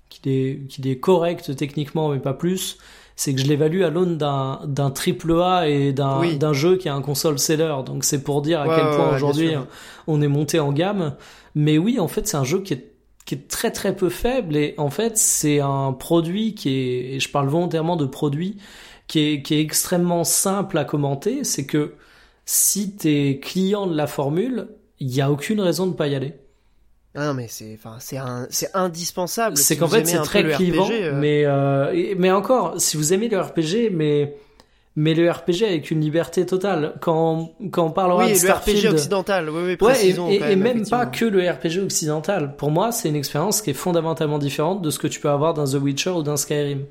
qu'il 0.09 0.31
est, 0.31 0.67
qu'il 0.69 0.87
est 0.87 0.99
correct 0.99 1.55
techniquement, 1.55 2.09
mais 2.09 2.19
pas 2.19 2.33
plus, 2.33 2.77
c'est 3.15 3.33
que 3.35 3.41
je 3.41 3.45
l'évalue 3.47 3.83
à 3.83 3.89
l'aune 3.89 4.17
d'un, 4.17 4.61
d'un 4.65 4.89
triple 4.91 5.33
A 5.41 5.67
et 5.67 5.93
d'un, 5.93 6.19
Oui. 6.19 6.37
d'un 6.37 6.53
jeu 6.53 6.77
qui 6.77 6.87
est 6.87 6.91
un 6.91 7.01
console 7.01 7.37
seller. 7.37 7.75
Donc 7.85 8.03
c'est 8.03 8.23
pour 8.23 8.41
dire 8.41 8.61
à 8.61 8.67
Ouais, 8.67 8.75
quel 8.75 8.85
ouais, 8.87 8.95
point 8.95 9.09
ouais, 9.09 9.15
aujourd'hui 9.15 9.49
sûr. 9.49 9.67
on 10.07 10.21
est 10.21 10.27
monté 10.27 10.59
en 10.59 10.71
gamme. 10.71 11.15
Mais 11.55 11.77
oui, 11.77 11.99
en 11.99 12.07
fait, 12.07 12.27
c'est 12.27 12.37
un 12.37 12.43
jeu 12.43 12.61
qui 12.61 12.73
est, 12.73 12.91
qui 13.25 13.35
est 13.35 13.47
très 13.47 13.71
très 13.71 13.95
peu 13.95 14.09
faible 14.09 14.55
et 14.57 14.73
en 14.77 14.89
fait, 14.89 15.17
c'est 15.17 15.59
un 15.59 15.93
produit 15.93 16.55
qui 16.55 16.69
est, 16.69 17.15
et 17.15 17.19
je 17.19 17.29
parle 17.29 17.47
volontairement 17.49 17.95
de 17.97 18.05
produit, 18.05 18.57
qui 19.07 19.19
est, 19.19 19.41
qui 19.43 19.55
est 19.55 19.61
extrêmement 19.61 20.23
simple 20.23 20.77
à 20.77 20.85
commenter. 20.85 21.43
C'est 21.43 21.65
que 21.67 21.93
si 22.51 22.95
t'es 22.95 23.39
client 23.43 23.85
de 23.85 23.95
la 23.95 24.07
formule, 24.07 24.69
il 24.99 25.13
y 25.13 25.21
a 25.21 25.29
aucune 25.29 25.61
raison 25.61 25.85
de 25.85 25.93
pas 25.93 26.07
y 26.07 26.15
aller. 26.15 26.33
Ah 27.13 27.27
non, 27.27 27.33
mais 27.35 27.45
c'est, 27.47 27.77
enfin, 27.77 27.97
c'est 27.99 28.17
un, 28.17 28.47
c'est 28.49 28.71
indispensable. 28.73 29.55
C'est 29.55 29.75
Si 29.75 29.79
qu'en 29.79 29.87
fait 29.87 30.03
c'est 30.07 30.17
très 30.23 30.43
clivant, 30.43 30.85
RPG, 30.85 30.91
euh, 30.93 31.11
mais 31.13 31.43
euh, 31.45 32.15
mais 32.17 32.31
encore, 32.31 32.73
si 32.81 32.97
vous 32.97 33.13
aimez 33.13 33.29
le 33.29 33.39
RPG, 33.39 33.91
mais 33.91 34.35
mais 34.95 35.13
le 35.13 35.29
RPG 35.29 35.61
avec 35.63 35.91
une 35.91 36.01
liberté 36.01 36.43
totale. 36.47 36.95
Quand 37.01 37.51
quand 37.69 37.85
on 37.85 37.91
parlera 37.91 38.25
Oui, 38.25 38.33
de 38.41 38.47
le 38.47 38.51
RPG 38.51 38.87
occidental, 38.95 39.47
oui, 39.51 39.55
oui, 39.57 39.63
Ouais, 39.65 39.73
et, 39.73 39.77
précisons 39.77 40.29
et- 40.31 40.39
quand 40.39 40.47
et 40.47 40.55
même 40.55 40.87
pas 40.89 41.05
que 41.05 41.25
le 41.25 41.47
RPG 41.47 41.83
occidental. 41.83 42.55
Pour 42.55 42.71
moi, 42.71 42.91
c'est 42.91 43.09
une 43.09 43.15
expérience 43.15 43.61
qui 43.61 43.69
est 43.69 43.73
fondamentalement 43.75 44.39
différente 44.39 44.81
de 44.81 44.89
ce 44.89 44.97
que 44.97 45.05
tu 45.07 45.19
peux 45.19 45.29
avoir 45.29 45.53
dans 45.53 45.65
The 45.65 45.75
Witcher 45.75 46.09
ou 46.09 46.23
dans 46.23 46.35
Skyrim. 46.35 46.85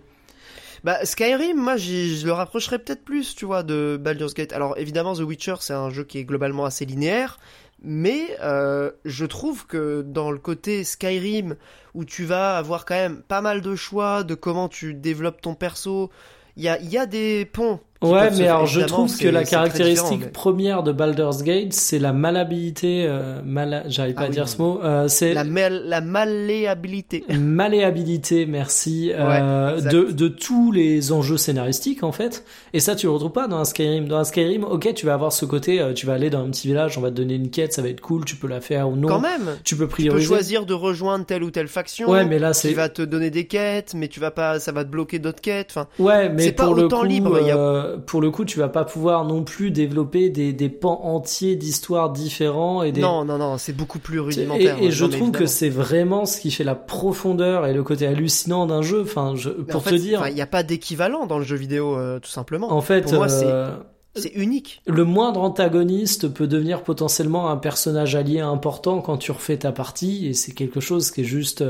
Bah, 0.88 1.04
Skyrim, 1.04 1.58
moi, 1.58 1.76
je 1.76 2.24
le 2.24 2.32
rapprocherais 2.32 2.78
peut-être 2.78 3.04
plus, 3.04 3.34
tu 3.34 3.44
vois, 3.44 3.62
de 3.62 3.98
Baldur's 4.00 4.32
Gate. 4.32 4.54
Alors, 4.54 4.78
évidemment, 4.78 5.14
The 5.14 5.18
Witcher, 5.20 5.56
c'est 5.60 5.74
un 5.74 5.90
jeu 5.90 6.02
qui 6.02 6.16
est 6.16 6.24
globalement 6.24 6.64
assez 6.64 6.86
linéaire, 6.86 7.38
mais 7.82 8.38
euh, 8.42 8.90
je 9.04 9.26
trouve 9.26 9.66
que 9.66 10.00
dans 10.00 10.30
le 10.30 10.38
côté 10.38 10.84
Skyrim, 10.84 11.56
où 11.92 12.06
tu 12.06 12.24
vas 12.24 12.56
avoir 12.56 12.86
quand 12.86 12.94
même 12.94 13.20
pas 13.20 13.42
mal 13.42 13.60
de 13.60 13.76
choix 13.76 14.24
de 14.24 14.34
comment 14.34 14.70
tu 14.70 14.94
développes 14.94 15.42
ton 15.42 15.54
perso, 15.54 16.10
il 16.56 16.62
y 16.62 16.70
a, 16.70 16.78
il 16.80 16.88
y 16.88 16.96
a 16.96 17.04
des 17.04 17.44
ponts. 17.44 17.80
Qui 18.00 18.08
Ouais, 18.08 18.30
mais 18.38 18.46
alors 18.48 18.66
je 18.66 18.80
trouve 18.82 19.16
que 19.16 19.28
la 19.28 19.44
caractéristique 19.44 20.20
mais- 20.20 20.26
première 20.28 20.82
de 20.82 20.92
Baldur's 20.92 21.42
Gate, 21.42 21.72
c'est 21.72 21.98
la 21.98 22.12
malhabilité. 22.12 23.04
Euh, 23.08 23.40
mala... 23.44 23.82
J'arrive 23.88 24.14
pas 24.14 24.20
Ah 24.22 24.24
à 24.24 24.28
oui, 24.28 24.34
dire 24.34 24.48
ce 24.48 24.58
mot. 24.62 24.80
Euh, 24.84 25.08
c'est 25.08 25.34
La, 25.34 25.44
mal- 25.44 25.82
la 25.86 26.00
malléabilité. 26.00 27.24
malléabilité, 27.38 28.46
merci, 28.46 29.10
euh, 29.14 29.80
de, 29.80 30.12
de 30.12 30.28
tous 30.28 30.72
les 30.72 31.12
enjeux 31.12 31.36
scénaristiques 31.36 32.02
en 32.02 32.12
fait. 32.12 32.44
Et 32.72 32.80
ça, 32.80 32.94
tu 32.94 33.06
le 33.06 33.12
retrouves 33.12 33.32
pas 33.32 33.48
dans 33.48 33.58
un 33.58 33.64
Skyrim. 33.64 34.06
Dans 34.08 34.18
un 34.18 34.24
Skyrim, 34.24 34.64
ok, 34.64 34.94
tu 34.94 35.06
vas 35.06 35.14
avoir 35.14 35.32
ce 35.32 35.44
côté, 35.44 35.80
euh, 35.80 35.92
tu 35.92 36.06
vas 36.06 36.14
aller 36.14 36.30
dans 36.30 36.40
un 36.44 36.50
petit 36.50 36.68
village, 36.68 36.96
on 36.98 37.00
va 37.00 37.10
te 37.10 37.16
donner 37.16 37.34
une 37.34 37.50
quête, 37.50 37.72
ça 37.72 37.82
va 37.82 37.88
être 37.88 38.00
cool, 38.00 38.24
tu 38.24 38.36
peux 38.36 38.48
la 38.48 38.60
faire 38.60 38.88
ou 38.88 38.96
non. 38.96 39.08
Quand 39.08 39.20
même, 39.20 39.56
Tu 39.64 39.74
peux 39.74 39.84
tu 39.84 39.86
peux 39.86 39.88
prioriser. 39.88 40.26
choisir 40.26 40.66
de 40.66 40.74
rejoindre 40.74 41.24
telle 41.26 41.42
ou 41.42 41.50
telle 41.50 41.68
faction. 41.68 42.10
Ouais, 42.10 42.24
mais 42.24 42.38
là 42.38 42.52
qui 42.52 42.58
c'est 42.60 42.72
va 42.74 42.88
te 42.88 43.02
donner 43.02 43.30
des 43.30 43.46
quêtes, 43.46 43.94
mais 43.94 44.08
tu 44.08 44.20
vas 44.20 44.30
pas, 44.30 44.60
ça 44.60 44.72
va 44.72 44.84
te 44.84 44.90
bloquer 44.90 45.18
d'autres 45.18 45.40
quêtes. 45.40 45.68
Enfin, 45.70 45.86
Ouais, 45.98 46.28
mais 46.28 46.42
C'est 46.44 46.52
pas 46.52 46.64
pour 46.64 46.74
le 46.74 46.84
autant 46.84 47.00
coup, 47.00 47.06
libre, 47.06 47.38
il 47.40 47.46
y 47.48 47.50
a- 47.50 47.87
euh, 47.88 47.96
pour 47.98 48.20
le 48.20 48.30
coup, 48.30 48.44
tu 48.44 48.58
vas 48.58 48.68
pas 48.68 48.84
pouvoir 48.84 49.24
non 49.24 49.42
plus 49.44 49.70
développer 49.70 50.30
des, 50.30 50.52
des 50.52 50.68
pans 50.68 51.00
entiers 51.04 51.56
d'histoires 51.56 52.10
différents 52.10 52.82
et 52.82 52.92
des. 52.92 53.00
non, 53.00 53.24
non, 53.24 53.38
non, 53.38 53.58
c'est 53.58 53.72
beaucoup 53.72 53.98
plus 53.98 54.20
rudimentaire. 54.20 54.78
et 54.78 54.86
ouais, 54.86 54.90
je 54.90 55.04
trouve 55.06 55.30
que 55.32 55.46
c'est 55.46 55.68
vraiment 55.70 56.24
ce 56.26 56.40
qui 56.40 56.50
fait 56.50 56.64
la 56.64 56.74
profondeur 56.74 57.66
et 57.66 57.72
le 57.72 57.82
côté 57.82 58.06
hallucinant 58.06 58.66
d'un 58.66 58.82
jeu. 58.82 59.02
Enfin, 59.02 59.34
je, 59.36 59.50
pour 59.50 59.76
en 59.76 59.80
fait, 59.80 59.90
te 59.90 59.96
dire, 59.96 60.26
il 60.28 60.34
n'y 60.34 60.40
a 60.40 60.46
pas 60.46 60.62
d'équivalent 60.62 61.26
dans 61.26 61.38
le 61.38 61.44
jeu 61.44 61.56
vidéo, 61.56 61.96
euh, 61.96 62.18
tout 62.20 62.30
simplement. 62.30 62.72
en 62.72 62.80
fait, 62.80 63.02
pour 63.02 63.14
moi, 63.14 63.28
c'est- 63.28 63.44
euh, 63.46 63.74
C'est 64.16 64.32
unique. 64.34 64.82
le 64.86 65.04
moindre 65.04 65.40
antagoniste 65.42 66.28
peut 66.28 66.46
devenir 66.48 66.82
potentiellement 66.82 67.50
un 67.50 67.56
personnage 67.56 68.14
allié 68.16 68.40
important 68.40 69.00
quand 69.00 69.16
tu 69.16 69.30
refais 69.30 69.56
ta 69.58 69.70
partie 69.70 70.26
et 70.26 70.32
c'est 70.34 70.52
quelque 70.52 70.80
chose 70.80 71.10
qui 71.12 71.20
est 71.20 71.24
juste 71.24 71.62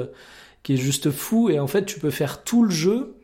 qui 0.63 0.75
est 0.75 0.77
juste 0.77 1.11
fou 1.11 1.51
et 1.51 1.59
en 1.61 1.67
fait 1.67 1.85
tu 1.85 2.01
peux 2.01 2.11
faire 2.11 2.43
tout 2.45 2.63
le 2.63 2.71
jeu 2.71 3.15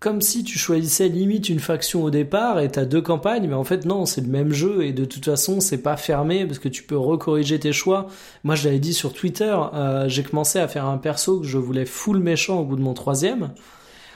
comme 0.00 0.22
si 0.22 0.42
tu 0.44 0.58
choisissais 0.58 1.08
limite 1.08 1.48
une 1.48 1.60
faction 1.60 2.02
au 2.02 2.10
départ 2.10 2.58
et 2.58 2.68
t'as 2.68 2.86
deux 2.86 3.02
campagnes 3.02 3.46
mais 3.46 3.54
en 3.54 3.64
fait 3.64 3.84
non 3.84 4.06
c'est 4.06 4.22
le 4.22 4.28
même 4.28 4.52
jeu 4.52 4.82
et 4.82 4.92
de 4.92 5.04
toute 5.04 5.26
façon 5.26 5.60
c'est 5.60 5.82
pas 5.82 5.96
fermé 5.96 6.46
parce 6.46 6.58
que 6.58 6.68
tu 6.68 6.82
peux 6.82 6.96
recorriger 6.96 7.60
tes 7.60 7.72
choix 7.72 8.06
moi 8.42 8.54
je 8.54 8.64
l'avais 8.64 8.78
dit 8.78 8.94
sur 8.94 9.12
Twitter 9.12 9.54
euh, 9.74 10.08
j'ai 10.08 10.22
commencé 10.22 10.58
à 10.58 10.68
faire 10.68 10.86
un 10.86 10.96
perso 10.96 11.40
que 11.40 11.46
je 11.46 11.58
voulais 11.58 11.84
full 11.84 12.18
méchant 12.18 12.60
au 12.60 12.64
bout 12.64 12.76
de 12.76 12.82
mon 12.82 12.94
troisième 12.94 13.50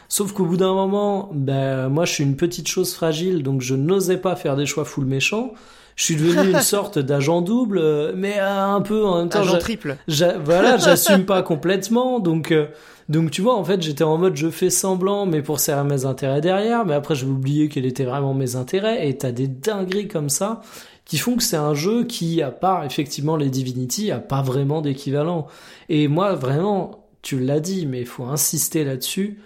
Sauf 0.08 0.32
qu'au 0.32 0.44
bout 0.44 0.56
d'un 0.56 0.74
moment, 0.74 1.30
ben, 1.32 1.88
moi 1.88 2.04
je 2.04 2.12
suis 2.12 2.24
une 2.24 2.36
petite 2.36 2.68
chose 2.68 2.94
fragile, 2.94 3.42
donc 3.42 3.62
je 3.62 3.74
n'osais 3.74 4.18
pas 4.18 4.36
faire 4.36 4.54
des 4.54 4.66
choix 4.66 4.84
full 4.84 5.06
méchants. 5.06 5.52
Je 5.96 6.04
suis 6.04 6.16
devenu 6.16 6.50
une 6.50 6.60
sorte 6.60 6.98
d'agent 6.98 7.40
double, 7.40 7.78
euh, 7.78 8.12
mais 8.14 8.38
euh, 8.38 8.74
un 8.76 8.80
peu 8.80 9.04
en 9.04 9.18
même 9.18 9.28
temps. 9.28 9.40
Agent 9.40 9.58
triple. 9.58 9.96
voilà, 10.44 10.76
j'assume 10.76 11.24
pas 11.24 11.42
complètement, 11.42 12.20
donc 12.20 12.52
euh, 12.52 12.66
donc 13.08 13.30
tu 13.30 13.42
vois, 13.42 13.56
en 13.56 13.64
fait, 13.64 13.82
j'étais 13.82 14.04
en 14.04 14.16
mode 14.16 14.36
je 14.36 14.48
fais 14.50 14.70
semblant, 14.70 15.26
mais 15.26 15.42
pour 15.42 15.60
servir 15.60 15.84
mes 15.84 16.04
intérêts 16.06 16.40
derrière. 16.40 16.84
Mais 16.86 16.94
après, 16.94 17.14
j'ai 17.14 17.26
oublié 17.26 17.68
quels 17.68 17.86
étaient 17.86 18.04
vraiment 18.04 18.34
mes 18.34 18.56
intérêts. 18.56 19.08
Et 19.08 19.16
t'as 19.18 19.32
des 19.32 19.48
dingueries 19.48 20.08
comme 20.08 20.30
ça 20.30 20.62
qui 21.04 21.18
font 21.18 21.36
que 21.36 21.42
c'est 21.42 21.56
un 21.56 21.74
jeu 21.74 22.04
qui, 22.04 22.40
à 22.40 22.50
part 22.50 22.84
effectivement 22.84 23.36
les 23.36 23.50
Divinity, 23.50 24.10
a 24.10 24.18
pas 24.18 24.42
vraiment 24.42 24.80
d'équivalent. 24.80 25.46
Et 25.88 26.08
moi, 26.08 26.34
vraiment, 26.34 27.06
tu 27.22 27.38
l'as 27.38 27.60
dit, 27.60 27.86
mais 27.86 28.00
il 28.00 28.06
faut 28.06 28.24
insister 28.24 28.84
là-dessus 28.84 29.38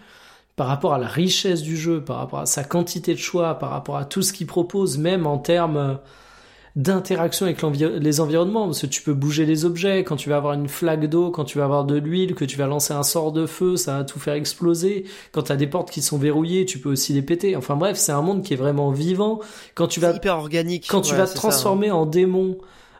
par 0.55 0.67
rapport 0.67 0.95
à 0.95 0.99
la 0.99 1.07
richesse 1.07 1.63
du 1.63 1.77
jeu, 1.77 2.03
par 2.03 2.17
rapport 2.17 2.41
à 2.41 2.47
sa 2.47 2.65
quantité 2.65 3.15
de 3.15 3.19
choix, 3.19 3.59
par 3.59 3.71
rapport 3.71 3.97
à 3.97 4.05
tout 4.05 4.23
ce 4.23 4.33
qu'il 4.33 4.47
propose, 4.47 4.99
même 4.99 5.27
en 5.27 5.39
termes 5.39 5.99
d'interaction 6.79 7.45
avec 7.45 7.61
les 8.01 8.21
environnements, 8.21 8.67
parce 8.67 8.83
que 8.83 8.87
tu 8.87 9.03
peux 9.03 9.13
bouger 9.13 9.45
les 9.45 9.65
objets, 9.65 10.05
quand 10.05 10.15
tu 10.15 10.31
vas 10.31 10.37
avoir 10.37 10.53
une 10.55 10.69
flaque 10.69 11.07
d'eau, 11.07 11.31
quand 11.33 11.45
tu 11.45 11.59
vas 11.59 11.65
avoir 11.65 11.85
de 11.85 11.97
l'huile, 11.97 12.37
que 12.37 12.45
tu 12.45 12.57
vas 12.57 12.69
lancer 12.69 12.95
un 12.95 13.03
sort 13.03 13.33
de 13.33 13.47
feu, 13.47 13.77
ça 13.77 13.99
va 13.99 14.05
tout 14.05 14.21
faire 14.21 14.35
exploser. 14.35 15.05
Quand 15.33 15.43
tu 15.43 15.53
as 15.53 15.57
des 15.57 15.67
portes 15.67 15.91
qui 15.91 16.01
sont 16.01 16.19
verrouillées, 16.19 16.65
tu 16.67 16.79
peux 16.79 16.89
aussi 16.91 17.13
les 17.13 17.23
péter. 17.23 17.57
Enfin 17.57 17.75
bref, 17.75 17.97
c'est 17.97 18.13
un 18.13 18.23
monde 18.23 18.45
qui 18.45 18.55
est 18.55 18.57
vraiment 18.57 18.93
vivant. 18.93 19.41
Quand 19.75 19.89
tu 19.89 19.99
vas 19.99 20.13
hyper 20.13 20.37
organique. 20.39 20.87
quand 20.89 21.01
tu 21.01 21.13
Ouais, 21.13 21.19
vas 21.19 21.25
te 21.25 21.31
ça, 21.31 21.35
hein. 21.35 21.41
transformer 21.41 21.91
en 21.91 22.07
démon 22.07 22.59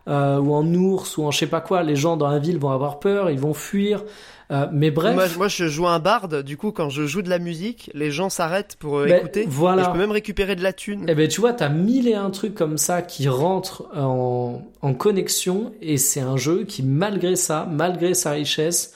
euh, 0.09 0.39
ou 0.39 0.55
en 0.55 0.67
ours 0.75 1.17
ou 1.17 1.23
en 1.25 1.31
je 1.31 1.39
sais 1.39 1.47
pas 1.47 1.61
quoi, 1.61 1.85
les 1.85 1.95
gens 1.95 2.17
dans 2.17 2.29
la 2.29 2.41
ville 2.41 2.59
vont 2.59 2.71
avoir 2.71 2.99
peur, 2.99 3.31
ils 3.31 3.39
vont 3.39 3.55
fuir. 3.55 4.03
Euh, 4.51 4.67
mais 4.73 4.91
bref, 4.91 5.15
Moi, 5.15 5.27
moi, 5.37 5.49
je 5.49 5.69
joue 5.69 5.87
un 5.87 5.99
barde, 5.99 6.43
du 6.43 6.57
coup, 6.57 6.73
quand 6.73 6.89
je 6.89 7.07
joue 7.07 7.21
de 7.21 7.29
la 7.29 7.39
musique, 7.39 7.91
les 7.93 8.11
gens 8.11 8.31
s'arrêtent 8.31 8.77
pour 8.77 8.97
euh, 8.99 9.05
Ben, 9.07 9.19
écouter. 9.19 9.45
voilà. 9.47 9.83
Et 9.83 9.85
je 9.85 9.91
peux 9.91 9.99
même 9.99 10.11
récupérer 10.11 10.57
de 10.57 10.63
la 10.63 10.73
thune. 10.73 11.05
Eh 11.07 11.15
ben 11.15 11.29
tu 11.29 11.41
vois, 11.43 11.53
t'as 11.53 11.69
mille 11.69 12.09
et 12.09 12.15
un 12.15 12.31
trucs 12.31 12.55
comme 12.55 12.79
ça 12.79 13.03
qui 13.03 13.29
rentrent 13.29 13.87
en, 13.95 14.63
en 14.81 14.95
connexion 14.95 15.75
et 15.83 15.99
c'est 15.99 16.21
un 16.21 16.39
jeu 16.39 16.65
qui, 16.65 16.83
malgré 16.83 17.37
ça, 17.37 17.69
malgré 17.71 18.15
sa 18.15 18.31
richesse, 18.31 18.95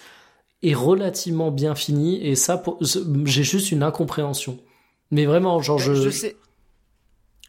est 0.62 0.72
relativement 0.74 1.50
bien 1.50 1.74
fini 1.74 2.24
et 2.26 2.34
ça, 2.34 2.56
pour- 2.56 2.78
j'ai 2.80 3.44
juste 3.44 3.72
une 3.72 3.82
incompréhension. 3.82 4.58
Mais 5.10 5.26
vraiment, 5.26 5.60
genre 5.60 5.78
je, 5.78 5.92
je 5.92 6.08
sais. 6.08 6.36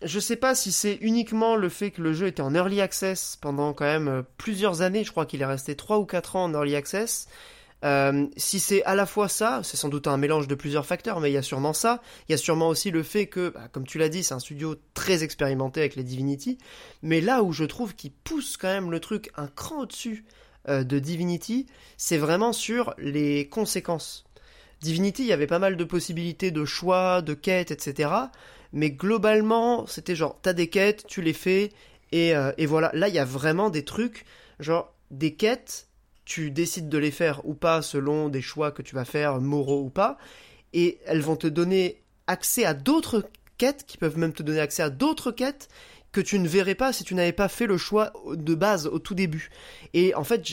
Je 0.02 0.20
sais 0.20 0.36
pas 0.36 0.54
si 0.54 0.74
c'est 0.74 0.96
uniquement 1.00 1.56
le 1.56 1.70
fait 1.70 1.92
que 1.92 2.02
le 2.02 2.12
jeu 2.12 2.28
était 2.28 2.42
en 2.42 2.54
early 2.54 2.82
access 2.82 3.38
pendant 3.40 3.72
quand 3.72 3.86
même 3.86 4.10
euh, 4.10 4.22
plusieurs 4.38 4.82
années. 4.82 5.06
Je 5.06 5.12
crois 5.12 5.26
qu'il 5.26 5.42
est 5.42 5.46
resté 5.46 5.76
3 5.78 6.00
ou 6.00 6.06
4 6.06 6.36
ans 6.36 6.44
en 6.44 6.54
early 6.54 6.76
access. 6.76 7.30
Euh, 7.84 8.28
si 8.38 8.60
c'est 8.60 8.84
à 8.84 8.96
la 8.96 9.06
fois 9.06 9.28
ça, 9.28 9.62
c'est 9.64 9.76
sans 9.76 9.90
doute 9.90 10.08
un 10.08 10.18
mélange 10.18 10.48
de 10.48 10.56
plusieurs 10.56 10.86
facteurs, 10.86 11.20
mais 11.20 11.30
il 11.30 11.34
y 11.34 11.38
a 11.38 11.42
sûrement 11.42 11.74
ça. 11.74 12.02
Il 12.28 12.32
y 12.32 12.36
a 12.36 12.38
sûrement 12.38 12.70
aussi 12.70 12.92
le 12.92 13.04
fait 13.04 13.28
que, 13.28 13.50
bah, 13.50 13.68
comme 13.72 13.86
tu 13.86 13.98
l'as 13.98 14.10
dit, 14.10 14.24
c'est 14.24 14.34
un 14.34 14.40
studio 14.40 14.76
très 14.94 15.24
expérimenté 15.24 15.82
avec 15.82 15.96
les 15.96 16.04
Divinity. 16.04 16.58
Mais 17.02 17.20
là 17.20 17.44
où 17.44 17.52
je 17.52 17.66
trouve 17.66 17.96
qu'il 17.96 18.12
pousse 18.12 18.58
quand 18.58 18.70
même 18.70 18.92
le 18.92 19.00
truc 19.00 19.32
un 19.36 19.48
cran 19.48 19.82
au-dessus 19.82 20.26
euh, 20.70 20.84
de 20.84 21.00
Divinity, 21.00 21.66
c'est 21.98 22.18
vraiment 22.18 22.54
sur 22.54 22.94
les 22.98 23.50
conséquences. 23.50 24.26
Divinity, 24.82 25.24
il 25.24 25.28
y 25.28 25.34
avait 25.34 25.48
pas 25.48 25.60
mal 25.60 25.76
de 25.76 25.84
possibilités 25.84 26.52
de 26.52 26.66
choix, 26.66 27.22
de 27.22 27.34
quêtes, 27.34 27.72
etc. 27.72 28.10
Mais 28.72 28.92
globalement, 28.92 29.88
c'était 29.88 30.16
genre, 30.16 30.40
t'as 30.42 30.54
des 30.54 30.68
quêtes, 30.68 31.06
tu 31.08 31.22
les 31.22 31.34
fais, 31.34 31.72
et, 32.12 32.36
euh, 32.36 32.52
et 32.58 32.66
voilà. 32.66 32.92
Là, 32.94 33.08
il 33.10 33.14
y 33.14 33.20
a 33.20 33.26
vraiment 33.26 33.70
des 33.70 33.84
trucs, 33.86 34.26
genre, 34.60 34.94
des 35.12 35.36
quêtes, 35.36 35.88
tu 36.26 36.52
décides 36.52 36.90
de 36.90 36.98
les 36.98 37.12
faire 37.12 37.46
ou 37.46 37.54
pas 37.54 37.82
selon 37.82 38.30
des 38.30 38.42
choix 38.42 38.72
que 38.72 38.82
tu 38.82 38.96
vas 38.96 39.06
faire, 39.06 39.40
moraux 39.42 39.84
ou 39.84 39.90
pas, 39.90 40.18
et 40.74 41.00
elles 41.06 41.22
vont 41.22 41.36
te 41.36 41.48
donner 41.48 42.02
accès 42.28 42.66
à 42.66 42.74
d'autres 42.74 43.26
quêtes, 43.58 43.86
qui 43.86 43.98
peuvent 43.98 44.18
même 44.18 44.34
te 44.34 44.44
donner 44.44 44.60
accès 44.60 44.84
à 44.84 44.90
d'autres 44.90 45.32
quêtes 45.32 45.70
que 46.12 46.22
tu 46.22 46.40
ne 46.40 46.48
verrais 46.48 46.76
pas 46.76 46.94
si 46.94 47.04
tu 47.04 47.16
n'avais 47.16 47.34
pas 47.34 47.50
fait 47.50 47.66
le 47.66 47.78
choix 47.78 48.14
de 48.28 48.54
base 48.54 48.88
au 48.88 49.00
tout 49.00 49.16
début. 49.16 49.50
Et 49.94 50.14
en 50.16 50.24
fait, 50.24 50.48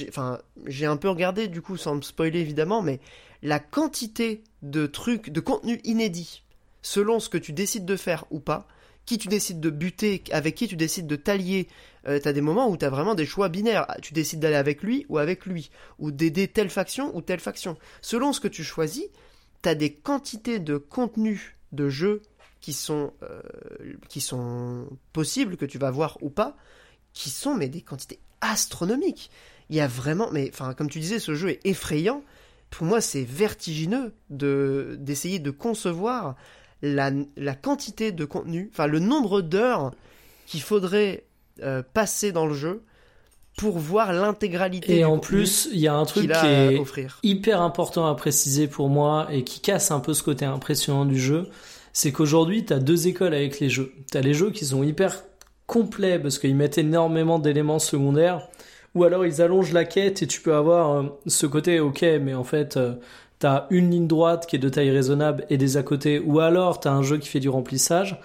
j'ai, 0.67 0.87
un 0.87 0.97
peu 0.97 1.09
regardé 1.09 1.49
du 1.49 1.61
coup 1.61 1.77
sans 1.77 1.97
me 1.97 2.03
spoiler 2.03 2.41
évidemment, 2.41 2.83
mais 2.83 2.99
la 3.43 3.61
quantité 3.61 4.43
de 4.63 4.87
trucs, 4.87 5.31
de 5.31 5.41
contenu 5.41 5.81
inédit, 5.85 6.43
selon 6.83 7.21
ce 7.21 7.29
que 7.29 7.39
tu 7.39 7.53
décides 7.53 7.85
de 7.85 7.97
faire 7.97 8.25
ou 8.31 8.41
pas, 8.41 8.67
qui 9.07 9.19
tu 9.19 9.29
décides 9.29 9.61
de 9.61 9.71
buter, 9.71 10.23
avec 10.31 10.55
qui 10.55 10.69
tu 10.69 10.77
décides 10.77 11.07
de 11.07 11.17
t'allier. 11.17 11.69
Euh, 12.07 12.19
t'as 12.23 12.33
des 12.33 12.41
moments 12.41 12.69
où 12.69 12.77
t'as 12.77 12.91
vraiment 12.91 13.15
des 13.15 13.27
choix 13.27 13.49
binaires. 13.49 13.87
Ah, 13.89 13.97
Tu 14.01 14.15
décides 14.15 14.41
d'aller 14.41 14.57
avec 14.57 14.83
lui 14.83 15.07
ou 15.09 15.19
avec 15.19 15.47
lui, 15.47 15.71
ou 15.99 16.11
d'aider 16.11 16.49
telle 16.49 16.71
faction 16.71 17.15
ou 17.17 17.21
telle 17.21 17.41
faction. 17.41 17.77
Selon 18.01 18.33
ce 18.33 18.41
que 18.41 18.49
tu 18.49 18.65
choisis, 18.65 19.07
t'as 19.63 19.75
des 19.75 19.93
quantités 19.93 20.59
de 20.59 20.77
contenus 20.77 21.57
de 21.73 21.89
jeux 21.89 22.23
qui 22.61 22.73
sont, 22.73 23.13
euh, 23.23 23.41
qui 24.09 24.21
sont 24.21 24.87
possibles, 25.13 25.57
que 25.57 25.65
tu 25.65 25.79
vas 25.79 25.91
voir 25.91 26.19
ou 26.21 26.31
pas, 26.31 26.57
qui 27.13 27.31
sont 27.31 27.55
mais 27.55 27.69
des 27.69 27.81
quantités 27.81 28.21
astronomiques. 28.41 29.31
Il 29.71 29.77
y 29.77 29.81
a 29.81 29.87
vraiment, 29.87 30.31
mais 30.33 30.51
enfin, 30.53 30.75
comme 30.75 30.91
tu 30.91 31.01
disais, 31.01 31.19
ce 31.19 31.35
jeu 31.35 31.51
est 31.51 31.61
effrayant. 31.65 32.23
Pour 32.71 32.87
moi, 32.87 33.01
c'est 33.01 33.25
vertigineux 33.25 34.13
de 34.31 34.97
d'essayer 35.01 35.39
de 35.39 35.51
concevoir 35.51 36.37
la, 36.83 37.11
la 37.37 37.55
quantité 37.55 38.13
de 38.13 38.25
contenu, 38.25 38.71
enfin 38.73 38.87
le 38.87 38.99
nombre 38.99 39.41
d'heures 39.43 39.93
qu'il 40.47 40.63
faudrait 40.63 41.25
euh, 41.63 41.83
passer 41.95 42.33
dans 42.33 42.47
le 42.47 42.55
jeu 42.55 42.83
pour 43.57 43.79
voir 43.79 44.13
l'intégralité 44.13 44.99
Et 44.99 45.05
en 45.05 45.19
plus, 45.19 45.69
il 45.73 45.81
y 45.81 45.89
a 45.89 45.95
un 45.95 46.05
truc 46.07 46.31
qui 46.33 46.47
est 46.47 46.79
offrir. 46.79 47.19
hyper 47.23 47.61
important 47.61 48.07
à 48.07 48.15
préciser 48.15 48.69
pour 48.69 48.89
moi 48.89 49.29
et 49.31 49.45
qui 49.45 49.61
casse 49.61 49.91
un 49.91 50.01
peu 50.01 50.15
ce 50.15 50.23
côté 50.23 50.45
impressionnant 50.45 51.05
du 51.05 51.21
jeu, 51.21 51.49
c'est 51.93 52.13
qu'aujourd'hui, 52.13 52.65
tu 52.65 52.73
as 52.73 52.79
deux 52.79 53.09
écoles 53.09 53.35
avec 53.35 53.61
les 53.61 53.69
jeux. 53.69 53.93
Tu 54.11 54.17
as 54.17 54.23
les 54.23 54.33
jeux 54.35 54.51
qui 54.51 54.65
sont 54.65 54.83
hyper 54.83 55.25
complets 55.67 56.19
parce 56.19 56.39
qu'ils 56.39 56.57
mettent 56.57 56.79
énormément 56.79 57.39
d'éléments 57.39 57.79
secondaires, 57.79 58.49
ou 58.95 59.05
alors 59.05 59.27
ils 59.27 59.43
allongent 59.43 59.73
la 59.73 59.85
quête 59.85 60.23
et 60.23 60.27
tu 60.27 60.41
peux 60.41 60.55
avoir 60.55 60.93
euh, 60.93 61.05
ce 61.27 61.47
côté, 61.47 61.81
ok, 61.81 62.03
mais 62.23 62.35
en 62.35 62.45
fait, 62.45 62.77
euh, 62.77 62.95
t'as 63.41 63.67
une 63.71 63.91
ligne 63.91 64.07
droite 64.07 64.47
qui 64.47 64.55
est 64.55 64.61
de 64.61 64.69
taille 64.69 64.91
raisonnable 64.91 65.45
et 65.51 65.57
des 65.57 65.77
à 65.77 65.83
côté, 65.83 66.21
ou 66.21 66.39
alors 66.39 66.79
t'as 66.79 66.93
un 66.93 67.03
jeu 67.03 67.19
qui 67.19 67.29
fait 67.29 67.41
du 67.41 67.49
remplissage. 67.49 68.21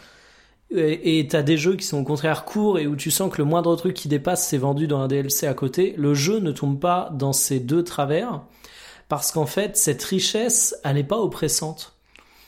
Et 0.76 1.28
t'as 1.30 1.44
des 1.44 1.58
jeux 1.58 1.76
qui 1.76 1.86
sont 1.86 2.00
au 2.00 2.04
contraire 2.04 2.44
courts 2.44 2.80
et 2.80 2.88
où 2.88 2.96
tu 2.96 3.12
sens 3.12 3.32
que 3.32 3.38
le 3.38 3.46
moindre 3.46 3.76
truc 3.76 3.94
qui 3.94 4.08
dépasse 4.08 4.48
c'est 4.48 4.58
vendu 4.58 4.88
dans 4.88 5.00
un 5.00 5.08
DLC 5.08 5.48
à 5.48 5.54
côté. 5.54 5.94
Le 5.98 6.14
jeu 6.16 6.40
ne 6.40 6.52
tombe 6.52 6.80
pas 6.80 7.10
dans 7.14 7.34
ces 7.34 7.60
deux 7.60 7.84
travers 7.84 8.42
parce 9.08 9.32
qu'en 9.32 9.46
fait 9.46 9.78
cette 9.78 10.04
richesse 10.04 10.76
elle 10.84 10.96
n'est 10.96 11.04
pas 11.04 11.20
oppressante. 11.20 11.94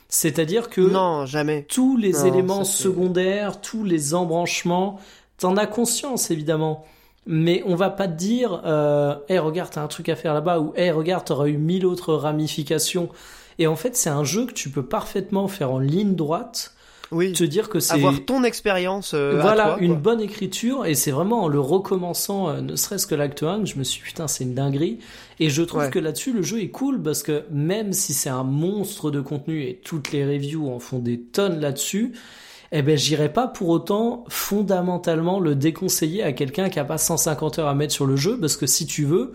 C'est-à-dire 0.10 0.70
que 0.70 0.82
Non, 0.82 1.26
jamais. 1.26 1.66
tous 1.70 1.96
les 1.96 2.14
Non, 2.14 2.26
éléments 2.26 2.64
secondaires, 2.64 3.62
tous 3.62 3.84
les 3.84 4.14
embranchements, 4.16 5.00
t'en 5.38 5.56
as 5.56 5.68
conscience 5.68 6.32
évidemment. 6.32 6.86
Mais 7.28 7.62
on 7.66 7.76
va 7.76 7.90
pas 7.90 8.08
te 8.08 8.16
dire, 8.18 8.62
euh, 8.66 9.16
hey, 9.30 9.38
regarde, 9.40 9.70
t'as 9.72 9.84
un 9.84 9.88
truc 9.88 10.08
à 10.10 10.16
faire 10.16 10.34
là-bas, 10.34 10.60
ou 10.60 10.74
hey, 10.76 10.92
regarde, 10.92 11.26
t'auras 11.26 11.48
eu 11.48 11.58
mille 11.58 11.86
autres 11.86 12.14
ramifications. 12.14 13.10
Et 13.60 13.68
en 13.68 13.76
fait, 13.76 13.96
c'est 13.96 14.10
un 14.10 14.24
jeu 14.24 14.46
que 14.46 14.54
tu 14.54 14.70
peux 14.70 14.84
parfaitement 14.86 15.48
faire 15.48 15.72
en 15.72 15.80
ligne 15.80 16.16
droite, 16.16 16.74
Oui. 17.12 17.34
te 17.34 17.44
dire 17.44 17.70
que 17.70 17.80
c'est 17.80 17.96
Avoir 17.96 18.24
ton 18.26 18.44
expérience 18.44 19.14
euh, 19.14 19.40
à 19.40 19.42
voilà 19.42 19.64
toi, 19.66 19.78
une 19.80 19.96
bonne 19.96 20.22
écriture 20.22 20.86
et 20.86 20.94
c'est 20.94 21.12
vraiment 21.12 21.44
en 21.44 21.48
le 21.48 21.60
recommençant 21.60 22.50
euh, 22.50 22.62
ne 22.62 22.76
serait-ce 22.76 23.08
que 23.08 23.16
l'acte 23.16 23.44
1 23.44 23.62
que 23.62 23.66
je 23.66 23.78
me 23.78 23.84
suis 23.84 24.02
dit, 24.02 24.08
putain 24.08 24.28
c'est 24.28 24.44
une 24.44 24.54
dinguerie 24.54 25.00
et 25.40 25.50
je 25.50 25.62
trouve 25.64 25.84
Ouais. 25.84 25.90
que 25.90 26.00
là-dessus 26.00 26.34
le 26.34 26.42
jeu 26.42 26.60
est 26.62 26.70
cool 26.70 27.02
parce 27.02 27.24
que 27.24 27.44
même 27.50 27.94
si 27.94 28.14
c'est 28.14 28.30
un 28.30 28.44
monstre 28.44 29.10
de 29.10 29.22
contenu 29.22 29.64
et 29.64 29.80
toutes 29.84 30.12
les 30.12 30.26
reviews 30.26 30.70
en 30.70 30.80
font 30.80 31.00
des 31.00 31.18
tonnes 31.20 31.60
là-dessus 31.62 32.12
eh 32.72 32.82
ben 32.82 32.98
j'irai 32.98 33.32
pas 33.32 33.48
pour 33.48 33.70
autant 33.70 34.26
fondamentalement 34.30 35.40
le 35.40 35.56
déconseiller 35.56 36.24
à 36.24 36.34
quelqu'un 36.34 36.70
qui 36.70 36.80
a 36.80 36.86
pas 36.86 36.98
150 36.98 37.60
heures 37.60 37.68
à 37.68 37.76
mettre 37.76 37.94
sur 37.94 38.06
le 38.06 38.16
jeu 38.16 38.40
parce 38.40 38.58
que 38.58 38.68
si 38.68 38.86
tu 38.86 39.06
veux 39.06 39.34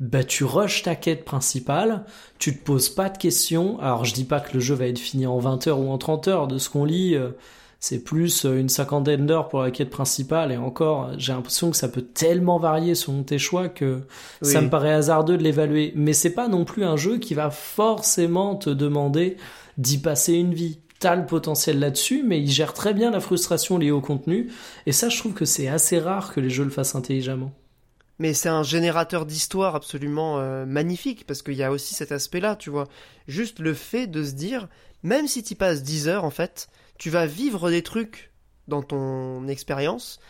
bah 0.00 0.24
tu 0.24 0.44
rushes 0.44 0.82
ta 0.82 0.96
quête 0.96 1.24
principale, 1.24 2.04
tu 2.40 2.58
te 2.58 2.64
poses 2.64 2.88
pas 2.88 3.08
de 3.08 3.18
questions. 3.18 3.78
Alors 3.80 4.04
je 4.04 4.12
dis 4.12 4.24
pas 4.24 4.40
que 4.40 4.54
le 4.54 4.60
jeu 4.60 4.74
va 4.74 4.86
être 4.86 4.98
fini 4.98 5.26
en 5.26 5.38
20 5.38 5.68
heures 5.68 5.78
ou 5.78 5.90
en 5.90 5.98
30 5.98 6.28
heures 6.28 6.48
de 6.48 6.58
ce 6.58 6.68
qu'on 6.70 6.84
lit, 6.84 7.14
euh, 7.14 7.30
c'est 7.78 8.02
plus 8.02 8.44
euh, 8.44 8.58
une 8.58 8.68
cinquantaine 8.68 9.26
d'heures 9.26 9.48
pour 9.48 9.62
la 9.62 9.70
quête 9.70 9.90
principale 9.90 10.50
et 10.50 10.56
encore 10.56 11.10
j'ai 11.18 11.32
l'impression 11.32 11.70
que 11.70 11.76
ça 11.76 11.88
peut 11.88 12.02
tellement 12.02 12.58
varier 12.58 12.96
selon 12.96 13.22
tes 13.22 13.38
choix 13.38 13.68
que 13.68 14.00
ça 14.40 14.60
me 14.60 14.70
paraît 14.70 14.92
hasardeux 14.92 15.36
de 15.36 15.42
l'évaluer. 15.44 15.92
Mais 15.94 16.12
c'est 16.12 16.34
pas 16.34 16.48
non 16.48 16.64
plus 16.64 16.84
un 16.84 16.96
jeu 16.96 17.18
qui 17.18 17.34
va 17.34 17.50
forcément 17.50 18.56
te 18.56 18.70
demander 18.70 19.36
d'y 19.78 19.98
passer 19.98 20.34
une 20.34 20.52
vie. 20.52 20.78
Le 21.04 21.26
potentiel 21.26 21.80
là-dessus, 21.80 22.22
mais 22.22 22.40
il 22.40 22.50
gère 22.50 22.72
très 22.72 22.94
bien 22.94 23.10
la 23.10 23.20
frustration 23.20 23.76
liée 23.76 23.90
au 23.90 24.00
contenu. 24.00 24.50
Et 24.86 24.92
ça, 24.92 25.08
je 25.08 25.18
trouve 25.18 25.34
que 25.34 25.44
c'est 25.44 25.68
assez 25.68 25.98
rare 25.98 26.32
que 26.32 26.40
les 26.40 26.50
jeux 26.50 26.64
le 26.64 26.70
fassent 26.70 26.94
intelligemment. 26.94 27.52
Mais 28.18 28.34
c'est 28.34 28.48
un 28.48 28.62
générateur 28.62 29.26
d'histoire 29.26 29.74
absolument 29.74 30.38
euh, 30.38 30.64
magnifique, 30.64 31.26
parce 31.26 31.42
qu'il 31.42 31.54
y 31.54 31.62
a 31.64 31.72
aussi 31.72 31.94
cet 31.94 32.12
aspect-là, 32.12 32.54
tu 32.54 32.70
vois. 32.70 32.86
Juste 33.26 33.58
le 33.58 33.74
fait 33.74 34.06
de 34.06 34.22
se 34.22 34.32
dire, 34.32 34.68
même 35.02 35.26
si 35.26 35.42
tu 35.42 35.56
passes 35.56 35.82
10 35.82 36.06
heures, 36.06 36.24
en 36.24 36.30
fait, 36.30 36.68
tu 36.98 37.10
vas 37.10 37.26
vivre 37.26 37.68
des 37.68 37.82
trucs 37.82 38.30
dans 38.68 38.82
ton 38.82 39.48
expérience 39.48 40.20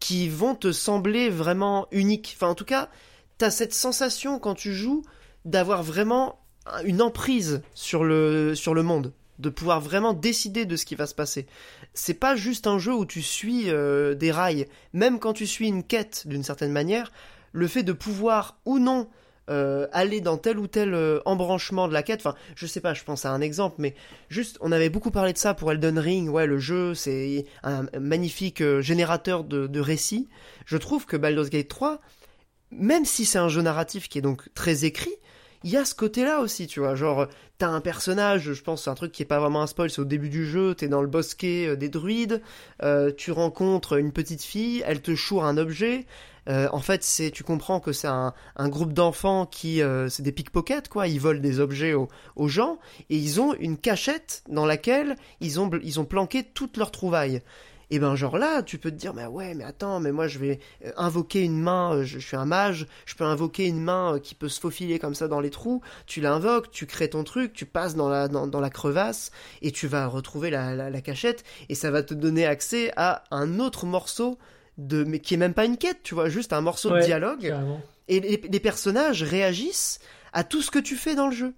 qui 0.00 0.28
vont 0.28 0.56
te 0.56 0.72
sembler 0.72 1.30
vraiment 1.30 1.86
uniques. 1.92 2.34
Enfin, 2.36 2.48
en 2.48 2.56
tout 2.56 2.64
cas, 2.64 2.90
t'as 3.38 3.50
cette 3.50 3.74
sensation 3.74 4.40
quand 4.40 4.54
tu 4.54 4.74
joues 4.74 5.04
d'avoir 5.44 5.84
vraiment 5.84 6.40
une 6.84 7.00
emprise 7.00 7.62
sur 7.74 8.02
le, 8.02 8.56
sur 8.56 8.74
le 8.74 8.82
monde, 8.82 9.12
de 9.38 9.48
pouvoir 9.48 9.80
vraiment 9.80 10.12
décider 10.12 10.64
de 10.64 10.76
ce 10.76 10.84
qui 10.84 10.94
va 10.94 11.06
se 11.06 11.14
passer. 11.14 11.46
C'est 11.94 12.14
pas 12.14 12.36
juste 12.36 12.66
un 12.66 12.78
jeu 12.78 12.94
où 12.94 13.06
tu 13.06 13.22
suis 13.22 13.70
euh, 13.70 14.14
des 14.14 14.30
rails, 14.30 14.66
même 14.92 15.18
quand 15.18 15.32
tu 15.32 15.46
suis 15.46 15.68
une 15.68 15.82
quête 15.82 16.26
d'une 16.26 16.42
certaine 16.42 16.72
manière, 16.72 17.12
le 17.52 17.68
fait 17.68 17.82
de 17.82 17.92
pouvoir 17.92 18.58
ou 18.64 18.78
non 18.78 19.08
euh, 19.48 19.86
aller 19.92 20.20
dans 20.20 20.38
tel 20.38 20.58
ou 20.58 20.66
tel 20.66 20.92
euh, 20.92 21.20
embranchement 21.24 21.86
de 21.86 21.92
la 21.92 22.02
quête, 22.02 22.20
enfin, 22.20 22.34
je 22.56 22.66
sais 22.66 22.80
pas, 22.80 22.94
je 22.94 23.04
pense 23.04 23.24
à 23.24 23.30
un 23.30 23.40
exemple, 23.40 23.76
mais 23.78 23.94
juste, 24.28 24.58
on 24.60 24.72
avait 24.72 24.90
beaucoup 24.90 25.12
parlé 25.12 25.32
de 25.32 25.38
ça 25.38 25.54
pour 25.54 25.70
Elden 25.70 25.98
Ring, 25.98 26.28
ouais, 26.28 26.46
le 26.46 26.58
jeu, 26.58 26.94
c'est 26.94 27.44
un 27.62 27.86
magnifique 28.00 28.62
générateur 28.80 29.44
de, 29.44 29.66
de 29.66 29.80
récits. 29.80 30.28
Je 30.64 30.76
trouve 30.76 31.06
que 31.06 31.16
Baldur's 31.16 31.50
Gate 31.50 31.68
3, 31.68 32.00
même 32.72 33.04
si 33.04 33.24
c'est 33.24 33.38
un 33.38 33.48
jeu 33.48 33.62
narratif 33.62 34.08
qui 34.08 34.18
est 34.18 34.22
donc 34.22 34.52
très 34.54 34.84
écrit, 34.84 35.14
il 35.64 35.70
y 35.70 35.76
a 35.76 35.84
ce 35.84 35.94
côté-là 35.94 36.40
aussi, 36.40 36.66
tu 36.66 36.80
vois. 36.80 36.94
Genre, 36.94 37.26
t'as 37.58 37.68
un 37.68 37.80
personnage, 37.80 38.52
je 38.52 38.62
pense, 38.62 38.84
c'est 38.84 38.90
un 38.90 38.94
truc 38.94 39.12
qui 39.12 39.22
est 39.22 39.26
pas 39.26 39.40
vraiment 39.40 39.62
un 39.62 39.66
spoil, 39.66 39.90
c'est 39.90 40.00
au 40.00 40.04
début 40.04 40.28
du 40.28 40.46
jeu, 40.46 40.74
t'es 40.74 40.88
dans 40.88 41.00
le 41.00 41.08
bosquet 41.08 41.68
euh, 41.68 41.76
des 41.76 41.88
druides, 41.88 42.42
euh, 42.82 43.12
tu 43.16 43.32
rencontres 43.32 43.98
une 43.98 44.12
petite 44.12 44.42
fille, 44.42 44.82
elle 44.86 45.00
te 45.00 45.14
choure 45.14 45.44
un 45.44 45.56
objet. 45.56 46.06
Euh, 46.48 46.68
en 46.72 46.78
fait, 46.78 47.02
c'est, 47.02 47.32
tu 47.32 47.42
comprends 47.42 47.80
que 47.80 47.92
c'est 47.92 48.06
un, 48.06 48.32
groupe 48.60 48.92
d'enfants 48.92 49.46
qui, 49.46 49.82
c'est 50.08 50.22
des 50.22 50.30
pickpockets, 50.30 50.88
quoi. 50.88 51.08
Ils 51.08 51.18
volent 51.18 51.40
des 51.40 51.58
objets 51.58 51.94
aux 51.94 52.48
gens 52.48 52.78
et 53.10 53.16
ils 53.16 53.40
ont 53.40 53.52
une 53.54 53.76
cachette 53.76 54.44
dans 54.48 54.64
laquelle 54.64 55.16
ils 55.40 55.58
ont, 55.58 55.68
ils 55.82 55.98
ont 55.98 56.04
planqué 56.04 56.44
toutes 56.44 56.76
leurs 56.76 56.92
trouvailles. 56.92 57.42
Et 57.90 58.00
ben 58.00 58.16
genre 58.16 58.36
là, 58.36 58.62
tu 58.64 58.78
peux 58.78 58.90
te 58.90 58.96
dire, 58.96 59.14
mais 59.14 59.26
ouais, 59.26 59.54
mais 59.54 59.62
attends, 59.62 60.00
mais 60.00 60.10
moi 60.10 60.26
je 60.26 60.40
vais 60.40 60.58
euh, 60.84 60.90
invoquer 60.96 61.42
une 61.42 61.60
main, 61.60 61.94
euh, 61.94 62.04
je, 62.04 62.18
je 62.18 62.26
suis 62.26 62.36
un 62.36 62.44
mage, 62.44 62.88
je 63.04 63.14
peux 63.14 63.22
invoquer 63.22 63.66
une 63.66 63.80
main 63.80 64.14
euh, 64.14 64.18
qui 64.18 64.34
peut 64.34 64.48
se 64.48 64.58
faufiler 64.58 64.98
comme 64.98 65.14
ça 65.14 65.28
dans 65.28 65.38
les 65.38 65.50
trous, 65.50 65.82
tu 66.06 66.20
l'invoques, 66.20 66.72
tu 66.72 66.86
crées 66.86 67.10
ton 67.10 67.22
truc, 67.22 67.52
tu 67.52 67.64
passes 67.64 67.94
dans 67.94 68.08
la, 68.08 68.26
dans, 68.26 68.48
dans 68.48 68.60
la 68.60 68.70
crevasse, 68.70 69.30
et 69.62 69.70
tu 69.70 69.86
vas 69.86 70.08
retrouver 70.08 70.50
la, 70.50 70.74
la, 70.74 70.90
la 70.90 71.00
cachette, 71.00 71.44
et 71.68 71.76
ça 71.76 71.92
va 71.92 72.02
te 72.02 72.12
donner 72.12 72.44
accès 72.44 72.92
à 72.96 73.22
un 73.30 73.60
autre 73.60 73.86
morceau 73.86 74.36
de, 74.78 75.04
mais 75.04 75.20
qui 75.20 75.34
est 75.34 75.38
même 75.38 75.54
pas 75.54 75.64
une 75.64 75.76
quête, 75.76 76.02
tu 76.02 76.14
vois, 76.14 76.28
juste 76.28 76.52
un 76.52 76.60
morceau 76.62 76.90
de 76.90 77.00
dialogue, 77.00 77.42
Carrément. 77.42 77.80
et 78.08 78.18
les, 78.18 78.42
les 78.50 78.60
personnages 78.60 79.22
réagissent 79.22 80.00
à 80.32 80.42
tout 80.42 80.60
ce 80.60 80.72
que 80.72 80.80
tu 80.80 80.96
fais 80.96 81.14
dans 81.14 81.28
le 81.28 81.34
jeu. 81.34 81.54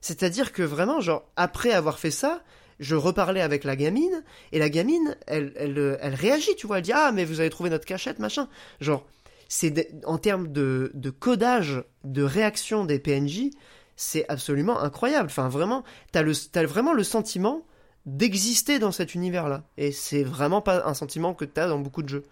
C'est-à-dire 0.00 0.52
que 0.52 0.62
vraiment, 0.62 1.00
genre, 1.00 1.24
après 1.36 1.70
avoir 1.70 1.98
fait 2.00 2.10
ça, 2.10 2.42
je 2.80 2.94
reparlais 2.94 3.40
avec 3.40 3.64
la 3.64 3.76
gamine, 3.76 4.22
et 4.52 4.58
la 4.58 4.68
gamine, 4.68 5.16
elle, 5.26 5.52
elle, 5.56 5.98
elle 6.00 6.14
réagit, 6.14 6.54
tu 6.56 6.66
vois, 6.66 6.78
elle 6.78 6.84
dit 6.84 6.92
Ah, 6.94 7.12
mais 7.12 7.24
vous 7.24 7.40
avez 7.40 7.50
trouvé 7.50 7.70
notre 7.70 7.84
cachette, 7.86 8.18
machin. 8.18 8.48
Genre, 8.80 9.04
c'est 9.48 9.70
de- 9.70 9.86
en 10.04 10.18
termes 10.18 10.52
de, 10.52 10.90
de 10.94 11.10
codage, 11.10 11.82
de 12.04 12.22
réaction 12.22 12.84
des 12.84 12.98
PNJ, 12.98 13.50
c'est 13.96 14.24
absolument 14.28 14.80
incroyable. 14.80 15.26
Enfin, 15.26 15.48
vraiment, 15.48 15.82
t'as 16.12 16.22
le, 16.22 16.32
t'as 16.52 16.64
vraiment 16.66 16.92
le 16.92 17.02
sentiment 17.02 17.66
d'exister 18.06 18.78
dans 18.78 18.92
cet 18.92 19.14
univers-là. 19.14 19.64
Et 19.76 19.90
c'est 19.92 20.22
vraiment 20.22 20.62
pas 20.62 20.86
un 20.86 20.94
sentiment 20.94 21.34
que 21.34 21.44
t'as 21.44 21.66
dans 21.68 21.78
beaucoup 21.78 22.02
de 22.02 22.08
jeux, 22.08 22.24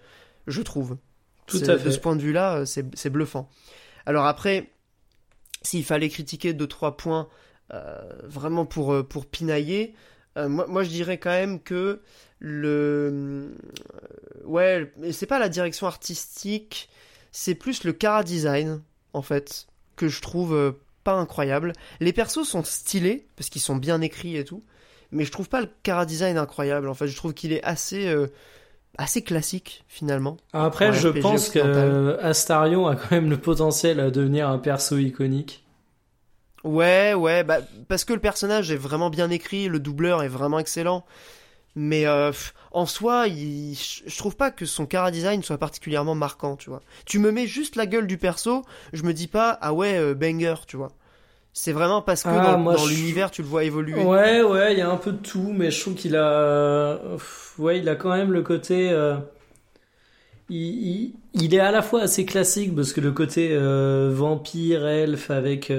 je 0.47 0.63
trouve. 0.63 0.97
Tout 1.47 1.59
à 1.59 1.75
De 1.75 1.79
fait. 1.79 1.91
ce 1.93 1.99
point 1.99 2.17
de 2.17 2.23
vue-là, 2.23 2.67
c'est 2.67 2.85
c'est 2.97 3.11
bluffant. 3.11 3.49
Alors 4.07 4.27
après, 4.27 4.71
s'il 5.63 5.85
fallait 5.85 6.09
critiquer 6.09 6.53
deux 6.55 6.67
trois 6.67 6.97
points 6.97 7.29
euh, 7.73 8.01
vraiment 8.25 8.65
pour 8.67 8.93
euh, 8.93 9.03
pour 9.03 9.27
pinailler, 9.27 9.95
euh, 10.37 10.49
moi, 10.49 10.67
moi 10.69 10.83
je 10.83 10.91
dirais 10.91 11.19
quand 11.19 11.31
même 11.31 11.61
que 11.61 12.01
le 12.39 13.11
euh, 13.13 14.45
ouais, 14.45 14.93
c'est 15.13 15.27
pas 15.27 15.39
la 15.39 15.49
direction 15.49 15.87
artistique, 15.87 16.89
c'est 17.33 17.55
plus 17.55 17.85
le 17.85 17.93
cara 17.93 18.23
design 18.23 18.83
en 19.13 19.23
fait 19.23 19.67
que 19.97 20.09
je 20.09 20.21
trouve 20.21 20.55
euh, 20.55 20.73
pas 21.05 21.15
incroyable. 21.15 21.73
Les 22.01 22.13
persos 22.13 22.47
sont 22.47 22.65
stylés 22.65 23.27
parce 23.37 23.49
qu'ils 23.49 23.63
sont 23.63 23.77
bien 23.77 24.01
écrits 24.01 24.37
et 24.37 24.45
tout, 24.45 24.65
mais 25.11 25.25
je 25.25 25.33
trouve 25.33 25.49
pas 25.49 25.61
le 25.61 25.69
cara 25.83 26.05
design 26.07 26.37
incroyable. 26.37 26.89
En 26.89 26.95
fait, 26.95 27.07
je 27.07 27.17
trouve 27.17 27.33
qu'il 27.33 27.53
est 27.53 27.63
assez 27.65 28.07
euh, 28.09 28.27
assez 28.99 29.23
classique 29.23 29.85
finalement. 29.89 30.37
Après, 30.53 30.93
je 30.93 31.09
RPG 31.09 31.21
pense 31.21 31.49
que 31.49 31.59
occidental. 31.59 32.19
Astarion 32.23 32.87
a 32.87 32.97
quand 32.97 33.13
même 33.13 33.31
le 33.31 33.39
potentiel 33.39 34.01
à 34.01 34.11
devenir 34.11 34.49
un 34.49 34.59
perso 34.59 34.99
iconique. 34.99 35.66
Ouais, 36.67 37.15
ouais, 37.15 37.45
bah, 37.45 37.59
parce 37.89 38.05
que 38.05 38.13
le 38.13 38.19
personnage 38.21 38.71
est 38.73 38.77
vraiment 38.77 39.11
bien 39.11 39.31
écrit, 39.31 39.69
le 39.69 39.79
doubleur 39.79 40.23
est 40.23 40.29
vraiment 40.29 40.59
excellent. 40.59 41.05
Mais 41.77 42.07
euh, 42.07 42.33
en 42.73 42.87
soi, 42.87 43.29
il- 43.29 43.77
je 44.07 44.19
trouve 44.19 44.37
pas 44.37 44.51
que 44.51 44.67
son 44.67 44.87
cara 44.87 45.11
design 45.13 45.43
soit 45.43 45.59
particulièrement 45.59 46.15
marquant, 46.17 46.57
tu 46.57 46.71
vois. 46.71 46.83
Tu 47.07 47.19
me 47.21 47.33
mets 47.33 47.47
juste 47.47 47.77
la 47.77 47.87
gueule 47.87 48.07
du 48.09 48.19
perso, 48.19 48.65
je 48.93 49.03
me 49.05 49.15
dis 49.15 49.29
pas 49.29 49.59
ah 49.63 49.75
ouais 49.75 49.99
euh, 49.99 50.15
banger, 50.15 50.57
tu 50.67 50.77
vois. 50.77 50.93
C'est 51.55 51.73
vraiment 51.73 52.03
parce 52.03 52.25
que 52.25 52.29
Ah, 52.31 52.41
dans, 52.41 52.59
moi, 52.59 52.75
dans 52.75 52.87
je- 52.87 52.95
l'univers 52.97 53.31
tu 53.31 53.43
le 53.43 53.49
vois 53.49 53.65
évoluer. 53.65 54.05
Ouais, 54.05 54.43
ouais, 54.43 54.73
il 54.75 54.79
y 54.79 54.83
a 54.83 54.91
un 54.91 54.97
peu 54.99 55.13
de 55.13 55.19
tout, 55.19 55.53
mais 55.55 55.71
je 55.71 55.81
trouve 55.81 55.95
qu'il 55.95 56.17
a, 56.17 56.99
ouais, 57.59 57.79
il 57.81 57.89
a 57.89 57.97
quand 57.97 58.11
même 58.15 58.33
le 58.33 58.43
côté, 58.43 58.91
euh, 58.91 59.17
il, 60.49 60.57
il, 60.57 61.13
il 61.35 61.55
est 61.55 61.61
à 61.61 61.71
la 61.71 61.83
fois 61.83 62.03
assez 62.03 62.25
classique 62.25 62.75
parce 62.75 62.93
que 62.93 63.01
le 63.01 63.13
côté 63.13 63.57
vampire, 64.11 64.87
elfe 64.87 65.31
avec 65.31 65.73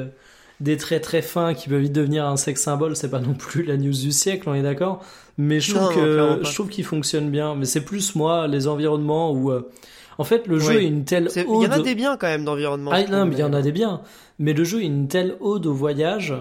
des 0.59 0.77
traits 0.77 1.03
très 1.03 1.21
fins 1.21 1.53
qui 1.53 1.69
peuvent 1.69 1.81
vite 1.81 1.93
devenir 1.93 2.25
un 2.25 2.35
sex 2.37 2.61
symbole, 2.61 2.95
c'est 2.95 3.09
pas 3.11 3.19
non 3.19 3.33
plus 3.33 3.63
la 3.63 3.77
news 3.77 3.91
du 3.93 4.11
siècle, 4.11 4.49
on 4.49 4.53
est 4.55 4.63
d'accord? 4.63 5.03
Mais 5.37 5.59
je 5.59 5.75
trouve 5.75 5.89
non, 5.89 5.95
que 5.95 6.39
je 6.43 6.53
trouve 6.53 6.67
qu'il 6.69 6.83
fonctionne 6.83 7.29
bien. 7.29 7.53
Mais 7.55 7.65
c'est 7.65 7.85
plus 7.85 8.15
moi 8.15 8.47
les 8.47 8.67
environnements 8.67 9.31
où, 9.31 9.51
euh, 9.51 9.69
en 10.17 10.23
fait, 10.23 10.47
le 10.47 10.57
jeu 10.57 10.69
Oui. 10.69 10.75
est 10.77 10.87
une 10.87 11.05
telle 11.05 11.29
C'est- 11.29 11.45
Il 11.47 11.61
y 11.63 11.67
en 11.67 11.71
a 11.71 11.77
ode- 11.77 11.83
des 11.83 11.93
biens 11.93 12.17
quand 12.17 12.25
même 12.27 12.43
d'environnement. 12.43 12.89
ah 12.91 13.03
non, 13.03 13.25
mais 13.27 13.35
il 13.35 13.39
y 13.39 13.43
en 13.43 13.53
a 13.53 13.61
des 13.61 13.71
biens. 13.71 14.01
Mais 14.39 14.53
le 14.53 14.63
jeu 14.63 14.81
est 14.81 14.85
une 14.85 15.07
telle 15.07 15.35
ode 15.39 15.65
au 15.67 15.73
voyage. 15.73 16.33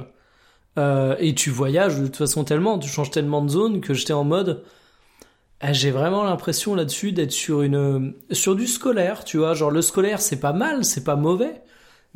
euh, 0.78 1.16
et 1.18 1.34
tu 1.34 1.48
voyages 1.50 1.98
de 1.98 2.04
toute 2.06 2.16
façon 2.16 2.44
tellement, 2.44 2.78
tu 2.78 2.88
changes 2.90 3.10
tellement 3.10 3.42
de 3.42 3.48
zone 3.48 3.80
que 3.80 3.94
j'étais 3.94 4.12
en 4.12 4.24
mode. 4.24 4.62
ah, 5.60 5.72
J'ai 5.72 5.90
vraiment 5.90 6.22
l'impression 6.22 6.74
là-dessus 6.74 7.12
d'être 7.12 7.32
sur 7.32 7.62
une 7.62 8.12
sur 8.30 8.54
du 8.54 8.66
scolaire, 8.66 9.24
tu 9.24 9.38
vois. 9.38 9.54
Genre 9.54 9.70
le 9.70 9.80
scolaire, 9.82 10.20
c'est 10.20 10.38
pas 10.40 10.52
mal, 10.52 10.84
c'est 10.84 11.02
pas 11.04 11.16
mauvais, 11.16 11.62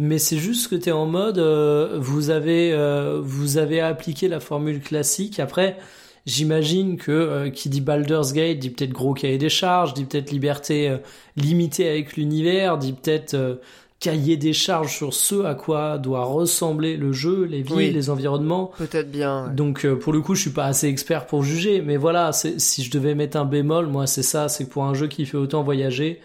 mais 0.03 0.17
c'est 0.17 0.39
juste 0.39 0.69
que 0.69 0.77
t'es 0.77 0.93
en 0.93 1.05
mode 1.05 1.37
euh, 1.37 1.99
vous 2.01 2.31
avez 2.31 2.73
euh, 2.73 3.21
vous 3.23 3.59
avez 3.59 3.83
appliqué 3.83 4.29
la 4.29 4.41
formule 4.41 4.81
classique. 4.81 5.39
Après, 5.39 5.77
j'imagine 6.25 6.97
que 6.97 7.13
euh, 7.13 7.51
qui 7.51 7.69
dit 7.69 7.83
Baldur's 7.83 8.33
Gate 8.33 8.59
dit 8.61 8.71
peut-être 8.71 8.93
gros 8.93 9.13
cahier 9.13 9.37
des 9.37 9.51
charges, 9.51 9.93
dit 9.93 10.07
peut-être 10.07 10.31
liberté 10.31 10.97
limitée 11.37 11.87
avec 11.87 12.17
l'univers, 12.17 12.79
dit 12.79 12.95
peut-être 12.95 13.61
cahier 13.99 14.39
des 14.39 14.55
charges 14.55 14.97
sur 14.97 15.13
ce 15.13 15.45
à 15.45 15.55
quoi 15.55 15.99
doit 15.99 16.25
ressembler 16.25 16.97
le 16.97 17.13
jeu, 17.13 17.45
les 17.45 17.61
villes, 17.61 17.77
Oui. 17.77 17.91
les 17.91 18.09
environnements. 18.09 18.71
Peut-être 18.79 19.11
bien. 19.11 19.49
ouais. 19.49 19.55
Donc 19.55 19.87
pour 19.87 20.15
le 20.15 20.23
coup, 20.23 20.35
je 20.35 20.41
suis 20.41 20.51
pas 20.51 20.65
assez 20.65 20.89
expert 20.89 21.27
pour 21.27 21.43
juger, 21.43 21.83
mais 21.83 21.99
voilà, 21.99 22.33
si 22.33 22.83
je 22.83 22.91
devais 22.91 23.15
mettre 23.15 23.37
un 23.37 23.45
bémol, 23.45 23.87
moi 23.87 24.07
c'est 24.07 24.23
ça, 24.23 24.49
c'est 24.49 24.65
que 24.65 24.71
pour 24.71 24.85
un 24.85 24.95
jeu 24.95 25.09
qui 25.09 25.27
fait 25.27 25.37
autant 25.37 25.63
voyager, 25.63 26.21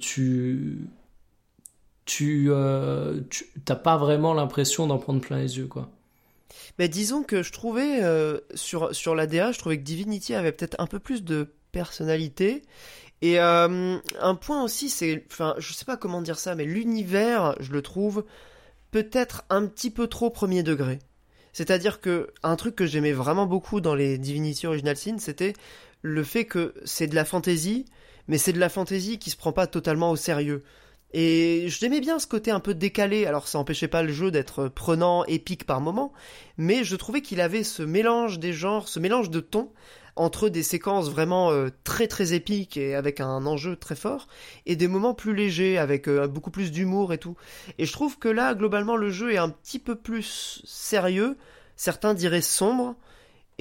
tu 0.00 0.78
tu 2.10 2.46
euh, 2.48 3.20
t'as 3.64 3.76
pas 3.76 3.96
vraiment 3.96 4.34
l'impression 4.34 4.88
d'en 4.88 4.98
prendre 4.98 5.20
plein 5.20 5.38
les 5.38 5.58
yeux 5.58 5.68
quoi. 5.68 5.88
Mais 6.76 6.88
disons 6.88 7.22
que 7.22 7.44
je 7.44 7.52
trouvais 7.52 8.02
euh, 8.02 8.40
sur 8.54 8.92
sur 8.92 9.14
la 9.14 9.28
DA, 9.28 9.52
je 9.52 9.60
trouvais 9.60 9.78
que 9.78 9.84
Divinity 9.84 10.34
avait 10.34 10.50
peut-être 10.50 10.74
un 10.80 10.86
peu 10.86 10.98
plus 10.98 11.22
de 11.22 11.54
personnalité. 11.70 12.62
Et 13.22 13.38
euh, 13.38 13.98
un 14.20 14.34
point 14.34 14.64
aussi, 14.64 14.88
c'est, 14.88 15.24
enfin, 15.30 15.54
je 15.58 15.72
sais 15.72 15.84
pas 15.84 15.96
comment 15.96 16.20
dire 16.20 16.38
ça, 16.38 16.56
mais 16.56 16.64
l'univers, 16.64 17.54
je 17.60 17.70
le 17.70 17.82
trouve 17.82 18.24
peut-être 18.90 19.44
un 19.48 19.66
petit 19.66 19.90
peu 19.90 20.08
trop 20.08 20.30
premier 20.30 20.64
degré. 20.64 20.98
C'est-à-dire 21.52 22.00
que 22.00 22.32
un 22.42 22.56
truc 22.56 22.74
que 22.74 22.86
j'aimais 22.86 23.12
vraiment 23.12 23.46
beaucoup 23.46 23.80
dans 23.80 23.94
les 23.94 24.18
Divinity 24.18 24.66
Original 24.66 24.96
Sin, 24.96 25.18
c'était 25.18 25.52
le 26.02 26.24
fait 26.24 26.44
que 26.44 26.74
c'est 26.84 27.06
de 27.06 27.14
la 27.14 27.24
fantasy, 27.24 27.84
mais 28.26 28.38
c'est 28.38 28.52
de 28.52 28.58
la 28.58 28.68
fantasy 28.68 29.18
qui 29.20 29.30
se 29.30 29.36
prend 29.36 29.52
pas 29.52 29.68
totalement 29.68 30.10
au 30.10 30.16
sérieux. 30.16 30.64
Et 31.12 31.64
j'aimais 31.68 32.00
bien 32.00 32.18
ce 32.18 32.26
côté 32.26 32.50
un 32.50 32.60
peu 32.60 32.74
décalé, 32.74 33.26
alors 33.26 33.48
ça 33.48 33.58
empêchait 33.58 33.88
pas 33.88 34.02
le 34.02 34.12
jeu 34.12 34.30
d'être 34.30 34.68
prenant, 34.68 35.24
épique 35.24 35.66
par 35.66 35.80
moment, 35.80 36.12
mais 36.56 36.84
je 36.84 36.94
trouvais 36.94 37.20
qu'il 37.20 37.40
avait 37.40 37.64
ce 37.64 37.82
mélange 37.82 38.38
des 38.38 38.52
genres, 38.52 38.88
ce 38.88 39.00
mélange 39.00 39.30
de 39.30 39.40
tons 39.40 39.70
entre 40.16 40.48
des 40.48 40.62
séquences 40.62 41.08
vraiment 41.08 41.50
euh, 41.50 41.68
très 41.84 42.06
très 42.06 42.34
épiques 42.34 42.76
et 42.76 42.94
avec 42.94 43.20
un 43.20 43.46
enjeu 43.46 43.76
très 43.76 43.94
fort 43.94 44.28
et 44.66 44.76
des 44.76 44.88
moments 44.88 45.14
plus 45.14 45.34
légers 45.34 45.78
avec 45.78 46.08
euh, 46.08 46.26
beaucoup 46.26 46.50
plus 46.50 46.70
d'humour 46.70 47.12
et 47.12 47.18
tout. 47.18 47.36
Et 47.78 47.86
je 47.86 47.92
trouve 47.92 48.18
que 48.18 48.28
là 48.28 48.54
globalement 48.54 48.96
le 48.96 49.10
jeu 49.10 49.32
est 49.32 49.38
un 49.38 49.50
petit 49.50 49.78
peu 49.78 49.94
plus 49.94 50.62
sérieux, 50.64 51.36
certains 51.76 52.14
diraient 52.14 52.42
sombre. 52.42 52.96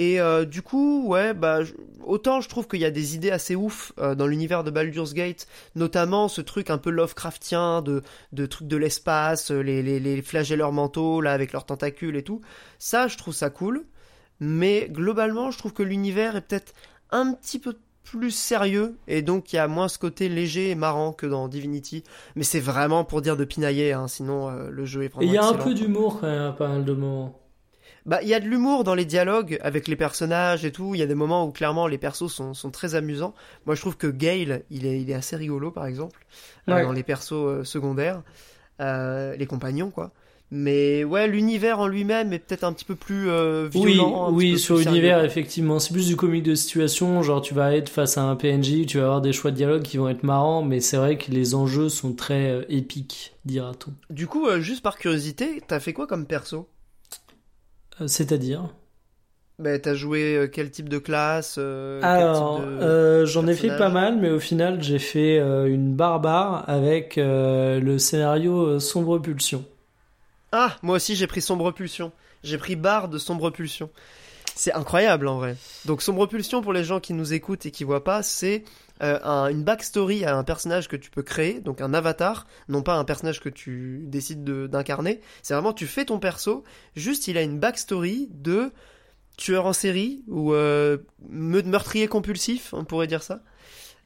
Et 0.02 0.22
euh, 0.22 0.46
du 0.46 0.62
coup, 0.62 1.06
ouais, 1.06 1.34
bah, 1.34 1.60
autant 2.06 2.40
je 2.40 2.48
trouve 2.48 2.70
qu'il 2.70 2.80
y 2.80 2.86
a 2.86 2.90
des 2.90 3.16
idées 3.16 3.32
assez 3.32 3.54
ouf 3.54 3.92
euh, 4.00 4.16
dans 4.16 4.28
l'univers 4.28 4.64
de 4.64 4.72
Baldur's 4.72 5.14
Gate, 5.14 5.46
notamment 5.76 6.30
ce 6.30 6.40
truc 6.40 6.70
un 6.70 6.78
peu 6.78 6.90
Lovecraftien 6.90 7.82
de, 7.82 8.02
de 8.32 8.46
trucs 8.46 8.70
de 8.70 8.78
l'espace, 8.78 9.52
euh, 9.52 9.60
les, 9.60 9.84
les, 9.84 10.00
les 10.00 10.22
flagelleurs 10.22 10.72
mentaux 10.72 11.20
là 11.20 11.34
avec 11.34 11.52
leurs 11.52 11.66
tentacules 11.66 12.16
et 12.16 12.24
tout. 12.24 12.40
Ça, 12.78 13.10
je 13.10 13.18
trouve 13.18 13.34
ça 13.34 13.50
cool. 13.50 13.84
Mais 14.40 14.88
globalement, 14.90 15.52
je 15.52 15.58
trouve 15.58 15.74
que 15.74 15.84
l'univers 15.84 16.38
est 16.38 16.48
peut-être 16.48 16.74
un 17.12 17.34
petit 17.34 17.60
peu 17.60 17.76
plus 18.06 18.32
sérieux 18.32 18.96
et 19.10 19.22
donc 19.22 19.52
il 19.52 19.58
y 19.58 19.60
a 19.60 19.68
moins 19.68 19.90
ce 19.90 20.00
côté 20.00 20.30
léger 20.30 20.70
et 20.70 20.76
marrant 20.76 21.12
que 21.12 21.26
dans 21.26 21.50
Divinity. 21.50 22.06
Mais 22.38 22.44
c'est 22.44 22.62
vraiment 22.62 23.04
pour 23.04 23.22
dire 23.22 23.36
de 23.36 23.44
pinailler, 23.44 23.92
hein, 23.92 24.08
sinon 24.08 24.50
euh, 24.50 24.70
le 24.70 24.86
jeu 24.86 25.04
est 25.04 25.10
vraiment. 25.10 25.30
il 25.30 25.34
y 25.34 25.38
a 25.38 25.46
un 25.46 25.56
peu 25.56 25.74
d'humour 25.74 26.22
quand 26.22 26.28
même, 26.28 26.42
à 26.42 26.52
pas 26.54 26.70
mal 26.70 26.86
de 26.86 26.94
moments. 26.94 27.39
Bah, 28.10 28.20
il 28.24 28.28
y 28.28 28.34
a 28.34 28.40
de 28.40 28.48
l'humour 28.48 28.84
dans 28.84 28.96
les 28.96 29.06
dialogues 29.06 29.60
avec 29.62 29.88
les 29.88 29.96
personnages 29.96 30.66
et 30.66 30.72
tout. 30.72 30.96
Il 30.96 31.00
y 31.00 31.04
a 31.04 31.06
des 31.06 31.14
moments 31.14 31.46
où 31.46 31.52
clairement 31.52 31.86
les 31.86 32.00
persos 32.00 32.28
sont, 32.34 32.56
sont 32.56 32.72
très 32.72 32.96
amusants. 32.96 33.36
Moi, 33.68 33.76
je 33.76 33.82
trouve 33.82 33.98
que 33.98 34.08
Gale, 34.08 34.64
il 34.72 34.88
est, 34.88 35.00
il 35.00 35.12
est 35.12 35.14
assez 35.14 35.36
rigolo, 35.36 35.70
par 35.70 35.86
exemple, 35.86 36.26
euh, 36.68 36.74
Ouais. 36.74 36.84
dans 36.84 36.92
les 36.92 37.04
persos 37.04 37.34
euh, 37.34 37.64
secondaires, 37.64 38.24
euh, 38.82 39.36
les 39.36 39.46
compagnons, 39.46 39.92
quoi. 39.92 40.12
Mais 40.52 41.04
ouais, 41.04 41.28
l'univers 41.28 41.78
en 41.80 41.86
lui-même 41.88 42.34
est 42.34 42.40
peut-être 42.40 42.64
un 42.64 42.74
petit 42.74 42.84
peu 42.86 42.96
plus 42.96 43.30
euh, 43.30 43.70
Oui, 43.76 43.94
violent. 43.94 44.32
oui, 44.34 44.54
peu 44.54 44.58
sur 44.58 44.78
l'univers, 44.80 45.24
effectivement. 45.24 45.78
C'est 45.78 45.94
plus 45.94 46.08
du 46.08 46.16
comique 46.16 46.42
de 46.42 46.56
situation. 46.56 47.22
Genre, 47.22 47.40
tu 47.42 47.54
vas 47.54 47.76
être 47.76 47.90
face 47.90 48.18
à 48.18 48.24
un 48.24 48.36
PNJ, 48.36 48.88
tu 48.88 48.98
vas 48.98 49.04
avoir 49.04 49.22
des 49.22 49.32
choix 49.32 49.52
de 49.52 49.56
dialogue 49.58 49.84
qui 49.84 49.98
vont 49.98 50.10
être 50.10 50.24
marrants, 50.24 50.64
mais 50.64 50.80
c'est 50.80 50.98
vrai 50.98 51.20
que 51.20 51.30
les 51.30 51.54
enjeux 51.54 51.88
sont 51.90 52.14
très 52.14 52.66
épiques, 52.70 53.36
dira-t-on. 53.46 53.94
Du 54.12 54.26
coup, 54.26 54.48
juste 54.60 54.82
par 54.82 54.98
curiosité, 54.98 55.62
t'as 55.68 55.80
fait 55.80 55.94
quoi 55.94 56.08
comme 56.08 56.26
perso? 56.26 56.68
C'est-à-dire 58.08 58.70
Bah, 59.58 59.78
t'as 59.78 59.94
joué 59.94 60.36
euh, 60.36 60.48
quel 60.48 60.72
type 60.72 60.88
de 60.90 60.98
classe 61.00 61.56
euh, 61.58 62.00
Alors, 62.02 62.62
euh, 62.62 63.26
j'en 63.26 63.46
ai 63.48 63.56
fait 63.56 63.76
pas 63.78 63.90
mal, 63.90 64.18
mais 64.18 64.30
au 64.30 64.40
final, 64.40 64.82
j'ai 64.82 65.00
fait 65.00 65.38
euh, 65.40 65.66
une 65.66 65.96
barbare 65.96 66.64
avec 66.70 67.18
euh, 67.18 67.80
le 67.80 68.00
scénario 68.00 68.66
euh, 68.66 68.80
Sombre 68.80 69.20
Pulsion. 69.20 69.66
Ah, 70.52 70.78
moi 70.82 70.96
aussi 70.96 71.16
j'ai 71.16 71.28
pris 71.28 71.42
Sombre 71.42 71.72
Pulsion. 71.72 72.12
J'ai 72.44 72.58
pris 72.58 72.76
barre 72.76 73.10
de 73.10 73.18
Sombre 73.18 73.50
Pulsion. 73.52 73.90
C'est 74.56 74.74
incroyable 74.74 75.28
en 75.28 75.38
vrai. 75.38 75.56
Donc 75.86 76.02
Sombre 76.02 76.28
Pulsion, 76.28 76.62
pour 76.62 76.74
les 76.74 76.84
gens 76.84 77.00
qui 77.00 77.14
nous 77.14 77.34
écoutent 77.34 77.66
et 77.66 77.72
qui 77.72 77.84
voient 77.84 78.04
pas, 78.04 78.24
c'est 78.24 78.64
euh, 79.02 79.18
un- 79.24 79.48
une 79.48 79.64
backstory 79.64 80.26
à 80.26 80.36
un 80.36 80.44
personnage 80.44 80.90
que 80.90 80.98
tu 80.98 81.10
peux 81.10 81.22
créer, 81.24 81.62
donc 81.62 81.80
un 81.80 81.94
avatar, 81.94 82.46
non 82.68 82.82
pas 82.82 82.96
un 82.96 83.06
personnage 83.06 83.40
que 83.40 83.48
tu 83.48 84.02
décides 84.08 84.44
de- 84.44 84.68
d'incarner. 84.68 85.22
C'est 85.42 85.54
vraiment, 85.54 85.72
tu 85.72 85.88
fais 85.88 86.04
ton 86.04 86.20
perso, 86.20 86.66
juste 86.98 87.30
il 87.30 87.38
a 87.38 87.42
une 87.42 87.60
backstory 87.60 88.28
de 88.32 88.72
tueur 89.38 89.66
en 89.66 89.72
série 89.74 90.24
ou 90.28 90.54
euh, 90.54 90.98
me- 91.30 91.62
meurtrier 91.62 92.08
compulsif, 92.10 92.74
on 92.74 92.84
pourrait 92.84 93.08
dire 93.08 93.24
ça. 93.24 93.42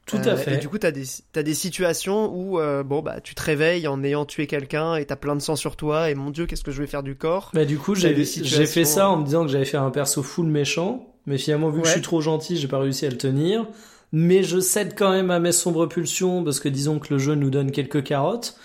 Tout 0.06 0.18
Euh, 0.26 0.32
à 0.34 0.36
fait. 0.36 0.54
Et 0.54 0.56
du 0.58 0.68
coup, 0.68 0.76
t'as 0.78 0.90
des, 0.90 1.04
t'as 1.32 1.42
des 1.42 1.54
situations 1.54 2.30
où, 2.34 2.58
euh, 2.60 2.82
bon, 2.82 3.00
bah, 3.00 3.20
tu 3.22 3.34
te 3.34 3.42
réveilles 3.42 3.88
en 3.88 4.02
ayant 4.04 4.24
tué 4.26 4.46
quelqu'un 4.46 4.96
et 4.96 5.06
t'as 5.06 5.16
plein 5.16 5.34
de 5.34 5.40
sang 5.40 5.56
sur 5.56 5.76
toi 5.76 6.10
et 6.10 6.14
mon 6.14 6.30
dieu, 6.30 6.44
qu'est-ce 6.46 6.62
que 6.64 6.70
je 6.72 6.80
vais 6.82 6.86
faire 6.86 7.02
du 7.02 7.16
corps? 7.16 7.50
Bah, 7.54 7.64
du 7.64 7.78
coup, 7.78 7.94
j'ai 7.94 8.24
situations, 8.24 8.66
fait 8.66 8.84
ça 8.84 9.08
en 9.08 9.16
me 9.18 9.24
disant 9.24 9.44
que 9.46 9.50
j'avais 9.50 9.64
fait 9.64 9.78
un 9.78 9.90
perso 9.90 10.22
full 10.22 10.46
méchant, 10.46 11.06
mais 11.26 11.38
finalement, 11.38 11.70
vu 11.70 11.80
que 11.80 11.86
je 11.88 11.92
suis 11.92 12.02
trop 12.02 12.20
gentil, 12.20 12.56
j'ai 12.58 12.68
pas 12.68 12.78
réussi 12.78 13.06
à 13.06 13.10
le 13.10 13.16
tenir. 13.18 13.66
Mais 14.12 14.42
je 14.44 14.60
cède 14.60 14.94
quand 14.96 15.10
même 15.10 15.30
à 15.32 15.40
mes 15.40 15.50
sombres 15.50 15.86
pulsions 15.86 16.44
parce 16.44 16.60
que 16.60 16.68
disons 16.68 17.00
que 17.00 17.12
le 17.12 17.18
jeu 17.18 17.34
nous 17.34 17.50
donne 17.50 17.72
quelques 17.72 18.04
carottes. 18.04 18.56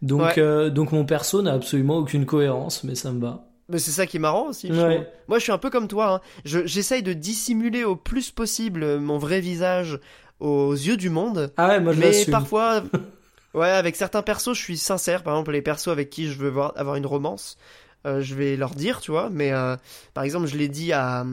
Donc, 0.00 0.22
Ouais. 0.22 0.38
euh, 0.38 0.70
donc 0.70 0.92
mon 0.92 1.04
perso 1.04 1.42
n'a 1.42 1.52
absolument 1.52 1.98
aucune 1.98 2.24
cohérence, 2.24 2.84
mais 2.84 2.94
ça 2.94 3.12
me 3.12 3.20
va. 3.20 3.44
Mais 3.68 3.78
c'est 3.78 3.90
ça 3.90 4.06
qui 4.06 4.18
est 4.18 4.20
marrant 4.20 4.48
aussi. 4.48 4.68
je 4.70 4.80
Ouais. 4.80 5.10
Moi, 5.28 5.38
je 5.38 5.42
suis 5.44 5.52
un 5.52 5.58
peu 5.58 5.70
comme 5.70 5.88
toi. 5.88 6.14
hein. 6.16 6.20
Je- 6.44 6.66
J'essaye 6.66 7.02
de 7.02 7.14
dissimuler 7.14 7.82
au 7.84 7.96
plus 7.96 8.30
possible 8.30 8.98
mon 8.98 9.16
vrai 9.18 9.40
visage 9.40 9.98
aux 10.40 10.72
yeux 10.72 10.96
du 10.96 11.10
monde. 11.10 11.52
Ah 11.56 11.68
ouais, 11.68 11.80
moi 11.80 11.92
je 11.92 12.00
mais 12.00 12.24
parfois, 12.30 12.82
ouais, 13.54 13.68
avec 13.70 13.96
certains 13.96 14.22
persos, 14.22 14.54
je 14.54 14.60
suis 14.62 14.76
sincère. 14.78 15.22
Par 15.22 15.34
exemple, 15.34 15.52
les 15.52 15.62
persos 15.62 15.88
avec 15.88 16.10
qui 16.10 16.30
je 16.30 16.38
veux 16.38 16.48
voir- 16.50 16.72
avoir 16.76 16.96
une 16.96 17.06
romance, 17.06 17.56
euh, 18.06 18.20
je 18.20 18.34
vais 18.34 18.56
leur 18.56 18.74
dire, 18.74 19.00
tu 19.00 19.10
vois. 19.10 19.30
Mais 19.30 19.52
euh, 19.52 19.76
par 20.12 20.24
exemple, 20.24 20.46
je 20.46 20.56
l'ai 20.56 20.68
dit 20.68 20.92
à, 20.92 21.24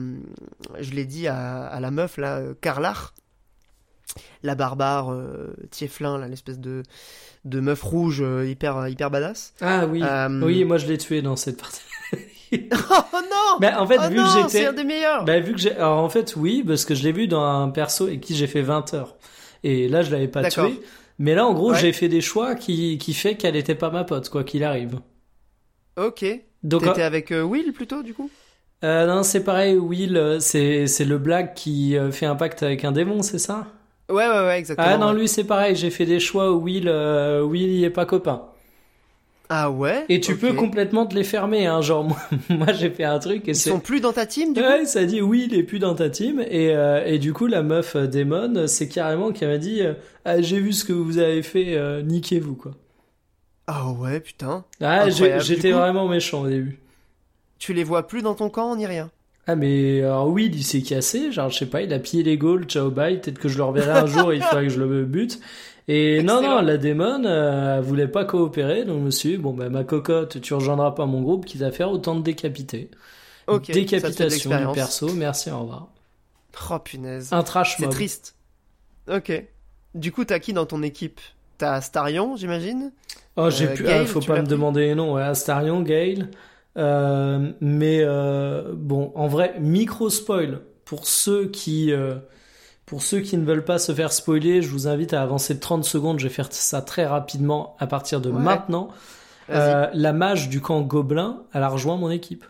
je 0.80 0.90
l'ai 0.92 1.04
dit 1.04 1.28
à, 1.28 1.64
à 1.66 1.80
la 1.80 1.90
meuf 1.90 2.16
là, 2.16 2.36
euh, 2.38 2.54
Carlar, 2.60 3.12
la 4.42 4.54
barbare 4.54 5.12
euh, 5.12 5.54
Tieflin, 5.70 6.18
là, 6.18 6.28
l'espèce 6.28 6.58
de 6.58 6.82
de 7.44 7.58
meuf 7.58 7.82
rouge 7.82 8.22
hyper 8.46 8.86
hyper 8.88 9.10
badass. 9.10 9.52
Ah 9.60 9.84
oui. 9.86 10.00
Oui, 10.42 10.64
moi 10.64 10.78
je 10.78 10.86
l'ai 10.86 10.96
tué 10.98 11.22
dans 11.22 11.34
cette 11.36 11.58
partie. 11.60 11.80
oh 12.90 12.94
non 13.12 13.58
Mais 13.60 13.72
en 13.74 13.86
fait, 13.86 13.98
Oh 14.04 14.08
vu 14.10 14.16
non, 14.16 14.24
que 14.24 14.50
j'étais. 14.52 14.66
un 14.66 14.72
des 14.72 14.84
meilleurs. 14.84 15.24
Bah, 15.24 15.40
vu 15.40 15.52
que 15.52 15.58
j'ai. 15.58 15.74
Alors 15.76 15.98
en 15.98 16.08
fait, 16.08 16.34
oui, 16.36 16.62
parce 16.66 16.84
que 16.84 16.94
je 16.94 17.02
l'ai 17.04 17.12
vu 17.12 17.28
dans 17.28 17.42
un 17.42 17.68
perso 17.70 18.08
et 18.08 18.18
qui 18.20 18.34
j'ai 18.34 18.46
fait 18.46 18.62
20 18.62 18.94
heures. 18.94 19.16
Et 19.64 19.88
là, 19.88 20.02
je 20.02 20.10
l'avais 20.10 20.28
pas 20.28 20.48
tué. 20.48 20.80
Mais 21.18 21.34
là, 21.34 21.46
en 21.46 21.52
gros, 21.54 21.72
Ouais. 21.72 21.78
j'ai 21.78 21.92
fait 21.92 22.08
des 22.08 22.20
choix 22.20 22.54
qui, 22.54 22.98
qui 22.98 23.14
fait 23.14 23.36
qu'elle 23.36 23.54
était 23.56 23.74
pas 23.76 23.90
ma 23.90 24.02
pote, 24.04 24.28
quoi 24.28 24.44
qu'il 24.44 24.64
arrive. 24.64 24.98
Ok. 25.96 26.24
Donc, 26.62 26.82
T'étais 26.84 27.02
avec 27.02 27.30
euh, 27.32 27.42
Will 27.42 27.72
plutôt, 27.72 28.02
du 28.02 28.14
coup? 28.14 28.30
Euh, 28.84 29.06
non, 29.06 29.22
c'est 29.22 29.44
pareil, 29.44 29.76
Will, 29.76 30.16
euh, 30.16 30.40
c'est 30.40 30.86
c'est 30.88 31.04
le 31.04 31.18
black 31.18 31.54
qui 31.54 31.96
euh, 31.96 32.10
fait 32.10 32.26
un 32.26 32.34
pacte 32.34 32.62
avec 32.64 32.84
un 32.84 32.90
démon, 32.92 33.22
c'est 33.22 33.38
ça? 33.38 33.66
Ouais, 34.10 34.26
ouais, 34.28 34.40
ouais, 34.46 34.58
exactement. 34.58 34.88
Ah 34.90 34.98
non, 34.98 35.12
lui 35.12 35.28
c'est 35.28 35.44
pareil, 35.44 35.76
j'ai 35.76 35.90
fait 35.90 36.04
des 36.06 36.18
choix 36.18 36.50
où 36.52 36.56
Will, 36.62 36.88
euh, 36.88 37.42
Will 37.42 37.62
il 37.70 37.84
est 37.84 37.90
pas 37.90 38.06
copain. 38.06 38.42
Ah 39.54 39.70
ouais 39.70 40.06
Et 40.08 40.18
tu 40.18 40.38
peux 40.38 40.54
complètement 40.54 41.04
te 41.04 41.14
les 41.14 41.24
fermer, 41.24 41.66
hein. 41.66 41.82
Genre, 41.82 42.04
moi, 42.04 42.16
moi, 42.48 42.72
j'ai 42.72 42.88
fait 42.88 43.04
un 43.04 43.18
truc 43.18 43.46
et 43.46 43.50
Ils 43.50 43.54
sont 43.54 43.80
plus 43.80 44.00
dans 44.00 44.14
ta 44.14 44.24
team, 44.24 44.54
du 44.54 44.62
coup 44.62 44.66
Ouais, 44.66 44.86
ça 44.86 45.04
dit 45.04 45.20
oui, 45.20 45.46
il 45.50 45.54
est 45.54 45.62
plus 45.62 45.78
dans 45.78 45.94
ta 45.94 46.08
team. 46.08 46.40
Et, 46.40 46.74
euh, 46.74 47.04
et 47.04 47.18
du 47.18 47.34
coup, 47.34 47.46
la 47.46 47.62
meuf 47.62 47.94
euh, 47.94 48.06
Damon, 48.06 48.66
c'est 48.66 48.88
carrément 48.88 49.30
qui 49.30 49.44
m'a 49.44 49.58
dit 49.58 49.82
euh, 49.82 49.92
ah, 50.24 50.40
J'ai 50.40 50.58
vu 50.58 50.72
ce 50.72 50.86
que 50.86 50.94
vous 50.94 51.18
avez 51.18 51.42
fait, 51.42 51.74
euh, 51.76 52.00
niquez-vous, 52.00 52.54
quoi. 52.54 52.72
Ah 53.66 53.90
ouais, 53.90 54.20
putain. 54.20 54.64
Ah, 54.80 55.10
j'étais 55.10 55.72
vraiment 55.72 56.08
méchant 56.08 56.44
au 56.44 56.48
début. 56.48 56.78
Tu 57.58 57.74
les 57.74 57.84
vois 57.84 58.06
plus 58.06 58.22
dans 58.22 58.34
ton 58.34 58.48
camp 58.48 58.74
ni 58.74 58.86
rien. 58.86 59.10
Ah, 59.46 59.54
mais 59.54 60.00
alors 60.00 60.28
oui, 60.28 60.50
il 60.50 60.64
s'est 60.64 60.80
cassé. 60.80 61.30
Genre, 61.30 61.50
je 61.50 61.58
sais 61.58 61.66
pas, 61.66 61.82
il 61.82 61.92
a 61.92 61.98
pillé 61.98 62.22
les 62.22 62.38
goals, 62.38 62.64
ciao 62.64 62.90
bye. 62.90 63.20
Peut-être 63.20 63.38
que 63.38 63.48
je 63.50 63.58
le 63.58 63.64
reverrai 63.64 63.98
un 63.98 64.06
jour 64.06 64.32
et 64.32 64.36
il 64.36 64.42
faudra 64.42 64.62
que 64.62 64.70
je 64.70 64.80
le 64.80 65.04
bute. 65.04 65.40
Et 65.88 66.22
non, 66.22 66.38
Excellent. 66.38 66.56
non, 66.56 66.62
la 66.62 66.76
démon, 66.76 67.24
euh, 67.24 67.78
elle 67.78 67.82
voulait 67.84 68.08
pas 68.08 68.24
coopérer. 68.24 68.84
Donc, 68.84 68.98
je 69.00 69.04
me 69.04 69.10
suis 69.10 69.30
dit, 69.30 69.36
bon, 69.36 69.52
bah, 69.52 69.68
ma 69.68 69.84
cocotte, 69.84 70.40
tu 70.40 70.54
rejoindras 70.54 70.92
pas 70.92 71.06
mon 71.06 71.22
groupe, 71.22 71.44
quitte 71.44 71.62
à 71.62 71.72
faire 71.72 71.90
autant 71.90 72.14
de 72.14 72.22
décapités. 72.22 72.90
Ok. 73.48 73.66
ça 73.66 73.72
te 73.72 73.72
fait 73.72 73.80
de 73.80 73.84
Décapitation 73.84 74.50
du 74.68 74.72
perso, 74.74 75.12
merci, 75.14 75.50
au 75.50 75.60
revoir. 75.60 75.88
Oh 76.70 76.78
punaise. 76.78 77.32
Un 77.32 77.42
trash 77.42 77.76
C'est 77.78 77.88
triste. 77.88 78.36
Ok. 79.10 79.32
Du 79.94 80.12
coup, 80.12 80.24
t'as 80.24 80.38
qui 80.38 80.52
dans 80.52 80.66
ton 80.66 80.82
équipe? 80.82 81.20
T'as 81.58 81.80
Starion, 81.80 82.36
j'imagine? 82.36 82.92
Oh, 83.36 83.50
j'ai 83.50 83.66
Euh, 83.68 83.74
plus, 83.74 83.84
Gale, 83.84 84.02
ah, 84.02 84.06
faut 84.06 84.20
pas 84.20 84.40
me 84.40 84.46
demander 84.46 84.82
les 84.82 84.94
noms. 84.94 85.14
Ouais, 85.14 85.22
Astarion, 85.22 85.82
Gale. 85.82 86.28
Euh, 86.78 87.52
mais 87.60 88.00
euh, 88.02 88.72
bon, 88.74 89.12
en 89.14 89.26
vrai, 89.26 89.54
micro 89.60 90.08
spoil 90.10 90.60
pour 90.84 91.06
ceux 91.06 91.46
qui 91.48 91.92
euh, 91.92 92.14
pour 92.86 93.02
ceux 93.02 93.20
qui 93.20 93.36
ne 93.36 93.44
veulent 93.44 93.64
pas 93.64 93.78
se 93.78 93.92
faire 93.92 94.12
spoiler, 94.12 94.60
je 94.62 94.68
vous 94.68 94.86
invite 94.88 95.14
à 95.14 95.22
avancer 95.22 95.54
de 95.54 95.60
30 95.60 95.84
secondes. 95.84 96.18
Je 96.18 96.26
vais 96.28 96.32
faire 96.34 96.48
ça 96.50 96.82
très 96.82 97.06
rapidement 97.06 97.76
à 97.78 97.86
partir 97.86 98.20
de 98.20 98.30
Ouais. 98.30 98.38
maintenant. 98.40 98.88
Euh, 99.50 99.88
la 99.92 100.12
mage 100.12 100.48
du 100.48 100.60
camp 100.60 100.80
gobelin, 100.82 101.42
elle 101.52 101.62
a 101.62 101.68
rejoint 101.68 101.96
mon 101.96 102.10
équipe. 102.10 102.44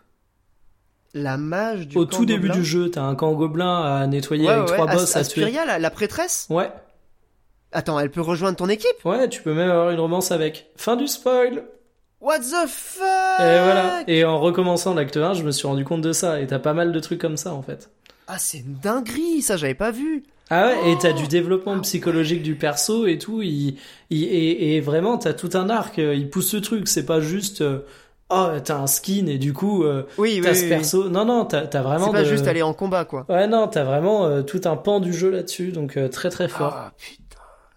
La 1.14 1.36
mage 1.36 1.88
du 1.88 1.96
Au 1.98 2.06
camp 2.06 2.16
tout 2.18 2.24
début 2.26 2.48
gobelin 2.48 2.54
du 2.60 2.64
jeu, 2.64 2.90
t'as 2.90 3.02
un 3.02 3.14
camp 3.14 3.32
gobelin 3.34 3.82
à 3.82 4.06
nettoyer 4.06 4.46
Ouais, 4.46 4.52
avec 4.52 4.68
ouais, 4.70 4.74
trois 4.76 4.86
boss 4.86 5.14
à 5.16 5.24
tuer. 5.24 5.50
La, 5.50 5.78
la 5.78 5.90
prêtresse 5.90 6.46
Ouais, 6.50 6.70
Attends, 7.74 7.98
elle 7.98 8.10
peut 8.10 8.20
rejoindre 8.20 8.56
ton 8.58 8.68
équipe? 8.68 9.02
Ouais, 9.04 9.28
tu 9.30 9.40
peux 9.42 9.54
même 9.54 9.70
avoir 9.70 9.90
une 9.90 10.00
romance 10.00 10.30
avec. 10.30 10.70
Fin 10.76 10.94
du 10.96 11.06
spoil. 11.08 11.64
What 12.20 12.40
the 12.40 12.68
fuck 12.68 13.02
Et 13.40 13.42
voilà. 13.62 14.04
Et 14.06 14.24
en 14.24 14.38
recommençant 14.38 14.92
l'acte 14.94 15.16
1, 15.16 15.32
je 15.34 15.42
me 15.42 15.50
suis 15.50 15.66
rendu 15.66 15.84
compte 15.84 16.02
de 16.02 16.12
ça. 16.12 16.40
Et 16.40 16.46
t'as 16.46 16.58
pas 16.58 16.74
mal 16.74 16.92
de 16.92 17.00
trucs 17.00 17.20
comme 17.20 17.38
ça, 17.38 17.54
en 17.54 17.62
fait. 17.62 17.90
Ah, 18.34 18.38
c'est 18.38 18.58
une 18.58 18.74
dinguerie, 18.82 19.42
ça 19.42 19.56
j'avais 19.58 19.74
pas 19.74 19.90
vu. 19.90 20.22
Ah 20.48 20.68
ouais, 20.68 20.92
et 20.92 20.98
t'as 20.98 21.12
du 21.12 21.28
développement 21.28 21.78
psychologique 21.80 22.42
du 22.42 22.54
perso 22.54 23.06
et 23.06 23.18
tout. 23.18 23.42
Il, 23.42 23.76
il- 24.10 24.24
et, 24.24 24.76
et 24.76 24.80
vraiment, 24.80 25.18
t'as 25.18 25.32
tout 25.34 25.50
un 25.54 25.68
arc. 25.68 25.98
euh, 25.98 26.14
Il 26.14 26.30
pousse 26.30 26.48
ce 26.50 26.56
truc. 26.56 26.88
C'est 26.88 27.04
pas 27.06 27.20
juste, 27.20 27.60
euh, 27.62 27.80
oh, 28.30 28.48
t'as 28.64 28.76
un 28.78 28.86
skin 28.86 29.26
et 29.26 29.38
du 29.38 29.52
coup, 29.52 29.84
euh, 29.84 30.04
Oui, 30.18 30.40
t'as 30.42 30.50
oui, 30.50 30.56
ce 30.56 30.62
oui. 30.64 30.68
perso. 30.68 31.08
Non, 31.08 31.24
non, 31.24 31.44
t'as 31.44 31.66
t'as 31.66 31.82
vraiment. 31.82 32.06
C'est 32.06 32.12
pas 32.12 32.22
de- 32.22 32.28
juste 32.28 32.46
aller 32.46 32.62
en 32.62 32.72
combat, 32.74 33.04
quoi. 33.04 33.24
Ouais, 33.28 33.46
non, 33.46 33.68
t'as 33.68 33.84
vraiment 33.84 34.24
euh, 34.26 34.42
tout 34.42 34.60
un 34.64 34.76
pan 34.76 35.00
du 35.00 35.12
jeu 35.12 35.30
là-dessus. 35.30 35.72
Donc 35.72 35.98
très 36.10 36.30
très 36.30 36.48
fort. 36.48 36.72
Ah, 36.74 36.92
putain. 36.98 37.22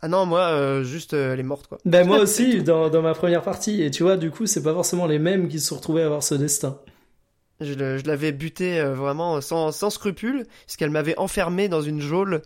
Ah 0.01 0.07
non, 0.07 0.25
moi, 0.25 0.83
juste, 0.83 1.13
elle 1.13 1.39
est 1.39 1.43
morte, 1.43 1.67
quoi. 1.67 1.79
Ben 1.85 2.05
moi 2.05 2.19
aussi, 2.21 2.61
dans, 2.63 2.89
dans 2.89 3.01
ma 3.01 3.13
première 3.13 3.41
partie. 3.41 3.81
Et 3.83 3.91
tu 3.91 4.03
vois, 4.03 4.17
du 4.17 4.31
coup, 4.31 4.45
c'est 4.45 4.63
pas 4.63 4.73
forcément 4.73 5.05
les 5.05 5.19
mêmes 5.19 5.47
qui 5.49 5.59
se 5.59 5.67
sont 5.67 5.75
retrouvés 5.77 6.03
à 6.03 6.05
avoir 6.05 6.23
ce 6.23 6.35
destin. 6.35 6.77
Je, 7.61 8.05
l'avais 8.05 8.31
buté 8.31 8.79
euh, 8.79 8.93
vraiment 8.93 9.39
sans, 9.41 9.71
sans 9.71 9.89
scrupule, 9.89 10.45
parce 10.65 10.77
qu'elle 10.77 10.89
m'avait 10.89 11.17
enfermé 11.17 11.69
dans 11.69 11.81
une 11.81 12.01
geôle 12.01 12.41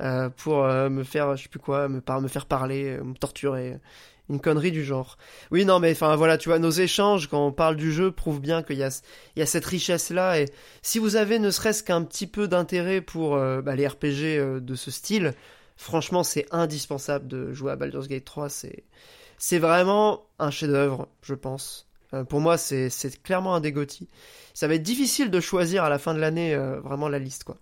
euh, 0.00 0.30
pour 0.30 0.64
euh, 0.64 0.88
me 0.88 1.04
faire, 1.04 1.36
je 1.36 1.44
sais 1.44 1.48
plus 1.48 1.60
quoi, 1.60 1.88
me, 1.88 2.00
faire 2.28 2.46
parler, 2.46 2.96
euh, 2.98 3.04
me 3.04 3.14
torturer. 3.14 3.78
Une 4.30 4.40
connerie 4.40 4.70
du 4.70 4.84
genre. 4.84 5.18
Oui, 5.50 5.64
non, 5.64 5.80
mais 5.80 5.90
enfin 5.90 6.14
voilà, 6.14 6.38
tu 6.38 6.48
vois, 6.48 6.60
nos 6.60 6.70
échanges, 6.70 7.26
quand 7.26 7.44
on 7.48 7.50
parle 7.50 7.74
du 7.74 7.90
jeu, 7.90 8.12
prouvent 8.12 8.40
bien 8.40 8.62
qu'il 8.62 8.78
y 8.78 8.84
a, 8.84 9.46
cette 9.46 9.64
richesse-là. 9.64 10.40
Et 10.40 10.46
si 10.82 11.00
vous 11.00 11.16
avez 11.16 11.40
ne 11.40 11.50
serait-ce 11.50 11.82
qu'un 11.82 12.04
petit 12.04 12.28
peu 12.28 12.46
d'intérêt 12.46 13.00
pour 13.00 13.34
euh, 13.34 13.60
bah, 13.60 13.74
les 13.74 13.88
RPG 13.88 14.38
euh, 14.38 14.60
de 14.60 14.76
ce 14.76 14.92
style, 14.92 15.34
franchement, 15.76 16.22
c'est 16.22 16.46
indispensable 16.52 17.26
de 17.26 17.52
jouer 17.52 17.72
à 17.72 17.76
Baldur's 17.76 18.06
Gate 18.06 18.24
3. 18.24 18.48
C'est, 18.48 19.58
vraiment 19.58 20.22
un 20.38 20.52
chef-d'œuvre, 20.52 21.08
je 21.22 21.34
pense. 21.34 21.88
Euh, 22.14 22.22
pour 22.22 22.40
moi, 22.40 22.56
c'est, 22.56 22.88
clairement 23.24 23.56
un 23.56 23.60
des. 23.60 23.74
Ça 24.54 24.68
va 24.68 24.74
être 24.74 24.82
difficile 24.82 25.30
de 25.30 25.40
choisir 25.40 25.84
à 25.84 25.88
la 25.88 25.98
fin 25.98 26.14
de 26.14 26.18
l'année 26.18 26.54
euh, 26.54 26.80
vraiment 26.80 27.08
la 27.08 27.18
liste, 27.18 27.44
quoi. 27.44 27.56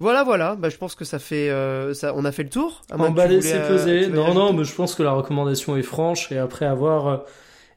Voilà, 0.00 0.24
voilà. 0.24 0.56
Bah, 0.56 0.70
je 0.70 0.76
pense 0.76 0.94
que 0.94 1.04
ça 1.04 1.18
fait, 1.18 1.50
euh, 1.50 1.94
ça, 1.94 2.14
on 2.16 2.24
a 2.24 2.32
fait 2.32 2.42
le 2.42 2.48
tour. 2.50 2.82
Voulais, 2.90 3.40
c'est 3.40 3.54
euh, 3.54 3.68
pesé. 3.68 4.08
Non, 4.08 4.34
non, 4.34 4.52
mais 4.52 4.64
je 4.64 4.74
pense 4.74 4.94
que 4.94 5.02
la 5.02 5.12
recommandation 5.12 5.76
est 5.76 5.82
franche 5.82 6.32
et 6.32 6.38
après 6.38 6.66
avoir 6.66 7.24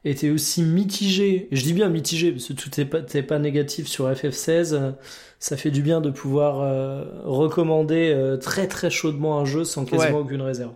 été 0.04 0.32
aussi 0.32 0.64
mitigé, 0.64 1.48
et 1.52 1.56
je 1.56 1.64
dis 1.64 1.74
bien 1.74 1.90
mitigé 1.90 2.32
parce 2.32 2.48
que 2.48 2.54
tout 2.54 2.80
est 2.80 3.24
pas, 3.24 3.40
négatif 3.40 3.88
sur 3.88 4.10
FF16, 4.10 4.74
euh, 4.74 4.92
ça 5.40 5.58
fait 5.58 5.72
du 5.72 5.82
bien 5.82 6.02
de 6.02 6.10
pouvoir 6.10 6.62
euh, 6.62 7.04
recommander 7.26 8.12
euh, 8.16 8.38
très 8.38 8.68
très 8.68 8.90
chaudement 8.90 9.40
un 9.40 9.46
jeu 9.46 9.64
sans 9.64 9.86
quasiment 9.86 10.18
Ouais. 10.18 10.24
aucune 10.24 10.42
réserve. 10.42 10.74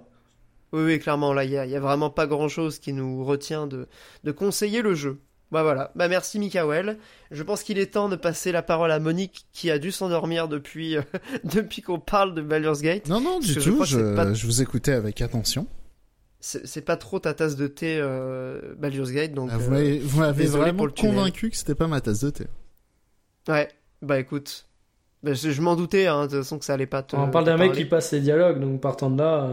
Oui, 0.74 0.84
oui, 0.84 1.00
clairement, 1.00 1.34
là, 1.34 1.44
il 1.44 1.52
y 1.52 1.58
a, 1.58 1.66
y 1.66 1.76
a 1.76 1.80
vraiment 1.80 2.10
pas 2.10 2.28
grand-chose 2.28 2.80
qui 2.80 2.94
nous 2.94 3.26
retient 3.26 3.68
de, 3.68 3.88
de 4.24 4.32
conseiller 4.32 4.82
le 4.82 4.96
jeu. 4.96 5.20
Bah 5.52 5.64
voilà, 5.64 5.92
bah 5.96 6.08
merci 6.08 6.40
Mikael. 6.40 6.98
Je 7.30 7.44
pense 7.44 7.64
qu'il 7.64 7.78
est 7.78 7.94
temps 7.94 8.08
de 8.08 8.16
passer 8.16 8.54
la 8.54 8.62
parole 8.62 8.92
à 8.92 9.00
Monique 9.00 9.48
qui 9.52 9.70
a 9.70 9.80
dû 9.80 9.92
s'endormir 9.92 10.48
depuis, 10.48 10.96
euh, 10.96 11.02
depuis 11.44 11.82
qu'on 11.82 12.00
parle 12.00 12.34
de 12.34 12.42
Baldur's 12.42 12.82
Gate. 12.82 13.10
Non, 13.10 13.20
non, 13.20 13.40
du 13.40 13.48
je 13.48 13.60
tout. 13.60 13.84
Je, 13.84 14.16
pas- 14.16 14.34
je 14.34 14.46
vous 14.46 14.62
écoutais 14.62 14.94
avec 14.94 15.22
attention. 15.22 15.68
C'est 16.40 16.84
pas 16.84 16.98
trop 16.98 17.20
ta 17.20 17.36
tasse 17.36 17.56
de 17.56 17.68
thé 17.68 18.00
euh, 18.02 18.74
Baldur's 18.76 19.12
Gate, 19.12 19.34
donc... 19.34 19.52
Ah, 19.54 19.60
vous 19.60 19.72
euh, 19.76 20.00
m'avez 20.18 20.44
désolé 20.44 20.72
vraiment 20.72 20.88
convaincu 20.88 21.52
que 21.52 21.56
c'était 21.56 21.76
pas 21.76 21.86
ma 21.86 22.02
tasse 22.02 22.24
de 22.24 22.32
thé. 22.32 22.48
Ouais, 23.48 23.68
bah 24.02 24.20
écoute... 24.20 24.68
Bah, 25.22 25.34
je 25.34 25.52
je 25.52 25.62
m'en 25.62 25.76
doutais, 25.76 26.08
hein, 26.08 26.24
de 26.24 26.32
toute 26.32 26.40
façon 26.40 26.58
que 26.58 26.66
ça 26.66 26.74
allait 26.74 26.88
pas 26.88 27.04
te... 27.04 27.16
On 27.16 27.30
parle 27.30 27.46
d'un 27.46 27.58
mec 27.58 27.74
qui 27.74 27.86
passe 27.86 28.12
les 28.12 28.22
dialogues, 28.22 28.60
donc 28.60 28.82
partant 28.82 29.12
de 29.12 29.20
là. 29.20 29.52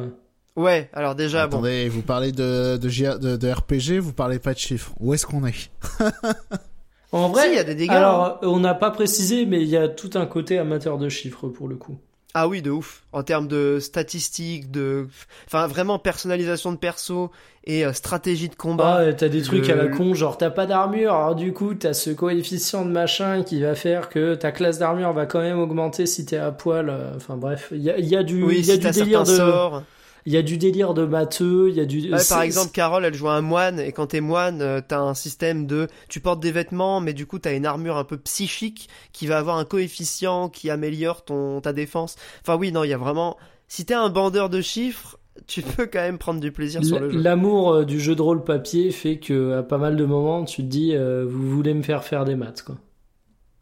Ouais, 0.58 0.90
alors 0.92 1.14
déjà, 1.14 1.46
bon... 1.46 1.58
Attendez, 1.58 1.88
vous 1.88 2.02
parlez 2.02 2.32
de, 2.32 2.76
de, 2.76 2.88
JA 2.88 3.16
de, 3.16 3.36
de 3.36 3.48
RPG, 3.48 4.00
vous 4.00 4.12
parlez 4.12 4.40
pas 4.40 4.54
de 4.54 4.58
chiffres. 4.58 4.92
Où 4.98 5.14
est-ce 5.14 5.24
qu'on 5.24 5.46
est 5.46 5.70
En 7.12 7.28
vrai, 7.28 7.44
Si, 7.44 7.50
il 7.52 7.54
y 7.56 7.58
a 7.60 7.64
des 7.64 7.76
dégâts, 7.76 7.92
hein. 7.92 7.96
Alors, 7.96 8.38
on 8.42 8.58
n'a 8.58 8.74
pas 8.74 8.90
précisé, 8.90 9.46
mais 9.46 9.62
il 9.62 9.68
y 9.68 9.76
a 9.76 9.88
tout 9.88 10.10
un 10.14 10.26
côté 10.26 10.58
amateur 10.58 10.98
de 10.98 11.08
chiffres 11.08 11.48
pour 11.48 11.68
le 11.68 11.76
coup. 11.76 11.96
Ah 12.34 12.48
oui, 12.48 12.60
de 12.60 12.70
ouf. 12.70 13.04
En 13.12 13.22
termes 13.22 13.46
de 13.46 13.78
statistiques, 13.80 14.70
de... 14.70 15.06
Enfin, 15.46 15.66
vraiment 15.68 15.98
personnalisation 15.98 16.72
de 16.72 16.76
perso 16.76 17.30
et 17.64 17.86
euh, 17.86 17.92
stratégie 17.92 18.48
de 18.48 18.54
combat. 18.54 18.96
Ah, 19.08 19.12
t'as 19.12 19.28
des 19.28 19.42
trucs 19.42 19.68
à 19.70 19.76
la 19.76 19.86
con, 19.86 20.12
genre 20.12 20.36
t'as 20.36 20.50
pas 20.50 20.66
d'armure, 20.66 21.14
alors 21.14 21.34
du 21.34 21.52
coup 21.52 21.74
t'as 21.74 21.94
ce 21.94 22.10
coefficient 22.10 22.84
de 22.84 22.90
machin 22.90 23.42
qui 23.42 23.60
va 23.62 23.74
faire 23.74 24.08
que 24.08 24.34
ta 24.34 24.52
classe 24.52 24.78
d'armure 24.78 25.12
va 25.12 25.26
quand 25.26 25.40
même 25.40 25.58
augmenter 25.58 26.04
si 26.06 26.24
t'es 26.26 26.36
à 26.36 26.50
poil. 26.52 26.90
euh, 26.90 27.12
Enfin 27.16 27.36
bref, 27.36 27.68
il 27.72 27.82
y 27.82 27.90
a, 27.90 27.98
il 27.98 28.06
y 28.06 28.16
a 28.16 28.22
du, 28.22 28.42
oui, 28.42 28.56
il 28.60 28.66
y 28.66 28.70
a 28.72 28.74
si 28.74 28.80
du 28.80 28.90
délire 28.90 29.24
de, 29.24 29.34
sorts. 29.34 29.82
Il 30.28 30.34
y 30.34 30.36
a 30.36 30.42
du 30.42 30.58
délire 30.58 30.92
de 30.92 31.06
matheux, 31.06 31.70
il 31.70 31.76
y 31.76 31.80
a 31.80 31.86
du. 31.86 32.12
Ouais, 32.12 32.20
par 32.28 32.42
exemple, 32.42 32.70
Carole, 32.70 33.04
elle 33.06 33.14
joue 33.14 33.30
un 33.30 33.40
moine, 33.40 33.80
et 33.80 33.92
quand 33.92 34.08
t'es 34.08 34.20
moine, 34.20 34.60
euh, 34.60 34.82
t'as 34.86 35.00
un 35.00 35.14
système 35.14 35.66
de... 35.66 35.88
Tu 36.10 36.20
portes 36.20 36.40
des 36.40 36.52
vêtements, 36.52 37.00
mais 37.00 37.14
du 37.14 37.24
coup, 37.24 37.38
t'as 37.38 37.56
une 37.56 37.64
armure 37.64 37.96
un 37.96 38.04
peu 38.04 38.18
psychique 38.18 38.90
qui 39.12 39.26
va 39.26 39.38
avoir 39.38 39.56
un 39.56 39.64
coefficient 39.64 40.50
qui 40.50 40.68
améliore 40.68 41.24
ton 41.24 41.62
ta 41.62 41.72
défense. 41.72 42.16
Enfin 42.42 42.56
oui, 42.56 42.72
non, 42.72 42.84
il 42.84 42.90
y 42.90 42.92
a 42.92 42.98
vraiment... 42.98 43.38
Si 43.68 43.86
t'es 43.86 43.94
un 43.94 44.10
bandeur 44.10 44.50
de 44.50 44.60
chiffres, 44.60 45.18
tu 45.46 45.62
peux 45.62 45.86
quand 45.86 46.00
même 46.00 46.18
prendre 46.18 46.40
du 46.40 46.52
plaisir 46.52 46.84
sur 46.84 47.00
le 47.00 47.08
jeu. 47.08 47.18
L'amour 47.18 47.72
euh, 47.72 47.84
du 47.86 47.98
jeu 47.98 48.14
de 48.14 48.20
rôle 48.20 48.44
papier 48.44 48.90
fait 48.90 49.18
que 49.18 49.58
à 49.58 49.62
pas 49.62 49.78
mal 49.78 49.96
de 49.96 50.04
moments 50.04 50.44
tu 50.44 50.62
te 50.62 50.66
dis 50.68 50.94
euh, 50.94 51.24
vous 51.26 51.50
voulez 51.50 51.72
me 51.72 51.82
faire 51.82 52.04
faire 52.04 52.26
des 52.26 52.34
maths 52.34 52.62
quoi. 52.62 52.76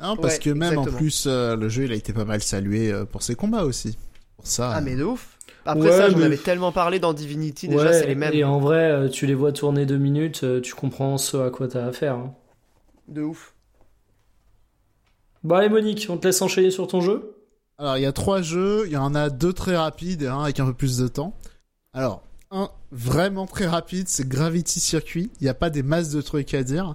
Non, 0.01 0.17
parce 0.17 0.35
Ouais, 0.35 0.41
que 0.41 0.51
même 0.51 0.79
en 0.79 0.85
plus, 0.85 1.27
euh, 1.27 1.57
le 1.57 1.69
jeu, 1.69 1.85
il 1.85 1.93
a 1.93 1.95
été 1.95 2.13
pas 2.13 2.25
mal 2.25 2.43
salué 2.43 2.93
euh, 2.93 3.05
pour 3.05 3.23
ses 3.23 3.35
combats 3.35 3.65
aussi. 3.65 3.97
Pour 4.37 4.47
ça. 4.47 4.73
Ah, 4.73 4.79
euh, 4.79 4.83
mais 4.85 4.95
de 4.95 5.05
ouf. 5.05 5.36
Après 5.67 5.89
Ouais, 5.91 5.97
ça, 5.97 6.09
j'en 6.11 6.19
mais- 6.19 6.25
avais 6.25 6.37
tellement 6.37 6.73
parlé 6.73 6.99
dans 6.99 7.13
Divinity, 7.13 7.69
déjà, 7.69 7.85
ouais, 7.85 7.93
c'est 7.93 8.07
les 8.07 8.15
mêmes. 8.15 8.33
et 8.35 8.45
en 8.45 8.59
vrai 8.61 8.91
euh, 8.91 9.09
tu 9.09 9.27
les 9.27 9.35
vois 9.35 9.53
tourner 9.53 9.85
deux 9.87 9.99
minutes, 9.99 10.43
euh, 10.45 10.61
tu 10.61 10.75
comprends 10.75 11.19
ce 11.19 11.37
à 11.37 11.51
quoi 11.51 11.69
t'as 11.69 11.85
affaire. 11.87 12.15
Hein. 12.15 12.35
De 13.09 13.23
ouf. 13.23 13.55
Bon 15.45 15.55
allez 15.57 15.69
Monique, 15.69 16.07
on 16.11 16.17
te 16.17 16.27
laisse 16.27 16.43
enchaîner 16.43 16.71
sur 16.71 16.87
ton 16.87 17.01
jeu. 17.01 17.33
Alors, 17.79 17.99
il 17.99 18.03
y 18.03 18.07
a 18.07 18.13
trois 18.13 18.41
jeux, 18.43 18.85
il 18.87 18.93
y 18.93 18.97
en 18.97 19.15
a 19.15 19.29
deux 19.29 19.53
très 19.53 19.77
rapides 19.77 20.23
et 20.23 20.27
un 20.27 20.41
avec 20.43 20.59
un 20.61 20.67
peu 20.67 20.73
plus 20.75 20.97
de 20.99 21.09
temps. 21.09 21.37
Alors, 21.93 22.23
un 22.51 22.71
vraiment 22.91 23.47
très 23.47 23.67
rapide, 23.67 24.09
c'est 24.09 24.27
Gravity 24.27 24.81
Circuit. 24.81 25.31
Il 25.41 25.45
n'y 25.45 25.51
a 25.51 25.55
pas 25.55 25.69
des 25.69 25.83
masses 25.83 26.11
de 26.11 26.21
trucs 26.23 26.55
à 26.55 26.63
dire. 26.63 26.95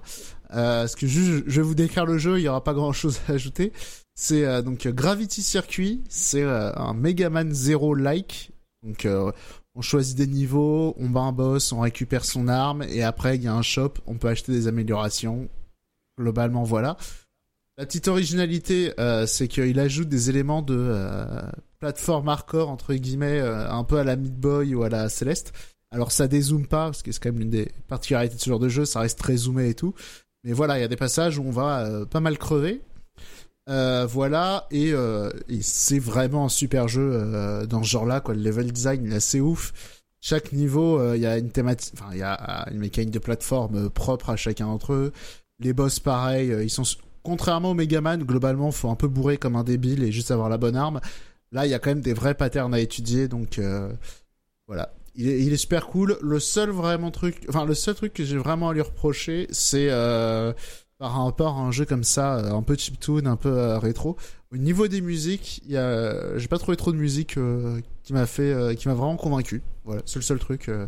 Euh, 0.54 0.82
parce 0.82 0.96
que 0.96 1.06
juste, 1.06 1.44
je 1.46 1.60
vais 1.60 1.66
vous 1.66 1.74
décrire 1.76 2.04
le 2.04 2.18
jeu, 2.18 2.38
il 2.38 2.42
n'y 2.42 2.48
aura 2.48 2.64
pas 2.64 2.74
grand 2.74 2.92
chose 2.92 3.20
à 3.28 3.32
ajouter. 3.32 3.72
C'est 4.14 4.44
euh, 4.44 4.60
donc 4.60 4.86
Gravity 4.88 5.40
Circuit, 5.42 6.02
c'est 6.08 6.42
euh, 6.42 6.72
un 6.74 6.94
Mega 6.94 7.30
Man 7.30 7.52
Zero 7.54 7.94
like. 7.94 8.50
Donc, 8.82 9.04
euh, 9.04 9.30
on 9.74 9.80
choisit 9.80 10.16
des 10.16 10.26
niveaux, 10.26 10.94
on 10.98 11.08
bat 11.08 11.20
un 11.20 11.32
boss, 11.32 11.72
on 11.72 11.80
récupère 11.80 12.24
son 12.24 12.48
arme 12.48 12.82
et 12.82 13.02
après 13.02 13.36
il 13.36 13.42
y 13.42 13.46
a 13.46 13.54
un 13.54 13.62
shop, 13.62 13.94
on 14.06 14.16
peut 14.16 14.28
acheter 14.28 14.52
des 14.52 14.68
améliorations 14.68 15.48
globalement, 16.18 16.62
voilà. 16.62 16.96
La 17.78 17.86
petite 17.86 18.06
originalité, 18.08 18.92
euh, 19.00 19.26
c'est 19.26 19.48
qu'il 19.48 19.80
ajoute 19.80 20.08
des 20.08 20.28
éléments 20.28 20.60
de 20.60 20.76
euh, 20.76 21.42
plateforme 21.80 22.28
hardcore, 22.28 22.68
entre 22.68 22.94
guillemets, 22.94 23.40
euh, 23.40 23.68
un 23.70 23.82
peu 23.82 23.98
à 23.98 24.04
la 24.04 24.16
Meat 24.16 24.38
Boy 24.38 24.74
ou 24.74 24.82
à 24.82 24.90
la 24.90 25.08
Céleste. 25.08 25.52
Alors 25.90 26.12
ça 26.12 26.28
dézoome 26.28 26.66
pas, 26.66 26.86
parce 26.86 27.02
que 27.02 27.12
c'est 27.12 27.20
quand 27.20 27.30
même 27.30 27.40
l'une 27.40 27.50
des 27.50 27.70
particularités 27.88 28.36
de 28.36 28.40
ce 28.40 28.50
genre 28.50 28.58
de 28.58 28.68
jeu, 28.68 28.84
ça 28.84 29.00
reste 29.00 29.18
très 29.18 29.36
zoomé 29.36 29.70
et 29.70 29.74
tout. 29.74 29.94
Mais 30.44 30.52
voilà, 30.52 30.78
il 30.78 30.80
y 30.80 30.84
a 30.84 30.88
des 30.88 30.96
passages 30.96 31.38
où 31.38 31.44
on 31.44 31.50
va 31.50 31.86
euh, 31.86 32.04
pas 32.04 32.20
mal 32.20 32.38
crever. 32.38 32.82
Euh, 33.68 34.06
voilà, 34.06 34.66
et, 34.72 34.92
euh, 34.92 35.30
c'est 35.60 36.00
vraiment 36.00 36.46
un 36.46 36.48
super 36.48 36.88
jeu 36.88 37.10
euh, 37.12 37.64
dans 37.66 37.82
ce 37.82 37.88
genre-là, 37.90 38.20
quoi. 38.20 38.34
Le 38.34 38.42
level 38.42 38.72
design 38.72 39.04
il 39.06 39.12
est 39.12 39.16
assez 39.16 39.40
ouf. 39.40 39.72
Chaque 40.20 40.52
niveau, 40.52 40.98
euh, 40.98 41.16
il 41.16 41.22
y 41.22 41.26
a 41.26 41.38
une 41.38 41.50
thématique, 41.50 41.94
enfin, 41.96 42.10
il 42.12 42.18
y 42.18 42.22
a 42.22 42.68
une 42.70 42.78
mécanique 42.78 43.10
de 43.10 43.18
plateforme 43.18 43.86
euh, 43.86 43.88
propre 43.88 44.30
à 44.30 44.36
chacun 44.36 44.66
d'entre 44.66 44.92
eux. 44.92 45.12
Les 45.60 45.72
boss, 45.72 46.00
pareil, 46.00 46.52
euh, 46.52 46.64
ils 46.64 46.70
sont, 46.70 46.82
contrairement 47.22 47.70
au 47.70 47.74
Megaman, 47.74 48.22
globalement, 48.22 48.70
faut 48.72 48.88
un 48.88 48.96
peu 48.96 49.08
bourrer 49.08 49.36
comme 49.36 49.56
un 49.56 49.64
débile 49.64 50.02
et 50.02 50.12
juste 50.12 50.30
avoir 50.30 50.48
la 50.48 50.58
bonne 50.58 50.76
arme. 50.76 51.00
Là, 51.52 51.66
il 51.66 51.70
y 51.70 51.74
a 51.74 51.78
quand 51.78 51.90
même 51.90 52.00
des 52.00 52.14
vrais 52.14 52.34
patterns 52.34 52.74
à 52.74 52.80
étudier, 52.80 53.28
donc 53.28 53.58
euh, 53.58 53.92
voilà. 54.66 54.92
Il 55.14 55.28
est, 55.28 55.40
il 55.42 55.52
est 55.52 55.56
super 55.58 55.86
cool. 55.88 56.16
Le 56.22 56.40
seul 56.40 56.70
vraiment 56.70 57.10
truc, 57.10 57.44
enfin 57.48 57.66
le 57.66 57.74
seul 57.74 57.94
truc 57.94 58.14
que 58.14 58.24
j'ai 58.24 58.38
vraiment 58.38 58.70
à 58.70 58.72
lui 58.72 58.80
reprocher, 58.80 59.46
c'est 59.50 59.88
euh, 59.90 60.52
par 61.02 61.24
rapport 61.24 61.58
à 61.58 61.62
un 61.62 61.72
jeu 61.72 61.84
comme 61.84 62.04
ça, 62.04 62.36
euh, 62.36 62.52
un 62.52 62.62
peu 62.62 62.76
chiptune, 62.76 63.26
un 63.26 63.34
peu 63.34 63.48
euh, 63.50 63.76
rétro. 63.80 64.16
Au 64.52 64.56
niveau 64.56 64.86
des 64.86 65.00
musiques, 65.00 65.60
y 65.66 65.76
a, 65.76 66.38
j'ai 66.38 66.46
pas 66.46 66.58
trouvé 66.58 66.76
trop 66.76 66.92
de 66.92 66.96
musique 66.96 67.38
euh, 67.38 67.80
qui 68.04 68.12
m'a 68.12 68.24
fait, 68.26 68.76
qui 68.76 68.86
m'a 68.86 68.94
vraiment 68.94 69.16
convaincu. 69.16 69.62
Voilà, 69.84 70.02
c'est 70.06 70.20
le 70.20 70.22
seul 70.22 70.38
truc 70.38 70.62
que 70.66 70.86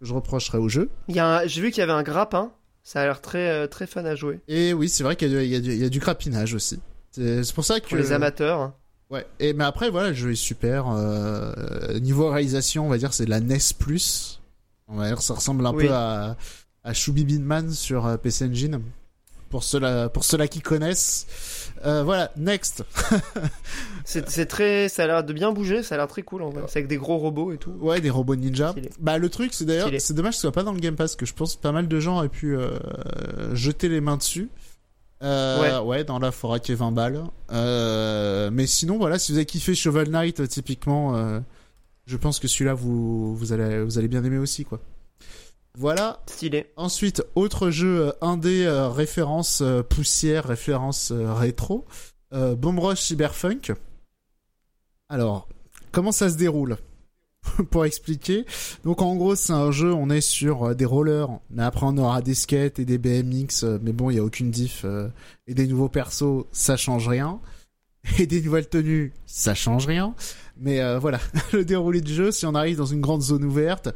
je 0.00 0.14
reprocherais 0.14 0.56
au 0.56 0.70
jeu. 0.70 0.88
Il 1.08 1.14
y 1.14 1.18
a 1.18 1.40
un- 1.40 1.46
J'ai 1.46 1.60
vu 1.60 1.70
qu'il 1.72 1.80
y 1.80 1.82
avait 1.82 1.92
un 1.92 2.02
grappin. 2.02 2.52
Ça 2.82 3.02
a 3.02 3.04
l'air 3.04 3.20
très, 3.20 3.68
très 3.68 3.86
fun 3.86 4.04
à 4.06 4.14
jouer. 4.14 4.40
Et 4.48 4.72
oui, 4.72 4.88
c'est 4.88 5.04
vrai 5.04 5.14
qu'il 5.14 5.30
y 5.30 5.34
a, 5.36 5.38
du- 5.40 5.44
il 5.44 5.50
y 5.52 5.56
a 5.56 5.60
du, 5.60 5.72
il 5.72 5.78
y 5.78 5.84
a 5.84 5.88
du 5.90 6.00
crapinage 6.00 6.54
aussi. 6.54 6.80
C'est 7.10 7.44
c'est 7.44 7.54
pour 7.54 7.64
ça 7.66 7.80
que 7.80 7.88
Pour 7.88 7.98
les 7.98 8.12
amateurs. 8.12 8.60
hein. 8.60 8.74
Ouais. 9.10 9.26
Et 9.40 9.52
mais 9.52 9.64
après 9.64 9.90
voilà, 9.90 10.08
le 10.08 10.14
jeu 10.14 10.32
est 10.32 10.36
super. 10.36 10.86
Euh, 10.88 11.98
niveau 12.00 12.30
réalisation, 12.30 12.86
on 12.86 12.88
va 12.88 12.96
dire 12.96 13.12
c'est 13.12 13.26
de 13.26 13.30
la 13.30 13.40
NES 13.40 13.58
plus. 13.78 14.40
On 14.88 14.96
va 14.96 15.08
dire 15.08 15.20
ça 15.20 15.34
ressemble 15.34 15.66
un 15.66 15.74
Oui. 15.74 15.84
peu 15.86 15.92
à 15.92 16.36
à 16.82 16.92
Shubi 16.94 17.24
Binman 17.26 17.70
sur 17.72 18.18
PC 18.22 18.46
Engine. 18.46 18.80
Pour 19.54 19.62
ceux 19.62 20.08
pour 20.08 20.24
ceux-là 20.24 20.48
qui 20.48 20.60
connaissent. 20.60 21.28
Euh, 21.86 22.02
voilà, 22.02 22.32
next. 22.36 22.82
C'est 24.04 24.46
très. 24.46 24.88
Ça 24.88 25.04
a 25.04 25.06
l'air 25.06 25.22
de 25.22 25.32
bien 25.32 25.52
bouger, 25.52 25.84
ça 25.84 25.94
a 25.94 25.98
l'air 25.98 26.08
très 26.08 26.22
cool 26.22 26.42
en 26.42 26.50
vrai. 26.50 26.62
C'est 26.66 26.80
avec 26.80 26.88
des 26.88 26.96
gros 26.96 27.18
robots 27.18 27.52
et 27.52 27.56
tout. 27.56 27.70
Ouais, 27.78 28.00
des 28.00 28.10
robots 28.10 28.34
ninja. 28.34 28.72
Stylé. 28.72 28.90
Bah 28.98 29.16
le 29.16 29.28
truc, 29.28 29.54
c'est 29.54 29.64
d'ailleurs, 29.64 29.90
c'est 29.96 30.12
dommage 30.12 30.32
que 30.32 30.36
ce 30.38 30.40
soit 30.40 30.50
pas 30.50 30.64
dans 30.64 30.72
le 30.72 30.80
Game 30.80 30.96
Pass, 30.96 31.14
que 31.14 31.24
je 31.24 31.32
pense 31.34 31.54
que 31.54 31.60
pas 31.60 31.70
mal 31.70 31.86
de 31.86 32.00
gens 32.00 32.16
auraient 32.16 32.28
pu 32.28 32.56
euh, 32.56 32.76
jeter 33.54 33.88
les 33.88 34.00
mains 34.00 34.16
dessus. 34.16 34.48
Euh, 35.22 35.80
ouais. 35.82 36.02
dans 36.02 36.18
la 36.18 36.32
forêt 36.32 36.58
qui 36.58 36.72
est 36.72 36.74
20 36.74 36.90
balles. 36.90 37.22
Mais 38.50 38.66
sinon, 38.66 38.98
voilà, 38.98 39.20
si 39.20 39.30
vous 39.30 39.38
avez 39.38 39.46
kiffé 39.46 39.76
Shovel 39.76 40.10
Knight, 40.10 40.48
typiquement, 40.48 41.14
je 42.08 42.16
pense 42.16 42.40
que 42.40 42.48
celui-là, 42.48 42.74
vous, 42.74 43.36
vous 43.36 43.52
allez, 43.52 43.84
vous 43.84 43.98
allez 43.98 44.08
bien 44.08 44.24
aimer 44.24 44.38
aussi, 44.38 44.64
quoi. 44.64 44.80
Voilà. 45.76 46.22
Stylé. 46.26 46.66
Ensuite, 46.76 47.22
autre 47.34 47.70
jeu 47.70 48.08
euh, 48.08 48.12
indé, 48.20 48.64
euh, 48.64 48.88
référence 48.88 49.60
euh, 49.60 49.82
poussière, 49.82 50.44
référence 50.46 51.10
euh, 51.10 51.32
rétro, 51.32 51.84
euh, 52.32 52.54
Bomb 52.54 52.78
Rush 52.78 53.00
Cyberpunk. 53.00 53.72
Alors, 55.08 55.48
comment 55.90 56.12
ça 56.12 56.30
se 56.30 56.36
déroule? 56.36 56.76
Pour 57.70 57.84
expliquer, 57.84 58.46
donc 58.84 59.02
en 59.02 59.16
gros 59.16 59.34
c'est 59.34 59.52
un 59.52 59.70
jeu, 59.70 59.92
on 59.92 60.08
est 60.08 60.22
sur 60.22 60.68
euh, 60.70 60.74
des 60.74 60.86
rollers, 60.86 61.28
mais 61.50 61.62
après 61.62 61.84
on 61.84 61.98
aura 61.98 62.22
des 62.22 62.34
skates 62.34 62.78
et 62.78 62.86
des 62.86 62.96
BMX, 62.96 63.64
mais 63.82 63.92
bon 63.92 64.08
il 64.08 64.16
y 64.16 64.18
a 64.18 64.24
aucune 64.24 64.50
diff 64.50 64.86
et 65.46 65.52
des 65.52 65.66
nouveaux 65.66 65.90
persos, 65.90 66.46
ça 66.52 66.78
change 66.78 67.06
rien, 67.06 67.40
et 68.18 68.26
des 68.26 68.40
nouvelles 68.40 68.68
tenues, 68.68 69.12
ça 69.26 69.54
change 69.54 69.86
rien. 69.86 70.14
Mais 70.56 70.80
euh, 70.80 70.98
voilà, 70.98 71.20
le 71.52 71.64
déroulé 71.64 72.00
du 72.00 72.14
jeu, 72.14 72.30
si 72.30 72.46
on 72.46 72.54
arrive 72.54 72.76
dans 72.76 72.86
une 72.86 73.00
grande 73.00 73.22
zone 73.22 73.44
ouverte, 73.44 73.88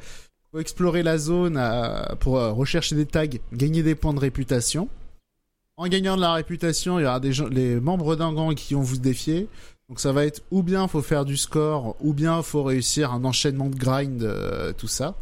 faut 0.50 0.60
explorer 0.60 1.02
la 1.02 1.18
zone 1.18 1.56
euh, 1.58 2.14
pour 2.20 2.38
euh, 2.38 2.52
rechercher 2.52 2.96
des 2.96 3.06
tags, 3.06 3.26
gagner 3.52 3.82
des 3.82 3.94
points 3.94 4.14
de 4.14 4.20
réputation. 4.20 4.88
En 5.76 5.86
gagnant 5.88 6.16
de 6.16 6.22
la 6.22 6.32
réputation, 6.32 6.98
il 6.98 7.02
y 7.02 7.06
aura 7.06 7.20
des 7.20 7.32
gens, 7.32 7.46
les 7.48 7.78
membres 7.78 8.16
d'un 8.16 8.32
gang 8.32 8.54
qui 8.54 8.74
vont 8.74 8.80
vous 8.80 8.96
défier. 8.96 9.48
Donc 9.88 10.00
ça 10.00 10.12
va 10.12 10.26
être 10.26 10.42
ou 10.50 10.62
bien 10.62 10.88
faut 10.88 11.02
faire 11.02 11.24
du 11.24 11.36
score, 11.36 11.96
ou 12.00 12.12
bien 12.12 12.42
faut 12.42 12.62
réussir 12.62 13.12
un 13.12 13.24
enchaînement 13.24 13.70
de 13.70 13.76
grind, 13.76 14.22
euh, 14.22 14.72
tout 14.72 14.88
ça. 14.88 15.14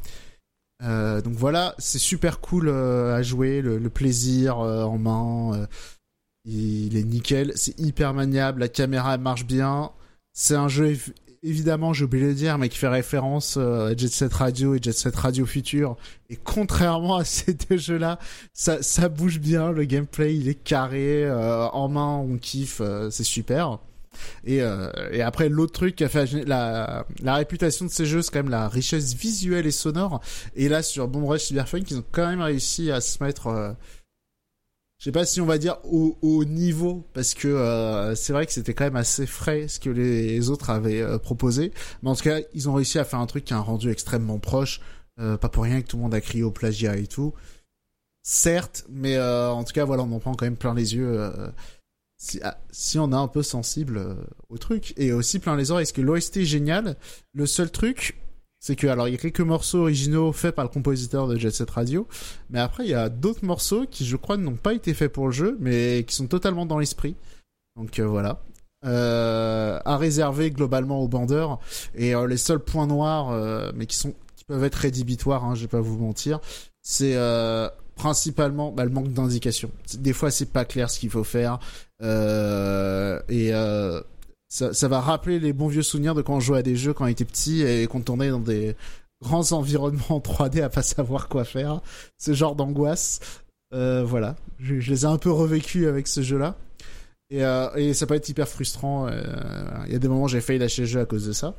Donc 0.81 1.33
voilà, 1.33 1.75
c'est 1.79 1.99
super 1.99 2.41
cool 2.41 2.69
à 2.69 3.23
jouer, 3.23 3.63
le, 3.63 3.79
le 3.79 3.89
plaisir 3.89 4.59
en 4.59 4.99
main, 4.99 5.67
il 6.45 6.99
est 6.99 7.03
nickel, 7.03 7.53
c'est 7.55 7.79
hyper 7.81 8.13
maniable, 8.13 8.61
la 8.61 8.69
caméra 8.69 9.17
marche 9.17 9.47
bien. 9.47 9.91
C'est 10.35 10.55
un 10.55 10.69
jeu 10.69 10.95
évidemment, 11.47 11.93
j'ai 11.93 12.05
oublié 12.05 12.25
de 12.25 12.29
le 12.31 12.35
dire, 12.35 12.59
mais 12.59 12.69
qui 12.69 12.79
fait 12.79 12.89
référence 12.89 13.57
euh, 13.57 13.93
à 13.93 13.97
Jet 13.97 14.09
Set 14.09 14.33
Radio 14.35 14.75
et 14.75 14.79
Jet 14.83 14.93
Set 14.93 15.15
Radio 15.17 15.47
Future. 15.47 15.97
Et 16.29 16.37
contrairement 16.37 17.17
à 17.17 17.25
ces 17.27 17.55
deux 17.55 17.77
jeux-là, 17.77 18.19
ça, 18.53 18.83
ça 18.83 19.09
bouge 19.09 19.39
bien, 19.39 19.73
le 19.73 19.85
gameplay 19.85 20.37
il 20.37 20.49
est 20.49 20.55
carré, 20.55 21.25
euh, 21.25 21.67
en 21.69 21.89
main 21.89 22.17
on 22.17 22.37
kiffe, 22.37 22.81
euh, 22.81 23.11
c'est 23.11 23.25
super. 23.25 23.79
Et, 24.45 24.63
euh, 24.63 24.91
et 25.13 25.23
après 25.23 25.49
l'autre 25.49 25.73
truc 25.73 25.97
qui 25.97 26.05
a 26.05 26.09
fait 26.09 26.33
la, 26.47 27.07
la 27.23 27.35
réputation 27.35 27.85
de 27.85 27.91
ces 27.91 28.07
jeux, 28.07 28.23
c'est 28.23 28.33
quand 28.33 28.41
même 28.41 28.51
la 28.51 28.69
richesse 28.69 29.15
visuelle 29.15 29.67
et 29.67 29.71
sonore. 29.71 30.21
Et 30.55 30.69
là 30.69 30.83
sur 30.83 31.09
Bomb 31.09 31.27
Rush 31.27 31.45
Cyberpunk, 31.45 31.91
ils 31.91 31.99
ont 31.99 32.05
quand 32.13 32.27
même 32.27 32.43
réussi 32.43 32.91
à 32.91 33.01
se 33.01 33.23
mettre, 33.23 33.49
euh, 33.49 33.73
je 34.99 35.05
sais 35.05 35.13
pas 35.13 35.27
si 35.27 35.41
on 35.41 35.47
va 35.47 35.59
dire 35.59 35.77
au, 35.85 36.17
au 36.23 36.45
niveau, 36.45 37.07
parce 37.13 37.35
que 37.35 37.49
euh, 37.49 38.15
c'est 38.15 38.33
vrai 38.33 38.47
que 38.47 38.53
c'était 38.53 38.75
quand 38.75 38.85
même 38.85 38.97
assez 38.97 39.27
frais 39.27 39.69
ce 39.69 39.79
que 39.79 39.91
les 39.91 40.49
autres 40.51 40.71
avaient 40.71 41.03
euh, 41.03 41.19
proposé. 41.19 41.73
Mais 42.03 42.11
en 42.11 42.15
tout 42.15 42.25
cas, 42.25 42.41
ils 42.55 42.69
ont 42.69 42.75
réussi 42.75 42.99
à 42.99 43.05
faire 43.05 43.19
un 43.21 43.27
truc 43.27 43.45
qui 43.45 43.53
a 43.53 43.59
un 43.59 43.61
rendu 43.61 43.91
extrêmement 43.91 44.39
proche. 44.39 44.81
Euh, 45.19 45.37
pas 45.37 45.49
pour 45.49 45.65
rien 45.65 45.81
que 45.83 45.87
tout 45.87 45.97
le 45.97 46.03
monde 46.03 46.15
a 46.15 46.21
crié 46.21 46.43
au 46.45 46.51
plagiat 46.51 46.97
et 46.97 47.07
tout. 47.07 47.35
Certes, 48.23 48.85
mais 48.89 49.17
euh, 49.17 49.51
en 49.51 49.65
tout 49.65 49.73
cas, 49.73 49.85
voilà, 49.85 50.03
on 50.03 50.13
en 50.13 50.19
prend 50.19 50.35
quand 50.35 50.47
même 50.47 50.57
plein 50.57 50.75
les 50.75 50.95
yeux. 50.95 51.09
euh, 51.21 51.49
si, 52.19 52.41
ah, 52.43 52.59
si 52.71 52.99
on 52.99 53.13
est 53.13 53.15
un 53.15 53.29
peu 53.29 53.43
sensible 53.43 53.99
euh, 53.99 54.15
au 54.49 54.59
truc 54.59 54.95
et 54.97 55.13
aussi 55.13 55.39
plein 55.39 55.57
les 55.57 55.71
oreilles, 55.71 55.85
parce 55.85 55.93
que 55.93 56.01
l'OST 56.01 56.39
est 56.39 56.45
génial. 56.45 56.97
Le 57.35 57.47
seul 57.47 57.71
truc, 57.71 58.19
c'est 58.67 58.75
que 58.75 58.89
alors 58.89 59.07
il 59.07 59.13
y 59.13 59.15
a 59.15 59.19
quelques 59.19 59.41
morceaux 59.43 59.83
originaux 59.83 60.33
faits 60.33 60.53
par 60.53 60.65
le 60.65 60.69
compositeur 60.69 61.29
de 61.29 61.37
Jet 61.37 61.53
Set 61.53 61.71
Radio, 61.71 62.09
mais 62.51 62.59
après 62.59 62.85
il 62.85 62.91
y 62.91 62.95
a 62.95 63.09
d'autres 63.09 63.45
morceaux 63.45 63.87
qui, 63.89 64.05
je 64.05 64.17
crois, 64.17 64.37
n'ont 64.37 64.57
pas 64.57 64.75
été 64.75 64.93
faits 64.93 65.13
pour 65.13 65.27
le 65.27 65.33
jeu, 65.33 65.57
mais 65.61 66.03
qui 66.05 66.17
sont 66.17 66.27
totalement 66.27 66.67
dans 66.67 66.77
l'esprit. 66.77 67.15
Donc 67.77 68.01
euh, 68.01 68.07
voilà. 68.09 68.43
Euh, 68.85 69.79
à 69.85 69.97
réserver 69.97 70.51
globalement 70.51 71.01
aux 71.01 71.07
bandeurs 71.07 71.61
et 71.95 72.17
euh, 72.17 72.27
les 72.27 72.37
seuls 72.37 72.59
points 72.59 72.89
noirs, 72.89 73.31
euh, 73.31 73.71
mais 73.77 73.87
qui 73.87 73.97
sont 73.97 74.15
qui 74.35 74.45
peuvent 74.45 74.65
être 74.65 74.75
rédhibitoires, 74.75 75.45
hein, 75.45 75.55
je 75.55 75.61
vais 75.61 75.69
pas 75.69 75.81
vous 75.81 75.99
mentir, 75.99 76.41
c'est 76.83 77.15
euh, 77.15 77.69
principalement 77.95 78.73
bah, 78.73 78.85
le 78.85 78.91
manque 78.91 79.13
d'indication. 79.13 79.71
Des 79.97 80.13
fois, 80.13 80.33
c'est 80.33 80.53
pas 80.53 80.65
clair 80.65 80.91
ce 80.91 80.99
qu'il 80.99 81.11
faut 81.11 81.25
faire. 81.25 81.61
Euh, 82.03 83.21
et 83.29 83.53
ça, 84.49 84.73
ça 84.73 84.89
va 84.89 85.01
rappeler 85.01 85.39
les 85.39 85.53
bons 85.53 85.69
vieux 85.69 85.83
souvenirs 85.83 86.15
de 86.15 86.23
quand 86.23 86.35
on 86.35 86.41
jouait 86.41 86.59
à 86.59 86.63
des 86.63 86.77
jeux 86.77 86.93
quand 86.93 87.05
on 87.05 87.09
était 87.09 87.25
petit 87.25 87.63
et 87.63 87.87
qu'on 87.87 88.01
tournait 88.01 88.31
dans 88.31 88.41
des 88.41 88.77
grands 89.23 89.53
environnements 89.53 90.05
en 90.11 90.19
3D 90.21 90.63
à 90.63 90.69
pas 90.69 90.83
savoir 90.83 91.29
quoi 91.29 91.45
faire. 91.45 91.81
Ce 92.19 92.33
genre 92.33 92.55
d'angoisse. 92.55 93.21
Euh, 93.75 94.05
voilà. 94.05 94.37
Je, 94.61 94.75
les 94.75 95.03
ai 95.03 95.07
un 95.07 95.19
peu 95.19 95.31
revécus 95.31 95.87
avec 95.87 96.07
ce 96.07 96.23
jeu-là. 96.23 96.57
Et, 97.31 97.45
euh, 97.45 97.69
et 97.75 97.93
ça 97.95 98.07
peut 98.07 98.15
être 98.15 98.29
hyper 98.29 98.49
frustrant. 98.49 99.09
euh, 99.09 99.23
Il 99.87 99.93
y 99.93 99.97
a 99.97 99.99
des 99.99 100.09
moments 100.09 100.25
où 100.25 100.29
j'ai 100.29 100.41
failli 100.41 100.59
lâcher 100.59 100.83
le 100.83 100.89
jeu 100.89 101.01
à 101.01 101.07
cause 101.07 101.27
de 101.27 101.33
ça. 101.33 101.55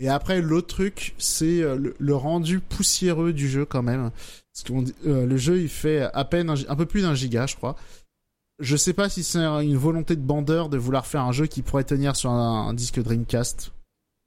Et 0.00 0.08
après, 0.08 0.42
l'autre 0.42 0.66
truc, 0.66 1.14
c'est 1.18 1.62
euh, 1.62 1.92
le, 1.96 2.14
rendu 2.16 2.58
poussiéreux 2.58 3.32
du 3.32 3.48
jeu 3.48 3.64
quand 3.64 3.82
même. 3.84 4.10
Parce 4.52 4.64
que 4.64 5.08
le 5.08 5.36
jeu, 5.36 5.60
il 5.60 5.68
fait 5.68 6.02
à 6.12 6.24
peine 6.24 6.50
un, 6.50 6.54
un 6.68 6.76
peu 6.76 6.86
plus 6.86 7.02
d'un 7.02 7.14
giga, 7.14 7.46
je 7.46 7.54
crois. 7.54 7.76
Je 8.64 8.76
sais 8.76 8.94
pas 8.94 9.10
si 9.10 9.22
c'est 9.22 9.38
une 9.38 9.76
volonté 9.76 10.16
de 10.16 10.22
bandeur 10.22 10.70
de 10.70 10.78
vouloir 10.78 11.06
faire 11.06 11.20
un 11.20 11.32
jeu 11.32 11.46
qui 11.46 11.60
pourrait 11.60 11.84
tenir 11.84 12.16
sur 12.16 12.30
un, 12.30 12.72
disque 12.72 12.98
Dreamcast. 12.98 13.72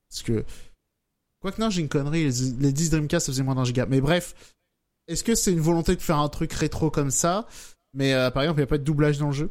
Parce 0.10 0.22
que... 0.22 0.46
Quoique 1.42 1.60
non, 1.60 1.72
j'ai 1.72 1.82
une 1.82 1.90
connerie, 1.90 2.26
les, 2.60 2.72
disques 2.72 2.92
Dreamcast, 2.92 3.26
ça 3.26 3.32
faisait 3.32 3.42
moins 3.42 3.56
d'un 3.56 3.64
giga. 3.64 3.88
Mais 3.88 4.00
bref, 4.00 4.36
est-ce 5.08 5.24
que 5.24 5.34
c'est 5.34 5.52
une 5.52 5.60
volonté 5.60 5.96
de 5.96 6.02
faire 6.02 6.20
un 6.20 6.30
truc 6.30 6.54
rétro 6.54 6.92
comme 6.92 7.10
ça? 7.10 7.48
Mais 7.96 8.14
euh, 8.14 8.30
par 8.30 8.44
exemple, 8.44 8.60
il 8.60 8.62
n'y 8.62 8.68
a 8.68 8.70
pas 8.70 8.78
de 8.78 8.84
doublage 8.84 9.18
dans 9.18 9.28
le 9.28 9.34
jeu. 9.34 9.50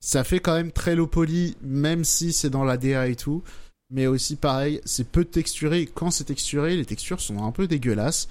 Ça 0.00 0.24
fait 0.24 0.40
quand 0.40 0.54
même 0.54 0.72
très 0.72 0.96
low 0.96 1.06
poly, 1.06 1.56
même 1.60 2.02
si 2.02 2.32
c'est 2.32 2.50
dans 2.50 2.64
la 2.64 2.78
DA 2.78 3.08
et 3.08 3.16
tout. 3.16 3.42
Mais 3.90 4.06
aussi, 4.06 4.36
pareil, 4.36 4.80
c'est 4.86 5.08
peu 5.08 5.26
texturé. 5.26 5.84
Quand 5.84 6.10
c'est 6.10 6.24
texturé, 6.24 6.76
les 6.76 6.86
textures 6.86 7.20
sont 7.20 7.44
un 7.44 7.52
peu 7.52 7.66
dégueulasses. 7.66 8.28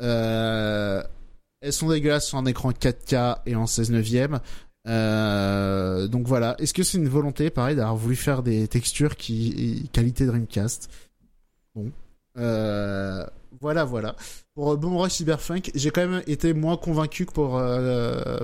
Euh, 0.00 1.02
elles 1.60 1.72
sont 1.72 1.88
dégueulasses 1.88 2.28
sur 2.28 2.38
un 2.38 2.46
écran 2.46 2.70
4K 2.70 3.40
et 3.46 3.56
en 3.56 3.66
16 3.66 3.90
neuvième. 3.90 4.40
Euh, 4.86 6.06
donc 6.06 6.26
voilà. 6.26 6.56
Est-ce 6.58 6.72
que 6.72 6.82
c'est 6.82 6.98
une 6.98 7.08
volonté, 7.08 7.50
pareil, 7.50 7.76
d'avoir 7.76 7.96
voulu 7.96 8.16
faire 8.16 8.42
des 8.42 8.68
textures 8.68 9.16
qui 9.16 9.88
qualité 9.92 10.26
Dreamcast? 10.26 10.90
Bon. 11.74 11.90
Euh, 12.38 13.26
voilà, 13.60 13.84
voilà. 13.84 14.14
Pour 14.54 14.72
euh, 14.72 14.76
Bomb 14.76 14.96
Rush 14.96 15.12
Cyberpunk, 15.12 15.70
j'ai 15.74 15.90
quand 15.90 16.06
même 16.06 16.22
été 16.26 16.52
moins 16.52 16.76
convaincu 16.76 17.26
que 17.26 17.32
pour 17.32 17.58
euh, 17.58 18.38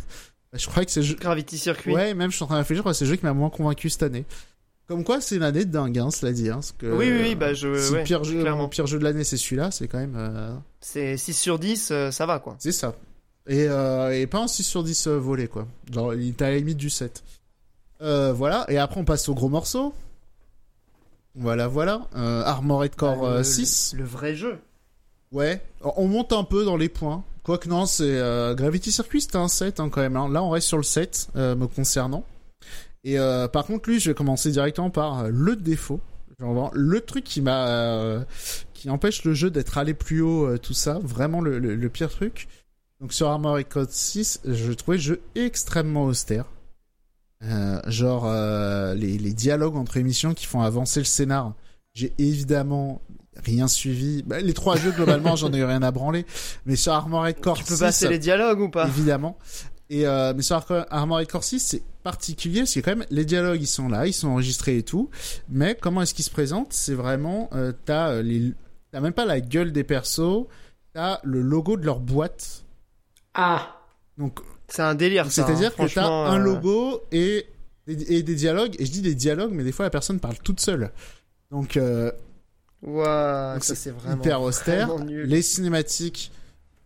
Je 0.52 0.66
crois 0.66 0.84
que 0.84 0.90
c'est 0.90 1.02
jeu. 1.02 1.16
Gravity 1.16 1.58
Circuit. 1.58 1.92
Ouais, 1.92 2.14
même 2.14 2.30
je 2.30 2.36
suis 2.36 2.44
en 2.44 2.46
train 2.46 2.56
de 2.56 2.60
réfléchir, 2.60 2.94
c'est 2.94 3.04
le 3.04 3.10
jeu 3.10 3.16
qui 3.16 3.24
m'a 3.24 3.34
moins 3.34 3.50
convaincu 3.50 3.90
cette 3.90 4.02
année. 4.02 4.24
Comme 4.88 5.02
quoi, 5.02 5.20
c'est 5.20 5.36
une 5.36 5.42
année 5.42 5.64
de 5.64 5.70
dingue, 5.70 5.98
hein, 5.98 6.10
cela 6.10 6.32
dit. 6.32 6.48
Hein, 6.48 6.54
parce 6.54 6.72
que, 6.72 6.86
oui, 6.86 7.10
oui, 7.10 7.18
oui, 7.22 7.34
bah 7.34 7.54
je. 7.54 7.76
si 7.78 7.92
ouais, 7.92 7.98
le 7.98 8.04
pire 8.04 8.22
jeu, 8.22 8.40
clairement. 8.40 8.62
mon 8.62 8.68
pire 8.68 8.86
jeu 8.86 8.98
de 8.98 9.04
l'année, 9.04 9.24
c'est 9.24 9.36
celui-là, 9.36 9.70
c'est 9.72 9.88
quand 9.88 9.98
même. 9.98 10.16
C'est 10.80 11.16
6 11.16 11.34
sur 11.34 11.58
10, 11.58 11.88
euh, 11.90 12.10
ça 12.12 12.26
va 12.26 12.38
quoi. 12.38 12.54
C'est 12.60 12.72
ça. 12.72 12.94
Et, 13.48 13.66
euh, 13.68 14.10
et 14.18 14.26
pas 14.26 14.40
un 14.40 14.48
6 14.48 14.64
sur 14.64 14.82
10 14.82 15.06
euh, 15.06 15.18
volé, 15.18 15.46
quoi. 15.48 15.66
Genre, 15.92 16.14
il 16.14 16.30
était 16.30 16.44
à 16.46 16.50
la 16.50 16.56
limite 16.56 16.76
du 16.78 16.90
7. 16.90 17.22
Euh, 18.02 18.32
voilà, 18.32 18.66
et 18.68 18.76
après 18.78 19.00
on 19.00 19.04
passe 19.04 19.28
au 19.28 19.34
gros 19.34 19.48
morceau. 19.48 19.94
Voilà, 21.34 21.68
voilà. 21.68 22.06
Euh, 22.16 22.42
Armored 22.44 22.94
Core 22.96 23.20
Bah, 23.22 23.28
euh, 23.28 23.38
le- 23.38 23.44
6. 23.44 23.92
Le, 23.94 24.00
le 24.00 24.04
vrai 24.04 24.34
jeu. 24.34 24.58
Ouais, 25.32 25.62
on 25.82 26.06
monte 26.08 26.32
un 26.32 26.44
peu 26.44 26.64
dans 26.64 26.76
les 26.76 26.88
points. 26.88 27.24
Quoique 27.42 27.68
non, 27.68 27.86
c'est 27.86 28.04
euh, 28.04 28.54
Gravity 28.54 28.90
Circuit, 28.90 29.20
c'était 29.20 29.36
un 29.36 29.48
7 29.48 29.80
hein, 29.80 29.88
quand 29.90 30.00
même. 30.00 30.16
hein. 30.16 30.28
Là, 30.28 30.42
on 30.42 30.50
reste 30.50 30.66
sur 30.68 30.76
le 30.78 30.82
7 30.82 31.28
euh, 31.36 31.54
me 31.54 31.66
concernant. 31.66 32.24
Et 33.04 33.18
euh, 33.18 33.46
par 33.48 33.66
contre, 33.66 33.88
lui, 33.88 34.00
je 34.00 34.10
vais 34.10 34.14
commencer 34.14 34.50
directement 34.50 34.90
par 34.90 35.20
euh, 35.24 35.28
le 35.32 35.54
défaut. 35.56 36.00
Genre, 36.40 36.70
le 36.74 37.00
truc 37.00 37.24
qui 37.24 37.40
m'a, 37.40 37.68
euh, 37.68 38.24
qui 38.74 38.90
empêche 38.90 39.24
le 39.24 39.32
jeu 39.32 39.50
d'être 39.50 39.78
allé 39.78 39.94
plus 39.94 40.20
haut, 40.20 40.46
euh, 40.46 40.58
tout 40.58 40.74
ça, 40.74 40.98
vraiment 41.02 41.40
le 41.40 41.88
pire 41.88 42.10
truc. 42.10 42.48
Donc 43.00 43.12
sur 43.12 43.28
Armored 43.28 43.68
Core 43.68 43.86
6, 43.88 44.40
je 44.44 44.72
trouvais 44.72 44.96
le 44.96 45.02
jeu 45.02 45.20
extrêmement 45.34 46.04
austère. 46.04 46.46
Euh, 47.42 47.80
genre 47.86 48.24
euh, 48.26 48.94
les, 48.94 49.18
les 49.18 49.32
dialogues 49.34 49.76
entre 49.76 49.98
émissions 49.98 50.32
qui 50.32 50.46
font 50.46 50.62
avancer 50.62 51.00
le 51.00 51.04
scénar. 51.04 51.54
J'ai 51.92 52.14
évidemment 52.18 53.02
rien 53.44 53.68
suivi. 53.68 54.22
Bah, 54.22 54.40
les 54.40 54.54
trois 54.54 54.76
jeux 54.76 54.92
globalement, 54.92 55.36
j'en 55.36 55.52
ai 55.52 55.58
eu 55.58 55.64
rien 55.64 55.82
à 55.82 55.90
branler. 55.90 56.24
Mais 56.64 56.76
sur 56.76 56.92
Armored 56.94 57.38
Core 57.40 57.58
tu 57.58 57.64
peux 57.64 57.74
6, 57.74 57.80
passer 57.80 58.08
les 58.08 58.18
dialogues 58.18 58.60
ou 58.60 58.70
pas 58.70 58.88
évidemment. 58.88 59.36
Et 59.90 60.06
euh, 60.06 60.32
mais 60.34 60.42
sur 60.42 60.56
Ar- 60.56 60.86
Armored 60.90 61.28
Core 61.30 61.44
6, 61.44 61.60
c'est 61.60 61.82
particulier 62.02 62.60
parce 62.60 62.74
que 62.74 62.80
quand 62.80 62.96
même 62.96 63.06
les 63.10 63.24
dialogues 63.26 63.60
ils 63.60 63.66
sont 63.66 63.88
là, 63.88 64.06
ils 64.06 64.12
sont 64.14 64.28
enregistrés 64.28 64.78
et 64.78 64.82
tout. 64.82 65.10
Mais 65.50 65.76
comment 65.78 66.00
est-ce 66.02 66.14
qu'ils 66.14 66.24
se 66.24 66.30
présentent? 66.30 66.72
C'est 66.72 66.94
vraiment 66.94 67.50
euh, 67.52 67.72
t'as 67.84 68.08
euh, 68.12 68.22
les 68.22 68.52
t'as 68.90 69.00
même 69.00 69.12
pas 69.12 69.26
la 69.26 69.40
gueule 69.40 69.72
des 69.72 69.84
persos, 69.84 70.46
t'as 70.94 71.20
le 71.22 71.42
logo 71.42 71.76
de 71.76 71.84
leur 71.84 72.00
boîte. 72.00 72.62
Ah 73.36 73.80
Donc 74.18 74.40
C'est 74.68 74.82
un 74.82 74.94
délire 74.94 75.30
ça. 75.30 75.44
c'est-à-dire 75.46 75.72
hein. 75.78 75.86
que 75.86 75.94
t'as 75.94 76.06
un 76.06 76.40
euh, 76.40 76.42
logo 76.42 77.02
et 77.12 77.46
et 77.88 78.22
des 78.22 78.34
dialogues. 78.34 78.74
Et 78.80 78.86
je 78.86 78.90
dis 78.90 79.02
des 79.02 79.14
dialogues, 79.14 79.52
mais 79.52 79.62
des 79.62 79.70
fois 79.72 79.84
la 79.84 79.90
personne 79.90 80.18
parle 80.18 80.38
toute 80.38 80.58
seule. 80.60 80.90
Donc 81.52 81.76
euh, 81.76 82.10
ça 82.82 83.58
c'est 83.60 83.74
c'est 83.76 83.90
vraiment. 83.90 84.16
hyper 84.22 84.40
austère. 84.42 84.88
vraiment 84.88 85.04
nul. 85.04 85.26
Les 85.26 85.42
cinématiques, 85.42 86.32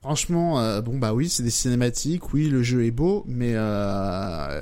franchement, 0.00 0.60
euh, 0.60 0.80
bon 0.82 0.98
bah 0.98 1.14
oui, 1.14 1.28
c'est 1.28 1.42
des 1.42 1.50
cinématiques, 1.50 2.32
oui, 2.34 2.48
le 2.48 2.62
jeu 2.62 2.84
est 2.84 2.90
beau, 2.90 3.24
mais 3.26 3.52
euh, 3.54 4.60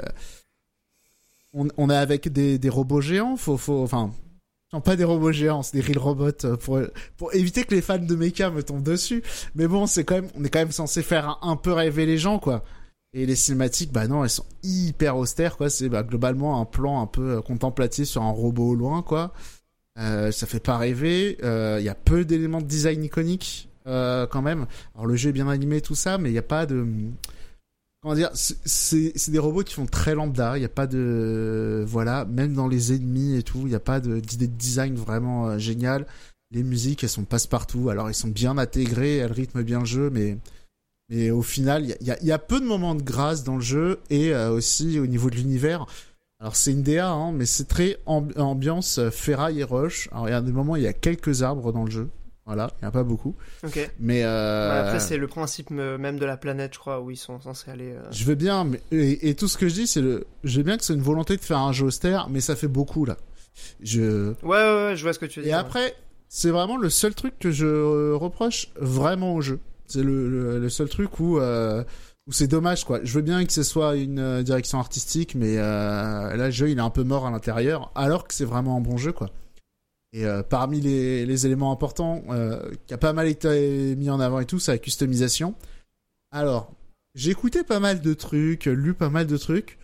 on, 1.53 1.69
on 1.77 1.91
est 1.91 1.97
avec 1.97 2.29
des, 2.33 2.59
des 2.59 2.69
robots 2.69 3.01
géants, 3.01 3.37
faut, 3.37 3.57
faut, 3.57 3.83
enfin, 3.83 4.13
non 4.73 4.81
pas 4.81 4.97
des 4.97 5.05
robots 5.05 5.33
géants, 5.33 5.63
c'est 5.63 5.79
des 5.79 5.83
real 5.83 5.99
robots 5.99 6.45
euh, 6.45 6.57
pour 6.57 6.81
pour 7.17 7.35
éviter 7.35 7.65
que 7.65 7.75
les 7.75 7.83
fans 7.83 7.99
de 7.99 8.15
mecha 8.15 8.51
me 8.51 8.63
tombent 8.63 8.83
dessus. 8.83 9.23
Mais 9.55 9.67
bon, 9.67 9.87
c'est 9.87 10.05
quand 10.05 10.17
même, 10.17 10.29
on 10.37 10.45
est 10.45 10.51
quand 10.51 10.59
même 10.59 10.73
censé 10.73 11.03
faire 11.03 11.39
un, 11.43 11.57
peu 11.57 11.73
rêver 11.73 12.07
les 12.07 12.19
gens, 12.19 12.39
quoi. 12.39 12.65
Et 13.15 13.25
les 13.25 13.37
cinématiques, 13.37 13.93
bah 13.93 14.07
non, 14.07 14.25
elles 14.25 14.31
sont 14.31 14.47
hyper 14.63 15.17
austères, 15.17 15.57
quoi. 15.57 15.71
C'est 15.71 15.89
bah, 15.89 16.03
globalement 16.03 16.61
un 16.61 16.65
plan 16.67 17.01
un 17.01 17.07
peu 17.07 17.39
euh, 17.39 17.41
contemplatif 17.41 18.07
sur 18.07 18.23
un 18.23 18.31
robot 18.31 18.71
au 18.71 18.75
loin, 18.75 19.03
quoi. 19.03 19.33
Euh, 19.99 20.31
ça 20.33 20.47
fait 20.47 20.61
pas 20.61 20.79
rêver. 20.79 21.39
Il 21.43 21.85
y 21.85 21.89
a 21.89 21.95
peu 21.95 22.25
d'éléments 22.25 22.61
de 22.61 22.67
design 22.67 23.03
iconiques 23.05 23.69
euh, 23.89 24.27
quand 24.27 24.43
même. 24.43 24.67
Alors 24.95 25.07
le 25.07 25.17
jeu 25.17 25.31
est 25.31 25.33
bien 25.33 25.49
animé, 25.49 25.81
tout 25.81 25.95
ça, 25.95 26.19
mais 26.19 26.29
il 26.29 26.33
n'y 26.33 26.39
a 26.39 26.43
pas 26.43 26.67
de 26.67 26.87
comment 28.01 28.15
dire. 28.15 28.31
c'est- 28.35 29.31
des 29.31 29.39
robots 29.39 29.63
qui 29.63 29.75
font 29.75 29.87
très 29.87 30.15
lambda. 30.15 30.57
Il 30.57 30.61
n'y 30.61 30.67
a 30.67 30.71
pas 30.71 30.87
de 30.87 31.85
voilà, 31.87 32.25
même 32.25 32.55
dans 32.55 32.69
les 32.69 32.93
ennemis 32.93 33.37
et 33.37 33.43
tout, 33.43 33.61
il 33.63 33.67
n'y 33.69 33.75
a 33.75 33.81
pas 33.81 34.01
d'idée 34.01 34.47
de 34.47 34.53
design 34.57 34.95
vraiment 34.95 35.49
euh, 35.49 35.59
géniale. 35.59 36.07
Les 36.51 36.63
musiques, 36.63 37.03
elles 37.05 37.11
sont 37.11 37.25
passe-partout. 37.25 37.91
Alors, 37.91 38.11
ils 38.11 38.15
sont 38.15 38.29
bien 38.29 38.57
intégrés, 38.57 39.17
elles 39.17 39.33
rythment 39.33 39.63
bien 39.63 39.81
le 39.81 39.85
jeu, 39.87 40.11
mais 40.11 40.39
mais 41.11 41.31
au 41.31 41.41
final, 41.43 41.85
il 41.85 41.89
y 42.07 42.11
a, 42.11 42.23
y 42.23 42.33
a- 42.33 42.37
y 42.37 42.39
peu 42.47 42.61
de 42.61 42.67
moments 42.67 42.95
de 42.95 43.03
grâce 43.03 43.43
dans 43.43 43.57
le 43.57 43.63
jeu 43.63 43.99
et 44.11 44.35
euh, 44.35 44.51
aussi 44.51 44.99
au 44.99 45.07
niveau 45.07 45.31
de 45.31 45.37
l'univers. 45.37 45.87
Alors 46.41 46.55
c'est 46.55 46.71
une 46.73 46.83
DA, 46.83 47.11
hein, 47.11 47.33
mais 47.33 47.47
c'est 47.47 47.67
très 47.67 47.99
amb- 48.07 48.33
ambiance 48.39 48.99
euh, 48.99 49.11
ferraille 49.11 49.61
et 49.61 49.65
roche. 49.65 50.09
Alors 50.13 50.29
il 50.29 50.33
y 50.33 50.35
a 50.35 50.41
des 50.43 50.53
moments, 50.53 50.77
il 50.77 50.83
y 50.83 50.87
a 50.87 50.93
quelques 50.93 51.43
arbres 51.43 51.73
dans 51.73 51.85
le 51.85 51.91
jeu. 51.91 52.09
Voilà, 52.49 52.71
il 52.79 52.83
n'y 52.83 52.87
en 52.87 52.89
a 52.89 52.93
pas 52.93 53.05
beaucoup. 53.05 53.37
Ok. 53.63 53.91
Mais 54.01 54.25
euh, 54.25 54.71
Ouais, 54.73 54.79
après, 54.89 54.99
c'est 55.01 55.17
le 55.19 55.29
principe 55.29 55.69
euh, 55.71 55.99
même 55.99 56.19
de 56.19 56.25
la 56.25 56.37
planète, 56.37 56.73
je 56.75 56.79
crois, 56.81 57.01
où 57.01 57.11
ils 57.13 57.17
sont 57.17 57.39
censés 57.41 57.71
aller. 57.71 57.93
euh, 57.93 58.03
je 58.11 58.25
veux 58.25 58.35
bien, 58.35 58.65
mais, 58.65 58.81
et, 58.91 59.29
et 59.29 59.35
tout 59.37 59.47
ce 59.49 59.57
que 59.59 59.69
je 59.69 59.75
dis, 59.75 59.87
c'est 59.87 60.01
le, 60.01 60.27
je 60.45 60.57
veux 60.57 60.63
bien 60.65 60.77
que 60.79 60.85
c'est 60.85 60.95
une 60.95 61.03
volonté 61.03 61.37
de 61.37 61.43
faire 61.43 61.59
un 61.59 61.73
jeu 61.73 61.85
austère, 61.85 62.29
mais 62.31 62.41
ça 62.41 62.57
fait 62.57 62.67
beaucoup 62.67 63.05
là. 63.05 63.17
Je 63.83 64.31
Ouais, 64.43 64.57
ouais, 64.57 64.87
ouais, 64.87 64.97
je 64.97 65.03
vois 65.03 65.13
ce 65.13 65.19
que 65.19 65.27
tu 65.27 65.41
veux 65.41 65.47
et 65.47 65.51
dire. 65.51 65.59
après, 65.59 65.95
c'est 66.29 66.51
vraiment 66.51 66.77
le 66.77 66.91
seul 66.91 67.15
truc 67.15 67.39
que 67.39 67.51
je 67.51 67.67
euh, 67.67 68.17
reproche 68.17 68.71
vraiment 68.81 69.35
au 69.35 69.41
jeu. 69.41 69.61
C'est 69.87 70.03
le, 70.03 70.29
le, 70.29 70.59
le 70.59 70.69
seul 70.69 70.89
truc 70.89 71.19
où 71.21 71.39
euh, 71.39 71.83
où 72.27 72.33
c'est 72.33 72.47
dommage 72.47 72.85
quoi. 72.85 73.01
Je 73.03 73.13
veux 73.15 73.23
bien 73.23 73.45
que 73.47 73.53
ce 73.53 73.63
soit 73.63 73.97
une 73.97 74.43
direction 74.43 74.79
artistique, 74.79 75.35
mais 75.35 75.57
euh, 75.59 76.37
là 76.37 76.47
le 76.47 76.51
jeu 76.51 76.69
il 76.71 76.79
est 76.79 76.83
un 76.83 76.91
peu 76.91 77.03
mort 77.05 77.27
à 77.27 77.31
l'intérieur, 77.31 77.91
alors 77.95 78.29
que 78.29 78.35
c'est 78.35 78.45
vraiment 78.45 78.77
un 78.77 78.81
bon 78.81 78.97
jeu 78.99 79.13
quoi. 79.13 79.31
Et 80.13 80.25
euh, 80.25 80.43
parmi 80.43 80.81
les, 80.81 81.47
éléments 81.47 81.71
importants 81.71 82.23
euh, 82.31 82.71
qui 82.87 82.95
a 82.95 82.99
pas 82.99 83.13
mal 83.13 83.27
été 83.27 83.95
mis 83.97 84.11
en 84.11 84.21
avant 84.21 84.41
et 84.41 84.47
tout, 84.47 84.59
c'est 84.59 84.73
la 84.73 84.79
customisation. 84.79 85.55
Alors, 86.31 86.73
j'ai 87.15 87.31
écouté 87.31 87.63
pas 87.63 87.81
mal 87.81 88.01
de 88.01 88.15
trucs, 88.15 88.65
lu 88.65 88.95
pas 88.95 89.11
mal 89.11 89.27
de 89.27 89.37
trucs. 89.37 89.79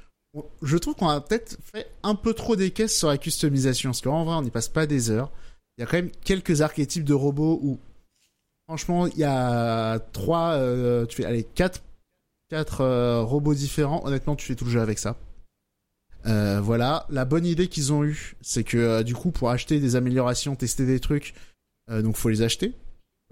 Je 0.62 0.76
trouve 0.78 0.94
qu'on 0.94 1.08
a 1.08 1.20
peut-être 1.20 1.58
fait 1.62 1.88
un 2.02 2.14
peu 2.14 2.34
trop 2.34 2.56
des 2.56 2.70
caisses 2.70 2.96
sur 2.96 3.08
la 3.08 3.18
customisation, 3.18 3.90
parce 3.90 4.00
qu'en 4.00 4.24
vrai, 4.24 4.34
on 4.34 4.42
n'y 4.42 4.50
passe 4.50 4.68
pas 4.68 4.86
des 4.86 5.10
heures. 5.10 5.30
Il 5.76 5.82
y 5.82 5.84
a 5.84 5.86
quand 5.86 5.96
même 5.96 6.10
quelques 6.24 6.60
archétypes 6.62 7.04
de 7.04 7.14
robots 7.14 7.60
où, 7.62 7.78
franchement, 8.66 9.06
il 9.06 9.18
y 9.18 9.24
a 9.24 9.98
trois, 10.12 10.52
euh, 10.54 11.06
tu 11.06 11.16
fais, 11.16 11.24
allez, 11.24 11.44
quatre, 11.44 11.82
quatre 12.48 12.84
robots 13.20 13.54
différents. 13.54 14.04
Honnêtement, 14.06 14.36
tu 14.36 14.46
fais 14.46 14.54
tout 14.54 14.64
le 14.64 14.70
jeu 14.70 14.80
avec 14.80 14.98
ça. 14.98 15.16
Euh, 16.26 16.60
voilà, 16.60 17.06
la 17.10 17.24
bonne 17.24 17.44
idée 17.44 17.68
qu'ils 17.68 17.92
ont 17.92 18.02
eue, 18.02 18.36
c'est 18.40 18.64
que 18.64 18.78
euh, 18.78 19.02
du 19.02 19.14
coup, 19.14 19.30
pour 19.30 19.50
acheter 19.50 19.78
des 19.78 19.96
améliorations, 19.96 20.56
tester 20.56 20.86
des 20.86 21.00
trucs, 21.00 21.34
euh, 21.90 22.02
donc 22.02 22.16
faut 22.16 22.30
les 22.30 22.42
acheter. 22.42 22.72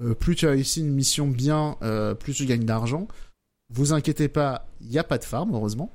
Euh, 0.01 0.15
plus 0.15 0.37
tu 0.37 0.47
as 0.47 0.51
réussi 0.51 0.81
une 0.81 0.93
mission 0.93 1.27
bien, 1.27 1.77
plus 2.21 2.35
tu 2.35 2.47
gagnes 2.47 2.65
d'argent. 2.65 3.09
Vous 3.71 3.93
inquiétez 3.93 4.29
pas, 4.29 4.67
il 4.81 4.89
n'y 4.89 4.99
a 4.99 5.05
pas 5.05 5.19
de 5.19 5.25
farm, 5.25 5.55
heureusement. 5.55 5.93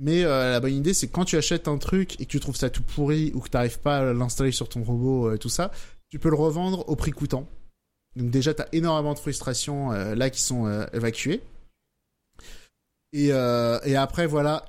Mais 0.00 0.22
la 0.22 0.60
bonne 0.60 0.74
idée, 0.74 0.94
c'est 0.94 1.08
quand 1.08 1.24
tu 1.24 1.36
achètes 1.36 1.66
un 1.66 1.78
truc 1.78 2.20
et 2.20 2.26
que 2.26 2.30
tu 2.30 2.38
trouves 2.38 2.54
ça 2.54 2.70
tout 2.70 2.84
pourri 2.84 3.32
ou 3.34 3.40
que 3.40 3.48
tu 3.48 3.56
n'arrives 3.56 3.80
pas 3.80 3.98
à 3.98 4.12
l'installer 4.12 4.52
sur 4.52 4.68
ton 4.68 4.84
robot 4.84 5.36
tout 5.38 5.48
ça, 5.48 5.72
tu 6.08 6.20
peux 6.20 6.30
le 6.30 6.36
revendre 6.36 6.88
au 6.88 6.94
prix 6.94 7.10
coûtant. 7.10 7.48
Donc 8.14 8.30
déjà, 8.30 8.54
tu 8.54 8.62
as 8.62 8.68
énormément 8.70 9.14
de 9.14 9.18
frustrations 9.18 9.90
là 9.90 10.30
qui 10.30 10.40
sont 10.40 10.70
évacuées. 10.92 11.42
Et, 13.12 13.26
et 13.28 13.96
après, 13.96 14.28
voilà, 14.28 14.64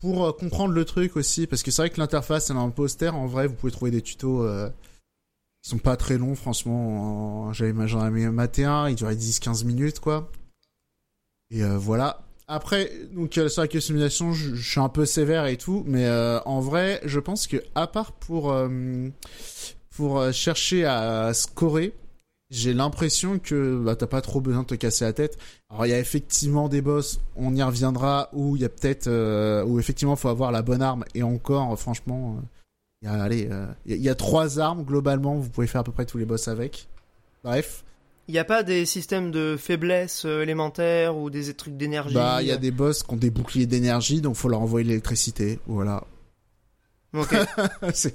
pour 0.00 0.24
euh, 0.24 0.32
comprendre 0.32 0.72
le 0.74 0.84
truc 0.84 1.16
aussi, 1.16 1.46
parce 1.46 1.62
que 1.62 1.70
c'est 1.70 1.82
vrai 1.82 1.90
que 1.90 2.00
l'interface, 2.00 2.50
elle 2.50 2.56
est 2.56 2.60
un 2.60 2.72
austère. 2.76 3.14
En 3.14 3.26
vrai, 3.26 3.46
vous 3.46 3.54
pouvez 3.54 3.72
trouver 3.72 3.90
des 3.90 4.02
tutos 4.02 4.42
euh, 4.42 4.68
qui 5.62 5.70
sont 5.70 5.78
pas 5.78 5.96
très 5.96 6.18
longs, 6.18 6.34
franchement. 6.34 7.48
En- 7.48 7.52
J'avais 7.52 7.72
maté 7.72 8.64
un, 8.64 8.88
il 8.88 8.96
durait 8.96 9.14
10-15 9.14 9.64
minutes, 9.64 10.00
quoi. 10.00 10.30
Et 11.50 11.62
euh, 11.62 11.76
voilà. 11.76 12.22
Après, 12.48 12.90
donc 13.12 13.38
euh, 13.38 13.48
sur 13.48 13.62
la 13.62 13.68
customisation, 13.68 14.32
je, 14.32 14.56
suis 14.56 14.80
un 14.80 14.88
peu 14.88 15.04
sévère 15.04 15.46
et 15.46 15.56
tout, 15.56 15.84
mais 15.86 16.08
en 16.10 16.60
vrai, 16.60 17.00
je 17.04 17.20
pense 17.20 17.46
que 17.46 17.58
à 17.74 17.86
part 17.86 18.12
pour 18.12 18.52
pour 19.90 20.32
chercher 20.32 20.84
à 20.84 21.32
scorer, 21.34 21.94
j'ai 22.50 22.74
l'impression 22.74 23.38
que 23.38 23.80
bah, 23.82 23.96
t'as 23.96 24.06
pas 24.06 24.20
trop 24.20 24.40
besoin 24.40 24.62
de 24.62 24.66
te 24.66 24.74
casser 24.74 25.04
la 25.04 25.12
tête. 25.12 25.38
Alors 25.70 25.86
il 25.86 25.90
y 25.90 25.92
a 25.92 25.98
effectivement 25.98 26.68
des 26.68 26.82
boss, 26.82 27.20
on 27.36 27.54
y 27.54 27.62
reviendra, 27.62 28.28
où 28.32 28.56
il 28.56 28.62
y 28.62 28.64
a 28.64 28.68
peut-être 28.68 29.06
euh, 29.06 29.64
où 29.64 29.78
effectivement 29.78 30.16
faut 30.16 30.28
avoir 30.28 30.50
la 30.52 30.62
bonne 30.62 30.82
arme 30.82 31.04
et 31.14 31.22
encore, 31.22 31.78
franchement, 31.78 32.36
euh, 32.36 32.42
il 33.02 33.08
y 33.08 33.08
a 33.08 33.22
allez, 33.22 33.48
euh, 33.50 33.66
il 33.86 33.96
y, 33.96 34.00
y 34.00 34.08
a 34.08 34.14
trois 34.14 34.58
armes 34.58 34.84
globalement, 34.84 35.36
vous 35.36 35.48
pouvez 35.48 35.66
faire 35.66 35.82
à 35.82 35.84
peu 35.84 35.92
près 35.92 36.06
tous 36.06 36.18
les 36.18 36.24
boss 36.24 36.48
avec. 36.48 36.88
Bref. 37.44 37.84
Il 38.30 38.32
n'y 38.32 38.38
a 38.38 38.44
pas 38.44 38.62
des 38.62 38.86
systèmes 38.86 39.32
de 39.32 39.56
faiblesse 39.58 40.24
euh, 40.24 40.42
élémentaires 40.42 41.16
ou 41.16 41.30
des 41.30 41.52
trucs 41.52 41.76
d'énergie? 41.76 42.14
Bah, 42.14 42.38
il 42.42 42.46
y 42.46 42.52
a 42.52 42.58
des 42.58 42.70
boss 42.70 43.02
qui 43.02 43.12
ont 43.12 43.16
des 43.16 43.30
boucliers 43.30 43.66
d'énergie, 43.66 44.20
donc 44.20 44.36
faut 44.36 44.48
leur 44.48 44.60
envoyer 44.60 44.86
l'électricité. 44.86 45.58
Voilà. 45.66 46.04
Ok. 47.12 47.34
c'est 47.92 48.14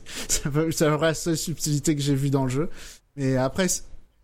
la 0.80 1.14
seule 1.14 1.36
subtilité 1.36 1.98
que 1.98 2.02
j'ai 2.02 2.16
vue 2.16 2.30
dans 2.30 2.46
le 2.46 2.50
jeu. 2.50 2.70
Mais 3.18 3.36
après, 3.36 3.68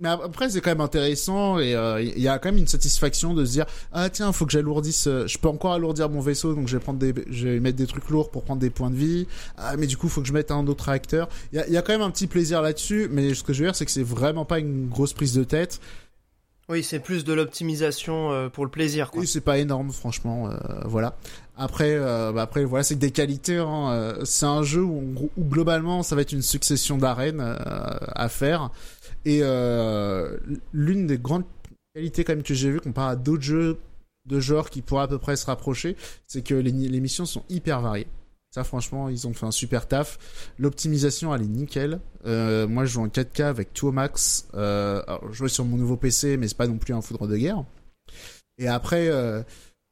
mais 0.01 0.09
après 0.09 0.49
c'est 0.49 0.59
quand 0.59 0.71
même 0.71 0.81
intéressant 0.81 1.59
et 1.59 1.75
euh, 1.75 2.01
il 2.01 2.19
y 2.19 2.27
a 2.27 2.37
quand 2.39 2.49
même 2.49 2.57
une 2.57 2.67
satisfaction 2.67 3.33
de 3.33 3.45
se 3.45 3.51
dire 3.51 3.65
ah 3.93 4.09
tiens 4.09 4.31
faut 4.33 4.45
que 4.45 4.51
j'alourdisse, 4.51 5.07
euh, 5.07 5.27
je 5.27 5.37
peux 5.37 5.47
encore 5.47 5.73
alourdir 5.73 6.09
mon 6.09 6.19
vaisseau 6.19 6.53
donc 6.53 6.67
je 6.67 6.75
vais 6.77 6.83
prendre 6.83 6.99
des, 6.99 7.13
je 7.29 7.47
vais 7.47 7.59
mettre 7.59 7.77
des 7.77 7.87
trucs 7.87 8.09
lourds 8.09 8.29
pour 8.31 8.43
prendre 8.43 8.59
des 8.59 8.69
points 8.69 8.89
de 8.89 8.95
vie. 8.95 9.27
Ah 9.57 9.77
mais 9.77 9.87
du 9.87 9.95
coup 9.97 10.09
faut 10.09 10.21
que 10.21 10.27
je 10.27 10.33
mette 10.33 10.51
un 10.51 10.67
autre 10.67 10.85
réacteur. 10.85 11.29
Il 11.53 11.57
y 11.57 11.61
a, 11.61 11.69
y 11.69 11.77
a 11.77 11.81
quand 11.81 11.93
même 11.93 12.01
un 12.01 12.11
petit 12.11 12.27
plaisir 12.27 12.61
là-dessus, 12.61 13.07
mais 13.11 13.33
ce 13.33 13.43
que 13.43 13.53
je 13.53 13.59
veux 13.61 13.67
dire 13.67 13.75
c'est 13.75 13.85
que 13.85 13.91
c'est 13.91 14.03
vraiment 14.03 14.43
pas 14.43 14.59
une 14.59 14.89
grosse 14.89 15.13
prise 15.13 15.33
de 15.33 15.43
tête. 15.43 15.79
Oui, 16.69 16.83
c'est 16.83 16.99
plus 16.99 17.25
de 17.25 17.33
l'optimisation 17.33 18.31
euh, 18.31 18.47
pour 18.47 18.63
le 18.63 18.71
plaisir. 18.71 19.11
Quoi. 19.11 19.21
Oui, 19.21 19.27
c'est 19.27 19.41
pas 19.41 19.57
énorme, 19.57 19.91
franchement. 19.91 20.49
euh, 20.49 20.55
voilà. 20.85 21.17
Après, 21.57 21.95
euh, 21.95 22.31
bah 22.31 22.43
après, 22.43 22.63
voilà, 22.63 22.83
c'est 22.83 22.95
des 22.95 23.11
qualités. 23.11 23.57
Hein, 23.57 23.91
euh, 23.91 24.21
c'est 24.23 24.45
un 24.45 24.63
jeu 24.63 24.81
où, 24.81 25.03
où 25.37 25.43
globalement, 25.43 26.01
ça 26.01 26.15
va 26.15 26.21
être 26.21 26.31
une 26.31 26.41
succession 26.41 26.97
d'arènes 26.97 27.41
euh, 27.41 27.55
à 28.15 28.29
faire. 28.29 28.69
Et 29.25 29.39
euh, 29.41 30.37
l'une 30.73 31.07
des 31.07 31.17
grandes 31.17 31.45
qualités 31.93 32.23
quand 32.23 32.33
même 32.33 32.43
que 32.43 32.53
j'ai 32.53 32.71
vu 32.71 32.79
comparé 32.79 33.11
à 33.11 33.15
d'autres 33.15 33.43
jeux 33.43 33.77
de 34.25 34.39
genre 34.39 34.69
qui 34.69 34.81
pourraient 34.81 35.03
à 35.03 35.07
peu 35.07 35.17
près 35.17 35.35
se 35.35 35.45
rapprocher, 35.45 35.95
c'est 36.27 36.43
que 36.43 36.53
les, 36.53 36.71
missions 36.71 37.25
sont 37.25 37.43
hyper 37.49 37.81
variées. 37.81 38.07
Ça, 38.51 38.63
franchement, 38.65 39.07
ils 39.07 39.27
ont 39.27 39.33
fait 39.33 39.45
un 39.45 39.51
super 39.51 39.87
taf. 39.87 40.19
L'optimisation, 40.59 41.33
elle 41.33 41.43
est 41.43 41.47
nickel. 41.47 42.01
Euh, 42.25 42.67
moi, 42.67 42.83
je 42.83 42.93
joue 42.93 43.01
en 43.01 43.07
4K 43.07 43.43
avec 43.43 43.73
tout 43.73 43.87
au 43.87 43.91
max. 43.93 44.47
Euh, 44.55 45.01
alors, 45.07 45.31
je 45.31 45.37
joue 45.37 45.47
sur 45.47 45.63
mon 45.63 45.77
nouveau 45.77 45.95
PC, 45.95 46.35
mais 46.35 46.49
c'est 46.49 46.57
pas 46.57 46.67
non 46.67 46.77
plus 46.77 46.93
un 46.93 47.01
foudre 47.01 47.27
de 47.27 47.37
guerre. 47.37 47.63
Et 48.57 48.67
après, 48.67 49.07
euh, 49.07 49.41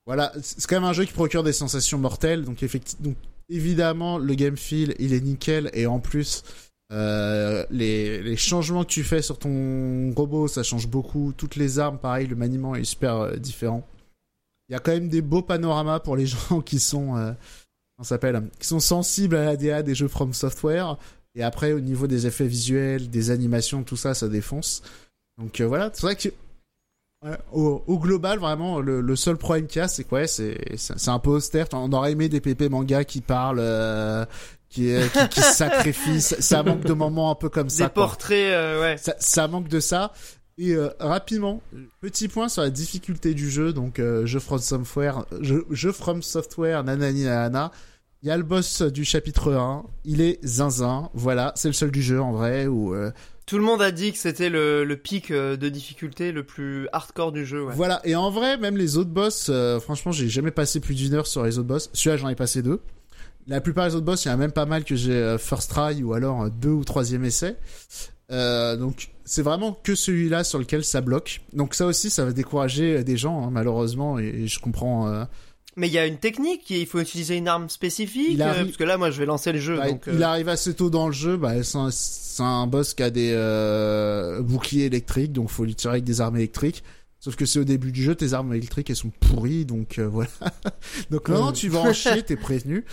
voilà, 0.05 0.33
c'est 0.41 0.67
quand 0.67 0.75
même 0.75 0.89
un 0.89 0.93
jeu 0.93 1.05
qui 1.05 1.13
procure 1.13 1.43
des 1.43 1.53
sensations 1.53 1.97
mortelles. 1.97 2.43
Donc, 2.43 2.61
effectivement, 2.61 3.11
donc 3.11 3.17
évidemment, 3.47 4.17
le 4.17 4.33
game 4.35 4.57
feel, 4.57 4.93
il 4.99 5.13
est 5.13 5.21
nickel. 5.21 5.69
Et 5.71 5.87
en 5.87 5.99
plus, 5.99 6.43
euh, 6.91 7.65
les, 7.69 8.21
les 8.21 8.37
changements 8.37 8.83
que 8.83 8.89
tu 8.89 9.03
fais 9.03 9.21
sur 9.21 9.37
ton 9.37 10.11
robot, 10.15 10.47
ça 10.47 10.63
change 10.63 10.87
beaucoup. 10.87 11.33
Toutes 11.35 11.55
les 11.55 11.79
armes, 11.79 11.99
pareil, 11.99 12.27
le 12.27 12.35
maniement 12.35 12.75
est 12.75 12.83
super 12.83 13.15
euh, 13.17 13.35
différent. 13.35 13.87
Il 14.69 14.73
y 14.73 14.75
a 14.75 14.79
quand 14.79 14.91
même 14.91 15.09
des 15.09 15.21
beaux 15.21 15.41
panoramas 15.41 15.99
pour 15.99 16.15
les 16.15 16.25
gens 16.27 16.61
qui 16.61 16.79
sont, 16.79 17.17
euh, 17.17 17.31
s'appelle, 18.01 18.49
qui 18.59 18.67
sont 18.67 18.79
sensibles 18.79 19.35
à 19.35 19.45
la 19.45 19.57
DA 19.57 19.83
des 19.83 19.95
jeux 19.95 20.07
From 20.07 20.33
Software. 20.33 20.97
Et 21.35 21.43
après, 21.43 21.73
au 21.73 21.79
niveau 21.79 22.07
des 22.07 22.27
effets 22.27 22.47
visuels, 22.47 23.09
des 23.09 23.31
animations, 23.31 23.83
tout 23.83 23.95
ça, 23.95 24.13
ça 24.13 24.27
défonce. 24.27 24.81
Donc 25.37 25.61
euh, 25.61 25.67
voilà, 25.67 25.89
c'est 25.93 26.01
vrai 26.01 26.15
que 26.15 26.29
ouais, 27.23 27.37
au, 27.51 27.83
au, 27.87 27.99
global, 27.99 28.39
vraiment, 28.39 28.79
le, 28.79 29.01
le 29.01 29.15
seul 29.15 29.37
problème 29.37 29.67
qu'il 29.67 29.79
y 29.79 29.83
a, 29.83 29.87
c'est 29.87 30.03
quoi 30.03 30.27
C'est 30.27 30.57
c'est 30.75 31.09
un 31.09 31.19
peu 31.19 31.29
austère. 31.29 31.67
On 31.73 31.93
aurait 31.93 32.11
aimé 32.11 32.29
des 32.29 32.41
PP 32.41 32.69
manga 32.69 33.03
qui 33.03 33.21
parlent, 33.21 33.59
euh, 33.59 34.25
qui, 34.69 34.93
qui, 35.13 35.29
qui 35.29 35.41
se 35.41 35.53
sacrifient. 35.53 36.21
Ça, 36.21 36.41
ça, 36.41 36.63
manque 36.63 36.85
de 36.85 36.93
moments 36.93 37.31
un 37.31 37.35
peu 37.35 37.49
comme 37.49 37.69
ça. 37.69 37.85
Des 37.85 37.93
portraits, 37.93 38.53
euh, 38.53 38.81
ouais. 38.81 38.97
Ça, 38.97 39.15
ça, 39.19 39.47
manque 39.47 39.67
de 39.67 39.79
ça. 39.79 40.13
Et 40.57 40.73
euh, 40.73 40.89
rapidement, 40.99 41.61
petit 42.01 42.27
point 42.27 42.49
sur 42.49 42.61
la 42.61 42.69
difficulté 42.69 43.33
du 43.33 43.49
jeu. 43.49 43.73
Donc, 43.73 43.99
euh, 43.99 44.25
jeu 44.25 44.39
From 44.39 44.59
Software, 44.59 45.25
jeu, 45.41 45.65
jeu 45.71 45.91
From 45.91 46.21
Software, 46.21 46.83
nanani 46.83 47.23
nanana. 47.23 47.71
Il 48.21 48.27
y 48.27 48.31
a 48.31 48.37
le 48.37 48.43
boss 48.43 48.81
du 48.81 49.05
chapitre 49.05 49.53
1, 49.53 49.85
il 50.03 50.19
est 50.19 50.45
zinzin, 50.45 51.09
voilà, 51.13 51.53
c'est 51.55 51.69
le 51.69 51.73
seul 51.73 51.89
du 51.89 52.01
jeu 52.01 52.21
en 52.21 52.33
vrai. 52.33 52.67
Où, 52.67 52.93
euh... 52.93 53.11
Tout 53.45 53.57
le 53.57 53.63
monde 53.63 53.81
a 53.81 53.91
dit 53.91 54.11
que 54.11 54.17
c'était 54.17 54.49
le, 54.49 54.83
le, 54.83 54.97
pic 54.97 55.31
euh, 55.31 55.55
de 55.55 55.69
difficulté 55.69 56.33
le 56.33 56.43
plus 56.43 56.89
hardcore 56.91 57.31
du 57.31 57.45
jeu. 57.45 57.63
Ouais. 57.63 57.73
Voilà, 57.73 58.01
et 58.03 58.15
en 58.15 58.29
vrai, 58.29 58.57
même 58.57 58.75
les 58.75 58.97
autres 58.97 59.09
boss, 59.09 59.47
euh, 59.49 59.79
franchement, 59.79 60.11
j'ai 60.11 60.27
jamais 60.27 60.51
passé 60.51 60.81
plus 60.81 60.95
d'une 60.95 61.13
heure 61.13 61.27
sur 61.27 61.43
les 61.43 61.57
autres 61.57 61.67
boss. 61.67 61.89
Celui-là, 61.93 62.17
j'en 62.17 62.27
ai 62.27 62.35
passé 62.35 62.61
deux. 62.61 62.81
La 63.49 63.61
plupart 63.61 63.87
des 63.87 63.95
autres 63.95 64.05
boss, 64.05 64.25
il 64.25 64.27
y 64.27 64.31
en 64.31 64.35
a 64.35 64.37
même 64.37 64.51
pas 64.51 64.65
mal 64.65 64.83
que 64.83 64.95
j'ai 64.95 65.11
euh, 65.11 65.37
first 65.37 65.71
try 65.71 66.03
ou 66.03 66.13
alors 66.13 66.49
deux 66.51 66.69
ou 66.69 66.83
troisième 66.83 67.25
essai. 67.25 67.55
Euh, 68.31 68.75
donc 68.75 69.09
c'est 69.25 69.41
vraiment 69.41 69.73
que 69.73 69.95
celui-là 69.95 70.43
sur 70.43 70.59
lequel 70.59 70.83
ça 70.83 71.01
bloque. 71.01 71.41
Donc 71.53 71.73
ça 71.73 71.85
aussi, 71.85 72.09
ça 72.09 72.25
va 72.25 72.31
décourager 72.31 73.03
des 73.03 73.17
gens, 73.17 73.43
hein, 73.43 73.49
malheureusement, 73.51 74.19
et, 74.19 74.25
et, 74.25 74.47
je 74.47 74.59
comprends. 74.59 75.07
Euh... 75.07 75.23
Mais 75.75 75.87
il 75.87 75.93
y 75.93 75.97
a 75.97 76.05
une 76.05 76.17
technique, 76.17 76.69
il 76.69 76.85
faut 76.85 76.99
utiliser 76.99 77.37
une 77.37 77.47
arme 77.47 77.69
spécifique, 77.69 78.39
arrive... 78.39 78.65
parce 78.65 78.77
que 78.77 78.83
là, 78.83 78.97
moi, 78.97 79.11
je 79.11 79.19
vais 79.19 79.25
lancer 79.25 79.51
le 79.51 79.59
jeu. 79.59 79.77
Bah, 79.77 79.89
donc, 79.89 80.03
il 80.07 80.21
euh... 80.21 80.25
arrive 80.25 80.49
assez 80.49 80.73
tôt 80.73 80.89
dans 80.89 81.07
le 81.07 81.13
jeu, 81.13 81.37
bah, 81.37 81.63
c'est 81.63 81.77
un, 82.43 82.45
un, 82.45 82.67
boss 82.67 82.93
qui 82.93 83.03
a 83.03 83.09
des 83.09 83.31
euh, 83.33 84.41
boucliers 84.41 84.85
électriques, 84.85 85.31
donc 85.31 85.49
faut 85.49 85.63
lui 85.63 85.75
tirer 85.75 85.93
avec 85.93 86.03
des 86.03 86.21
armes 86.21 86.37
électriques. 86.37 86.83
Sauf 87.19 87.35
que 87.35 87.45
c'est 87.45 87.59
au 87.59 87.65
début 87.65 87.91
du 87.91 88.01
jeu, 88.01 88.15
tes 88.15 88.33
armes 88.33 88.53
électriques 88.53 88.89
elles 88.89 88.95
sont 88.95 89.11
pourries, 89.11 89.65
donc 89.65 89.99
euh, 89.99 90.07
voilà. 90.07 90.29
donc 91.11 91.27
non, 91.27 91.51
tu 91.51 91.67
vas 91.67 91.79
en 91.79 91.93
chier, 91.93 92.23
t'es 92.23 92.37
prévenu. 92.37 92.85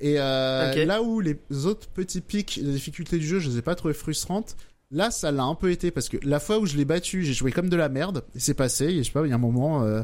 Et 0.00 0.18
euh, 0.18 0.70
okay. 0.70 0.86
là 0.86 1.02
où 1.02 1.20
les 1.20 1.36
autres 1.66 1.88
petits 1.88 2.22
pics 2.22 2.64
de 2.64 2.70
difficulté 2.70 3.18
du 3.18 3.26
jeu, 3.26 3.40
je 3.40 3.50
les 3.50 3.58
ai 3.58 3.62
pas 3.62 3.74
trouvés 3.74 3.94
frustrantes. 3.94 4.56
Là, 4.90 5.10
ça 5.10 5.32
l'a 5.32 5.42
un 5.42 5.54
peu 5.54 5.70
été 5.70 5.90
parce 5.90 6.08
que 6.08 6.16
la 6.22 6.38
fois 6.40 6.58
où 6.58 6.66
je 6.66 6.76
l'ai 6.76 6.84
battu, 6.84 7.24
j'ai 7.24 7.32
joué 7.32 7.52
comme 7.52 7.68
de 7.68 7.76
la 7.76 7.88
merde. 7.88 8.24
Et 8.34 8.38
c'est 8.38 8.54
passé. 8.54 8.86
Et 8.86 8.98
je 8.98 9.02
sais 9.02 9.12
pas, 9.12 9.26
il 9.26 9.30
y 9.30 9.32
a 9.32 9.34
un 9.34 9.38
moment, 9.38 9.82
euh, 9.82 10.02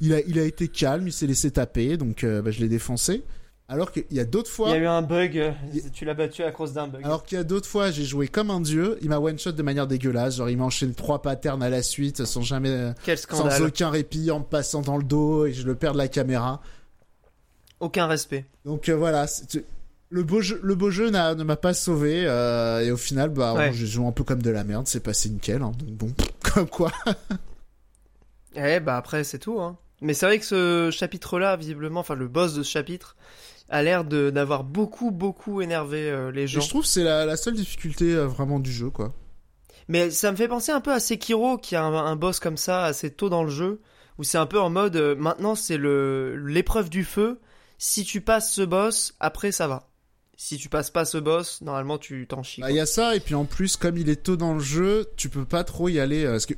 il 0.00 0.12
a, 0.14 0.20
il 0.22 0.38
a 0.38 0.42
été 0.42 0.68
calme, 0.68 1.06
il 1.06 1.12
s'est 1.12 1.26
laissé 1.26 1.50
taper, 1.50 1.96
donc 1.96 2.24
euh, 2.24 2.42
bah, 2.42 2.50
je 2.50 2.60
l'ai 2.60 2.68
défoncé. 2.68 3.22
Alors 3.68 3.90
qu'il 3.90 4.04
y 4.12 4.20
a 4.20 4.24
d'autres 4.24 4.50
fois. 4.50 4.68
Il 4.70 4.74
y 4.74 4.76
a 4.76 4.82
eu 4.82 4.86
un 4.86 5.02
bug, 5.02 5.54
il... 5.74 5.90
tu 5.90 6.04
l'as 6.04 6.14
battu 6.14 6.44
à 6.44 6.52
cause 6.52 6.72
d'un 6.72 6.86
bug. 6.86 7.04
Alors 7.04 7.24
qu'il 7.24 7.36
y 7.36 7.40
a 7.40 7.44
d'autres 7.44 7.68
fois, 7.68 7.90
j'ai 7.90 8.04
joué 8.04 8.28
comme 8.28 8.50
un 8.50 8.60
dieu, 8.60 8.98
il 9.02 9.08
m'a 9.08 9.18
one 9.18 9.38
shot 9.38 9.52
de 9.52 9.62
manière 9.62 9.86
dégueulasse, 9.86 10.36
genre 10.36 10.48
il 10.48 10.56
m'a 10.56 10.64
enchaîné 10.64 10.94
trois 10.94 11.20
patterns 11.20 11.62
à 11.62 11.68
la 11.68 11.82
suite 11.82 12.24
sans 12.24 12.42
jamais. 12.42 12.92
Quel 13.04 13.18
scandale. 13.18 13.58
Sans 13.58 13.64
aucun 13.64 13.90
répit, 13.90 14.30
en 14.30 14.40
me 14.40 14.44
passant 14.44 14.82
dans 14.82 14.96
le 14.96 15.04
dos 15.04 15.46
et 15.46 15.52
je 15.52 15.66
le 15.66 15.74
perds 15.74 15.94
de 15.94 15.98
la 15.98 16.08
caméra. 16.08 16.60
Aucun 17.80 18.06
respect. 18.06 18.46
Donc 18.64 18.88
euh, 18.88 18.94
voilà, 18.94 19.26
le 20.08 20.22
beau 20.22 20.40
jeu, 20.40 20.60
le 20.62 20.74
beau 20.74 20.90
jeu 20.90 21.10
ne 21.10 21.42
m'a 21.42 21.56
pas 21.56 21.74
sauvé 21.74 22.24
euh, 22.26 22.80
et 22.80 22.90
au 22.90 22.96
final, 22.96 23.30
bah, 23.30 23.54
ouais. 23.54 23.68
bon, 23.70 23.74
j'ai 23.74 23.86
joué 23.86 24.06
un 24.06 24.12
peu 24.12 24.24
comme 24.24 24.42
de 24.42 24.50
la 24.50 24.64
merde, 24.64 24.86
c'est 24.86 25.00
passé 25.00 25.28
nickel, 25.28 25.62
hein, 25.62 25.72
donc 25.78 25.88
bon, 25.90 26.12
comme 26.54 26.68
quoi. 26.68 26.92
eh 28.54 28.80
bah 28.80 28.96
après 28.96 29.24
c'est 29.24 29.38
tout, 29.38 29.60
hein. 29.60 29.76
Mais 30.02 30.14
c'est 30.14 30.26
vrai 30.26 30.38
que 30.38 30.44
ce 30.44 30.90
chapitre-là, 30.92 31.56
visiblement, 31.56 32.00
enfin 32.00 32.14
le 32.14 32.28
boss 32.28 32.54
de 32.54 32.62
ce 32.62 32.70
chapitre, 32.70 33.16
a 33.68 33.82
l'air 33.82 34.04
d'avoir 34.04 34.64
beaucoup, 34.64 35.10
beaucoup 35.10 35.60
énervé 35.60 36.08
euh, 36.10 36.30
les 36.30 36.46
gens. 36.46 36.60
Et 36.60 36.62
je 36.62 36.68
trouve 36.68 36.82
que 36.82 36.88
c'est 36.88 37.04
la, 37.04 37.24
la, 37.24 37.36
seule 37.36 37.54
difficulté 37.54 38.14
euh, 38.14 38.26
vraiment 38.26 38.60
du 38.60 38.72
jeu, 38.72 38.90
quoi. 38.90 39.14
Mais 39.88 40.10
ça 40.10 40.32
me 40.32 40.36
fait 40.36 40.48
penser 40.48 40.72
un 40.72 40.80
peu 40.80 40.92
à 40.92 41.00
Sekiro, 41.00 41.58
qui 41.58 41.76
a 41.76 41.84
un, 41.84 41.94
un 41.94 42.16
boss 42.16 42.40
comme 42.40 42.56
ça 42.56 42.84
assez 42.84 43.10
tôt 43.10 43.28
dans 43.28 43.44
le 43.44 43.50
jeu, 43.50 43.80
où 44.18 44.24
c'est 44.24 44.38
un 44.38 44.46
peu 44.46 44.60
en 44.60 44.70
mode, 44.70 44.96
euh, 44.96 45.14
maintenant 45.14 45.54
c'est 45.54 45.78
l'épreuve 45.78 46.90
du 46.90 47.04
feu, 47.04 47.40
si 47.78 48.04
tu 48.04 48.20
passes 48.20 48.52
ce 48.52 48.62
boss, 48.62 49.14
après 49.20 49.52
ça 49.52 49.68
va. 49.68 49.88
Si 50.38 50.58
tu 50.58 50.68
passes 50.68 50.90
pas 50.90 51.04
ce 51.04 51.18
boss, 51.18 51.62
normalement 51.62 51.98
tu 51.98 52.26
t'en 52.26 52.42
chies. 52.42 52.60
Il 52.60 52.64
bah, 52.64 52.70
y 52.70 52.80
a 52.80 52.86
ça, 52.86 53.16
et 53.16 53.20
puis 53.20 53.34
en 53.34 53.46
plus, 53.46 53.76
comme 53.76 53.96
il 53.96 54.10
est 54.10 54.22
tôt 54.22 54.36
dans 54.36 54.54
le 54.54 54.60
jeu, 54.60 55.06
tu 55.16 55.28
peux 55.28 55.46
pas 55.46 55.64
trop 55.64 55.88
y 55.88 55.98
aller, 55.98 56.24
parce 56.24 56.46
que 56.46 56.54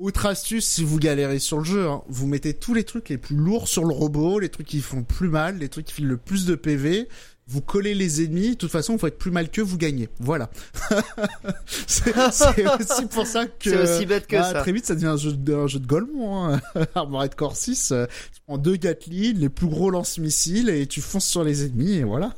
autre 0.00 0.26
astuce, 0.26 0.66
si 0.66 0.82
vous 0.82 0.98
galérez 0.98 1.38
sur 1.38 1.58
le 1.58 1.64
jeu, 1.64 1.86
hein, 1.86 2.02
vous 2.08 2.26
mettez 2.26 2.54
tous 2.54 2.74
les 2.74 2.84
trucs 2.84 3.08
les 3.08 3.18
plus 3.18 3.36
lourds 3.36 3.68
sur 3.68 3.84
le 3.84 3.92
robot, 3.92 4.38
les 4.38 4.48
trucs 4.48 4.66
qui 4.66 4.80
font 4.80 5.02
plus 5.02 5.28
mal, 5.28 5.58
les 5.58 5.68
trucs 5.68 5.86
qui 5.86 5.94
filent 5.94 6.08
le 6.08 6.16
plus 6.16 6.46
de 6.46 6.54
PV. 6.54 7.08
Vous 7.46 7.60
collez 7.60 7.94
les 7.94 8.22
ennemis, 8.24 8.50
de 8.50 8.54
toute 8.54 8.70
façon, 8.70 8.92
vous 8.92 9.00
faites 9.00 9.18
plus 9.18 9.32
mal 9.32 9.50
que 9.50 9.60
vous 9.60 9.76
gagnez. 9.76 10.08
Voilà. 10.20 10.50
c'est 11.66 12.14
aussi 12.16 13.06
pour 13.10 13.26
ça 13.26 13.46
que. 13.46 13.70
C'est 13.70 13.82
aussi 13.82 14.06
bête 14.06 14.28
que 14.28 14.36
bah, 14.36 14.52
ça. 14.52 14.60
Très 14.60 14.72
vite, 14.72 14.86
ça 14.86 14.94
devient 14.94 15.06
un 15.06 15.16
jeu 15.16 15.32
de, 15.32 15.54
un 15.54 15.66
jeu 15.66 15.80
de 15.80 15.86
Golemon. 15.86 16.44
Hein. 16.46 16.60
Armored 16.94 17.34
Core 17.34 17.56
6, 17.56 17.90
euh, 17.90 18.06
tu 18.32 18.40
prends 18.46 18.56
deux 18.56 18.76
Gatling, 18.76 19.36
les 19.36 19.48
plus 19.48 19.66
gros 19.66 19.90
lance-missiles, 19.90 20.68
et 20.68 20.86
tu 20.86 21.00
fonces 21.00 21.26
sur 21.26 21.42
les 21.42 21.64
ennemis, 21.64 21.94
et 21.94 22.04
voilà. 22.04 22.34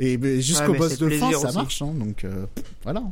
Et 0.00 0.18
jusqu'au 0.40 0.72
ouais, 0.72 0.78
boss 0.78 0.96
de 0.96 1.10
fin, 1.10 1.30
ça 1.32 1.52
marche. 1.52 1.82
Hein, 1.82 1.92
donc 1.94 2.24
euh, 2.24 2.46
voilà. 2.84 3.02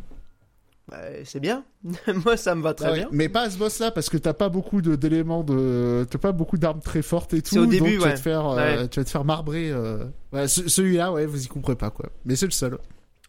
Bah, 0.91 0.99
c'est 1.25 1.41
bien. 1.41 1.65
Moi, 2.25 2.37
ça 2.37 2.55
me 2.55 2.63
va 2.63 2.75
très 2.75 2.91
ouais, 2.91 2.99
bien. 2.99 3.09
Mais 3.13 3.29
pas 3.29 3.43
à 3.43 3.51
ce 3.51 3.59
boss-là, 3.59 3.93
parce 3.93 4.09
que 4.09 4.17
t'as 4.17 4.33
pas 4.33 4.49
beaucoup 4.49 4.83
d'éléments 4.83 5.45
de, 5.45 6.05
t'as 6.11 6.19
pas 6.19 6.33
beaucoup 6.33 6.59
d'armes 6.59 6.81
très 6.81 7.03
fortes 7.03 7.33
et 7.33 7.43
tout. 7.43 7.59
au 7.59 7.67
début, 7.67 7.79
donc 7.79 7.87
ouais. 7.89 7.95
tu 7.95 8.01
vas 8.01 8.13
te 8.13 8.21
faire, 8.21 8.47
ouais. 8.47 8.79
euh, 8.79 8.87
tu 8.89 8.99
vas 8.99 9.05
te 9.05 9.11
faire 9.11 9.25
marbrer. 9.25 9.71
Euh... 9.71 10.05
Celui-là, 10.47 11.13
ouais, 11.13 11.27
vous 11.27 11.45
y 11.45 11.47
comprendrez 11.47 11.79
pas 11.79 11.91
quoi. 11.91 12.07
Mais 12.25 12.35
c'est 12.35 12.47
le 12.47 12.53
seul. 12.53 12.79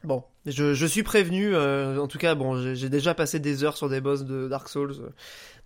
Bon, 0.03 0.23
je, 0.47 0.73
je 0.73 0.85
suis 0.87 1.03
prévenu. 1.03 1.53
Euh, 1.53 1.99
en 1.99 2.07
tout 2.07 2.17
cas, 2.17 2.33
bon, 2.33 2.73
j'ai 2.73 2.89
déjà 2.89 3.13
passé 3.13 3.39
des 3.39 3.63
heures 3.63 3.77
sur 3.77 3.89
des 3.89 4.01
boss 4.01 4.25
de 4.25 4.47
Dark 4.47 4.67
Souls. 4.67 4.95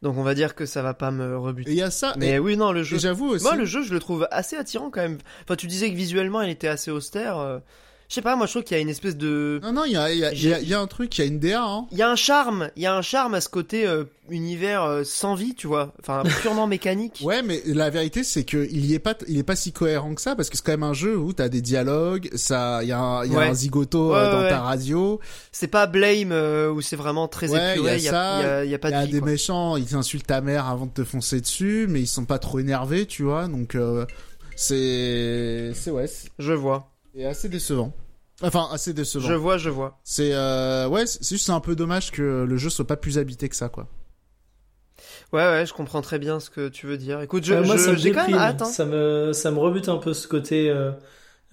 Donc 0.01 0.17
on 0.17 0.23
va 0.23 0.35
dire 0.35 0.55
que 0.55 0.65
ça 0.65 0.81
va 0.81 0.93
pas 0.93 1.11
me 1.11 1.37
rebuter. 1.37 1.71
Il 1.71 1.77
y 1.77 1.81
a 1.81 1.91
ça. 1.91 2.13
Mais 2.17 2.31
et, 2.31 2.39
oui, 2.39 2.57
non, 2.57 2.73
le 2.73 2.83
jeu. 2.83 2.97
J'avoue 2.97 3.27
aussi. 3.27 3.45
Moi, 3.45 3.55
le 3.55 3.63
jeu, 3.63 3.83
je 3.83 3.93
le 3.93 3.99
trouve 3.99 4.27
assez 4.31 4.57
attirant 4.57 4.89
quand 4.89 5.01
même. 5.01 5.19
Enfin, 5.43 5.55
tu 5.55 5.67
disais 5.67 5.89
que 5.89 5.95
visuellement, 5.95 6.41
il 6.41 6.49
était 6.49 6.67
assez 6.67 6.91
austère. 6.91 7.61
Euh, 8.05 8.09
je 8.09 8.15
sais 8.15 8.21
pas, 8.21 8.35
moi 8.35 8.45
je 8.45 8.51
trouve 8.51 8.63
qu'il 8.63 8.75
y 8.75 8.79
a 8.79 8.81
une 8.81 8.89
espèce 8.89 9.17
de. 9.17 9.59
Non, 9.63 9.73
non, 9.73 9.83
il 9.85 9.93
y 9.93 9.97
a, 9.97 10.11
il 10.11 10.19
y 10.19 10.25
a, 10.25 10.33
il 10.33 10.43
y 10.43 10.53
a, 10.53 10.59
il 10.59 10.67
y 10.67 10.73
a 10.73 10.79
un 10.79 10.87
truc, 10.87 11.17
il 11.17 11.21
y 11.21 11.23
a 11.23 11.27
une 11.27 11.39
DA. 11.39 11.63
Hein. 11.63 11.87
Il 11.91 11.97
y 11.97 12.01
a 12.01 12.09
un 12.09 12.15
charme, 12.15 12.69
il 12.75 12.83
y 12.83 12.85
a 12.85 12.95
un 12.95 13.01
charme 13.01 13.33
à 13.33 13.41
ce 13.41 13.49
côté 13.49 13.87
euh, 13.87 14.05
univers 14.29 14.83
euh, 14.83 15.03
sans 15.03 15.35
vie, 15.35 15.55
tu 15.55 15.67
vois. 15.67 15.93
Enfin, 15.99 16.23
purement 16.41 16.67
mécanique. 16.67 17.21
Ouais, 17.23 17.41
mais 17.41 17.61
la 17.65 17.89
vérité 17.89 18.23
c'est 18.23 18.43
que 18.43 18.67
il 18.71 18.85
y 18.85 18.93
est 18.93 18.99
pas, 18.99 19.15
il 19.27 19.37
est 19.37 19.43
pas 19.43 19.55
si 19.55 19.71
cohérent 19.71 20.13
que 20.15 20.21
ça 20.21 20.35
parce 20.35 20.49
que 20.49 20.57
c'est 20.57 20.63
quand 20.63 20.71
même 20.73 20.83
un 20.83 20.93
jeu 20.93 21.17
où 21.17 21.33
t'as 21.33 21.49
des 21.49 21.61
dialogues, 21.61 22.29
ça, 22.35 22.79
il 22.83 22.89
y 22.89 22.91
a, 22.91 22.99
un, 22.99 23.25
il 23.25 23.31
y 23.31 23.35
a 23.35 23.39
ouais. 23.39 23.47
un 23.47 23.53
zigoto 23.53 24.11
ouais, 24.11 24.17
euh, 24.17 24.31
dans 24.31 24.41
ouais. 24.43 24.49
ta 24.49 24.61
radio. 24.61 25.19
C'est 25.51 25.67
pas 25.67 25.87
Blame 25.87 26.31
euh, 26.31 26.71
où 26.71 26.81
c'est 26.81 26.95
vraiment 26.95 27.27
très 27.27 27.51
ouais, 27.51 27.73
épuré. 27.73 27.97
Il 27.97 28.03
y, 28.03 28.09
a, 28.09 28.63
y, 28.65 28.73
a 28.73 28.79
pas 28.79 28.89
de 28.89 28.95
y 28.95 28.97
a 28.97 29.05
vie, 29.05 29.11
des 29.11 29.19
quoi. 29.19 29.29
méchants, 29.29 29.77
ils 29.77 29.95
insultent 29.95 30.27
ta 30.27 30.41
mère 30.41 30.67
avant 30.67 30.85
de 30.85 30.91
te 30.91 31.03
foncer 31.03 31.41
dessus, 31.41 31.87
mais 31.89 32.01
ils 32.01 32.07
sont 32.07 32.25
pas 32.25 32.39
trop 32.39 32.59
énervés, 32.59 33.05
tu 33.05 33.23
vois. 33.23 33.47
Donc 33.47 33.75
euh, 33.75 34.05
c'est, 34.55 35.71
c'est 35.73 35.91
ouais. 35.91 36.09
Je 36.39 36.53
vois. 36.53 36.91
C'est 37.15 37.25
assez 37.25 37.49
décevant. 37.49 37.93
Enfin, 38.41 38.67
assez 38.71 38.93
décevant. 38.93 39.27
Je 39.27 39.33
vois, 39.33 39.57
je 39.57 39.69
vois. 39.69 39.99
C'est 40.03 40.33
euh, 40.33 40.87
ouais, 40.89 41.05
c'est 41.05 41.27
juste 41.27 41.49
un 41.49 41.61
peu 41.61 41.75
dommage 41.75 42.11
que 42.11 42.45
le 42.47 42.57
jeu 42.57 42.69
soit 42.69 42.85
pas 42.85 42.97
plus 42.97 43.17
habité 43.17 43.47
que 43.47 43.55
ça, 43.55 43.69
quoi. 43.69 43.87
Ouais, 45.31 45.45
ouais, 45.45 45.65
je 45.65 45.73
comprends 45.73 46.01
très 46.01 46.19
bien 46.19 46.39
ce 46.39 46.49
que 46.49 46.67
tu 46.67 46.87
veux 46.87 46.97
dire. 46.97 47.21
Écoute, 47.21 47.45
je, 47.45 47.53
euh, 47.53 47.63
moi, 47.63 47.77
je, 47.77 47.83
ça 47.83 47.91
me 47.91 47.95
j'ai 47.95 48.11
quand 48.11 48.27
même 48.27 48.37
hâte. 48.37 48.61
Hein. 48.61 48.65
Ça 48.65 48.85
me, 48.85 49.31
ça 49.33 49.51
me 49.51 49.59
rebute 49.59 49.87
un 49.87 49.97
peu 49.97 50.13
ce 50.13 50.27
côté. 50.27 50.69
Euh, 50.69 50.91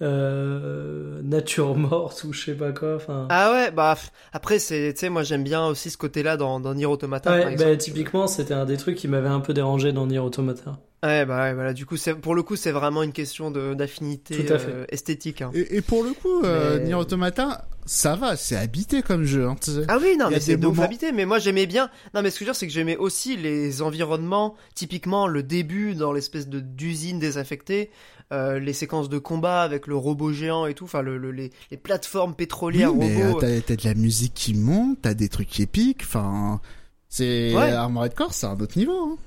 euh, 0.03 1.21
nature 1.23 1.75
morte 1.75 2.23
ou 2.23 2.33
je 2.33 2.45
sais 2.45 2.53
pas 2.53 2.71
quoi. 2.71 2.95
Enfin. 2.95 3.27
Ah 3.29 3.51
ouais, 3.53 3.71
bah 3.71 3.95
après 4.31 4.59
c'est, 4.59 4.93
tu 4.93 4.99
sais, 4.99 5.09
moi 5.09 5.23
j'aime 5.23 5.43
bien 5.43 5.65
aussi 5.67 5.89
ce 5.89 5.97
côté-là 5.97 6.37
dans, 6.37 6.59
dans 6.59 6.73
Nier 6.73 6.85
Automata. 6.85 7.29
par 7.31 7.39
Ouais, 7.45 7.53
exemple. 7.53 7.71
bah, 7.71 7.77
typiquement, 7.77 8.27
c'était 8.27 8.53
un 8.53 8.65
des 8.65 8.77
trucs 8.77 8.95
qui 8.97 9.07
m'avait 9.07 9.27
un 9.29 9.39
peu 9.39 9.53
dérangé 9.53 9.91
dans 9.93 10.05
Nier 10.07 10.19
Automata. 10.19 10.77
Ouais, 11.03 11.25
bah 11.25 11.41
ouais, 11.43 11.53
voilà. 11.53 11.73
Du 11.73 11.85
coup, 11.85 11.97
c'est 11.97 12.13
pour 12.15 12.33
le 12.33 12.43
coup, 12.43 12.55
c'est 12.55 12.71
vraiment 12.71 13.03
une 13.03 13.11
question 13.11 13.51
de 13.51 13.73
d'affinité 13.73 14.45
euh, 14.49 14.85
esthétique. 14.87 15.41
hein. 15.41 15.51
Et, 15.53 15.77
et 15.77 15.81
pour 15.81 16.01
le 16.03 16.11
coup, 16.11 16.43
euh, 16.45 16.77
Mais- 16.79 16.85
Nier 16.85 16.93
Automata, 16.93 17.65
ça 17.85 18.15
va, 18.15 18.37
c'est 18.37 18.55
habité 18.55 19.01
comme 19.01 19.25
jeu. 19.25 19.45
Hein. 19.45 19.57
Ah 19.89 19.97
oui, 20.01 20.15
non, 20.17 20.29
mais 20.29 20.39
c'est 20.39 20.55
moments- 20.55 20.81
habité. 20.83 21.11
Mais 21.11 21.25
moi, 21.25 21.39
j'aimais 21.39 21.65
bien. 21.65 21.89
Non, 22.13 22.21
mais 22.21 22.29
ce 22.29 22.35
que 22.35 22.39
je 22.39 22.43
veux 22.45 22.53
dire, 22.53 22.55
c'est 22.55 22.67
que 22.67 22.71
j'aimais 22.73 22.95
aussi 22.95 23.35
les 23.35 23.81
environnements. 23.81 24.55
Typiquement, 24.75 25.27
le 25.27 25.43
début 25.43 25.93
dans 25.93 26.13
l'espèce 26.13 26.47
de 26.47 26.61
d'usine 26.61 27.19
désaffectée, 27.19 27.91
euh, 28.33 28.59
les 28.59 28.73
séquences 28.73 29.07
de 29.09 29.19
combat 29.19 29.61
avec 29.61 29.87
le 29.87 29.95
robot 29.95 30.33
géant 30.33 30.65
et 30.65 30.73
tout. 30.73 30.83
Enfin, 30.85 31.01
le, 31.01 31.17
le- 31.17 31.31
les, 31.31 31.51
les 31.71 31.77
plateformes 31.77 32.31
Oui, 32.31 32.35
pétrolières 32.35 32.93
mais 32.93 33.21
euh, 33.23 33.61
t'as 33.61 33.75
de 33.75 33.83
la 33.87 33.93
musique 33.93 34.33
qui 34.33 34.53
monte, 34.53 34.99
t'as 35.03 35.13
des 35.13 35.29
trucs 35.29 35.59
épiques. 35.59 36.01
Enfin, 36.03 36.59
c'est 37.09 37.53
Ouais. 37.55 37.71
Armored 37.71 38.13
Core, 38.15 38.33
c'est 38.33 38.47
un 38.47 38.59
autre 38.59 38.77
niveau. 38.77 38.97
Hein. 38.97 39.17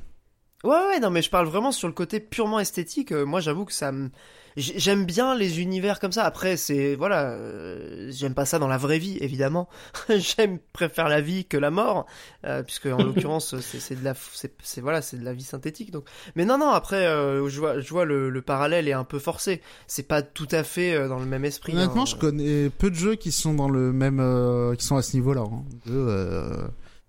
Ouais, 0.64 0.88
ouais, 0.88 1.00
non, 1.00 1.10
mais 1.10 1.22
je 1.22 1.30
parle 1.30 1.46
vraiment 1.46 1.70
sur 1.72 1.86
le 1.86 1.94
côté 1.94 2.18
purement 2.18 2.58
esthétique. 2.58 3.12
Euh, 3.12 3.24
moi, 3.24 3.40
j'avoue 3.40 3.64
que 3.64 3.72
ça 3.72 3.92
me. 3.92 4.10
J'ai- 4.56 4.78
J'aime 4.78 5.04
bien 5.04 5.34
les 5.34 5.60
univers 5.60 6.00
comme 6.00 6.12
ça. 6.12 6.24
Après, 6.24 6.56
c'est. 6.56 6.94
Voilà. 6.94 7.30
euh, 7.32 8.10
J'aime 8.10 8.34
pas 8.34 8.46
ça 8.46 8.58
dans 8.58 8.68
la 8.68 8.78
vraie 8.78 8.98
vie, 8.98 9.18
évidemment. 9.20 9.68
J'aime, 10.08 10.58
préfère 10.72 11.08
la 11.08 11.20
vie 11.20 11.44
que 11.44 11.56
la 11.56 11.70
mort. 11.70 12.06
euh, 12.44 12.62
puisque, 12.62 12.86
en 12.86 12.96
l'occurrence, 13.02 13.58
c'est 13.60 13.80
c'est 13.80 13.96
de 13.96 14.04
la. 14.04 14.14
C'est 14.32 14.54
c'est- 14.62 14.80
voilà, 14.80 15.02
c'est 15.02 15.18
de 15.18 15.24
la 15.24 15.34
vie 15.34 15.42
synthétique. 15.44 15.90
Donc. 15.90 16.06
Mais 16.36 16.44
non, 16.44 16.56
non, 16.58 16.70
après, 16.70 17.06
euh, 17.06 17.48
je 17.48 17.58
vois, 17.60 17.80
je 17.80 17.90
vois 17.90 18.04
le, 18.06 18.30
le 18.30 18.42
parallèle 18.42 18.88
est 18.88 18.92
un 18.94 19.04
peu 19.04 19.18
forcé. 19.18 19.60
C'est 19.86 20.08
pas 20.08 20.22
tout 20.22 20.48
à 20.50 20.62
fait 20.64 20.94
euh, 20.94 21.08
dans 21.08 21.18
le 21.18 21.26
même 21.26 21.44
esprit. 21.44 21.74
Honnêtement, 21.74 22.02
hein. 22.02 22.06
je 22.06 22.16
connais 22.16 22.70
peu 22.70 22.90
de 22.90 22.96
jeux 22.96 23.14
qui 23.16 23.32
sont 23.32 23.52
dans 23.54 23.68
le 23.68 23.92
même, 23.92 24.20
euh, 24.20 24.74
qui 24.74 24.84
sont 24.86 24.96
à 24.96 25.02
ce 25.02 25.14
niveau-là. 25.16 25.42
Hein. 25.42 25.64
De, 25.86 25.92
euh, 25.94 26.66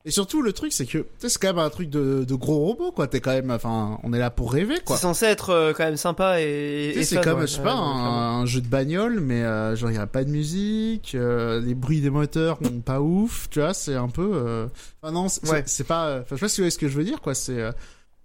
Et 0.07 0.11
surtout, 0.11 0.41
le 0.41 0.53
truc, 0.53 0.71
c'est 0.71 0.85
que 0.85 1.05
c'est 1.19 1.37
quand 1.37 1.49
même 1.49 1.59
un 1.59 1.69
truc 1.69 1.89
de, 1.89 2.23
de 2.23 2.33
gros 2.35 2.55
robot, 2.59 2.93
quoi. 2.93 3.07
T'es 3.07 3.19
quand 3.19 3.33
même, 3.33 3.51
enfin, 3.51 3.99
on 4.03 4.13
est 4.13 4.19
là 4.19 4.29
pour 4.31 4.53
rêver, 4.53 4.75
quoi. 4.85 4.95
C'est 4.95 5.01
censé 5.01 5.25
être 5.25 5.49
euh, 5.49 5.73
quand 5.75 5.83
même 5.83 5.97
sympa 5.97 6.39
et. 6.41 6.93
Et 6.95 7.03
c'est 7.03 7.19
comme, 7.21 7.39
ouais. 7.41 7.47
je 7.47 7.51
sais 7.51 7.57
Ouais, 7.59 7.65
pas, 7.65 7.73
ouais, 7.75 7.81
un, 7.81 8.39
un 8.41 8.45
jeu 8.45 8.61
de 8.61 8.67
bagnole, 8.67 9.19
mais 9.19 9.43
euh, 9.43 9.75
genre, 9.75 9.91
il 9.91 9.95
y 9.97 9.99
a 9.99 10.07
pas 10.07 10.23
de 10.23 10.29
musique, 10.29 11.11
euh, 11.13 11.59
les 11.59 11.75
bruits 11.75 11.99
des 11.99 12.09
moteurs 12.09 12.57
sont 12.63 12.79
pas 12.79 13.01
ouf, 13.01 13.49
tu 13.49 13.59
vois, 13.59 13.73
c'est 13.73 13.95
un 13.95 14.07
peu... 14.07 14.31
euh, 14.33 14.67
Enfin 15.03 15.11
non, 15.11 15.27
c'est 15.27 15.45
Ouais. 15.49 15.63
pas... 15.85 16.07
euh, 16.07 16.21
Enfin, 16.21 16.27
je 16.31 16.35
sais 16.37 16.39
pas 16.45 16.47
si 16.49 16.61
vous 16.61 16.63
voyez 16.63 16.71
ce 16.71 16.77
que 16.77 16.87
je 16.87 16.95
veux 16.97 17.03
dire, 17.03 17.19
quoi, 17.19 17.35
c'est... 17.35 17.59
euh, 17.59 17.71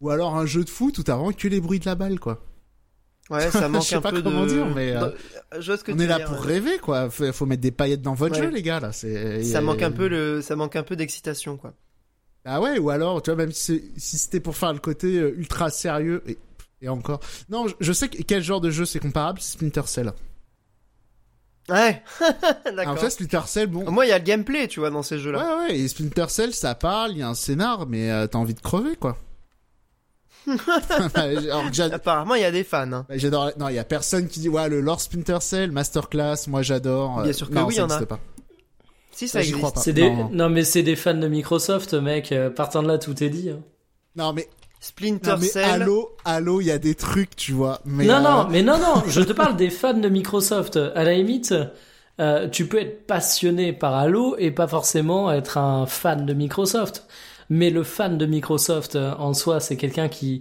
Ou 0.00 0.10
alors 0.10 0.36
un 0.36 0.46
jeu 0.46 0.62
de 0.62 0.70
foot 0.70 0.96
où 0.98 1.02
t'as 1.02 1.16
vraiment 1.16 1.32
que 1.32 1.48
les 1.48 1.60
bruits 1.60 1.80
de 1.80 1.86
la 1.86 1.96
balle, 1.96 2.20
quoi. 2.20 2.38
Ouais, 3.30 3.50
ça 3.50 3.68
manque 3.70 3.82
Je 3.82 3.88
sais 3.88 3.94
un 3.96 4.00
pas 4.00 4.10
peu 4.10 4.22
comment 4.22 4.44
de. 4.44 4.48
dire, 4.48 4.66
mais, 4.74 4.96
euh, 4.96 5.10
Je 5.58 5.66
vois 5.66 5.76
ce 5.78 5.84
que 5.84 5.92
On 5.92 5.96
tu 5.96 6.02
est 6.02 6.06
là 6.06 6.18
dire, 6.18 6.26
pour 6.28 6.40
ouais. 6.40 6.46
rêver, 6.54 6.78
quoi. 6.78 7.08
Faut, 7.10 7.32
faut 7.32 7.46
mettre 7.46 7.62
des 7.62 7.70
paillettes 7.70 8.02
dans 8.02 8.14
votre 8.14 8.36
Ouais. 8.36 8.42
jeu, 8.46 8.50
les 8.50 8.62
gars, 8.62 8.80
là. 8.80 8.92
C'est... 8.92 9.42
Ça 9.44 9.60
manque 9.60 9.82
un 9.82 9.92
peu 9.92 10.08
le. 10.08 10.42
Ça 10.42 10.56
manque 10.56 10.76
un 10.76 10.82
peu 10.82 10.96
d'excitation, 10.96 11.56
quoi. 11.56 11.72
Ah 12.44 12.60
ouais, 12.60 12.78
ou 12.78 12.90
alors, 12.90 13.22
tu 13.22 13.30
vois, 13.30 13.36
même 13.36 13.52
si, 13.52 13.92
c'était 13.96 14.40
pour 14.40 14.56
faire 14.56 14.72
le 14.72 14.80
côté 14.80 15.16
euh, 15.18 15.32
ultra 15.36 15.70
sérieux, 15.70 16.24
et, 16.26 16.36
et 16.80 16.88
encore... 16.88 17.20
Non, 17.48 17.68
je, 17.68 17.74
je 17.78 17.92
sais 17.92 18.08
que, 18.08 18.20
quel 18.24 18.42
genre 18.42 18.60
de 18.60 18.68
jeu 18.70 18.84
c'est 18.84 18.98
comparable, 18.98 19.38
c'est 19.40 19.52
Splinter 19.52 19.82
Cell. 19.86 20.12
Ouais. 21.68 22.02
D'accord. 22.76 22.98
ça, 22.98 23.10
Splinter 23.10 23.42
Cell, 23.46 23.68
bon... 23.68 23.88
Moi, 23.92 24.06
il 24.06 24.08
y 24.08 24.12
a 24.12 24.18
le 24.18 24.24
gameplay, 24.24 24.66
tu 24.66 24.80
vois, 24.80 24.90
dans 24.90 25.04
ces 25.04 25.20
jeux-là. 25.20 25.38
Ouais, 25.58 25.66
ouais, 25.68 25.78
et 25.78 25.86
Splinter 25.86 26.26
Cell, 26.30 26.52
ça 26.52 26.74
parle, 26.74 27.12
il 27.12 27.18
y 27.18 27.22
a 27.22 27.28
un 27.28 27.34
scénar, 27.34 27.86
mais 27.86 28.10
euh, 28.10 28.26
t'as 28.26 28.38
envie 28.38 28.54
de 28.54 28.60
crever, 28.60 28.96
quoi. 28.96 29.16
Alors 31.14 31.68
que 31.68 31.72
j'ad- 31.74 31.92
Apparemment, 31.92 32.34
il 32.34 32.42
y 32.42 32.44
a 32.44 32.50
des 32.50 32.64
fans. 32.64 32.90
hein. 32.92 33.06
bah, 33.08 33.14
j'adore... 33.16 33.50
Non, 33.58 33.68
il 33.68 33.74
y 33.74 33.78
a 33.78 33.84
personne 33.84 34.28
qui 34.28 34.40
dit, 34.40 34.48
ouais, 34.48 34.68
le 34.68 34.80
lore 34.80 35.00
Splinter 35.00 35.38
Cell, 35.40 35.70
Masterclass, 35.72 36.46
moi 36.48 36.62
j'adore. 36.62 37.20
euh, 37.20 37.22
Bien 37.24 37.32
sûr 37.32 37.48
que 37.48 37.54
non, 37.54 37.66
oui, 37.66 37.74
ça 37.74 37.80
y 37.80 37.84
en 37.84 37.88
a. 37.90 37.94
existe 37.94 38.08
pas. 38.08 38.18
Si 39.12 39.28
ça 39.28 39.40
existe. 39.40 39.58
crois 39.58 39.72
pas. 39.72 39.80
Des... 39.92 40.10
Non. 40.10 40.30
Non. 40.32 40.48
mais 40.48 40.64
c'est 40.64 40.82
des 40.82 40.96
fans 40.96 41.14
de 41.14 41.28
Microsoft, 41.28 41.94
mec. 41.94 42.32
Euh, 42.32 42.50
Partant 42.50 42.82
de 42.82 42.88
là, 42.88 42.98
tout 42.98 43.22
est 43.22 43.28
dit. 43.28 43.50
hein. 43.50 43.60
Non, 44.16 44.32
mais, 44.32 44.48
Splinter 44.80 45.30
non, 45.32 45.36
mais 45.38 45.46
Cell. 45.46 45.64
Halo, 45.64 46.16
Halo, 46.24 46.60
il 46.60 46.66
y 46.66 46.70
a 46.70 46.78
des 46.78 46.94
trucs, 46.94 47.36
tu 47.36 47.52
vois. 47.52 47.80
Mais, 47.84 48.04
non, 48.06 48.14
euh, 48.16 48.20
non, 48.20 48.48
mais 48.50 48.62
non, 48.62 48.78
non. 48.78 49.02
Je 49.06 49.20
te 49.20 49.32
parle 49.34 49.56
des 49.56 49.70
fans 49.70 49.92
de 49.94 50.08
Microsoft. 50.08 50.76
À 50.76 51.04
la 51.04 51.14
limite, 51.14 51.54
euh, 52.20 52.48
tu 52.48 52.66
peux 52.66 52.80
être 52.80 53.06
passionné 53.06 53.72
par 53.72 53.94
Halo 53.94 54.34
et 54.38 54.50
pas 54.50 54.66
forcément 54.66 55.30
être 55.30 55.56
un 55.58 55.86
fan 55.86 56.26
de 56.26 56.32
Microsoft. 56.34 57.06
Mais 57.54 57.68
le 57.68 57.82
fan 57.82 58.16
de 58.16 58.24
Microsoft 58.24 58.96
euh, 58.96 59.12
en 59.18 59.34
soi, 59.34 59.60
c'est 59.60 59.76
quelqu'un 59.76 60.08
qui 60.08 60.40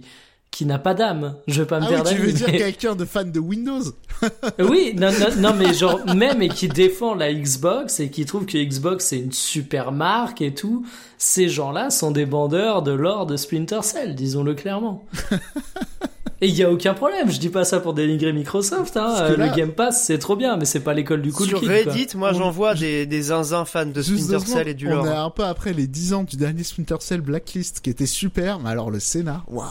qui 0.50 0.64
n'a 0.64 0.78
pas 0.78 0.94
d'âme. 0.94 1.36
Je 1.46 1.60
vais 1.60 1.66
pas 1.66 1.78
me 1.78 1.84
Ah 1.84 2.02
oui, 2.04 2.10
tu 2.10 2.16
veux 2.16 2.32
dire 2.32 2.46
quelqu'un 2.46 2.94
de 2.94 3.04
fan 3.04 3.30
de 3.30 3.38
Windows 3.38 3.82
Oui, 4.58 4.94
non, 4.96 5.10
non, 5.12 5.28
non, 5.38 5.54
mais 5.54 5.74
genre, 5.74 6.00
même 6.14 6.40
et 6.40 6.48
qui 6.48 6.68
défend 6.68 7.14
la 7.14 7.32
Xbox 7.34 8.00
et 8.00 8.10
qui 8.10 8.24
trouve 8.24 8.46
que 8.46 8.56
Xbox 8.56 9.06
c'est 9.06 9.18
une 9.18 9.32
super 9.32 9.92
marque 9.92 10.40
et 10.40 10.54
tout, 10.54 10.86
ces 11.18 11.50
gens-là 11.50 11.90
sont 11.90 12.12
des 12.12 12.24
bandeurs 12.24 12.82
de 12.82 12.92
l'or 12.92 13.26
de 13.26 13.36
Splinter 13.36 13.82
Cell, 13.82 14.14
disons-le 14.14 14.54
clairement. 14.54 15.04
Et 16.42 16.48
il 16.48 16.54
y 16.56 16.62
a 16.64 16.70
aucun 16.70 16.92
problème, 16.92 17.30
je 17.30 17.38
dis 17.38 17.48
pas 17.50 17.64
ça 17.64 17.78
pour 17.78 17.94
dénigrer 17.94 18.32
Microsoft, 18.32 18.96
hein. 18.96 19.14
Euh, 19.20 19.36
là- 19.36 19.46
le 19.48 19.54
Game 19.56 19.70
Pass 19.72 20.04
c'est 20.04 20.18
trop 20.18 20.34
bien, 20.34 20.56
mais 20.56 20.64
c'est 20.64 20.80
pas 20.80 20.92
l'école 20.92 21.22
du 21.22 21.32
cool 21.32 21.46
Sur 21.46 21.60
quoi. 21.60 21.68
Reddit, 21.68 22.08
moi, 22.16 22.30
On- 22.34 22.38
j'en 22.38 22.50
vois 22.50 22.74
des, 22.74 23.06
des 23.06 23.22
zinzins 23.22 23.64
fans 23.64 23.86
de 23.86 24.02
Splinter 24.02 24.40
Cell 24.40 24.66
et 24.68 24.74
du 24.74 24.88
On 24.88 24.96
lore. 24.96 25.06
est 25.06 25.10
un 25.16 25.30
peu 25.30 25.44
après 25.44 25.72
les 25.72 25.86
10 25.86 26.12
ans 26.14 26.24
du 26.24 26.36
dernier 26.36 26.64
Splinter 26.64 26.96
Cell 27.00 27.20
Blacklist 27.20 27.78
qui 27.80 27.90
était 27.90 28.06
super, 28.06 28.58
mais 28.58 28.70
alors 28.70 28.90
le 28.90 28.98
scénar, 28.98 29.44
waouh 29.48 29.66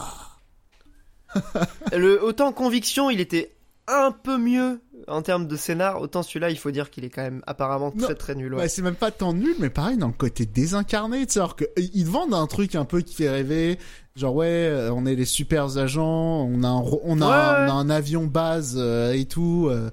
Le, 1.96 2.22
autant 2.24 2.52
Conviction, 2.52 3.10
il 3.10 3.20
était 3.20 3.52
un 3.88 4.10
peu 4.12 4.38
mieux 4.38 4.80
en 5.08 5.22
termes 5.22 5.46
de 5.46 5.56
scénar, 5.56 6.00
autant 6.00 6.22
celui-là, 6.22 6.50
il 6.50 6.58
faut 6.58 6.70
dire 6.70 6.90
qu'il 6.90 7.04
est 7.04 7.10
quand 7.10 7.22
même 7.22 7.42
apparemment 7.46 7.90
très 7.90 8.08
Non. 8.10 8.14
très 8.14 8.34
nul. 8.34 8.54
Ouais, 8.54 8.68
c'est 8.68 8.82
même 8.82 8.94
pas 8.94 9.10
tant 9.10 9.32
nul, 9.32 9.54
mais 9.58 9.70
pareil 9.70 9.96
dans 9.96 10.06
le 10.08 10.12
côté 10.12 10.46
désincarné, 10.46 11.26
tu 11.26 11.34
sais, 11.34 11.38
alors 11.40 11.56
que 11.56 11.64
euh, 11.64 11.82
vendent 12.04 12.34
un 12.34 12.46
truc 12.46 12.74
un 12.74 12.84
peu 12.84 13.00
qui 13.00 13.14
fait 13.14 13.28
rêver, 13.30 13.78
genre 14.16 14.34
ouais, 14.34 14.46
euh, 14.48 14.92
on 14.92 15.06
est 15.06 15.14
les 15.14 15.24
super 15.24 15.78
agents, 15.78 16.42
on 16.50 16.62
a 16.62 16.68
un, 16.68 16.82
on 17.04 17.20
a, 17.20 17.26
Ouais, 17.26 17.32
un- 17.32 17.66
ouais. 17.66 17.70
on 17.70 17.76
a 17.76 17.78
un 17.78 17.90
avion 17.90 18.24
base 18.26 18.76
euh, 18.78 19.12
et 19.12 19.24
tout, 19.24 19.68
euh, 19.70 19.90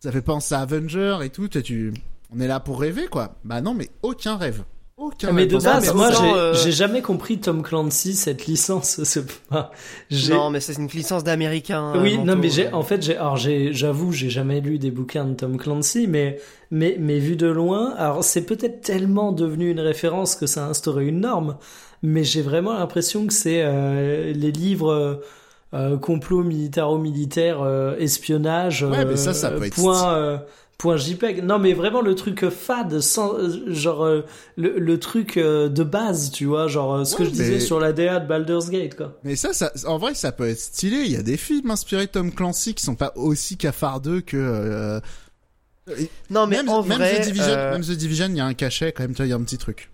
ça 0.00 0.12
fait 0.12 0.22
penser 0.22 0.54
à 0.54 0.60
Avenger 0.60 1.18
et 1.22 1.30
tout, 1.30 1.48
tu- 1.48 1.92
on 2.32 2.40
est 2.40 2.46
là 2.48 2.60
pour 2.60 2.80
rêver 2.80 3.06
quoi. 3.08 3.36
Bah 3.44 3.60
non, 3.60 3.74
mais 3.74 3.88
aucun 4.02 4.36
rêve, 4.36 4.62
Mais 5.32 5.46
de 5.46 5.58
ça. 5.58 5.74
base, 5.74 5.94
moi 5.94 6.10
j'ai 6.10 6.32
euh, 6.32 6.54
j'ai 6.54 6.72
jamais 6.72 7.02
compris 7.02 7.38
Tom 7.38 7.62
Clancy 7.62 8.14
cette 8.14 8.46
licence. 8.46 9.00
c'est 9.04 9.26
pas- 9.48 9.70
j'ai- 10.10 10.32
Non, 10.32 10.50
mais 10.50 10.60
c'est 10.60 10.74
une 10.74 10.86
licence 10.88 11.24
d'américain. 11.24 11.92
Oui, 12.00 12.14
avant 12.14 12.24
non, 12.24 12.32
tout, 12.34 12.38
mais 12.40 12.48
j'ai, 12.50 12.72
en 12.72 12.82
fait, 12.82 13.02
j'ai, 13.02 13.16
alors 13.16 13.36
j'ai, 13.36 13.72
j'avoue, 13.72 14.12
j'ai 14.12 14.30
jamais 14.30 14.60
lu 14.60 14.78
des 14.78 14.90
bouquins 14.90 15.24
de 15.24 15.34
Tom 15.34 15.56
Clancy, 15.58 16.06
mais, 16.06 16.38
mais, 16.70 16.96
mais 16.98 17.18
vu 17.18 17.36
de 17.36 17.46
loin, 17.46 17.94
alors 17.96 18.24
c'est 18.24 18.42
peut-être 18.46 18.80
tellement 18.80 19.32
devenu 19.32 19.70
une 19.70 19.80
référence 19.80 20.34
que 20.36 20.46
ça 20.46 20.66
a 20.66 20.68
instauré 20.68 21.06
une 21.06 21.20
norme, 21.20 21.56
mais 22.02 22.24
j'ai 22.24 22.42
vraiment 22.42 22.72
l'impression 22.72 23.26
que 23.26 23.32
c'est 23.32 23.62
euh, 23.62 24.32
les 24.32 24.52
livres 24.52 24.90
euh, 24.92 25.14
euh, 25.74 25.96
complot 25.98 26.42
militaro-militaire, 26.42 27.60
euh, 27.62 27.96
espionnage, 27.98 28.82
Ouais, 28.82 29.04
mais 29.04 29.16
ça, 29.16 29.30
euh, 29.30 29.32
ça 29.34 29.50
peut 29.50 29.64
être 29.64 29.74
point, 29.74 30.14
euh, 30.14 30.36
point 30.38 30.46
JPEG. 30.96 31.44
Non, 31.44 31.58
mais 31.58 31.72
vraiment 31.72 32.00
le 32.00 32.14
truc 32.14 32.48
fade, 32.48 33.00
sans, 33.00 33.34
euh, 33.34 33.72
genre 33.72 34.04
euh, 34.04 34.22
le, 34.56 34.78
le 34.78 34.98
truc 34.98 35.36
euh, 35.36 35.68
de 35.68 35.82
base, 35.84 36.30
tu 36.30 36.46
vois, 36.46 36.68
genre 36.68 36.94
euh, 36.94 37.04
ce 37.04 37.16
que 37.16 37.24
je 37.24 37.30
disais 37.30 37.60
sur 37.60 37.78
la 37.80 37.92
DA 37.92 38.20
de 38.20 38.26
Baldur's 38.26 38.70
Gate, 38.70 38.96
quoi. 38.96 39.18
Mais 39.24 39.36
ça, 39.36 39.52
ça, 39.52 39.70
en 39.86 39.98
vrai, 39.98 40.14
ça 40.14 40.32
peut 40.32 40.48
être 40.48 40.58
stylé. 40.60 40.98
Il 41.04 41.12
y 41.12 41.16
a 41.16 41.22
des 41.22 41.36
films 41.36 41.70
inspirés 41.70 42.06
de 42.06 42.10
Tom 42.12 42.32
Clancy 42.32 42.74
qui 42.74 42.82
sont 42.84 42.94
pas 42.94 43.12
aussi 43.16 43.56
cafardeux 43.56 44.20
que. 44.20 44.36
euh, 44.36 45.00
Non, 46.30 46.46
mais 46.46 46.56
même, 46.56 46.68
en 46.68 46.82
même 46.82 46.98
vrai, 46.98 47.20
The 47.20 47.24
Division, 47.24 47.48
euh, 47.48 47.72
même 47.72 47.82
The 47.82 47.90
Division, 47.92 48.26
il 48.28 48.36
y 48.36 48.40
a 48.40 48.46
un 48.46 48.54
cachet 48.54 48.92
quand 48.92 49.02
même. 49.02 49.12
Tu 49.12 49.18
vois, 49.18 49.26
il 49.26 49.30
y 49.30 49.32
a 49.32 49.36
un 49.36 49.42
petit 49.42 49.58
truc. 49.58 49.90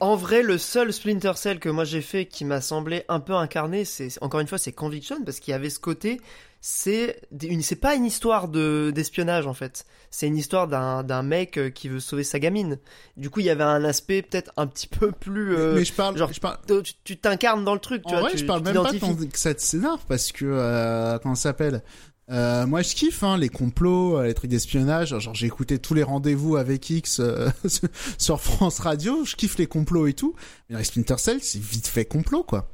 En 0.00 0.16
vrai, 0.16 0.42
le 0.42 0.58
seul 0.58 0.92
Splinter 0.92 1.32
Cell 1.36 1.60
que 1.60 1.68
moi 1.68 1.84
j'ai 1.84 2.02
fait 2.02 2.26
qui 2.26 2.44
m'a 2.44 2.60
semblé 2.60 3.04
un 3.08 3.20
peu 3.20 3.32
incarné, 3.34 3.84
c'est 3.84 4.08
encore 4.20 4.40
une 4.40 4.48
fois 4.48 4.58
c'est 4.58 4.72
Conviction 4.72 5.22
parce 5.24 5.38
qu'il 5.38 5.52
y 5.52 5.54
avait 5.54 5.70
ce 5.70 5.78
côté, 5.78 6.20
c'est 6.66 7.20
c'est 7.60 7.76
pas 7.76 7.94
une 7.94 8.06
histoire 8.06 8.48
de 8.48 8.90
d'espionnage 8.90 9.46
en 9.46 9.52
fait, 9.52 9.84
c'est 10.10 10.26
une 10.26 10.38
histoire 10.38 10.66
d'un 10.66 11.02
d'un 11.02 11.22
mec 11.22 11.58
euh, 11.58 11.68
qui 11.68 11.90
veut 11.90 12.00
sauver 12.00 12.24
sa 12.24 12.38
gamine. 12.38 12.78
Du 13.18 13.28
coup, 13.28 13.40
il 13.40 13.46
y 13.46 13.50
avait 13.50 13.64
un 13.64 13.84
aspect 13.84 14.22
peut-être 14.22 14.50
un 14.56 14.66
petit 14.66 14.86
peu 14.86 15.12
plus, 15.12 15.54
euh, 15.54 15.74
mais 15.74 15.84
je 15.84 15.92
parle, 15.92 16.16
genre, 16.16 16.32
je 16.32 16.40
parle. 16.40 16.56
tu 17.04 17.18
t'incarnes 17.18 17.66
dans 17.66 17.74
le 17.74 17.80
truc, 17.80 18.00
tu 18.06 18.14
En 18.14 18.18
vois. 18.18 18.20
vrai, 18.22 18.30
tu- 18.32 18.38
je 18.38 18.46
parle 18.46 18.60
tu 18.62 18.72
même 18.72 18.82
pas 18.82 18.94
tant 18.94 19.14
que 19.14 19.38
cette 19.38 19.60
scénar 19.60 19.98
parce 20.08 20.32
que 20.32 20.46
euh, 20.46 21.18
comment 21.18 21.34
ça 21.34 21.50
s'appelle? 21.50 21.82
Euh, 22.30 22.66
moi 22.66 22.80
je 22.80 22.94
kiffe 22.94 23.22
hein, 23.22 23.36
les 23.36 23.50
complots, 23.50 24.16
euh, 24.16 24.24
les 24.24 24.32
trucs 24.32 24.50
d'espionnage. 24.50 25.18
Genre 25.20 25.34
j'ai 25.34 25.44
écouté 25.44 25.78
tous 25.78 25.92
les 25.92 26.02
rendez-vous 26.02 26.56
avec 26.56 26.88
X 26.88 27.20
euh, 27.20 27.50
sur 28.16 28.40
France 28.40 28.78
Radio. 28.78 29.26
Je 29.26 29.36
kiffe 29.36 29.58
les 29.58 29.66
complots 29.66 30.06
et 30.06 30.14
tout. 30.14 30.34
Mais 30.70 30.72
dans 30.72 30.78
les 30.78 30.86
Splinter 30.86 31.18
Cell, 31.18 31.42
c'est 31.42 31.60
vite 31.60 31.86
fait 31.88 32.06
complot 32.06 32.42
quoi. 32.42 32.70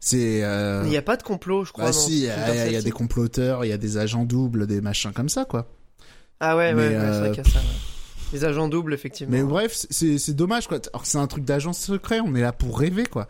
C'est 0.00 0.44
euh... 0.44 0.82
Il 0.86 0.92
y 0.92 0.96
a 0.96 1.02
pas 1.02 1.16
de 1.16 1.22
complot, 1.22 1.64
je 1.64 1.72
crois. 1.72 1.86
dans 1.86 1.92
si, 1.92 2.18
il 2.20 2.24
y, 2.24 2.30
a- 2.30 2.70
y 2.70 2.82
des 2.82 2.90
comploteurs, 2.90 3.64
il 3.64 3.68
y 3.68 3.72
a 3.72 3.78
des 3.78 3.98
agents 3.98 4.24
doubles, 4.24 4.66
des 4.66 4.80
machins 4.80 5.12
comme 5.12 5.28
ça 5.28 5.44
quoi. 5.44 5.66
Ah 6.40 6.56
ouais, 6.56 6.72
ouais, 6.72 6.88
c'est 6.90 6.96
euh, 6.96 7.18
vrai 7.20 7.30
qu'il 7.30 7.44
y 7.44 7.48
a 7.48 7.50
ça. 7.50 7.58
ouais. 7.58 7.64
Les 8.32 8.44
agents 8.44 8.68
doubles, 8.68 8.92
effectivement. 8.94 9.36
Mais 9.36 9.42
bref, 9.42 9.86
c'est 9.90 10.34
dommage 10.34 10.68
quoi. 10.68 10.78
Alors 10.92 11.06
c'est 11.06 11.18
un 11.18 11.26
truc 11.26 11.44
d'agent 11.44 11.72
secret, 11.72 12.20
on 12.20 12.34
est 12.34 12.42
là 12.42 12.52
pour 12.52 12.78
rêver 12.78 13.06
quoi. 13.06 13.26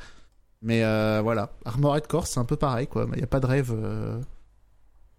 Mais 0.60 0.82
euh, 0.84 1.20
voilà, 1.22 1.52
Armored 1.64 2.06
Core 2.06 2.26
c'est 2.26 2.40
un 2.40 2.44
peu 2.44 2.56
pareil 2.56 2.86
quoi. 2.86 3.06
Il 3.14 3.20
y 3.20 3.24
a 3.24 3.28
pas 3.28 3.40
de 3.40 3.46
rêve, 3.46 3.72
euh, 3.72 4.20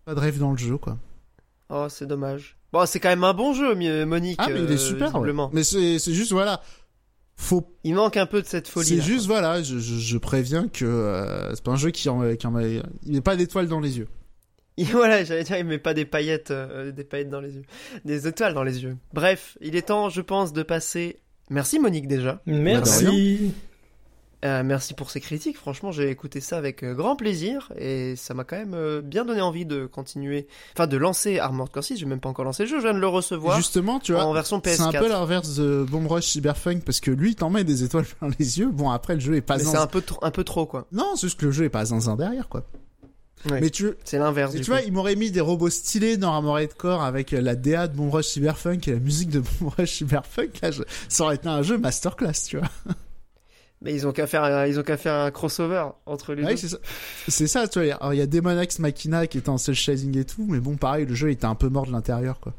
pas 0.05 0.13
de 0.13 0.19
rêve 0.19 0.38
dans 0.38 0.51
le 0.51 0.57
jeu 0.57 0.77
quoi. 0.77 0.97
Oh, 1.69 1.88
c'est 1.89 2.07
dommage. 2.07 2.57
Bon, 2.71 2.85
c'est 2.85 2.99
quand 2.99 3.09
même 3.09 3.23
un 3.23 3.34
bon 3.34 3.53
jeu, 3.53 3.73
Monique. 4.05 4.39
Ah, 4.39 4.47
mais 4.49 4.59
il 4.59 4.65
euh, 4.65 4.73
est 4.73 4.77
super. 4.77 5.15
ouais. 5.15 5.34
Mais 5.53 5.63
c'est 5.63 5.99
juste, 6.13 6.31
voilà. 6.31 6.61
Faut. 7.41 7.74
Il 7.86 7.95
manque 7.95 8.18
un 8.18 8.26
peu 8.26 8.41
de 8.41 8.48
cette 8.48 8.68
folie. 8.68 8.86
C'est 8.86 8.95
là, 8.98 9.02
juste, 9.02 9.26
voilà, 9.26 9.64
je, 9.64 9.80
je, 9.80 9.95
je 9.95 10.18
préviens 10.18 10.68
que 10.68 10.84
euh, 10.84 11.56
c'est 11.56 11.64
pas 11.64 11.72
un 11.72 11.78
jeu 11.78 11.90
qui 11.90 12.10
en, 12.10 12.36
qui 12.36 12.45
en 12.45 12.56
a. 12.57 12.64
Il 12.64 12.84
n'est 13.06 13.22
pas 13.22 13.38
d'étoiles 13.38 13.70
dans 13.70 13.80
les 13.80 13.98
yeux. 13.98 14.10
Et 14.78 14.84
voilà, 14.84 15.24
j'allais 15.24 15.45
dire, 15.45 15.57
il 15.57 15.64
met 15.64 15.78
pas 15.78 15.94
des 15.94 16.03
paillettes, 16.03 16.52
euh, 16.52 16.91
des 16.91 17.06
paillettes 17.06 17.30
dans 17.30 17.40
les 17.40 17.56
yeux, 17.56 17.64
des 18.03 18.28
étoiles 18.28 18.53
dans 18.53 18.64
les 18.64 18.84
yeux. 18.84 18.98
Bref, 19.14 19.57
il 19.61 19.78
est 19.78 19.84
temps, 19.84 20.10
je 20.10 20.20
pense, 20.20 20.52
de 20.52 20.64
passer. 20.64 21.22
Merci 21.49 21.80
Monique 21.80 22.07
déjà. 22.10 22.41
Merci. 22.45 23.53
Euh, 24.45 24.64
merci 24.64 24.94
pour 24.94 25.11
ces 25.11 25.20
critiques. 25.20 25.57
Franchement, 25.57 25.91
j'ai 25.91 26.10
écouté 26.10 26.40
ça 26.40 26.57
avec 26.57 26.82
euh, 26.84 26.94
grand 26.94 27.18
plaisir 27.18 27.74
et 27.78 28.16
ça 28.16 28.34
m'a 28.34 28.45
quand 28.45 28.56
même 28.56 28.74
euh, 28.74 29.02
bien 29.02 29.26
donné 29.26 29.41
envie 29.41 29.66
de 29.66 29.86
continuer, 29.86 30.48
enfin 30.74 30.88
de 30.88 30.95
lancer 30.95 31.40
Armored 31.40 31.70
Core 31.72 31.84
6. 31.84 31.98
J'ai 31.98 32.06
même 32.06 32.22
pas 32.22 32.30
encore 32.30 32.45
lancé 32.45 32.64
le 32.64 32.70
jeu, 32.70 32.78
je 32.78 32.84
viens 32.84 32.94
de 32.94 32.99
le 32.99 33.07
recevoir 33.07 33.57
Justement, 33.57 33.99
tu 33.99 34.14
vois. 34.14 34.24
en 34.24 34.32
version 34.32 34.60
PS4. 34.60 34.76
C'est 34.76 34.82
un 34.84 34.91
peu 34.94 35.10
l'inverse 35.10 35.56
de 35.56 35.86
Bomb 35.90 36.07
Rush 36.07 36.26
Cyberpunk 36.28 36.86
parce 36.86 37.02
que 37.02 37.11
lui, 37.11 37.32
il 37.32 37.36
t'en 37.36 37.49
met 37.49 37.66
des 37.66 37.84
étoiles 37.84 38.06
plein 38.20 38.30
les 38.40 38.60
yeux. 38.60 38.70
Bon, 38.70 38.90
après, 38.91 39.16
le 39.16 39.20
jeu 39.20 39.36
est 39.36 39.41
pas 39.41 39.57
Mais 39.57 39.64
c'est 39.66 39.76
un 39.76 39.88
peu 39.88 39.99
trop, 40.02 40.20
un 40.24 40.32
peu 40.32 40.45
trop 40.45 40.66
quoi. 40.66 40.88
Non, 40.94 41.16
c'est 41.16 41.28
juste 41.28 41.40
que 41.40 41.45
le 41.48 41.52
jeu 41.52 41.66
est 41.66 41.70
pas 41.70 41.84
zinzin 41.84 42.16
derrière, 42.16 42.48
quoi. 42.48 42.64
Mais 43.49 43.70
tu, 43.70 43.91
C'est 44.03 44.20
l'inverse. 44.20 44.53
Tu 44.53 44.60
coup. 44.60 44.66
vois, 44.68 44.82
il 44.82 44.91
m'aurait 44.91 45.16
mis 45.16 45.32
des 45.32 45.40
robots 45.41 45.70
stylés 45.70 46.18
dans 46.18 46.34
Armored 46.34 46.74
Core 46.76 47.02
avec 47.03 47.34
euh, 47.34 47.40
la 47.41 47.56
DA 47.56 47.88
de 47.88 47.95
Bomb 47.95 48.10
Rush 48.11 48.28
Cyberpunk 48.28 48.88
et 48.88 48.91
la 48.94 48.99
musique 48.99 49.30
de 49.30 49.40
Bomb 49.60 49.70
Rush 49.78 49.91
Cyberpunk. 49.98 50.60
Là, 50.61 50.72
je- 50.72 50.84
ça 51.10 51.24
aurait 51.24 51.36
été 51.36 51.48
un 51.49 51.61
jeu 51.61 51.78
masterclass, 51.78 52.34
tu 52.48 52.57
vois. 52.57 52.68
Mais 53.81 53.93
ils 53.93 54.06
ont 54.06 54.11
qu'à 54.11 54.27
faire, 54.27 54.43
un- 54.43 54.65
ils 54.68 54.77
ont 54.80 54.84
qu'à 54.84 54.97
faire 54.97 55.14
un 55.14 55.31
crossover 55.31 55.85
entre 56.06 56.34
les 56.34 56.43
Ouais, 56.43 56.51
deux. 56.51 56.57
c'est 56.57 56.68
ça. 56.68 56.77
C'est 57.30 57.47
ça, 57.47 57.68
tu 57.68 57.81
vois. 57.84 57.95
Alors, 57.95 58.14
il 58.14 58.18
y 58.18 58.22
a 58.22 58.27
Demon 58.27 58.60
X 58.61 58.80
Machina 58.80 59.26
qui 59.27 59.38
était 59.38 59.49
en 59.49 59.57
cel 59.57 59.73
shading 59.76 60.18
et 60.18 60.26
tout, 60.26 60.45
mais 60.49 60.60
bon, 60.60 60.76
pareil, 60.76 61.06
le 61.06 61.15
jeu 61.15 61.31
était 61.31 61.45
un 61.45 61.56
peu 61.56 61.69
mort 61.69 61.85
de 61.85 61.91
l'intérieur, 61.93 62.39
quoi. 62.41 62.53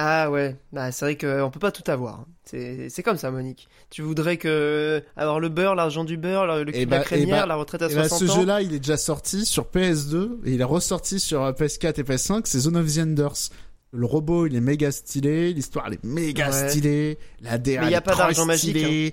Ah 0.00 0.30
ouais, 0.30 0.56
Ah, 0.76 0.92
c'est 0.92 1.04
vrai 1.04 1.16
qu'on 1.16 1.50
peut 1.50 1.58
pas 1.58 1.72
tout 1.72 1.88
avoir. 1.90 2.24
C'est 2.44 3.02
comme 3.04 3.16
ça, 3.16 3.30
Monique. 3.32 3.68
Tu 3.90 4.02
voudrais 4.02 4.36
que 4.36 5.02
avoir 5.16 5.40
le 5.40 5.48
beurre, 5.48 5.74
l'argent 5.74 6.04
du 6.04 6.16
beurre, 6.16 6.46
le, 6.46 6.62
le 6.64 6.70
cul 6.72 6.78
Eh 6.82 6.86
de 6.86 6.90
la 6.90 6.98
bah- 6.98 7.04
crémière, 7.04 7.36
eh 7.38 7.40
bah- 7.40 7.46
la 7.46 7.54
retraite 7.56 7.82
à 7.82 7.86
Et 7.90 7.94
bah, 7.94 8.08
60 8.08 8.18
ce 8.28 8.32
ans. 8.32 8.40
jeu-là, 8.40 8.62
il 8.62 8.72
est 8.74 8.78
déjà 8.78 8.96
sorti 8.96 9.44
sur 9.44 9.64
PS2 9.66 10.38
et 10.44 10.52
il 10.52 10.60
est 10.60 10.64
ressorti 10.64 11.18
sur 11.18 11.42
euh, 11.42 11.52
PS4 11.52 11.98
et 11.98 12.04
PS5. 12.04 12.42
C'est 12.44 12.60
Zone 12.60 12.76
of 12.76 12.86
the 12.94 12.98
Enders. 12.98 13.50
Le 13.92 14.06
robot, 14.06 14.46
il 14.46 14.54
est 14.54 14.60
méga 14.60 14.92
stylé, 14.92 15.52
l'histoire, 15.52 15.86
elle 15.88 15.94
est 15.94 16.04
méga 16.04 16.50
Ouais. 16.50 16.68
stylée, 16.68 17.18
la 17.40 17.58
DA, 17.58 17.80
Mais 17.80 17.86
il 17.88 17.92
y 17.92 17.94
a 17.96 18.00
pas 18.00 18.14
d'argent 18.14 18.44
magique, 18.46 18.76
hein. 18.76 19.08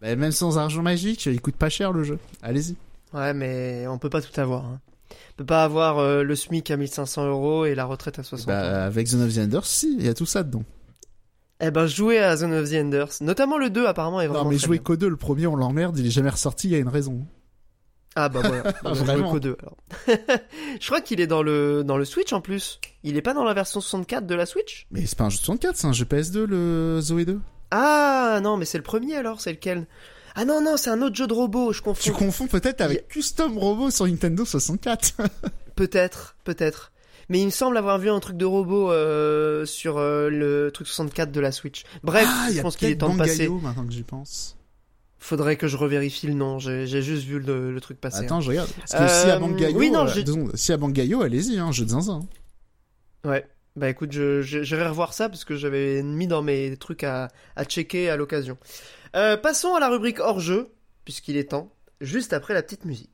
Bah, 0.00 0.14
même 0.14 0.32
sans 0.32 0.58
argent 0.58 0.82
magique, 0.82 1.26
il 1.26 1.40
coûte 1.40 1.56
pas 1.56 1.68
cher 1.68 1.92
le 1.92 2.04
jeu. 2.04 2.18
Allez-y. 2.42 2.76
Ouais, 3.12 3.34
mais 3.34 3.86
on 3.88 3.98
peut 3.98 4.10
pas 4.10 4.20
tout 4.20 4.38
avoir. 4.40 4.64
Hein. 4.64 4.80
On 5.10 5.36
peut 5.38 5.46
pas 5.46 5.64
avoir 5.64 5.98
euh, 5.98 6.22
le 6.22 6.34
SMIC 6.36 6.70
à 6.70 6.76
1500 6.76 7.26
euros 7.28 7.64
et 7.64 7.74
la 7.74 7.84
retraite 7.84 8.18
à 8.18 8.22
60 8.22 8.48
ans. 8.48 8.52
Bah, 8.52 8.84
avec 8.84 9.06
Zone 9.06 9.22
of 9.22 9.34
the 9.34 9.38
Enders, 9.38 9.64
si, 9.66 9.96
il 9.98 10.04
y 10.04 10.08
a 10.08 10.14
tout 10.14 10.26
ça 10.26 10.42
dedans. 10.42 10.64
Eh 11.60 11.70
ben, 11.72 11.86
jouez 11.86 12.18
à 12.18 12.36
Zone 12.36 12.52
of 12.54 12.70
the 12.70 12.74
Enders. 12.74 13.08
Notamment 13.20 13.58
le 13.58 13.70
2, 13.70 13.86
apparemment, 13.86 14.20
est 14.20 14.28
vraiment 14.28 14.44
Non, 14.44 14.50
mais 14.50 14.58
jouer 14.58 14.78
qu'au 14.78 14.96
2, 14.96 15.08
le 15.08 15.16
premier, 15.16 15.46
on 15.46 15.56
l'emmerde, 15.56 15.98
il 15.98 16.06
est 16.06 16.10
jamais 16.10 16.30
ressorti, 16.30 16.68
il 16.68 16.70
y 16.72 16.74
a 16.76 16.78
une 16.78 16.88
raison. 16.88 17.26
Ah 18.14 18.28
bah 18.28 18.40
voilà. 18.44 18.62
Bah, 18.82 18.94
jouez 18.94 19.04
Vraiment. 19.04 19.30
qu'au 19.30 19.40
2, 19.40 19.56
alors. 19.60 19.76
Je 20.80 20.86
crois 20.86 21.00
qu'il 21.00 21.20
est 21.20 21.26
dans 21.26 21.42
le, 21.42 21.82
dans 21.84 21.96
le 21.96 22.04
Switch 22.04 22.32
en 22.32 22.40
plus. 22.40 22.80
Il 23.02 23.16
est 23.16 23.22
pas 23.22 23.34
dans 23.34 23.44
la 23.44 23.54
version 23.54 23.80
64 23.80 24.26
de 24.26 24.34
la 24.34 24.46
Switch? 24.46 24.86
Mais 24.90 25.06
c'est 25.06 25.16
pas 25.18 25.24
un 25.24 25.30
jeu 25.30 25.38
de 25.38 25.44
64, 25.44 25.76
c'est 25.76 25.86
un 25.86 25.92
jeu 25.92 26.04
PS2, 26.04 26.44
le 26.44 27.00
Zoé 27.00 27.24
2. 27.24 27.40
Ah 27.70 28.40
non, 28.42 28.56
mais 28.56 28.64
c'est 28.64 28.78
le 28.78 28.84
premier 28.84 29.16
alors, 29.16 29.40
c'est 29.40 29.52
lequel? 29.52 29.86
Ah 30.34 30.44
non, 30.44 30.60
non, 30.62 30.76
c'est 30.76 30.90
un 30.90 31.02
autre 31.02 31.16
jeu 31.16 31.26
de 31.26 31.32
robot, 31.32 31.72
je 31.72 31.82
confonds. 31.82 32.00
Tu 32.02 32.12
confonds 32.12 32.46
peut-être 32.46 32.80
avec 32.80 33.08
Custom 33.08 33.58
Robot 33.58 33.90
sur 33.90 34.06
Nintendo 34.06 34.44
64. 34.44 35.14
Peut-être, 35.76 36.34
peut-être. 36.42 36.90
Mais 37.28 37.40
il 37.40 37.44
me 37.46 37.50
semble 37.50 37.76
avoir 37.76 37.98
vu 37.98 38.10
un 38.10 38.18
truc 38.18 38.36
de 38.36 38.44
robot 38.44 38.90
euh, 38.90 39.64
sur 39.64 39.96
euh, 39.98 40.28
le 40.28 40.70
truc 40.72 40.88
64 40.88 41.30
de 41.30 41.38
la 41.40 41.52
Switch. 41.52 41.84
Bref, 42.02 42.26
ah, 42.28 42.48
je 42.52 42.60
pense 42.62 42.76
qu'il 42.76 42.88
est 42.88 42.96
temps 42.96 43.12
de 43.12 43.18
passer. 43.18 43.48
Maintenant 43.48 43.84
que 43.86 43.92
j'y 43.92 44.02
pense. 44.02 44.56
Faudrait 45.20 45.54
que 45.56 45.68
je 45.68 45.76
revérifie 45.76 46.26
le 46.26 46.34
nom. 46.34 46.58
J'ai 46.58 46.86
juste 47.02 47.24
vu 47.24 47.38
le, 47.38 47.72
le 47.72 47.80
truc 47.80 48.00
passer. 48.00 48.24
Attends, 48.24 48.40
je 48.40 48.48
regarde. 48.48 48.70
Parce 48.78 48.92
que 48.92 48.96
Euh, 48.96 49.22
si 49.22 49.30
à 49.30 49.38
Bangayo, 49.38 49.78
oui, 49.78 49.90
non, 49.90 50.06
euh, 50.06 50.08
secondes. 50.08 50.50
si 50.56 50.72
à 50.72 50.76
Bangayo, 50.78 51.22
allez-y, 51.22 51.58
hein, 51.58 51.70
jeu 51.70 51.84
de 51.84 51.90
zinzin. 51.90 52.20
Ouais. 53.24 53.46
Bah 53.78 53.88
écoute, 53.88 54.10
je, 54.10 54.42
je, 54.42 54.74
vais 54.76 54.88
revoir 54.88 55.14
ça 55.14 55.28
parce 55.28 55.44
que 55.44 55.54
j'avais 55.54 56.02
mis 56.02 56.26
dans 56.26 56.42
mes 56.42 56.76
trucs 56.76 57.04
à, 57.04 57.28
à 57.54 57.64
checker 57.64 58.10
à 58.10 58.16
l'occasion. 58.16 58.58
Euh, 59.14 59.36
passons 59.36 59.76
à 59.76 59.78
la 59.78 59.88
rubrique 59.88 60.18
hors 60.18 60.40
jeu, 60.40 60.72
puisqu'il 61.04 61.36
est 61.36 61.50
temps, 61.50 61.72
juste 62.00 62.32
après 62.32 62.54
la 62.54 62.62
petite 62.64 62.84
musique. 62.84 63.12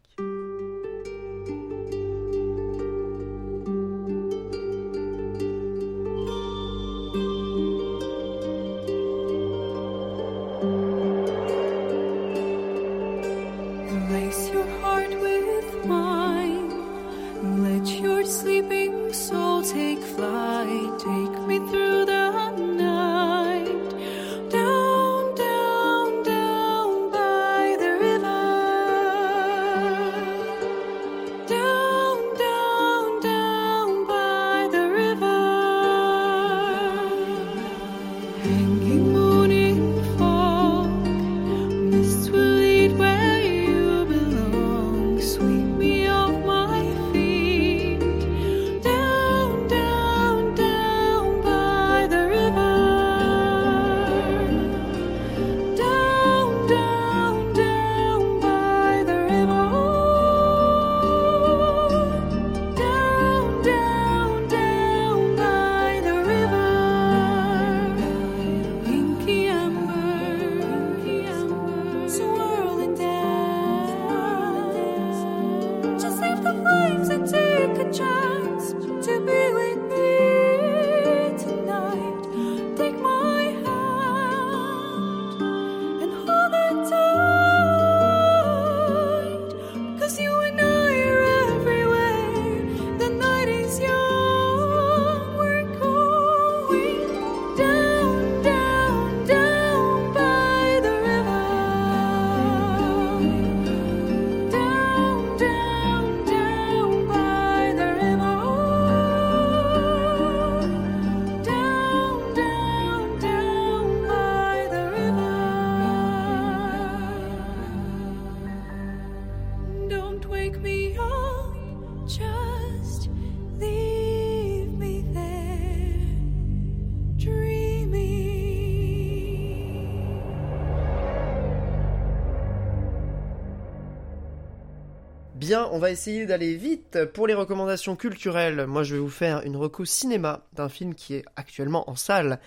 On 135.55 135.79
va 135.79 135.91
essayer 135.91 136.27
d'aller 136.27 136.57
vite 136.57 137.05
pour 137.13 137.27
les 137.27 137.35
recommandations 137.35 137.95
culturelles. 137.95 138.67
Moi, 138.67 138.83
je 138.83 138.95
vais 138.95 139.01
vous 139.01 139.09
faire 139.09 139.43
une 139.43 139.57
reco 139.57 139.85
cinéma 139.85 140.47
d'un 140.53 140.69
film 140.69 140.95
qui 140.95 141.15
est 141.15 141.25
actuellement 141.37 141.89
en 141.89 141.95
salle, 141.95 142.41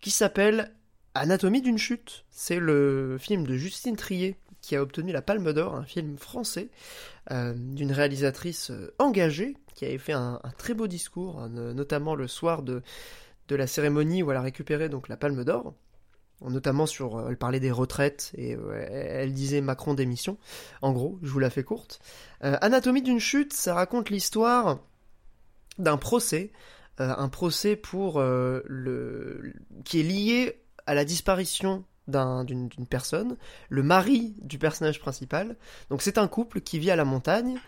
qui 0.00 0.10
s'appelle 0.10 0.72
Anatomie 1.14 1.60
d'une 1.60 1.76
chute. 1.76 2.24
C'est 2.30 2.58
le 2.58 3.18
film 3.20 3.46
de 3.46 3.54
Justine 3.54 3.96
Trier 3.96 4.36
qui 4.62 4.76
a 4.76 4.82
obtenu 4.82 5.12
la 5.12 5.20
Palme 5.20 5.52
d'Or, 5.52 5.74
un 5.74 5.84
film 5.84 6.16
français 6.16 6.70
euh, 7.30 7.52
d'une 7.54 7.92
réalisatrice 7.92 8.70
euh, 8.70 8.94
engagée 8.98 9.58
qui 9.74 9.84
avait 9.84 9.98
fait 9.98 10.14
un, 10.14 10.40
très 10.56 10.72
beau 10.72 10.86
discours, 10.86 11.40
hein, 11.40 11.50
notamment 11.50 12.14
le 12.14 12.28
soir 12.28 12.62
de, 12.62 12.82
de 13.48 13.56
la 13.56 13.66
cérémonie 13.66 14.22
où 14.22 14.30
elle 14.30 14.38
a 14.38 14.42
récupéré 14.42 14.88
donc 14.88 15.08
la 15.08 15.18
Palme 15.18 15.44
d'Or, 15.44 15.74
notamment 16.50 16.86
sur, 16.86 17.16
euh, 17.16 17.26
elle 17.30 17.36
parlait 17.36 17.60
des 17.60 17.70
retraites 17.70 18.32
et 18.36 18.54
euh, 18.54 18.86
elle 18.90 19.32
disait 19.32 19.60
Macron 19.60 19.94
démission. 19.94 20.38
En 20.82 20.92
gros, 20.92 21.18
je 21.22 21.30
vous 21.30 21.38
la 21.38 21.50
fais 21.50 21.64
courte. 21.64 22.00
Euh, 22.42 22.56
Anatomie 22.60 23.02
d'une 23.02 23.20
chute, 23.20 23.52
ça 23.52 23.74
raconte 23.74 24.10
l'histoire 24.10 24.78
d'un 25.78 25.96
procès, 25.96 26.52
un 26.98 27.28
procès 27.28 27.74
pour 27.74 28.20
le 28.20 29.52
qui 29.84 29.98
est 29.98 30.04
lié 30.04 30.60
à 30.86 30.94
la 30.94 31.04
disparition 31.04 31.84
d'un- 32.06 32.44
d'une 32.44 32.68
personne, 32.88 33.36
le 33.70 33.82
mari 33.82 34.36
du 34.42 34.58
personnage 34.58 35.00
principal. 35.00 35.56
Donc 35.90 36.02
c'est 36.02 36.18
un 36.18 36.28
couple 36.28 36.60
qui 36.60 36.78
vit 36.78 36.92
à 36.92 36.96
la 36.96 37.04
montagne, 37.04 37.58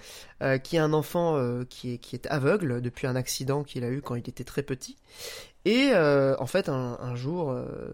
qui 0.63 0.79
a 0.79 0.85
un 0.85 0.93
enfant 0.93 1.65
qui, 1.69 1.95
est, 1.95 1.99
qui 1.99 2.15
est 2.15 2.27
aveugle 2.29 2.81
depuis 2.81 3.09
un 3.09 3.17
accident 3.17 3.65
qu'il 3.65 3.83
a 3.83 3.91
eu 3.91 4.03
quand 4.03 4.15
il 4.15 4.29
était 4.29 4.45
très 4.45 4.63
petit. 4.63 4.97
Et 5.67 5.91
euh, 5.93 6.37
en 6.39 6.47
fait, 6.47 6.69
un, 6.69 7.17
jour, 7.17 7.51
euh, 7.51 7.93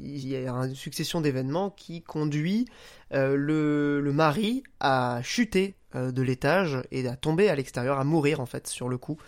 il 0.00 0.28
y 0.28 0.36
a 0.36 0.48
une 0.52 0.74
succession 0.76 1.20
d'événements 1.20 1.68
qui 1.68 2.00
conduit 2.00 2.66
euh, 3.12 3.34
le, 3.34 4.12
mari 4.12 4.62
à 4.78 5.18
chuter 5.24 5.74
de 5.94 6.22
l'étage 6.22 6.80
et 6.92 7.08
à 7.08 7.16
tomber 7.16 7.48
à 7.48 7.56
l'extérieur, 7.56 7.98
à 7.98 8.04
mourir 8.04 8.38
en 8.38 8.46
fait 8.46 8.68
sur 8.68 8.88
le 8.88 8.98
coup 8.98 9.18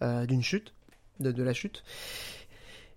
d'une 0.00 0.42
chute, 0.42 0.74
de, 1.18 1.42
la 1.42 1.52
chute. 1.52 1.82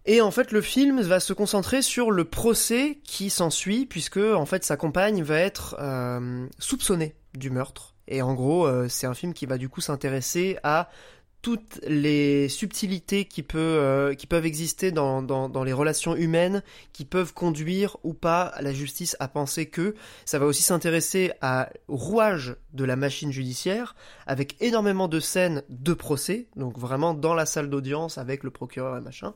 Et 0.05 0.21
en 0.21 0.29
fait, 0.29 0.51
le 0.51 0.61
film 0.61 1.01
va 1.01 1.19
se 1.19 1.33
concentrer 1.33 1.81
sur 1.81 2.11
le 2.11 2.25
procès 2.25 2.99
qui 3.03 3.31
s'ensuit, 3.31 3.87
puisque 3.87 4.17
en 4.17 4.45
fait 4.45 4.63
sa 4.63 4.77
compagne 4.77 5.23
va 5.23 5.39
être 5.39 5.75
soupçonnée 6.59 7.15
du 7.33 7.49
meurtre. 7.49 7.95
Et 8.07 8.21
en 8.21 8.35
gros, 8.35 8.69
c'est 8.87 9.07
un 9.07 9.15
film 9.15 9.33
qui 9.33 9.47
va 9.47 9.57
du 9.57 9.67
coup 9.67 9.81
s'intéresser 9.81 10.57
à 10.61 10.89
toutes 11.43 11.81
les 11.85 12.47
subtilités 12.47 13.25
qui, 13.25 13.43
peut, 13.43 13.59
euh, 13.59 14.15
peuvent 14.29 14.45
exister 14.45 14.93
dans, 14.93 15.63
les 15.65 15.73
relations 15.73 16.15
humaines, 16.15 16.63
qui 16.93 17.03
peuvent 17.03 17.33
conduire 17.33 17.97
ou 18.03 18.13
pas 18.13 18.53
la 18.61 18.71
justice 18.71 19.17
à 19.19 19.27
penser 19.27 19.65
que. 19.65 19.93
Ça 20.23 20.39
va 20.39 20.45
aussi 20.45 20.63
s'intéresser 20.63 21.33
à 21.41 21.69
rouage 21.89 22.55
de 22.71 22.85
la 22.85 22.95
machine 22.95 23.31
judiciaire, 23.31 23.93
avec 24.25 24.55
énormément 24.61 25.09
de 25.09 25.19
scènes 25.19 25.63
de 25.67 25.93
procès, 25.93 26.47
donc 26.55 26.79
vraiment 26.79 27.13
dans 27.13 27.33
la 27.33 27.45
salle 27.45 27.69
d'audience 27.69 28.17
avec 28.17 28.43
le 28.43 28.49
procureur 28.49 28.97
et 28.97 29.01
machin. 29.01 29.33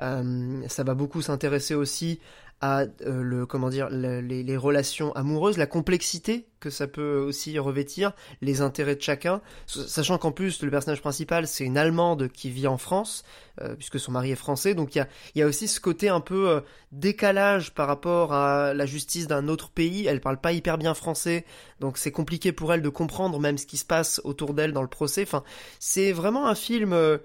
Euh, 0.00 0.62
ça 0.68 0.84
va 0.84 0.94
beaucoup 0.94 1.20
s'intéresser 1.20 1.74
aussi 1.74 2.18
à 2.62 2.82
euh, 3.02 3.22
le 3.22 3.44
comment 3.44 3.68
dire 3.68 3.88
le- 3.90 4.20
les, 4.20 4.42
les 4.42 4.56
relations 4.56 5.12
amoureuses, 5.14 5.58
la 5.58 5.66
complexité 5.66 6.46
que 6.60 6.70
ça 6.70 6.86
peut 6.86 7.18
aussi 7.18 7.58
revêtir, 7.58 8.12
les 8.40 8.60
intérêts 8.60 8.94
de 8.94 9.02
chacun, 9.02 9.42
sachant 9.66 10.16
qu'en 10.16 10.30
plus 10.30 10.62
le 10.62 10.70
personnage 10.70 11.00
principal 11.02 11.48
c'est 11.48 11.64
une 11.64 11.76
Allemande 11.76 12.28
qui 12.28 12.50
vit 12.50 12.68
en 12.68 12.78
France 12.78 13.24
euh, 13.60 13.74
puisque 13.74 13.98
son 13.98 14.12
mari 14.12 14.30
est 14.30 14.36
français, 14.36 14.74
donc 14.74 14.94
il 14.94 14.98
y 14.98 15.00
a 15.00 15.08
y 15.34 15.42
a 15.42 15.46
aussi 15.46 15.66
ce 15.66 15.80
côté 15.80 16.08
un 16.08 16.20
peu 16.20 16.48
euh, 16.48 16.60
décalage 16.92 17.74
par 17.74 17.88
rapport 17.88 18.32
à 18.32 18.72
la 18.74 18.86
justice 18.86 19.26
d'un 19.26 19.48
autre 19.48 19.70
pays. 19.70 20.06
Elle 20.06 20.20
parle 20.20 20.40
pas 20.40 20.52
hyper 20.52 20.78
bien 20.78 20.94
français, 20.94 21.44
donc 21.80 21.98
c'est 21.98 22.12
compliqué 22.12 22.52
pour 22.52 22.72
elle 22.72 22.80
de 22.82 22.88
comprendre 22.88 23.40
même 23.40 23.58
ce 23.58 23.66
qui 23.66 23.76
se 23.76 23.84
passe 23.84 24.20
autour 24.24 24.54
d'elle 24.54 24.72
dans 24.72 24.82
le 24.82 24.88
procès. 24.88 25.22
Enfin, 25.22 25.42
c'est 25.80 26.12
vraiment 26.12 26.46
un 26.46 26.54
film 26.54 26.92
euh, 26.92 27.18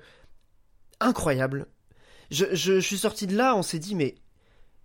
incroyable. 0.99 1.68
Je, 2.31 2.45
je, 2.53 2.73
je 2.80 2.80
suis 2.80 2.97
sorti 2.97 3.27
de 3.27 3.35
là, 3.38 3.55
on 3.55 3.61
s'est 3.61 3.80
dit 3.80 3.95
mais 3.95 4.15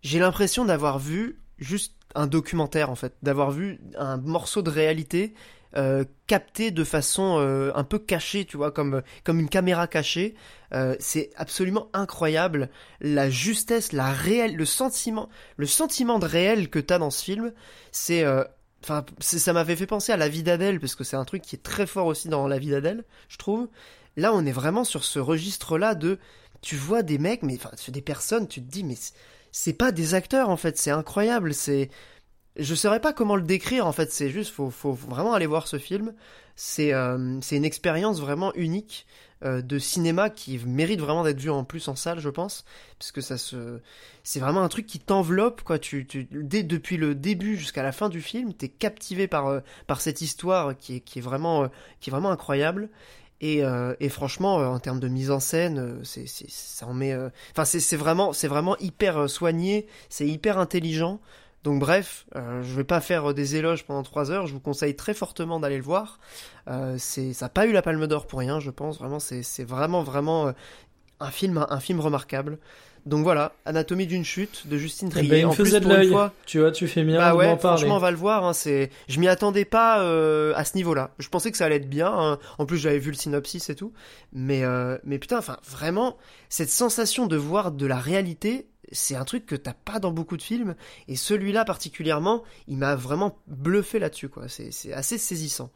j'ai 0.03 0.19
l'impression 0.19 0.65
d'avoir 0.65 0.99
vu 0.99 1.41
juste 1.59 1.95
un 2.15 2.27
documentaire 2.27 2.91
en 2.91 2.95
fait, 2.95 3.15
d'avoir 3.23 3.51
vu 3.51 3.81
un 3.97 4.19
morceau 4.19 4.63
de 4.63 4.71
réalité 4.71 5.35
euh, 5.75 6.05
capté 6.27 6.71
de 6.71 6.85
façon 6.85 7.39
euh, 7.39 7.73
un 7.75 7.85
peu 7.85 7.99
cachée, 7.99 8.45
tu 8.45 8.59
vois, 8.59 8.71
comme 8.71 9.03
comme 9.25 9.41
une 9.41 9.49
caméra 9.49 9.87
cachée. 9.87 10.35
Euh, 10.75 10.97
c'est 11.01 11.31
absolument 11.37 11.89
incroyable 11.95 12.69
la 13.01 13.31
justesse, 13.31 13.93
la 13.93 14.11
réelle, 14.13 14.57
le 14.57 14.67
sentiment, 14.67 15.31
le 15.57 15.67
sentiment 15.67 16.19
de 16.19 16.27
réel 16.27 16.69
que 16.69 16.79
t'as 16.79 16.99
dans 16.99 17.11
ce 17.11 17.25
film. 17.25 17.53
C'est 17.91 18.25
euh, 18.25 18.45
Enfin, 18.85 19.05
ça 19.21 19.53
m'avait 19.53 19.77
fait 19.77 19.87
penser 19.87 20.11
à 20.11 20.17
la 20.17 20.29
vie 20.29 20.43
d'Adèle, 20.43 20.81
parce 20.81 20.97
que 20.97 21.05
c'est 21.05 21.17
un 21.17 21.25
truc 21.25 21.43
qui 21.43 21.55
est 21.55 21.63
très 21.63 21.87
fort 21.87 22.07
aussi 22.07 22.29
dans 22.29 22.49
la 22.49 22.59
vie 22.59 22.71
d'Adèle, 22.71 23.05
je 23.29 23.37
trouve. 23.37 23.69
Là, 24.17 24.33
on 24.35 24.45
est 24.45 24.53
vraiment 24.53 24.83
sur 24.85 25.05
ce 25.05 25.21
registre-là 25.21 25.95
de, 25.95 26.19
tu 26.63 26.75
vois 26.77 27.03
des 27.03 27.19
mecs, 27.19 27.45
mais 27.45 27.57
enfin, 27.57 27.71
des 27.89 28.03
personnes, 28.03 28.49
tu 28.49 28.61
te 28.61 28.69
dis, 28.69 28.83
mais 28.83 28.97
c'est- 29.53 29.75
pas 29.75 29.93
des 29.93 30.15
acteurs 30.15 30.51
en 30.51 30.57
fait, 30.59 30.79
c'est 30.79 30.91
incroyable, 30.91 31.55
c'est, 31.55 31.91
je 32.57 32.75
saurais 32.75 33.01
pas 33.01 33.13
comment 33.13 33.37
le 33.37 33.43
décrire 33.43 33.87
en 33.87 33.93
fait, 33.93 34.13
c'est 34.13 34.31
juste, 34.31 34.53
faut, 34.53 34.71
faut 34.71 34.93
vraiment 34.93 35.35
aller 35.35 35.47
voir 35.47 35.67
ce 35.69 35.79
film. 35.79 36.15
C'est, 36.57 36.93
euh, 36.95 37.41
c'est 37.43 37.57
une 37.57 37.65
expérience 37.65 38.21
vraiment 38.21 38.53
unique 38.55 39.07
euh, 39.45 39.63
de 39.63 39.79
cinéma 39.79 40.31
qui 40.31 40.59
mérite 40.67 41.01
vraiment 41.01 41.25
d'être 41.25 41.41
vu 41.41 41.51
en 41.51 41.65
plus 41.65 41.89
en 41.89 41.97
salle, 41.97 42.21
je 42.21 42.29
pense, 42.29 42.65
parce 42.99 43.13
que 43.13 43.21
ça 43.23 43.39
se, 43.39 43.81
c'est 44.23 44.39
vraiment 44.41 44.63
un 44.63 44.69
truc 44.69 44.87
qui 44.87 45.01
t'enveloppe 45.01 45.63
quoi. 45.63 45.79
Tu, 45.79 46.07
dès 46.31 46.63
depuis 46.63 46.97
le 46.99 47.15
début 47.15 47.57
jusqu'à 47.57 47.83
la 47.83 47.93
fin 47.93 48.09
du 48.11 48.21
film, 48.21 48.53
t'es 48.55 48.69
captivé 48.69 49.29
par 49.29 49.47
euh, 49.49 49.61
par 49.87 50.01
cette 50.01 50.21
histoire 50.21 50.77
qui 50.77 50.97
est 50.97 51.01
qui 51.01 51.19
est 51.21 51.23
vraiment 51.23 51.69
qui 52.01 52.11
est 52.11 52.13
vraiment 52.13 52.31
incroyable. 52.31 52.91
Et, 53.43 53.65
euh, 53.65 53.95
et 53.99 54.09
franchement, 54.09 54.61
euh, 54.61 54.67
en 54.67 54.79
termes 54.79 55.01
de 55.01 55.09
mise 55.09 55.33
en 55.33 55.41
scène, 55.41 55.79
euh, 55.79 56.05
c'est, 56.05 56.27
ça 56.29 56.87
en 56.87 56.95
met. 56.95 57.13
Enfin, 57.51 57.65
c'est, 57.65 57.97
vraiment, 57.97 58.33
c'est 58.33 58.47
vraiment 58.47 58.79
hyper 58.79 59.29
soigné, 59.29 59.89
c'est 60.09 60.27
hyper 60.27 60.59
intelligent. 60.59 61.21
Donc 61.65 61.81
bref, 61.81 62.27
euh, 62.37 62.63
je 62.63 62.75
vais 62.75 62.85
pas 62.85 63.01
faire 63.01 63.35
des 63.35 63.57
éloges 63.57 63.85
pendant 63.85 64.05
trois 64.05 64.31
heures. 64.31 64.47
Je 64.47 64.53
vous 64.53 64.61
conseille 64.61 64.95
très 64.95 65.13
fortement 65.13 65.61
d'aller 65.61 65.77
le 65.77 65.83
voir. 65.83 66.19
C'est, 66.99 67.33
ça 67.33 67.47
n'a 67.47 67.51
pas 67.51 67.67
eu 67.67 67.73
la 67.73 67.83
Palme 67.83 68.07
d'Or 68.07 68.27
pour 68.27 68.39
rien, 68.39 68.61
je 68.61 68.71
pense. 68.71 68.99
Vraiment, 68.99 69.19
c'est, 69.19 69.43
c'est 69.43 69.65
vraiment, 69.65 70.03
vraiment 70.03 70.53
un 71.21 71.31
film, 71.31 71.67
un 71.69 71.81
film 71.81 72.01
remarquable. 72.01 72.59
Donc 73.05 73.25
voilà, 73.25 73.53
Anatomie 73.65 74.07
d'une 74.07 74.25
chute 74.25 74.69
de 74.69 74.79
Justine 74.79 75.09
Eh 75.11 75.15
Trier. 75.15 75.29
ben, 75.29 75.37
il 75.41 75.45
me 75.47 75.51
en 75.51 75.55
plus, 75.55 75.73
de 75.73 75.79
pour 75.81 75.91
une 75.91 75.97
l'œil. 75.97 76.09
fois, 76.11 76.33
Tu 76.47 76.61
vois, 76.61 76.71
tu 76.71 76.87
fais 76.87 77.03
bien 77.03 77.19
bah 77.19 77.33
de 77.33 77.37
ouais, 77.37 77.47
m'en 77.49 77.57
parler. 77.57 77.79
franchement, 77.79 77.97
on 77.97 78.01
va 78.01 78.11
le 78.13 78.17
voir. 78.17 78.45
Hein, 78.45 78.53
c'est, 78.53 78.91
je 79.09 79.19
m'y 79.19 79.27
attendais 79.27 79.65
pas 79.65 80.03
euh, 80.03 80.53
à 80.55 80.65
ce 80.65 80.77
niveau-là. 80.77 81.11
Je 81.19 81.29
pensais 81.29 81.51
que 81.51 81.57
ça 81.57 81.65
allait 81.67 81.77
être 81.77 81.89
bien. 81.91 82.13
hein. 82.13 82.39
En 82.59 82.67
plus, 82.67 82.79
j'avais 82.79 83.01
vu 83.01 83.11
le 83.11 83.17
synopsis 83.17 83.69
et 83.71 83.75
tout. 83.75 83.93
Mais, 84.33 84.63
euh, 84.65 84.99
mais 85.05 85.19
putain, 85.19 85.39
enfin, 85.39 85.57
vraiment, 85.69 86.17
cette 86.49 86.71
sensation 86.71 87.27
de 87.27 87.37
voir 87.37 87.73
de 87.73 87.87
la 87.87 87.97
réalité, 87.99 88.69
c'est 88.93 89.17
un 89.17 89.25
truc 89.25 89.47
que 89.47 89.57
t'as 89.57 89.75
pas 89.75 89.99
dans 89.99 90.13
beaucoup 90.13 90.37
de 90.37 90.43
films. 90.43 90.77
Et 91.09 91.17
celui-là 91.17 91.65
particulièrement, 91.65 92.45
il 92.69 92.77
m'a 92.77 92.95
vraiment 92.95 93.37
bluffé 93.49 93.99
là-dessus. 93.99 94.29
quoi. 94.29 94.45
C'est, 94.49 94.71
c'est 94.71 94.93
assez 94.93 95.19
saisissant. 95.19 95.71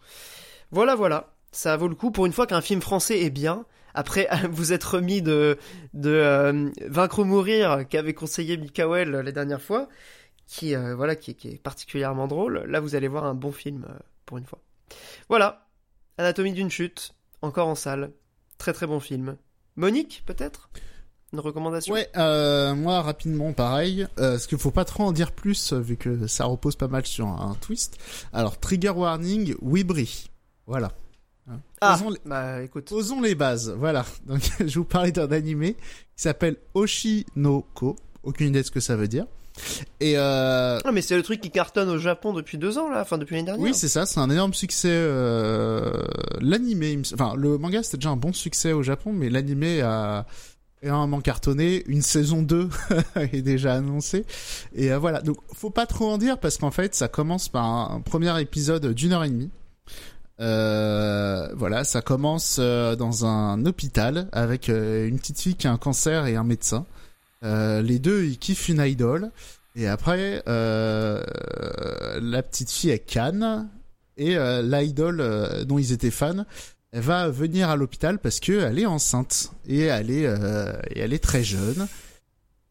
Voilà, 0.70 0.94
voilà. 0.94 1.32
Ça 1.52 1.76
vaut 1.76 1.88
le 1.88 1.94
coup 1.94 2.10
pour 2.10 2.26
une 2.26 2.32
fois 2.32 2.46
qu'un 2.46 2.60
film 2.60 2.80
français 2.80 3.20
est 3.22 3.30
bien. 3.30 3.64
Après, 3.97 4.28
vous 4.51 4.73
êtes 4.73 4.85
remis 4.85 5.23
de, 5.23 5.59
euh, 6.05 6.70
Vaincre 6.86 7.18
ou 7.20 7.24
mourir 7.24 7.89
qu'avait 7.89 8.14
conseillé 8.14 8.56
Mikael 8.56 9.10
la 9.10 9.32
dernière 9.32 9.60
fois 9.60 9.89
qui 10.47 10.77
euh, 10.77 10.94
voilà 10.94 11.16
qui, 11.16 11.31
est 11.31 11.62
particulièrement 11.62 12.28
drôle. 12.28 12.64
Là, 12.68 12.78
vous 12.81 12.94
allez 12.94 13.09
voir 13.09 13.24
un 13.24 13.35
bon 13.35 13.51
film 13.51 13.86
euh, 13.89 13.94
pour 14.24 14.39
une 14.39 14.44
fois. 14.44 14.60
Voilà, 15.28 15.66
Anatomie 16.18 16.52
d'une 16.52 16.70
chute, 16.70 17.14
encore 17.43 17.68
en 17.68 17.74
salle, 17.74 18.12
très 18.59 18.73
très 18.73 18.86
bon 18.86 19.01
film. 19.01 19.36
Monique, 19.74 20.23
peut-être? 20.27 20.70
Une 21.32 21.40
recommandation? 21.40 21.93
Ouais, 21.93 22.09
euh, 22.16 22.74
moi 22.74 23.02
rapidement 23.02 23.52
pareil, 23.52 24.06
euh, 24.18 24.32
parce 24.32 24.47
qu'il 24.47 24.59
faut 24.59 24.70
pas 24.70 24.85
trop 24.85 25.05
en 25.05 25.12
dire 25.12 25.32
plus 25.32 25.73
euh, 25.73 25.81
vu 25.81 25.97
que 25.97 26.28
ça 26.28 26.44
repose 26.44 26.77
pas 26.77 26.86
mal 26.86 27.05
sur 27.05 27.27
un, 27.27 27.51
un 27.51 27.55
twist. 27.55 27.98
Alors 28.32 28.60
trigger 28.60 28.90
warning, 28.90 29.56
Wibri, 29.60 30.31
voilà. 30.66 30.93
Hein. 31.51 31.60
Ah, 31.81 31.97
Posons, 31.98 32.10
les, 32.10 32.18
bah 32.27 32.62
écoute. 32.62 32.89
posons 32.89 33.20
les 33.20 33.35
bases, 33.35 33.74
voilà. 33.78 34.05
Donc 34.27 34.40
je 34.64 34.78
vous 34.78 34.85
parlais 34.85 35.12
d'un 35.12 35.31
animé 35.31 35.74
qui 35.74 36.23
s'appelle 36.23 36.56
Oshinoko, 36.74 37.97
aucune 38.23 38.48
idée 38.48 38.62
de 38.62 38.66
ce 38.66 38.70
que 38.70 38.81
ça 38.81 38.97
veut 38.97 39.09
dire. 39.09 39.27
Et 40.01 40.18
euh, 40.18 40.78
Ah, 40.85 40.93
mais 40.93 41.01
c'est 41.01 41.16
le 41.16 41.23
truc 41.23 41.40
qui 41.40 41.51
cartonne 41.51 41.89
au 41.89 41.97
Japon 41.98 42.32
depuis 42.35 42.59
deux 42.59 42.77
ans 42.77 42.90
là, 42.90 43.01
enfin 43.01 43.16
depuis 43.16 43.35
l'année 43.36 43.47
dernière. 43.47 43.64
oui, 43.64 43.73
c'est 43.74 43.89
ça, 43.89 44.05
c'est 44.05 44.20
un 44.20 44.28
énorme 44.28 44.52
succès. 44.52 44.90
Euh, 44.90 46.02
l'animé, 46.40 46.90
il 46.90 46.98
me 46.98 47.05
s- 47.05 47.14
enfin 47.14 47.35
le 47.36 47.56
manga 47.59 47.82
c'était 47.82 47.97
déjà 47.98 48.10
un 48.10 48.16
bon 48.16 48.32
succès 48.35 48.73
au 48.73 48.82
Japon, 48.82 49.12
mais 49.14 49.31
l'animé 49.31 49.81
a 49.81 50.27
énormément 50.82 51.20
cartonné. 51.23 51.85
Une 51.86 52.02
saison 52.02 52.43
2 52.43 52.68
est 53.32 53.40
déjà 53.40 53.74
annoncée. 53.74 54.27
Et 54.74 54.93
euh, 54.93 54.98
voilà, 54.98 55.23
donc 55.23 55.39
faut 55.55 55.70
pas 55.70 55.86
trop 55.86 56.10
en 56.10 56.18
dire 56.18 56.39
parce 56.39 56.59
qu'en 56.59 56.70
fait 56.70 56.94
ça 56.94 57.09
commence 57.09 57.48
par 57.48 57.64
un 57.64 58.01
premier 58.02 58.39
épisode 58.40 58.93
d'une 58.93 59.12
heure 59.14 59.24
et 59.24 59.31
demie. 59.31 59.51
Euh, 60.40 61.48
voilà, 61.54 61.84
ça 61.84 62.02
commence 62.02 62.58
euh, 62.60 62.94
dans 62.94 63.24
un 63.24 63.64
hôpital 63.64 64.28
avec 64.32 64.68
euh, 64.68 65.08
une 65.08 65.18
petite 65.18 65.40
fille 65.40 65.54
qui 65.54 65.66
a 65.66 65.72
un 65.72 65.78
cancer 65.78 66.26
et 66.26 66.36
un 66.36 66.44
médecin. 66.44 66.84
Euh, 67.42 67.80
les 67.80 67.98
deux, 67.98 68.24
ils 68.24 68.38
kiffent 68.38 68.68
une 68.68 68.80
idole. 68.80 69.30
Et 69.74 69.86
après, 69.86 70.42
euh, 70.48 71.22
la 72.20 72.42
petite 72.42 72.70
fille 72.70 72.90
est 72.90 72.98
Cannes 72.98 73.68
et 74.16 74.36
l'idole 74.62 75.66
dont 75.66 75.78
ils 75.78 75.92
étaient 75.92 76.10
fans, 76.10 76.46
elle 76.92 77.02
va 77.02 77.28
venir 77.28 77.68
à 77.68 77.76
l'hôpital 77.76 78.18
parce 78.18 78.40
que 78.40 78.52
elle 78.52 78.78
est 78.78 78.86
enceinte 78.86 79.52
et 79.66 79.82
elle 79.82 80.10
est 80.10 80.22
et 80.22 81.00
elle 81.00 81.12
est 81.12 81.22
très 81.22 81.44
jeune. 81.44 81.86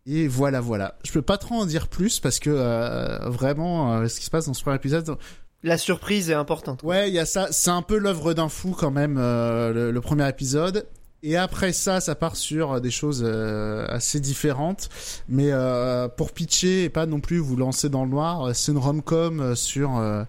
Et 0.08 0.28
voilà, 0.28 0.62
voilà. 0.62 0.96
Je 1.04 1.12
peux 1.12 1.22
pas 1.22 1.38
trop 1.38 1.54
en 1.54 1.68
dire 1.68 1.88
plus 1.88 2.20
parce 2.20 2.40
que 2.40 2.50
euh, 2.50 3.30
vraiment, 3.30 4.08
ce 4.08 4.20
qui 4.20 4.26
se 4.26 4.32
passe 4.32 4.48
dans 4.48 4.56
ce 4.56 4.64
premier 4.64 4.78
épisode, 4.78 5.18
La 5.66 5.80
surprise 5.80 6.30
est 6.30 6.36
importante. 6.36 6.84
Ouais, 6.84 7.10
il 7.10 7.16
y 7.16 7.20
a 7.20 7.26
ça. 7.26 7.48
C'est 7.50 7.72
un 7.72 7.82
peu 7.82 7.98
l'œuvre 7.98 8.36
d'un 8.36 8.50
fou 8.50 8.76
quand 8.78 8.92
même, 8.92 9.18
euh, 9.18 9.74
le, 9.74 9.92
le 9.92 10.02
premier 10.02 10.30
épisode. 10.30 10.86
Et 11.24 11.38
après 11.38 11.74
ça, 11.74 12.00
ça 12.02 12.14
part 12.14 12.36
sur 12.36 12.80
des 12.80 12.92
choses 12.92 13.24
euh, 13.26 13.88
assez 13.90 14.20
différentes. 14.20 14.90
Mais 15.28 15.48
euh, 15.52 16.08
pour 16.08 16.34
pitcher 16.34 16.84
et 16.84 16.90
pas 16.90 17.08
non 17.08 17.20
plus 17.20 17.40
vous 17.40 17.56
lancer 17.56 17.90
dans 17.90 18.04
le 18.04 18.12
noir, 18.12 18.44
euh, 18.44 18.54
c'est 18.54 18.74
une 18.74 18.78
rom-com 18.78 19.40
euh, 19.40 19.56
sur 19.56 19.98
euh, 19.98 20.24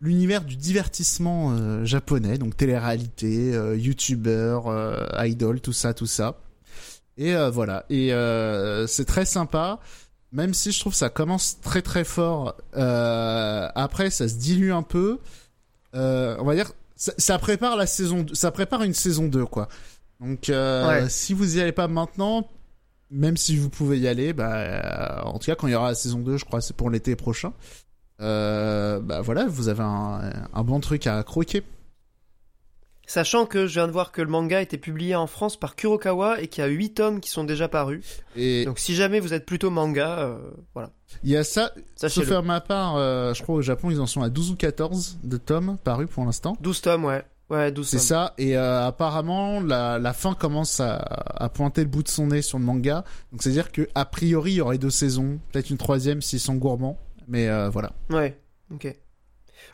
l'univers 0.00 0.42
du 0.42 0.56
divertissement 0.56 1.52
euh, 1.52 1.84
japonais, 1.84 2.38
donc 2.38 2.56
télé-réalité, 2.56 3.54
euh, 3.54 3.76
youtubeur, 3.76 4.68
euh, 4.68 5.04
idol, 5.18 5.60
tout 5.60 5.74
ça, 5.74 5.92
tout 5.92 6.06
ça. 6.06 6.38
Et 7.18 7.34
euh, 7.34 7.50
voilà. 7.50 7.84
Et 7.90 8.14
euh, 8.14 8.86
c'est 8.86 9.04
très 9.04 9.26
sympa. 9.26 9.80
Même 10.32 10.52
si 10.54 10.72
je 10.72 10.80
trouve 10.80 10.94
ça 10.94 11.08
commence 11.08 11.58
très 11.62 11.80
très 11.82 12.04
fort, 12.04 12.54
euh, 12.76 13.68
après 13.74 14.10
ça 14.10 14.28
se 14.28 14.34
dilue 14.34 14.72
un 14.72 14.82
peu. 14.82 15.18
Euh, 15.94 16.36
on 16.38 16.44
va 16.44 16.54
dire, 16.54 16.72
ça, 16.96 17.12
ça 17.16 17.38
prépare 17.38 17.76
la 17.76 17.86
saison, 17.86 18.26
ça 18.34 18.50
prépare 18.50 18.82
une 18.82 18.92
saison 18.94 19.26
2 19.26 19.46
quoi. 19.46 19.68
Donc 20.20 20.50
euh, 20.50 20.88
Ouais. 21.04 21.08
si 21.08 21.32
vous 21.32 21.56
y 21.56 21.60
allez 21.60 21.72
pas 21.72 21.88
maintenant, 21.88 22.46
même 23.10 23.36
si 23.38 23.56
vous 23.56 23.70
pouvez 23.70 23.98
y 23.98 24.06
aller, 24.08 24.32
bah 24.34 24.52
euh, 24.56 25.22
en 25.22 25.38
tout 25.38 25.46
cas 25.46 25.54
quand 25.54 25.66
il 25.66 25.72
y 25.72 25.74
aura 25.76 25.88
la 25.88 25.94
saison 25.94 26.18
2, 26.18 26.36
je 26.36 26.44
crois 26.44 26.60
c'est 26.60 26.76
pour 26.76 26.90
l'été 26.90 27.16
prochain. 27.16 27.52
Euh, 28.20 29.00
bah 29.00 29.20
voilà, 29.22 29.46
vous 29.46 29.68
avez 29.68 29.82
un, 29.84 30.30
un 30.52 30.62
bon 30.64 30.80
truc 30.80 31.06
à 31.06 31.22
croquer. 31.22 31.62
Sachant 33.08 33.46
que 33.46 33.66
je 33.66 33.72
viens 33.72 33.86
de 33.86 33.92
voir 33.92 34.12
que 34.12 34.20
le 34.20 34.28
manga 34.28 34.58
a 34.58 34.60
été 34.60 34.76
publié 34.76 35.16
en 35.16 35.26
France 35.26 35.56
par 35.56 35.76
Kurokawa 35.76 36.42
et 36.42 36.48
qu'il 36.48 36.62
y 36.62 36.66
a 36.66 36.68
8 36.70 36.90
tomes 36.92 37.20
qui 37.20 37.30
sont 37.30 37.42
déjà 37.42 37.66
parus. 37.66 38.04
Et 38.36 38.66
Donc 38.66 38.78
si 38.78 38.94
jamais 38.94 39.18
vous 39.18 39.32
êtes 39.32 39.46
plutôt 39.46 39.70
manga, 39.70 40.18
euh, 40.18 40.36
voilà. 40.74 40.90
il 41.24 41.30
y 41.30 41.36
a 41.36 41.42
ça, 41.42 41.72
sauf 41.96 42.12
Sachez-le. 42.12 42.36
à 42.36 42.42
ma 42.42 42.60
part, 42.60 42.96
euh, 42.96 43.32
je 43.32 43.42
crois 43.42 43.54
au 43.54 43.62
Japon 43.62 43.90
ils 43.90 43.98
en 43.98 44.06
sont 44.06 44.20
à 44.20 44.28
12 44.28 44.50
ou 44.50 44.56
14 44.56 45.20
de 45.24 45.36
tomes 45.38 45.78
parus 45.82 46.06
pour 46.10 46.26
l'instant. 46.26 46.54
12 46.60 46.80
tomes, 46.82 47.04
ouais. 47.06 47.24
Ouais, 47.48 47.72
12 47.72 47.88
C'est 47.88 47.98
ça, 47.98 48.34
et 48.36 48.58
euh, 48.58 48.86
apparemment 48.86 49.60
la, 49.62 49.98
la 49.98 50.12
fin 50.12 50.34
commence 50.34 50.80
à, 50.80 50.96
à 50.96 51.48
pointer 51.48 51.80
le 51.80 51.88
bout 51.88 52.02
de 52.02 52.08
son 52.08 52.26
nez 52.26 52.42
sur 52.42 52.58
le 52.58 52.64
manga. 52.66 53.04
Donc 53.32 53.42
c'est 53.42 53.48
à 53.48 53.52
dire 53.52 53.72
que 53.72 53.88
a 53.94 54.04
priori 54.04 54.52
il 54.52 54.56
y 54.56 54.60
aurait 54.60 54.76
deux 54.76 54.90
saisons, 54.90 55.38
peut-être 55.50 55.70
une 55.70 55.78
troisième 55.78 56.20
s'ils 56.20 56.40
sont 56.40 56.56
gourmands, 56.56 56.98
mais 57.26 57.48
voilà. 57.70 57.92
Ouais, 58.10 58.38
ok. 58.70 58.94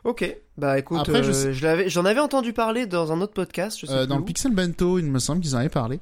Ok, 0.04 0.36
bah 0.58 0.78
écoute, 0.78 1.00
Après, 1.00 1.26
euh, 1.26 1.52
je 1.52 1.62
l'avais, 1.64 1.88
j'en 1.88 2.04
avais 2.04 2.20
entendu 2.20 2.52
parler 2.52 2.86
dans 2.86 3.10
un 3.10 3.20
autre 3.22 3.32
podcast, 3.32 3.78
je 3.80 3.86
sais 3.86 3.92
Euh, 3.92 4.06
dans 4.06 4.16
où. 4.16 4.18
le 4.18 4.24
Pixel 4.24 4.52
Bento, 4.52 4.98
il 4.98 5.06
me 5.06 5.18
semble 5.18 5.40
qu'ils 5.40 5.54
en 5.56 5.58
avaient 5.58 5.68
parlé. 5.70 5.98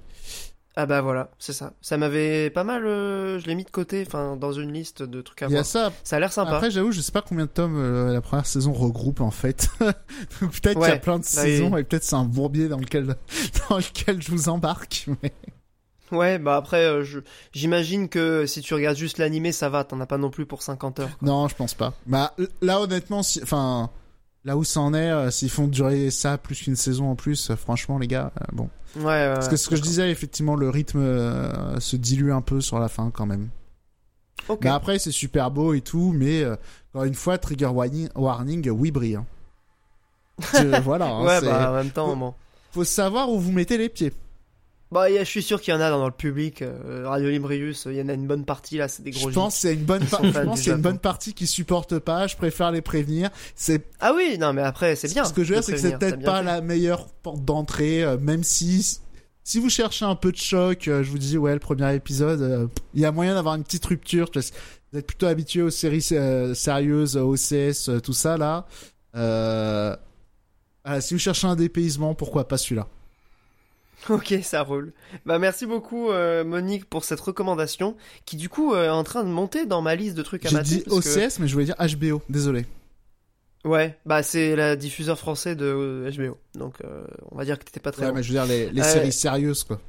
Ah 0.74 0.86
bah 0.86 1.02
voilà, 1.02 1.30
c'est 1.38 1.52
ça. 1.52 1.74
Ça 1.82 1.98
m'avait 1.98 2.48
pas 2.48 2.64
mal, 2.64 2.86
euh, 2.86 3.38
je 3.38 3.46
l'ai 3.46 3.54
mis 3.54 3.64
de 3.64 3.70
côté, 3.70 4.02
enfin 4.06 4.36
dans 4.36 4.52
une 4.52 4.72
liste 4.72 5.02
de 5.02 5.20
trucs 5.20 5.42
à 5.42 5.48
voir. 5.48 5.66
ça. 5.66 5.92
Ça 6.02 6.16
a 6.16 6.20
l'air 6.20 6.32
sympa. 6.32 6.56
Après 6.56 6.70
j'avoue, 6.70 6.92
je 6.92 7.02
sais 7.02 7.12
pas 7.12 7.20
combien 7.20 7.44
de 7.44 7.50
tomes 7.50 7.76
euh, 7.76 8.12
la 8.12 8.22
première 8.22 8.46
saison 8.46 8.72
regroupe 8.72 9.20
en 9.20 9.30
fait. 9.30 9.68
Donc, 9.80 9.92
peut-être 10.62 10.80
qu'il 10.80 10.88
y 10.88 10.92
a 10.92 10.96
plein 10.96 11.18
de 11.18 11.24
bah, 11.24 11.28
saisons 11.28 11.76
et 11.76 11.84
peut-être 11.84 12.04
c'est 12.04 12.16
un 12.16 12.24
bourbier 12.24 12.68
dans 12.68 12.78
lequel 12.78 13.06
dans 13.68 13.76
lequel 13.76 14.22
je 14.22 14.30
vous 14.30 14.48
embarque. 14.48 15.08
Mais... 15.22 15.32
Ouais, 16.12 16.38
bah 16.38 16.56
après, 16.56 16.84
euh, 16.84 17.02
je- 17.02 17.20
j'imagine 17.52 18.08
que 18.08 18.46
si 18.46 18.60
tu 18.60 18.74
regardes 18.74 18.96
juste 18.96 19.18
l'animé, 19.18 19.50
ça 19.50 19.68
va, 19.68 19.82
t'en 19.82 20.00
as 20.00 20.06
pas 20.06 20.18
non 20.18 20.30
plus 20.30 20.46
pour 20.46 20.62
50 20.62 21.00
heures. 21.00 21.18
quoi. 21.18 21.26
Non, 21.28 21.48
je 21.48 21.54
pense 21.56 21.74
pas. 21.74 21.94
Bah 22.06 22.34
là 22.60 22.80
honnêtement, 22.80 23.22
si... 23.22 23.42
enfin 23.42 23.90
là 24.44 24.56
où 24.56 24.64
ça 24.64 24.80
en 24.80 24.92
est, 24.94 25.10
euh, 25.10 25.30
s'ils 25.30 25.50
font 25.50 25.66
durer 25.68 26.10
ça 26.10 26.36
plus 26.38 26.60
qu'une 26.62 26.76
saison 26.76 27.10
en 27.10 27.16
plus, 27.16 27.50
euh, 27.50 27.56
franchement 27.56 27.98
les 27.98 28.06
gars, 28.08 28.30
bon. 28.52 28.68
Ouais, 28.96 29.04
ouais, 29.04 29.34
Parce 29.34 29.48
que 29.48 29.56
ce 29.56 29.68
que 29.70 29.76
je 29.76 29.80
disais, 29.82 30.10
effectivement, 30.10 30.54
le 30.54 30.68
rythme 30.68 31.00
se 31.80 31.96
dilue 31.96 32.30
un 32.30 32.42
peu 32.42 32.60
sur 32.60 32.78
la 32.78 32.88
fin 32.88 33.10
quand 33.10 33.24
même. 33.26 33.48
Ok. 34.48 34.60
Mais 34.64 34.70
après, 34.70 34.98
c'est 34.98 35.12
super 35.12 35.50
beau 35.50 35.72
et 35.72 35.80
tout, 35.80 36.12
mais 36.14 36.44
encore 36.92 37.04
une 37.04 37.14
fois, 37.14 37.38
trigger 37.38 37.66
warning, 37.68 38.08
warning 38.14 38.68
oui, 38.70 38.90
brille. 38.90 39.16
hein. 39.16 39.26
Voilà, 40.82 41.06
hein, 41.06 41.24
ouais, 41.24 41.40
bah 41.40 41.70
en 41.70 41.74
même 41.74 41.90
temps, 41.90 42.14
bon. 42.16 42.34
faut 42.72 42.84
savoir 42.84 43.30
où 43.30 43.38
vous 43.38 43.52
mettez 43.52 43.78
les 43.78 43.88
pieds. 43.88 44.12
Bah, 44.92 45.08
je 45.08 45.24
suis 45.24 45.42
sûr 45.42 45.60
qu'il 45.60 45.72
y 45.72 45.76
en 45.76 45.80
a 45.80 45.90
dans 45.90 46.04
le 46.04 46.12
public. 46.12 46.62
euh, 46.62 47.04
Radio 47.06 47.30
Librius, 47.30 47.86
il 47.90 47.96
y 47.96 48.02
en 48.02 48.08
a 48.08 48.12
une 48.12 48.26
bonne 48.26 48.44
partie 48.44 48.76
là, 48.76 48.88
c'est 48.88 49.02
des 49.02 49.10
gros 49.10 49.30
Je 49.30 49.34
pense 49.34 49.56
c'est 49.56 49.74
une 49.74 49.84
bonne, 49.84 50.02
je 50.02 50.42
pense 50.44 50.60
c'est 50.60 50.70
une 50.70 50.76
bonne 50.82 50.98
partie 50.98 51.32
qui 51.32 51.46
supporte 51.46 51.98
pas. 51.98 52.26
Je 52.26 52.36
préfère 52.36 52.70
les 52.70 52.82
prévenir. 52.82 53.30
C'est 53.56 53.86
Ah 54.00 54.12
oui, 54.14 54.36
non, 54.38 54.52
mais 54.52 54.62
après, 54.62 54.94
c'est 54.94 55.12
bien. 55.12 55.24
Ce 55.24 55.32
que 55.32 55.44
je 55.44 55.54
veux 55.54 55.60
dire, 55.60 55.64
c'est 55.64 55.72
que 55.72 55.78
c'est 55.78 55.98
peut-être 55.98 56.22
pas 56.22 56.38
fait. 56.40 56.44
la 56.44 56.60
meilleure 56.60 57.06
porte 57.22 57.44
d'entrée, 57.44 58.04
euh, 58.04 58.18
même 58.18 58.44
si 58.44 59.00
si 59.44 59.58
vous 59.58 59.70
cherchez 59.70 60.04
un 60.04 60.14
peu 60.14 60.30
de 60.30 60.36
choc, 60.36 60.86
euh, 60.86 61.02
je 61.02 61.10
vous 61.10 61.18
dis 61.18 61.36
ouais, 61.36 61.52
le 61.54 61.58
premier 61.58 61.94
épisode, 61.94 62.42
euh, 62.42 62.66
il 62.94 63.00
y 63.00 63.04
a 63.04 63.12
moyen 63.12 63.34
d'avoir 63.34 63.54
une 63.56 63.64
petite 63.64 63.84
rupture. 63.84 64.30
Vous 64.34 64.98
êtes 64.98 65.06
plutôt 65.06 65.26
habitué 65.26 65.62
aux 65.62 65.70
séries 65.70 66.06
euh, 66.12 66.54
sérieuses, 66.54 67.16
OCS, 67.16 67.88
euh, 67.88 68.00
tout 68.00 68.12
ça 68.12 68.36
là. 68.36 68.66
Euh, 69.16 69.96
voilà, 70.84 71.00
si 71.00 71.14
vous 71.14 71.20
cherchez 71.20 71.46
un 71.46 71.56
dépaysement, 71.56 72.14
pourquoi 72.14 72.46
pas 72.46 72.58
celui-là 72.58 72.86
Ok, 74.08 74.34
ça 74.42 74.62
roule. 74.62 74.92
Bah 75.26 75.38
merci 75.38 75.66
beaucoup 75.66 76.10
euh, 76.10 76.44
Monique 76.44 76.84
pour 76.86 77.04
cette 77.04 77.20
recommandation 77.20 77.96
qui 78.24 78.36
du 78.36 78.48
coup 78.48 78.74
euh, 78.74 78.86
est 78.86 78.90
en 78.90 79.04
train 79.04 79.22
de 79.24 79.28
monter 79.28 79.66
dans 79.66 79.82
ma 79.82 79.94
liste 79.94 80.16
de 80.16 80.22
trucs 80.22 80.44
à 80.46 80.48
J'ai 80.48 80.60
dit 80.62 80.80
parce 80.86 81.00
que- 81.00 81.26
OCS, 81.26 81.38
mais 81.38 81.46
je 81.48 81.52
voulais 81.52 81.66
dire 81.66 81.76
HBO. 81.78 82.22
Désolé. 82.28 82.66
Ouais, 83.64 83.96
bah 84.06 84.24
c'est 84.24 84.56
la 84.56 84.74
diffuseur 84.74 85.18
français 85.18 85.54
de 85.54 86.10
HBO. 86.16 86.36
Donc 86.56 86.74
euh, 86.84 87.04
on 87.30 87.36
va 87.38 87.44
dire 87.44 87.58
que 87.58 87.64
t'étais 87.64 87.78
pas 87.78 87.92
très 87.92 88.06
Ouais, 88.06 88.12
mais 88.12 88.22
je 88.22 88.28
veux 88.28 88.34
dire 88.34 88.46
les, 88.46 88.70
les 88.70 88.82
séries 88.82 89.12
sérieuses 89.12 89.62
quoi. 89.62 89.80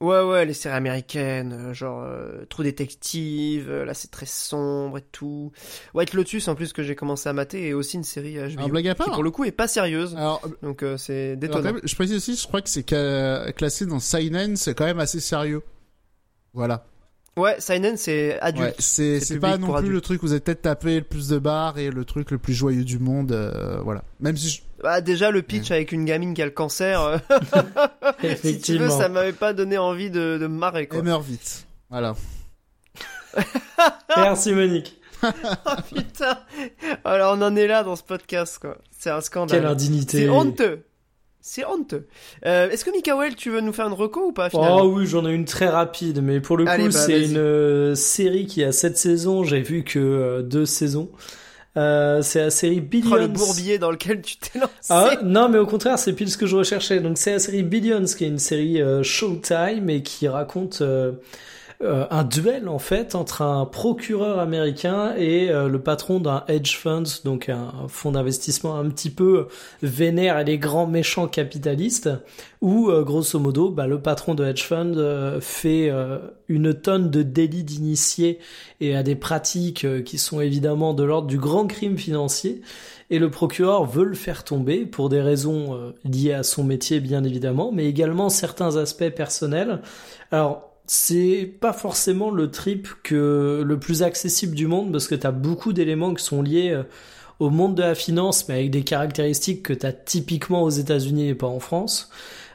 Ouais, 0.00 0.22
ouais, 0.22 0.44
les 0.44 0.54
séries 0.54 0.76
américaines, 0.76 1.52
euh, 1.52 1.74
genre 1.74 2.04
euh, 2.04 2.44
True 2.48 2.62
Detective, 2.62 3.68
euh, 3.68 3.84
là 3.84 3.94
c'est 3.94 4.12
très 4.12 4.26
sombre 4.26 4.98
et 4.98 5.04
tout. 5.10 5.50
White 5.92 6.14
Lotus 6.14 6.46
en 6.46 6.54
plus 6.54 6.72
que 6.72 6.84
j'ai 6.84 6.94
commencé 6.94 7.28
à 7.28 7.32
mater 7.32 7.66
et 7.66 7.74
aussi 7.74 7.96
une 7.96 8.04
série 8.04 8.36
HBO 8.36 8.62
Un 8.62 8.68
blague 8.68 8.86
à 8.86 8.94
qui 8.94 8.98
part. 8.98 9.12
pour 9.12 9.24
le 9.24 9.32
coup 9.32 9.44
est 9.44 9.50
pas 9.50 9.66
sérieuse. 9.66 10.14
Alors, 10.14 10.40
Donc 10.62 10.84
euh, 10.84 10.96
c'est 10.96 11.30
alors, 11.30 11.38
détonnant. 11.40 11.72
même, 11.72 11.80
je 11.82 11.94
précise 11.96 12.14
aussi, 12.14 12.36
je 12.36 12.46
crois 12.46 12.62
que 12.62 12.68
c'est 12.68 12.84
classé 12.84 13.86
dans 13.86 13.98
Seinen, 13.98 14.54
c'est 14.56 14.74
quand 14.74 14.84
même 14.84 15.00
assez 15.00 15.18
sérieux. 15.18 15.62
Voilà. 16.54 16.86
Ouais, 17.36 17.56
Seinen 17.60 17.96
c'est 17.96 18.38
adulte. 18.40 18.68
Ouais, 18.68 18.74
c'est 18.78 19.40
pas 19.40 19.58
non 19.58 19.80
plus 19.80 19.90
le 19.90 20.00
truc 20.00 20.22
où 20.22 20.26
vous 20.26 20.32
avez 20.32 20.40
peut-être 20.40 20.62
tapé 20.62 20.96
le 20.98 21.04
plus 21.04 21.28
de 21.28 21.38
barres 21.38 21.78
et 21.78 21.90
le 21.90 22.04
truc 22.04 22.30
le 22.30 22.38
plus 22.38 22.54
joyeux 22.54 22.84
du 22.84 23.00
monde, 23.00 23.32
euh, 23.32 23.80
voilà. 23.82 24.04
Même 24.20 24.36
si 24.36 24.48
je... 24.48 24.62
Bah 24.82 25.00
déjà 25.00 25.30
le 25.30 25.42
pitch 25.42 25.70
avec 25.70 25.90
une 25.92 26.04
gamine 26.04 26.34
qui 26.34 26.42
a 26.42 26.44
le 26.44 26.50
cancer, 26.52 27.02
euh, 27.02 27.18
si 27.30 27.40
tu 27.40 28.26
veux, 28.26 28.30
Effectivement. 28.30 28.90
ça 28.98 29.08
m'avait 29.08 29.32
pas 29.32 29.52
donné 29.52 29.76
envie 29.76 30.10
de, 30.10 30.38
de 30.40 30.46
me 30.46 30.56
marrer 30.58 30.86
quoi. 30.86 30.98
elle 31.00 31.04
meurt 31.04 31.24
vite. 31.24 31.66
Voilà. 31.90 32.14
Merci 34.16 34.52
Monique. 34.52 34.94
Oh 35.24 35.70
putain 35.92 36.38
Alors 37.04 37.36
on 37.36 37.42
en 37.42 37.56
est 37.56 37.66
là 37.66 37.82
dans 37.82 37.96
ce 37.96 38.04
podcast 38.04 38.58
quoi. 38.60 38.78
C'est 38.96 39.10
un 39.10 39.20
scandale. 39.20 39.58
Quelle 39.58 39.68
indignité. 39.68 40.18
C'est 40.22 40.28
honteux. 40.28 40.84
C'est 41.40 41.64
honteux. 41.64 42.06
Euh, 42.46 42.70
Est-ce 42.70 42.84
que 42.84 42.92
Mikael, 42.92 43.34
tu 43.34 43.50
veux 43.50 43.60
nous 43.60 43.72
faire 43.72 43.88
une 43.88 43.94
reco 43.94 44.26
ou 44.28 44.32
pas 44.32 44.48
finalement 44.48 44.82
Oh 44.82 44.92
oui, 44.94 45.06
j'en 45.06 45.26
ai 45.26 45.32
une 45.32 45.44
très 45.44 45.68
rapide, 45.68 46.20
mais 46.22 46.40
pour 46.40 46.56
le 46.56 46.66
coup, 46.66 46.70
bah, 46.70 46.90
c'est 46.92 47.24
une 47.24 47.36
euh, 47.36 47.94
série 47.96 48.46
qui 48.46 48.62
a 48.62 48.70
sept 48.70 48.96
saisons. 48.96 49.42
J'ai 49.42 49.60
vu 49.60 49.82
que 49.82 49.98
euh, 49.98 50.42
deux 50.42 50.66
saisons. 50.66 51.10
Euh, 51.78 52.22
c'est 52.22 52.40
la 52.40 52.50
série 52.50 52.80
Billions. 52.80 53.10
Oh, 53.12 53.16
le 53.16 53.28
bourbier 53.28 53.78
dans 53.78 53.90
lequel 53.90 54.20
tu 54.20 54.36
t'es 54.36 54.58
lancé. 54.58 54.72
Ah 54.90 55.10
non, 55.22 55.48
mais 55.48 55.58
au 55.58 55.66
contraire, 55.66 55.98
c'est 55.98 56.12
pile 56.12 56.30
ce 56.30 56.36
que 56.36 56.46
je 56.46 56.56
recherchais. 56.56 57.00
Donc 57.00 57.18
c'est 57.18 57.32
la 57.32 57.38
série 57.38 57.62
Billions, 57.62 58.04
qui 58.04 58.24
est 58.24 58.28
une 58.28 58.38
série 58.38 58.82
euh, 58.82 59.02
Showtime 59.02 59.88
et 59.88 60.02
qui 60.02 60.26
raconte 60.26 60.82
euh, 61.80 62.06
un 62.10 62.24
duel 62.24 62.68
en 62.68 62.80
fait 62.80 63.14
entre 63.14 63.42
un 63.42 63.64
procureur 63.64 64.40
américain 64.40 65.14
et 65.16 65.48
euh, 65.50 65.68
le 65.68 65.80
patron 65.80 66.18
d'un 66.18 66.42
hedge 66.48 66.76
fund, 66.76 67.04
donc 67.24 67.48
un, 67.48 67.72
fonds 67.86 68.12
d'investissement 68.12 68.76
un 68.76 68.88
petit 68.90 69.10
peu 69.10 69.46
vénère 69.82 70.40
et 70.40 70.44
les 70.44 70.58
grands 70.58 70.88
méchants 70.88 71.28
capitalistes, 71.28 72.10
où 72.60 72.90
euh, 72.90 73.04
grosso 73.04 73.38
modo, 73.38 73.70
bah, 73.70 73.86
le 73.86 74.00
patron 74.00 74.34
de 74.34 74.44
hedge 74.44 74.64
fund 74.64 74.94
euh, 74.96 75.40
fait 75.40 75.88
euh, 75.90 76.18
une 76.48 76.74
tonne 76.74 77.10
de 77.10 77.22
délits 77.22 77.62
d'initiés 77.62 78.38
et 78.80 78.96
a 78.96 79.02
des 79.02 79.14
pratiques 79.14 79.86
qui 80.04 80.18
sont 80.18 80.40
évidemment 80.40 80.94
de 80.94 81.04
l'ordre 81.04 81.28
du 81.28 81.38
grand 81.38 81.66
crime 81.66 81.96
financier. 81.96 82.60
Et 83.10 83.18
le 83.18 83.30
procureur 83.30 83.84
veut 83.84 84.04
le 84.04 84.14
faire 84.14 84.44
tomber 84.44 84.84
pour 84.84 85.08
des 85.08 85.22
raisons 85.22 85.94
liées 86.04 86.34
à 86.34 86.42
son 86.42 86.62
métier, 86.62 87.00
bien 87.00 87.24
évidemment, 87.24 87.72
mais 87.72 87.86
également 87.86 88.28
certains 88.28 88.76
aspects 88.76 89.08
personnels. 89.08 89.80
Alors, 90.30 90.67
c'est 90.88 91.44
pas 91.60 91.74
forcément 91.74 92.30
le 92.30 92.50
trip 92.50 92.88
que 93.02 93.62
le 93.64 93.78
plus 93.78 94.02
accessible 94.02 94.54
du 94.54 94.66
monde 94.66 94.90
parce 94.90 95.06
que 95.06 95.14
t'as 95.14 95.32
beaucoup 95.32 95.74
d'éléments 95.74 96.14
qui 96.14 96.24
sont 96.24 96.40
liés 96.40 96.70
euh, 96.70 96.82
au 97.40 97.50
monde 97.50 97.74
de 97.74 97.82
la 97.82 97.94
finance, 97.94 98.48
mais 98.48 98.54
avec 98.54 98.70
des 98.70 98.82
caractéristiques 98.82 99.62
que 99.62 99.74
t'as 99.74 99.92
typiquement 99.92 100.62
aux 100.62 100.70
États-Unis 100.70 101.28
et 101.28 101.34
pas 101.34 101.46
en 101.46 101.60
France. 101.60 102.10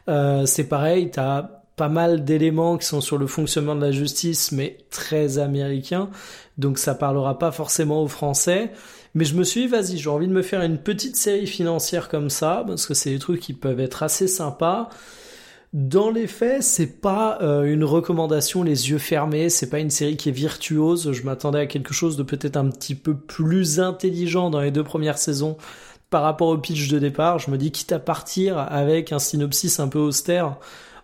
Euh, 0.10 0.48
c'est 0.48 0.68
pareil, 0.68 1.12
t'as 1.12 1.44
pas 1.76 1.90
mal 1.90 2.26
d'éléments 2.26 2.78
qui 2.78 2.88
sont 2.88 3.02
sur 3.02 3.20
le 3.20 3.28
fonctionnement 3.28 3.76
de 3.76 3.82
la 3.82 3.92
justice, 3.92 4.52
mais 4.52 4.80
très 4.90 5.38
américains, 5.38 6.10
donc 6.58 6.80
ça 6.80 6.96
parlera 6.96 7.38
pas 7.38 7.52
forcément 7.52 8.02
aux 8.02 8.08
Français. 8.08 8.72
Mais 9.14 9.26
je 9.26 9.36
me 9.36 9.44
suis 9.44 9.62
dit, 9.62 9.68
vas-y, 9.68 9.98
j'ai 9.98 10.10
envie 10.10 10.28
de 10.28 10.34
me 10.34 10.42
faire 10.42 10.64
une 10.64 10.80
petite 10.80 11.16
série 11.16 11.46
financière 11.46 12.10
comme 12.10 12.32
ça, 12.32 12.64
parce 12.66 12.88
que 12.88 12.96
c'est 12.96 13.12
des 13.12 13.20
trucs 13.20 13.42
qui 13.42 13.54
peuvent 13.54 13.80
être 13.80 14.02
assez 14.02 14.28
sympas. 14.28 14.90
Dans 15.74 16.12
les 16.12 16.28
faits, 16.28 16.62
c'est 16.62 17.02
pas 17.02 17.40
euh, 17.42 17.64
une 17.64 17.84
recommandation 17.84 18.62
les 18.62 18.92
yeux 18.92 19.00
fermés, 19.00 19.50
c'est 19.50 19.72
pas 19.72 19.80
une 19.80 19.90
série 19.90 20.18
qui 20.18 20.30
est 20.30 20.34
virtuose. 20.34 21.12
Je 21.12 21.24
m'attendais 21.24 21.62
à 21.62 21.66
quelque 21.66 21.96
chose 21.96 22.16
de 22.16 22.22
peut-être 22.22 22.58
un 22.58 22.70
petit 22.70 22.94
peu 22.94 23.16
plus 23.16 23.80
intelligent 23.80 24.52
dans 24.52 24.62
les 24.62 24.70
deux 24.70 24.84
premières 24.84 25.18
saisons 25.18 25.58
par 26.12 26.22
rapport 26.22 26.50
au 26.50 26.60
pitch 26.60 26.90
de 26.90 27.00
départ. 27.00 27.40
Je 27.40 27.50
me 27.50 27.58
dis 27.58 27.72
quitte 27.72 27.92
à 27.92 27.98
partir 27.98 28.60
avec 28.60 29.12
un 29.12 29.18
synopsis 29.18 29.80
un 29.80 29.88
peu 29.88 29.98
austère, 29.98 30.58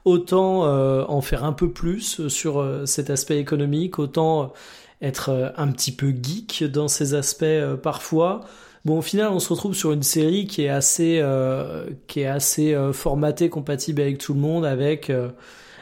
autant 0.06 0.66
euh, 0.66 1.04
en 1.08 1.22
faire 1.22 1.46
un 1.46 1.54
peu 1.54 1.72
plus 1.72 2.28
sur 2.28 2.60
euh, 2.60 2.86
cet 2.86 3.10
aspect 3.10 3.40
économique, 3.40 3.98
autant 3.98 4.54
être 5.02 5.54
un 5.58 5.72
petit 5.72 5.94
peu 5.94 6.10
geek 6.12 6.66
dans 6.66 6.90
ces 6.90 7.16
aspects 7.16 7.46
parfois. 7.82 8.42
Bon, 8.90 8.98
au 8.98 9.02
final, 9.04 9.28
on 9.28 9.40
se 9.40 9.50
retrouve 9.50 9.76
sur 9.76 9.92
une 9.92 10.02
série 10.02 10.48
qui 10.48 10.64
est 10.64 10.70
assez, 10.70 11.20
euh, 11.22 11.92
euh, 12.18 12.92
formatée, 12.92 13.48
compatible 13.48 14.02
avec 14.02 14.18
tout 14.18 14.34
le 14.34 14.40
monde, 14.40 14.66
avec 14.66 15.12
euh, 15.12 15.30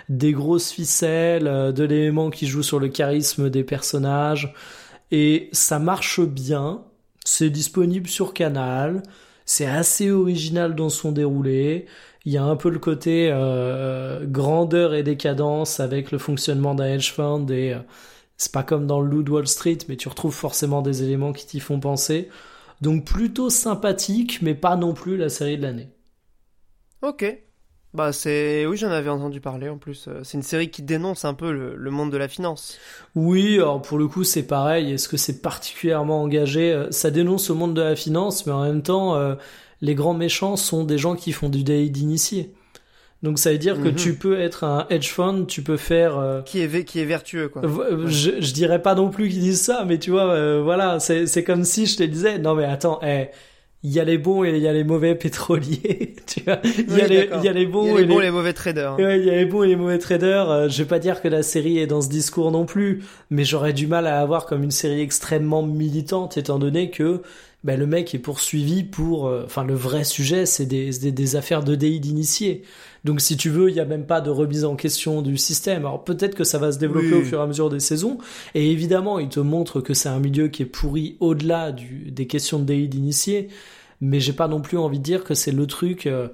des 0.10 0.34
grosses 0.34 0.72
ficelles, 0.72 1.46
de 1.74 1.84
l'élément 1.86 2.30
qui 2.30 2.48
joue 2.48 2.64
sur 2.64 2.80
le 2.80 2.90
charisme 2.90 3.50
des 3.50 3.64
personnages, 3.64 4.54
et 5.12 5.48
ça 5.54 5.80
marche 5.80 6.20
bien. 6.20 6.84
C'est 7.24 7.50
disponible 7.50 8.10
sur 8.10 8.34
Canal. 8.34 9.04
C'est 9.46 9.68
assez 9.68 10.12
original 10.12 10.76
dans 10.76 10.90
son 10.90 11.14
déroulé. 11.14 11.86
Il 12.26 12.34
y 12.34 12.38
a 12.38 12.44
un 12.44 12.58
peu 12.58 12.70
le 12.70 12.80
côté 12.80 13.34
grandeur 14.24 14.94
et 14.94 15.04
décadence 15.04 15.80
avec 15.80 16.12
le 16.12 16.18
fonctionnement 16.18 16.76
d'un 16.76 16.88
hedge 16.88 17.14
fund 17.14 17.46
et 17.52 17.74
c'est 18.36 18.52
pas 18.52 18.64
comme 18.64 18.86
dans 18.86 19.00
le 19.00 19.24
de 19.24 19.32
Wall 19.32 19.48
Street, 19.48 19.78
mais 19.88 19.96
tu 19.96 20.10
retrouves 20.10 20.36
forcément 20.36 20.82
des 20.82 21.04
éléments 21.04 21.32
qui 21.32 21.48
t'y 21.48 21.62
font 21.62 21.80
penser. 21.80 22.28
Donc 22.82 23.06
plutôt 23.06 23.50
sympathique, 23.52 24.42
mais 24.42 24.56
pas 24.56 24.76
non 24.76 24.94
plus 24.96 25.16
la 25.18 25.30
série 25.30 25.58
de 25.58 25.62
l'année. 25.64 25.90
Ok. 27.02 27.24
Bah 27.94 28.12
c'est 28.14 28.66
oui 28.66 28.78
j'en 28.78 28.92
avais 28.92 29.10
entendu 29.10 29.42
parler 29.42 29.70
en 29.70 29.78
plus. 29.78 30.08
Euh, 30.08 30.24
C'est 30.24 30.38
une 30.38 30.44
série 30.44 30.70
qui 30.70 30.84
dénonce 30.84 31.26
un 31.26 31.34
peu 31.34 31.52
le, 31.52 31.76
le 31.76 31.92
monde 31.92 32.12
de 32.12 32.18
la 32.18 32.28
finance. 32.28 32.86
Oui, 33.16 33.56
alors 33.56 33.82
pour 33.82 33.98
le 33.98 34.08
coup 34.08 34.24
c'est 34.24 34.44
pareil. 34.46 34.92
Est-ce 34.92 35.08
que 35.10 35.18
c'est 35.18 35.42
particulièrement 35.42 36.22
engagé? 36.22 36.72
Euh, 36.72 36.92
Ça 36.92 37.12
dénonce 37.12 37.50
le 37.50 37.56
monde 37.56 37.74
de 37.74 37.82
la 37.82 37.96
finance, 37.96 38.46
mais 38.46 38.52
en 38.54 38.64
même 38.64 38.84
temps, 38.84 39.16
euh, 39.16 39.36
les 39.82 39.96
grands 39.96 40.14
méchants 40.14 40.56
sont 40.56 40.84
des 40.84 40.98
gens 40.98 41.16
qui 41.16 41.32
font 41.32 41.50
du 41.50 41.64
day 41.64 41.90
d'initié. 41.90 42.54
Donc 43.24 43.40
ça 43.40 43.52
veut 43.52 43.58
dire 43.58 43.82
que 43.82 43.88
Mhm. 43.88 43.96
tu 43.96 44.14
peux 44.14 44.40
être 44.40 44.64
un 44.64 44.86
hedge 44.92 45.10
fund, 45.10 45.46
tu 45.48 45.64
peux 45.64 45.78
faire... 45.78 46.18
euh, 46.20 46.42
Qui 46.44 46.60
est 46.62 46.84
qui 46.86 47.00
est 47.00 47.06
vertueux 47.06 47.48
quoi. 47.50 47.64
Je, 48.06 48.32
je 48.40 48.54
dirais 48.54 48.82
pas 48.82 48.94
non 48.94 49.10
plus 49.10 49.30
qu'ils 49.30 49.40
disent 49.40 49.62
ça, 49.62 49.86
mais 49.88 49.98
tu 49.98 50.12
vois, 50.12 50.30
euh, 50.32 50.62
voilà, 50.64 51.00
c'est 51.00 51.26
c'est 51.26 51.44
comme 51.44 51.64
si 51.64 51.88
je 51.88 51.98
te 51.98 52.04
disais, 52.04 52.38
non 52.38 52.54
mais 52.54 52.66
attends, 52.66 53.00
eh, 53.04 53.30
il 53.84 53.92
y 53.92 54.00
a 54.00 54.04
les 54.04 54.18
bons 54.20 54.44
et 54.44 54.50
il 54.52 54.62
y 54.62 54.68
a 54.68 54.74
les 54.74 54.84
mauvais 54.84 55.16
pétroliers, 55.48 56.16
tu 56.28 56.42
vois, 56.44 56.60
il 56.64 56.96
y, 56.98 57.02
a 57.02 57.08
les- 57.08 57.30
y 57.44 57.48
a 57.48 57.54
les 57.54 57.66
bons 57.66 57.98
et 57.98 58.02
les 58.02 58.06
bons 58.08 58.20
les... 58.20 58.26
les 58.26 58.32
mauvais 58.32 58.54
traders. 58.54 58.92
hein. 58.94 58.98
Ouais, 59.00 59.20
il 59.20 59.26
y 59.26 59.30
a 59.32 59.36
les 59.36 59.46
bons 59.46 59.64
et 59.64 59.68
les 59.68 59.76
mauvais 59.76 59.98
traders. 59.98 60.50
Euh, 60.52 60.70
je 60.70 60.78
vais 60.84 60.88
pas 60.88 61.00
dire 61.00 61.22
que 61.22 61.28
la 61.28 61.42
série 61.42 61.80
est 61.80 61.88
dans 61.88 62.02
ce 62.02 62.10
discours 62.10 62.52
non 62.52 62.66
plus, 62.68 63.02
mais 63.32 63.46
j'aurais 63.46 63.74
du 63.74 63.88
mal 63.88 64.06
à 64.06 64.20
avoir 64.20 64.46
comme 64.46 64.64
une 64.64 64.72
série 64.72 65.02
extrêmement 65.02 65.64
militante, 65.64 66.38
étant 66.38 66.60
donné 66.60 66.92
que 66.92 67.22
ben, 67.64 67.80
le 67.80 67.88
mec 67.88 68.14
est 68.14 68.20
poursuivi 68.20 68.84
pour, 68.84 69.28
euh, 69.28 69.44
enfin 69.46 69.64
le 69.64 69.74
vrai 69.74 70.04
sujet, 70.04 70.46
c'est 70.46 70.66
des, 70.68 70.92
des, 70.92 71.12
des 71.12 71.36
affaires 71.36 71.64
de 71.64 71.74
DI 71.76 72.00
d'initié. 72.00 72.62
Donc 73.08 73.22
si 73.22 73.38
tu 73.38 73.50
veux, 73.50 73.70
il 73.70 73.76
y 73.76 73.80
a 73.80 73.86
même 73.86 74.06
pas 74.06 74.20
de 74.20 74.30
remise 74.30 74.66
en 74.66 74.76
question 74.76 75.22
du 75.22 75.38
système. 75.38 75.86
Alors 75.86 76.04
peut-être 76.04 76.36
que 76.36 76.44
ça 76.44 76.58
va 76.60 76.74
se 76.74 76.78
développer 76.78 77.14
Oui. 77.14 77.22
au 77.22 77.24
fur 77.24 77.40
et 77.40 77.42
à 77.42 77.48
mesure 77.48 77.70
des 77.70 77.80
saisons, 77.80 78.18
et 78.54 78.70
évidemment, 78.70 79.18
il 79.18 79.30
te 79.30 79.40
montre 79.40 79.80
que 79.80 79.94
c'est 79.94 80.10
un 80.10 80.20
milieu 80.20 80.50
qui 80.50 80.64
est 80.64 80.66
pourri 80.66 81.16
au-delà 81.22 81.72
du, 81.72 82.12
des 82.12 82.28
questions 82.28 82.60
de 82.60 82.66
DI 82.66 82.90
d'initié, 82.90 83.48
mais 84.02 84.20
j'ai 84.20 84.34
pas 84.34 84.50
non 84.50 84.60
plus 84.60 84.78
envie 84.78 85.00
de 85.00 85.04
dire 85.04 85.24
que 85.24 85.36
c'est 85.36 85.54
le 85.54 85.66
truc 85.68 86.06
euh, 86.06 86.28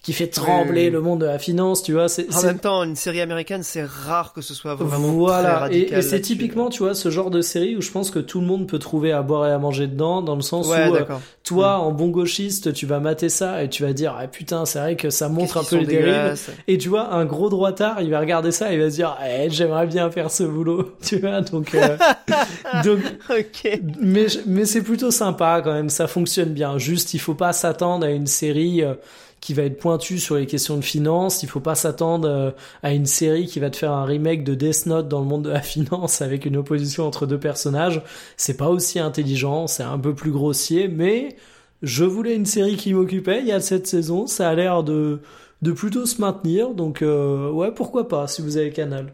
qui 0.00 0.12
fait 0.12 0.28
trembler 0.28 0.84
oui. 0.86 0.90
le 0.90 1.00
monde 1.02 1.20
de 1.20 1.26
la 1.26 1.38
finance, 1.38 1.82
tu 1.82 1.92
vois. 1.92 2.08
C'est, 2.08 2.28
En 2.32 2.38
c'est- 2.38 2.46
même 2.46 2.60
temps, 2.60 2.82
une 2.84 2.94
série 2.96 3.20
américaine, 3.20 3.62
c'est 3.62 3.84
rare 3.84 4.32
que 4.32 4.40
ce 4.40 4.54
soit 4.54 4.74
vraiment 4.76 5.08
voilà, 5.08 5.48
et, 5.50 5.54
radical. 5.54 5.98
et 5.98 6.02
c'est 6.02 6.12
là-dessus. 6.12 6.20
typiquement, 6.34 6.70
tu 6.70 6.84
vois, 6.84 6.94
ce 6.94 7.10
genre 7.10 7.30
de 7.30 7.40
série 7.42 7.76
où 7.76 7.82
je 7.82 7.90
pense 7.90 8.10
que 8.10 8.20
tout 8.20 8.40
le 8.40 8.46
monde 8.46 8.68
peut 8.68 8.78
trouver 8.78 9.12
à 9.12 9.22
boire 9.22 9.46
et 9.48 9.50
à 9.50 9.58
manger 9.58 9.86
dedans, 9.88 10.22
dans 10.22 10.36
le 10.36 10.40
sens 10.40 10.68
Ouais, 10.68 10.88
où 10.88 10.94
euh, 10.94 11.04
toi, 11.44 11.78
en 11.78 11.90
bon 11.92 12.08
gauchiste, 12.08 12.72
tu 12.72 12.86
vas 12.86 13.00
mater 13.00 13.28
ça 13.28 13.62
et 13.64 13.68
tu 13.68 13.82
vas 13.82 13.92
dire, 13.92 14.14
ah 14.18 14.28
putain, 14.28 14.64
c'est 14.66 14.78
vrai 14.78 14.96
que 14.96 15.10
ça 15.10 15.28
montre 15.28 15.58
un 15.58 15.64
peu 15.64 15.76
les 15.78 15.84
dérives. 15.86 16.38
Et 16.68 16.78
tu 16.78 16.88
vois, 16.88 17.12
un 17.12 17.24
gros 17.24 17.48
droitard, 17.50 18.00
il 18.00 18.10
va 18.10 18.20
regarder 18.20 18.52
ça 18.52 18.70
et 18.72 18.76
il 18.76 18.80
va 18.80 18.90
se 18.90 18.94
dire, 18.94 19.16
eh, 19.28 19.50
j'aimerais 19.50 19.86
bien 19.88 20.10
faire 20.12 20.30
ce 20.30 20.44
boulot, 20.44 20.92
tu 21.02 21.18
vois, 21.18 21.40
donc, 21.42 21.74
euh, 21.74 21.96
donc, 22.84 23.00
Ok. 23.30 23.80
mais, 24.00 24.26
mais 24.46 24.64
c'est 24.64 24.82
plutôt 24.82 25.10
sympa 25.10 25.60
quand 25.62 25.72
même, 25.72 25.90
ça 25.90 26.06
fonctionne 26.06 26.50
bien. 26.50 26.78
Juste, 26.78 27.14
il 27.14 27.18
faut 27.20 27.34
pas 27.34 27.52
s'attendre 27.52 28.06
à 28.06 28.10
une 28.10 28.26
série 28.26 28.82
euh, 28.82 28.94
qui 29.40 29.54
va 29.54 29.62
être 29.62 29.78
pointue 29.78 30.18
sur 30.18 30.36
les 30.36 30.46
questions 30.46 30.76
de 30.76 30.82
finance. 30.84 31.42
Il 31.42 31.48
faut 31.48 31.60
pas 31.60 31.74
s'attendre 31.74 32.28
euh, 32.28 32.50
à 32.82 32.92
une 32.92 33.06
série 33.06 33.46
qui 33.46 33.60
va 33.60 33.70
te 33.70 33.76
faire 33.76 33.92
un 33.92 34.04
remake 34.04 34.44
de 34.44 34.54
Death 34.54 34.86
Note 34.86 35.08
dans 35.08 35.20
le 35.20 35.26
monde 35.26 35.44
de 35.44 35.50
la 35.50 35.62
finance 35.62 36.22
avec 36.22 36.44
une 36.44 36.56
opposition 36.56 37.06
entre 37.06 37.26
deux 37.26 37.38
personnages. 37.40 38.02
C'est 38.36 38.56
pas 38.56 38.68
aussi 38.68 38.98
intelligent, 38.98 39.66
c'est 39.66 39.82
un 39.82 39.98
peu 39.98 40.14
plus 40.14 40.30
grossier, 40.32 40.88
mais 40.88 41.36
je 41.82 42.04
voulais 42.04 42.34
une 42.34 42.46
série 42.46 42.76
qui 42.76 42.94
m'occupait. 42.94 43.40
Il 43.40 43.46
y 43.46 43.52
a 43.52 43.60
cette 43.60 43.86
saison, 43.86 44.26
ça 44.26 44.48
a 44.48 44.54
l'air 44.54 44.82
de 44.82 45.20
de 45.62 45.72
plutôt 45.72 46.06
se 46.06 46.20
maintenir. 46.20 46.74
Donc 46.74 47.02
euh, 47.02 47.50
ouais, 47.50 47.72
pourquoi 47.72 48.08
pas 48.08 48.26
si 48.28 48.42
vous 48.42 48.56
avez 48.56 48.70
Canal. 48.70 49.12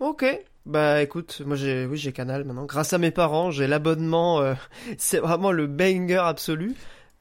Ok. 0.00 0.24
Bah 0.66 1.02
écoute, 1.02 1.42
moi 1.46 1.56
j'ai 1.56 1.86
oui 1.86 1.96
j'ai 1.96 2.12
Canal 2.12 2.44
maintenant. 2.44 2.66
Grâce 2.66 2.92
à 2.92 2.98
mes 2.98 3.10
parents, 3.10 3.50
j'ai 3.50 3.66
l'abonnement. 3.66 4.40
euh, 4.40 4.54
c'est 4.98 5.18
vraiment 5.18 5.52
le 5.52 5.66
banger 5.66 6.22
absolu 6.22 6.74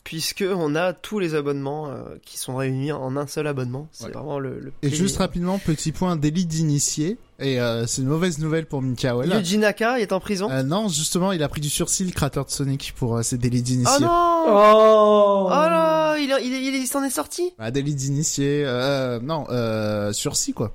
puisque 0.10 0.44
on 0.44 0.74
a 0.76 0.92
tous 0.94 1.20
les 1.20 1.36
abonnements 1.36 1.88
euh, 1.88 2.02
qui 2.26 2.40
sont 2.40 2.56
réunis 2.56 2.92
en 2.92 3.16
un 3.16 3.28
seul 3.28 3.46
abonnement. 3.46 3.88
C'est 3.92 4.06
Ouais. 4.06 4.12
vraiment 4.12 4.40
le. 4.40 4.60
le 4.60 4.74
Et 4.82 4.90
juste 4.90 5.18
rapidement, 5.18 5.60
petit 5.60 5.92
point 5.92 6.16
délit 6.16 6.48
d'initié. 6.48 7.20
Et 7.38 7.62
euh, 7.62 7.86
c'est 7.86 8.02
une 8.02 8.08
mauvaise 8.08 8.40
nouvelle 8.40 8.66
pour 8.66 8.82
Mikael. 8.82 9.30
Yuji 9.32 9.60
Naka 9.60 10.00
est 10.00 10.12
en 10.12 10.20
prison? 10.20 10.50
Euh, 10.50 10.64
non, 10.64 10.88
justement, 10.90 11.32
il 11.32 11.44
a 11.44 11.48
pris 11.48 11.62
du 11.62 11.70
sursis, 11.70 12.04
le 12.06 12.12
créateur 12.12 12.46
de 12.46 12.50
Sonic, 12.50 12.94
pour 12.98 13.18
euh, 13.18 13.22
ses 13.22 13.38
délits 13.38 13.62
d'initié. 13.62 13.98
oh 14.00 14.02
non. 14.04 14.46
Oh, 14.48 15.46
Oh 15.46 15.50
là, 15.52 16.18
il, 16.18 16.36
il, 16.44 16.54
il, 16.54 16.76
il 16.76 16.88
s'en 16.88 17.04
est 17.04 17.12
sorti? 17.12 17.54
Bah, 17.60 17.70
délit 17.70 17.94
d'initié, 17.94 18.64
euh, 18.66 19.20
non, 19.22 19.46
euh, 19.52 20.12
sursis, 20.12 20.54
quoi. 20.54 20.74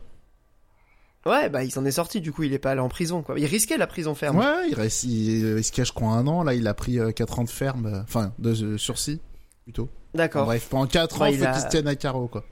Ouais, 1.26 1.48
bah 1.48 1.64
il 1.64 1.70
s'en 1.70 1.84
est 1.84 1.90
sorti. 1.92 2.20
Du 2.20 2.32
coup, 2.32 2.42
il 2.42 2.52
est 2.52 2.58
pas 2.58 2.72
allé 2.72 2.80
en 2.80 2.88
prison 2.88 3.22
quoi. 3.22 3.38
Il 3.38 3.46
risquait 3.46 3.78
la 3.78 3.86
prison 3.86 4.14
ferme. 4.14 4.38
Ouais, 4.38 4.68
il, 4.68 4.74
reste, 4.74 5.04
il, 5.04 5.56
il 5.58 5.64
se 5.64 5.72
cache, 5.72 5.88
je 5.88 5.92
crois, 5.92 6.10
un 6.12 6.26
an. 6.26 6.42
Là, 6.42 6.54
il 6.54 6.66
a 6.66 6.74
pris 6.74 6.98
euh, 6.98 7.12
4 7.12 7.38
ans 7.38 7.44
de 7.44 7.48
ferme, 7.50 7.86
euh, 7.86 8.02
enfin, 8.02 8.32
de 8.38 8.50
euh, 8.50 8.78
sursis, 8.78 9.20
plutôt. 9.64 9.88
D'accord. 10.14 10.44
bref, 10.44 10.66
pendant 10.70 10.86
4 10.86 11.22
ans, 11.22 11.24
il 11.26 11.38
faut 11.38 11.44
a- 11.44 11.52
qu'il 11.52 11.62
se 11.62 11.68
tienne 11.68 11.88
à 11.88 11.94
carreau, 11.96 12.28
quoi. 12.28 12.44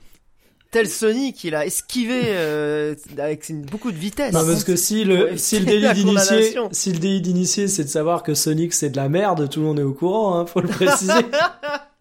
Tel 0.71 0.89
Sonic, 0.89 1.43
il 1.43 1.53
a 1.53 1.67
esquivé 1.67 2.19
euh, 2.25 2.95
avec 3.19 3.47
une- 3.49 3.61
beaucoup 3.61 3.91
de 3.91 3.95
vitesse. 3.97 4.33
Non, 4.33 4.43
parce 4.43 4.63
que 4.63 4.75
si 4.75 5.03
le, 5.03 5.25
Ouais, 5.25 5.37
si 5.37 5.59
le 5.59 5.65
délit 5.65 5.93
d'initié, 5.93 6.55
si 6.71 6.91
le 6.91 6.97
délit 6.97 7.21
d'initié, 7.21 7.67
c'est 7.67 7.83
de 7.83 7.89
savoir 7.89 8.23
que 8.23 8.33
Sonic 8.33 8.73
c'est 8.73 8.89
de 8.89 8.97
la 8.97 9.07
merde, 9.07 9.47
tout 9.49 9.59
le 9.59 9.67
monde 9.67 9.79
est 9.79 9.83
au 9.83 9.93
courant, 9.93 10.35
hein, 10.39 10.47
faut 10.47 10.61
le 10.61 10.67
préciser. 10.67 11.13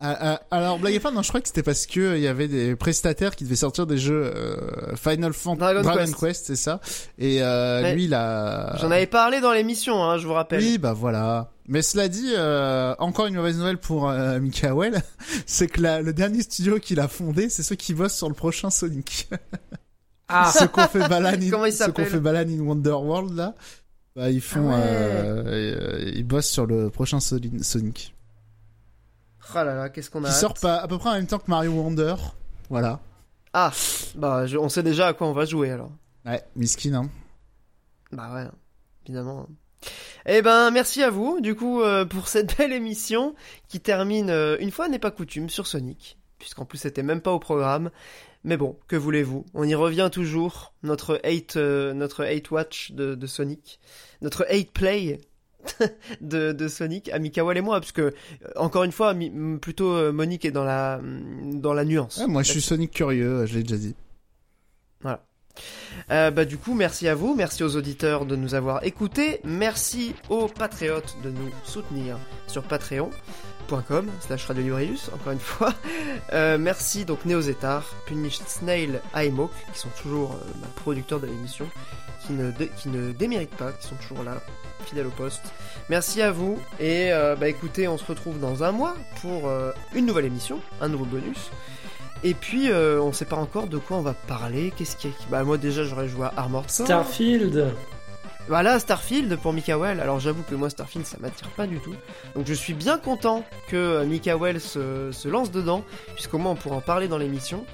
Ah, 0.00 0.16
ah, 0.20 0.56
alors, 0.56 0.78
blague 0.78 0.94
à 0.94 1.00
part, 1.00 1.10
non, 1.12 1.22
je 1.22 1.28
crois 1.28 1.40
que 1.40 1.48
c'était 1.48 1.64
parce 1.64 1.84
que 1.86 1.98
euh, 1.98 2.16
il 2.16 2.22
y 2.22 2.28
avait 2.28 2.46
des 2.46 2.76
prestataires 2.76 3.34
qui 3.34 3.42
devaient 3.42 3.56
sortir 3.56 3.84
des 3.84 3.98
jeux 3.98 4.30
euh, 4.32 4.94
Final 4.94 5.32
Fantasy 5.32 5.58
Dragon 5.74 5.82
Dragon, 5.82 6.12
Quest. 6.12 6.46
C'est 6.46 6.54
ça. 6.54 6.80
Et 7.18 7.42
euh, 7.42 7.82
Ouais. 7.82 7.94
lui, 7.94 8.04
il 8.04 8.14
a. 8.14 8.76
J'en 8.80 8.92
avais 8.92 9.08
parlé 9.08 9.40
dans 9.40 9.52
l'émission, 9.52 10.00
hein, 10.04 10.16
je 10.18 10.26
vous 10.28 10.34
rappelle. 10.34 10.62
Oui, 10.62 10.78
bah 10.78 10.92
voilà. 10.92 11.50
Mais 11.66 11.82
cela 11.82 12.06
dit, 12.08 12.30
euh, 12.36 12.94
encore 13.00 13.26
une 13.26 13.34
mauvaise 13.34 13.58
nouvelle 13.58 13.78
pour 13.78 14.08
euh, 14.08 14.38
Mikael, 14.38 15.02
c'est 15.46 15.66
que 15.66 15.80
la- 15.80 16.00
le 16.00 16.12
dernier 16.12 16.42
studio 16.42 16.78
qu'il 16.78 17.00
a 17.00 17.08
fondé, 17.08 17.48
c'est 17.48 17.64
ceux 17.64 17.74
qui 17.76 17.92
bossent 17.92 18.16
sur 18.16 18.28
le 18.28 18.34
prochain 18.34 18.70
Sonic. 18.70 19.28
ah, 20.28 20.52
ceux 20.56 20.68
qu'on 20.68 20.86
fait 20.86 21.08
Balan 21.08 21.30
in, 21.40 21.70
ceux 21.72 21.90
qu'on 21.90 22.04
fait 22.04 22.20
Balan 22.20 22.48
in 22.48 22.60
Wonderworld 22.60 23.34
là, 23.36 23.56
bah, 24.14 24.30
ils 24.30 24.40
font, 24.40 24.70
Ah 24.70 24.76
ouais. 24.76 24.82
euh, 24.84 25.42
euh, 26.06 26.12
ils 26.14 26.24
bossent 26.24 26.48
sur 26.50 26.66
le 26.66 26.88
prochain 26.88 27.18
Sonic, 27.18 28.14
Oh 29.50 29.54
là 29.64 29.74
là, 29.74 29.88
qu'est-ce 29.88 30.10
qu'on 30.10 30.24
a 30.24 30.28
qui 30.28 30.34
hâte. 30.34 30.40
sort 30.40 30.54
pas 30.54 30.76
à 30.76 30.88
peu 30.88 30.98
près 30.98 31.10
en 31.10 31.14
même 31.14 31.26
temps 31.26 31.38
que 31.38 31.50
Mario 31.50 31.72
Wonder. 31.72 32.14
Voilà. 32.70 33.00
Ah, 33.54 33.72
bah 34.14 34.46
je- 34.46 34.58
on 34.58 34.68
sait 34.68 34.82
déjà 34.82 35.08
à 35.08 35.12
quoi 35.14 35.26
on 35.26 35.32
va 35.32 35.44
jouer 35.46 35.70
alors. 35.70 35.90
Ouais, 36.26 36.42
miskin 36.54 36.94
hein. 36.94 37.10
Bah 38.12 38.32
ouais, 38.34 38.46
évidemment. 39.06 39.46
Eh 40.26 40.42
ben, 40.42 40.70
merci 40.70 41.02
à 41.02 41.10
vous, 41.10 41.40
du 41.40 41.54
coup, 41.54 41.80
euh, 41.82 42.04
pour 42.04 42.28
cette 42.28 42.58
belle 42.58 42.72
émission 42.72 43.34
qui 43.68 43.80
termine, 43.80 44.28
euh, 44.30 44.56
une 44.60 44.70
fois 44.70 44.88
n'est 44.88 44.98
pas 44.98 45.10
coutume, 45.10 45.48
sur 45.48 45.66
Sonic, 45.66 46.18
puisqu'en 46.38 46.64
plus 46.66 46.78
c'était 46.78 47.02
même 47.02 47.20
pas 47.22 47.32
au 47.32 47.38
programme. 47.38 47.90
Mais 48.44 48.56
bon, 48.56 48.78
que 48.86 48.96
voulez-vous? 48.96 49.44
On 49.54 49.64
y 49.64 49.74
revient 49.74 50.10
toujours, 50.12 50.72
notre 50.82 51.20
8, 51.24 51.56
euh, 51.56 51.92
notre 51.94 52.24
8 52.24 52.50
watch 52.50 52.92
de, 52.92 53.14
de 53.14 53.26
Sonic, 53.26 53.80
notre 54.22 54.46
8 54.50 54.72
play 54.72 55.20
de, 56.20 56.52
de 56.52 56.68
Sonic, 56.68 57.08
à 57.10 57.18
Mikawal 57.18 57.56
et 57.56 57.60
moi, 57.60 57.80
parce 57.80 57.92
que, 57.92 58.02
euh, 58.02 58.12
encore 58.56 58.84
une 58.84 58.92
fois, 58.92 59.14
mi- 59.14 59.58
plutôt 59.58 59.92
euh, 59.94 60.12
Monique 60.12 60.44
est 60.44 60.50
dans 60.50 60.64
la, 60.64 61.00
dans 61.52 61.72
la 61.74 61.84
nuance. 61.84 62.20
Moi 62.28 62.42
je 62.42 62.50
suis 62.52 62.62
Sonic 62.62 62.90
curieux, 62.92 63.40
euh, 63.40 63.46
je 63.46 63.54
l'ai 63.56 63.62
déjà 63.62 63.76
dit. 63.76 63.94
Euh, 66.12 66.30
bah 66.30 66.44
du 66.44 66.56
coup, 66.56 66.74
merci 66.74 67.08
à 67.08 67.16
vous, 67.16 67.34
merci 67.34 67.64
aux 67.64 67.74
auditeurs 67.74 68.24
de 68.26 68.36
nous 68.36 68.54
avoir 68.54 68.84
écoutés, 68.84 69.40
merci 69.44 70.14
aux 70.28 70.46
patriotes 70.46 71.16
de 71.24 71.30
nous 71.30 71.50
soutenir 71.64 72.16
sur 72.46 72.62
patreon.com 73.68 74.06
slash 74.20 74.50
encore 74.50 75.32
une 75.32 75.38
fois. 75.38 75.74
Euh, 76.32 76.58
merci 76.58 77.04
donc 77.04 77.24
Neozetar, 77.24 77.84
Punished 78.06 78.46
Snail, 78.46 79.00
iMoke, 79.14 79.52
qui 79.72 79.78
sont 79.78 79.88
toujours 80.00 80.32
euh, 80.32 80.66
producteurs 80.76 81.20
de 81.20 81.26
l'émission, 81.26 81.66
qui 82.26 82.32
ne, 82.32 82.50
qui 82.50 82.88
ne 82.88 83.12
déméritent 83.12 83.56
pas, 83.56 83.72
qui 83.72 83.86
sont 83.86 83.96
toujours 83.96 84.24
là, 84.24 84.40
fidèles 84.84 85.06
au 85.06 85.10
poste. 85.10 85.52
Merci 85.88 86.22
à 86.22 86.30
vous, 86.30 86.58
et 86.80 87.12
euh, 87.12 87.36
bah 87.36 87.48
écoutez, 87.48 87.88
on 87.88 87.98
se 87.98 88.04
retrouve 88.04 88.40
dans 88.40 88.64
un 88.64 88.72
mois 88.72 88.96
pour 89.20 89.50
une 89.94 90.06
nouvelle 90.06 90.26
émission, 90.26 90.60
un 90.80 90.88
nouveau 90.88 91.04
bonus. 91.04 91.50
Et 92.24 92.34
puis, 92.34 92.70
on 92.72 93.12
sait 93.12 93.24
pas 93.24 93.36
encore 93.36 93.68
de 93.68 93.78
quoi 93.78 93.96
on 93.96 94.02
va 94.02 94.14
parler. 94.14 94.72
Qu'est-ce 94.76 94.96
qui 94.96 95.06
est... 95.06 95.12
Bah, 95.30 95.44
moi, 95.44 95.56
déjà, 95.56 95.84
j'aurais 95.84 96.08
joué 96.08 96.26
à 96.26 96.32
Armored. 96.36 96.68
Starfield 96.68 97.72
Voilà, 98.48 98.78
Starfield 98.78 99.36
pour 99.36 99.52
Mikael. 99.52 100.00
Alors, 100.00 100.20
j'avoue 100.20 100.42
que 100.42 100.54
moi, 100.54 100.70
Starfield, 100.70 101.06
ça 101.06 101.18
m'attire 101.20 101.50
pas 101.50 101.66
du 101.66 101.78
tout. 101.80 101.94
Donc, 102.34 102.46
je 102.46 102.54
suis 102.54 102.72
bien 102.72 102.98
content 102.98 103.44
que 103.68 103.76
euh, 103.76 104.04
Mikael 104.06 104.58
se, 104.60 105.12
se 105.12 105.28
lance 105.28 105.50
dedans, 105.50 105.84
puisqu'au 106.14 106.38
moins, 106.38 106.52
on 106.52 106.56
pourra 106.56 106.76
en 106.76 106.80
parler 106.80 107.08
dans 107.08 107.18
l'émission. 107.18 107.66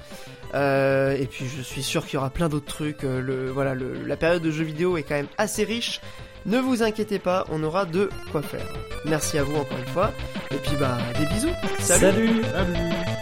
Euh, 0.53 1.15
et 1.17 1.27
puis, 1.27 1.45
je 1.47 1.61
suis 1.61 1.81
sûr 1.81 2.05
qu'il 2.05 2.15
y 2.15 2.17
aura 2.17 2.29
plein 2.29 2.49
d'autres 2.49 2.65
trucs. 2.65 3.05
Euh, 3.05 3.21
le, 3.21 3.49
voilà, 3.49 3.73
la 3.73 4.17
période 4.17 4.41
de 4.41 4.51
jeux 4.51 4.65
vidéo 4.65 4.97
est 4.97 5.03
quand 5.03 5.15
même 5.15 5.27
assez 5.37 5.63
riche. 5.63 6.01
Ne 6.45 6.59
vous 6.59 6.83
inquiétez 6.83 7.19
pas, 7.19 7.45
on 7.49 7.63
aura 7.63 7.85
de 7.85 8.09
quoi 8.31 8.41
faire. 8.41 8.67
Merci 9.05 9.37
à 9.37 9.43
vous 9.43 9.55
encore 9.55 9.77
une 9.77 9.93
fois. 9.93 10.11
Et 10.51 10.57
puis, 10.57 10.75
bah, 10.77 10.97
des 11.17 11.25
bisous. 11.27 11.53
Salut 11.79 12.43
Salut 12.43 13.14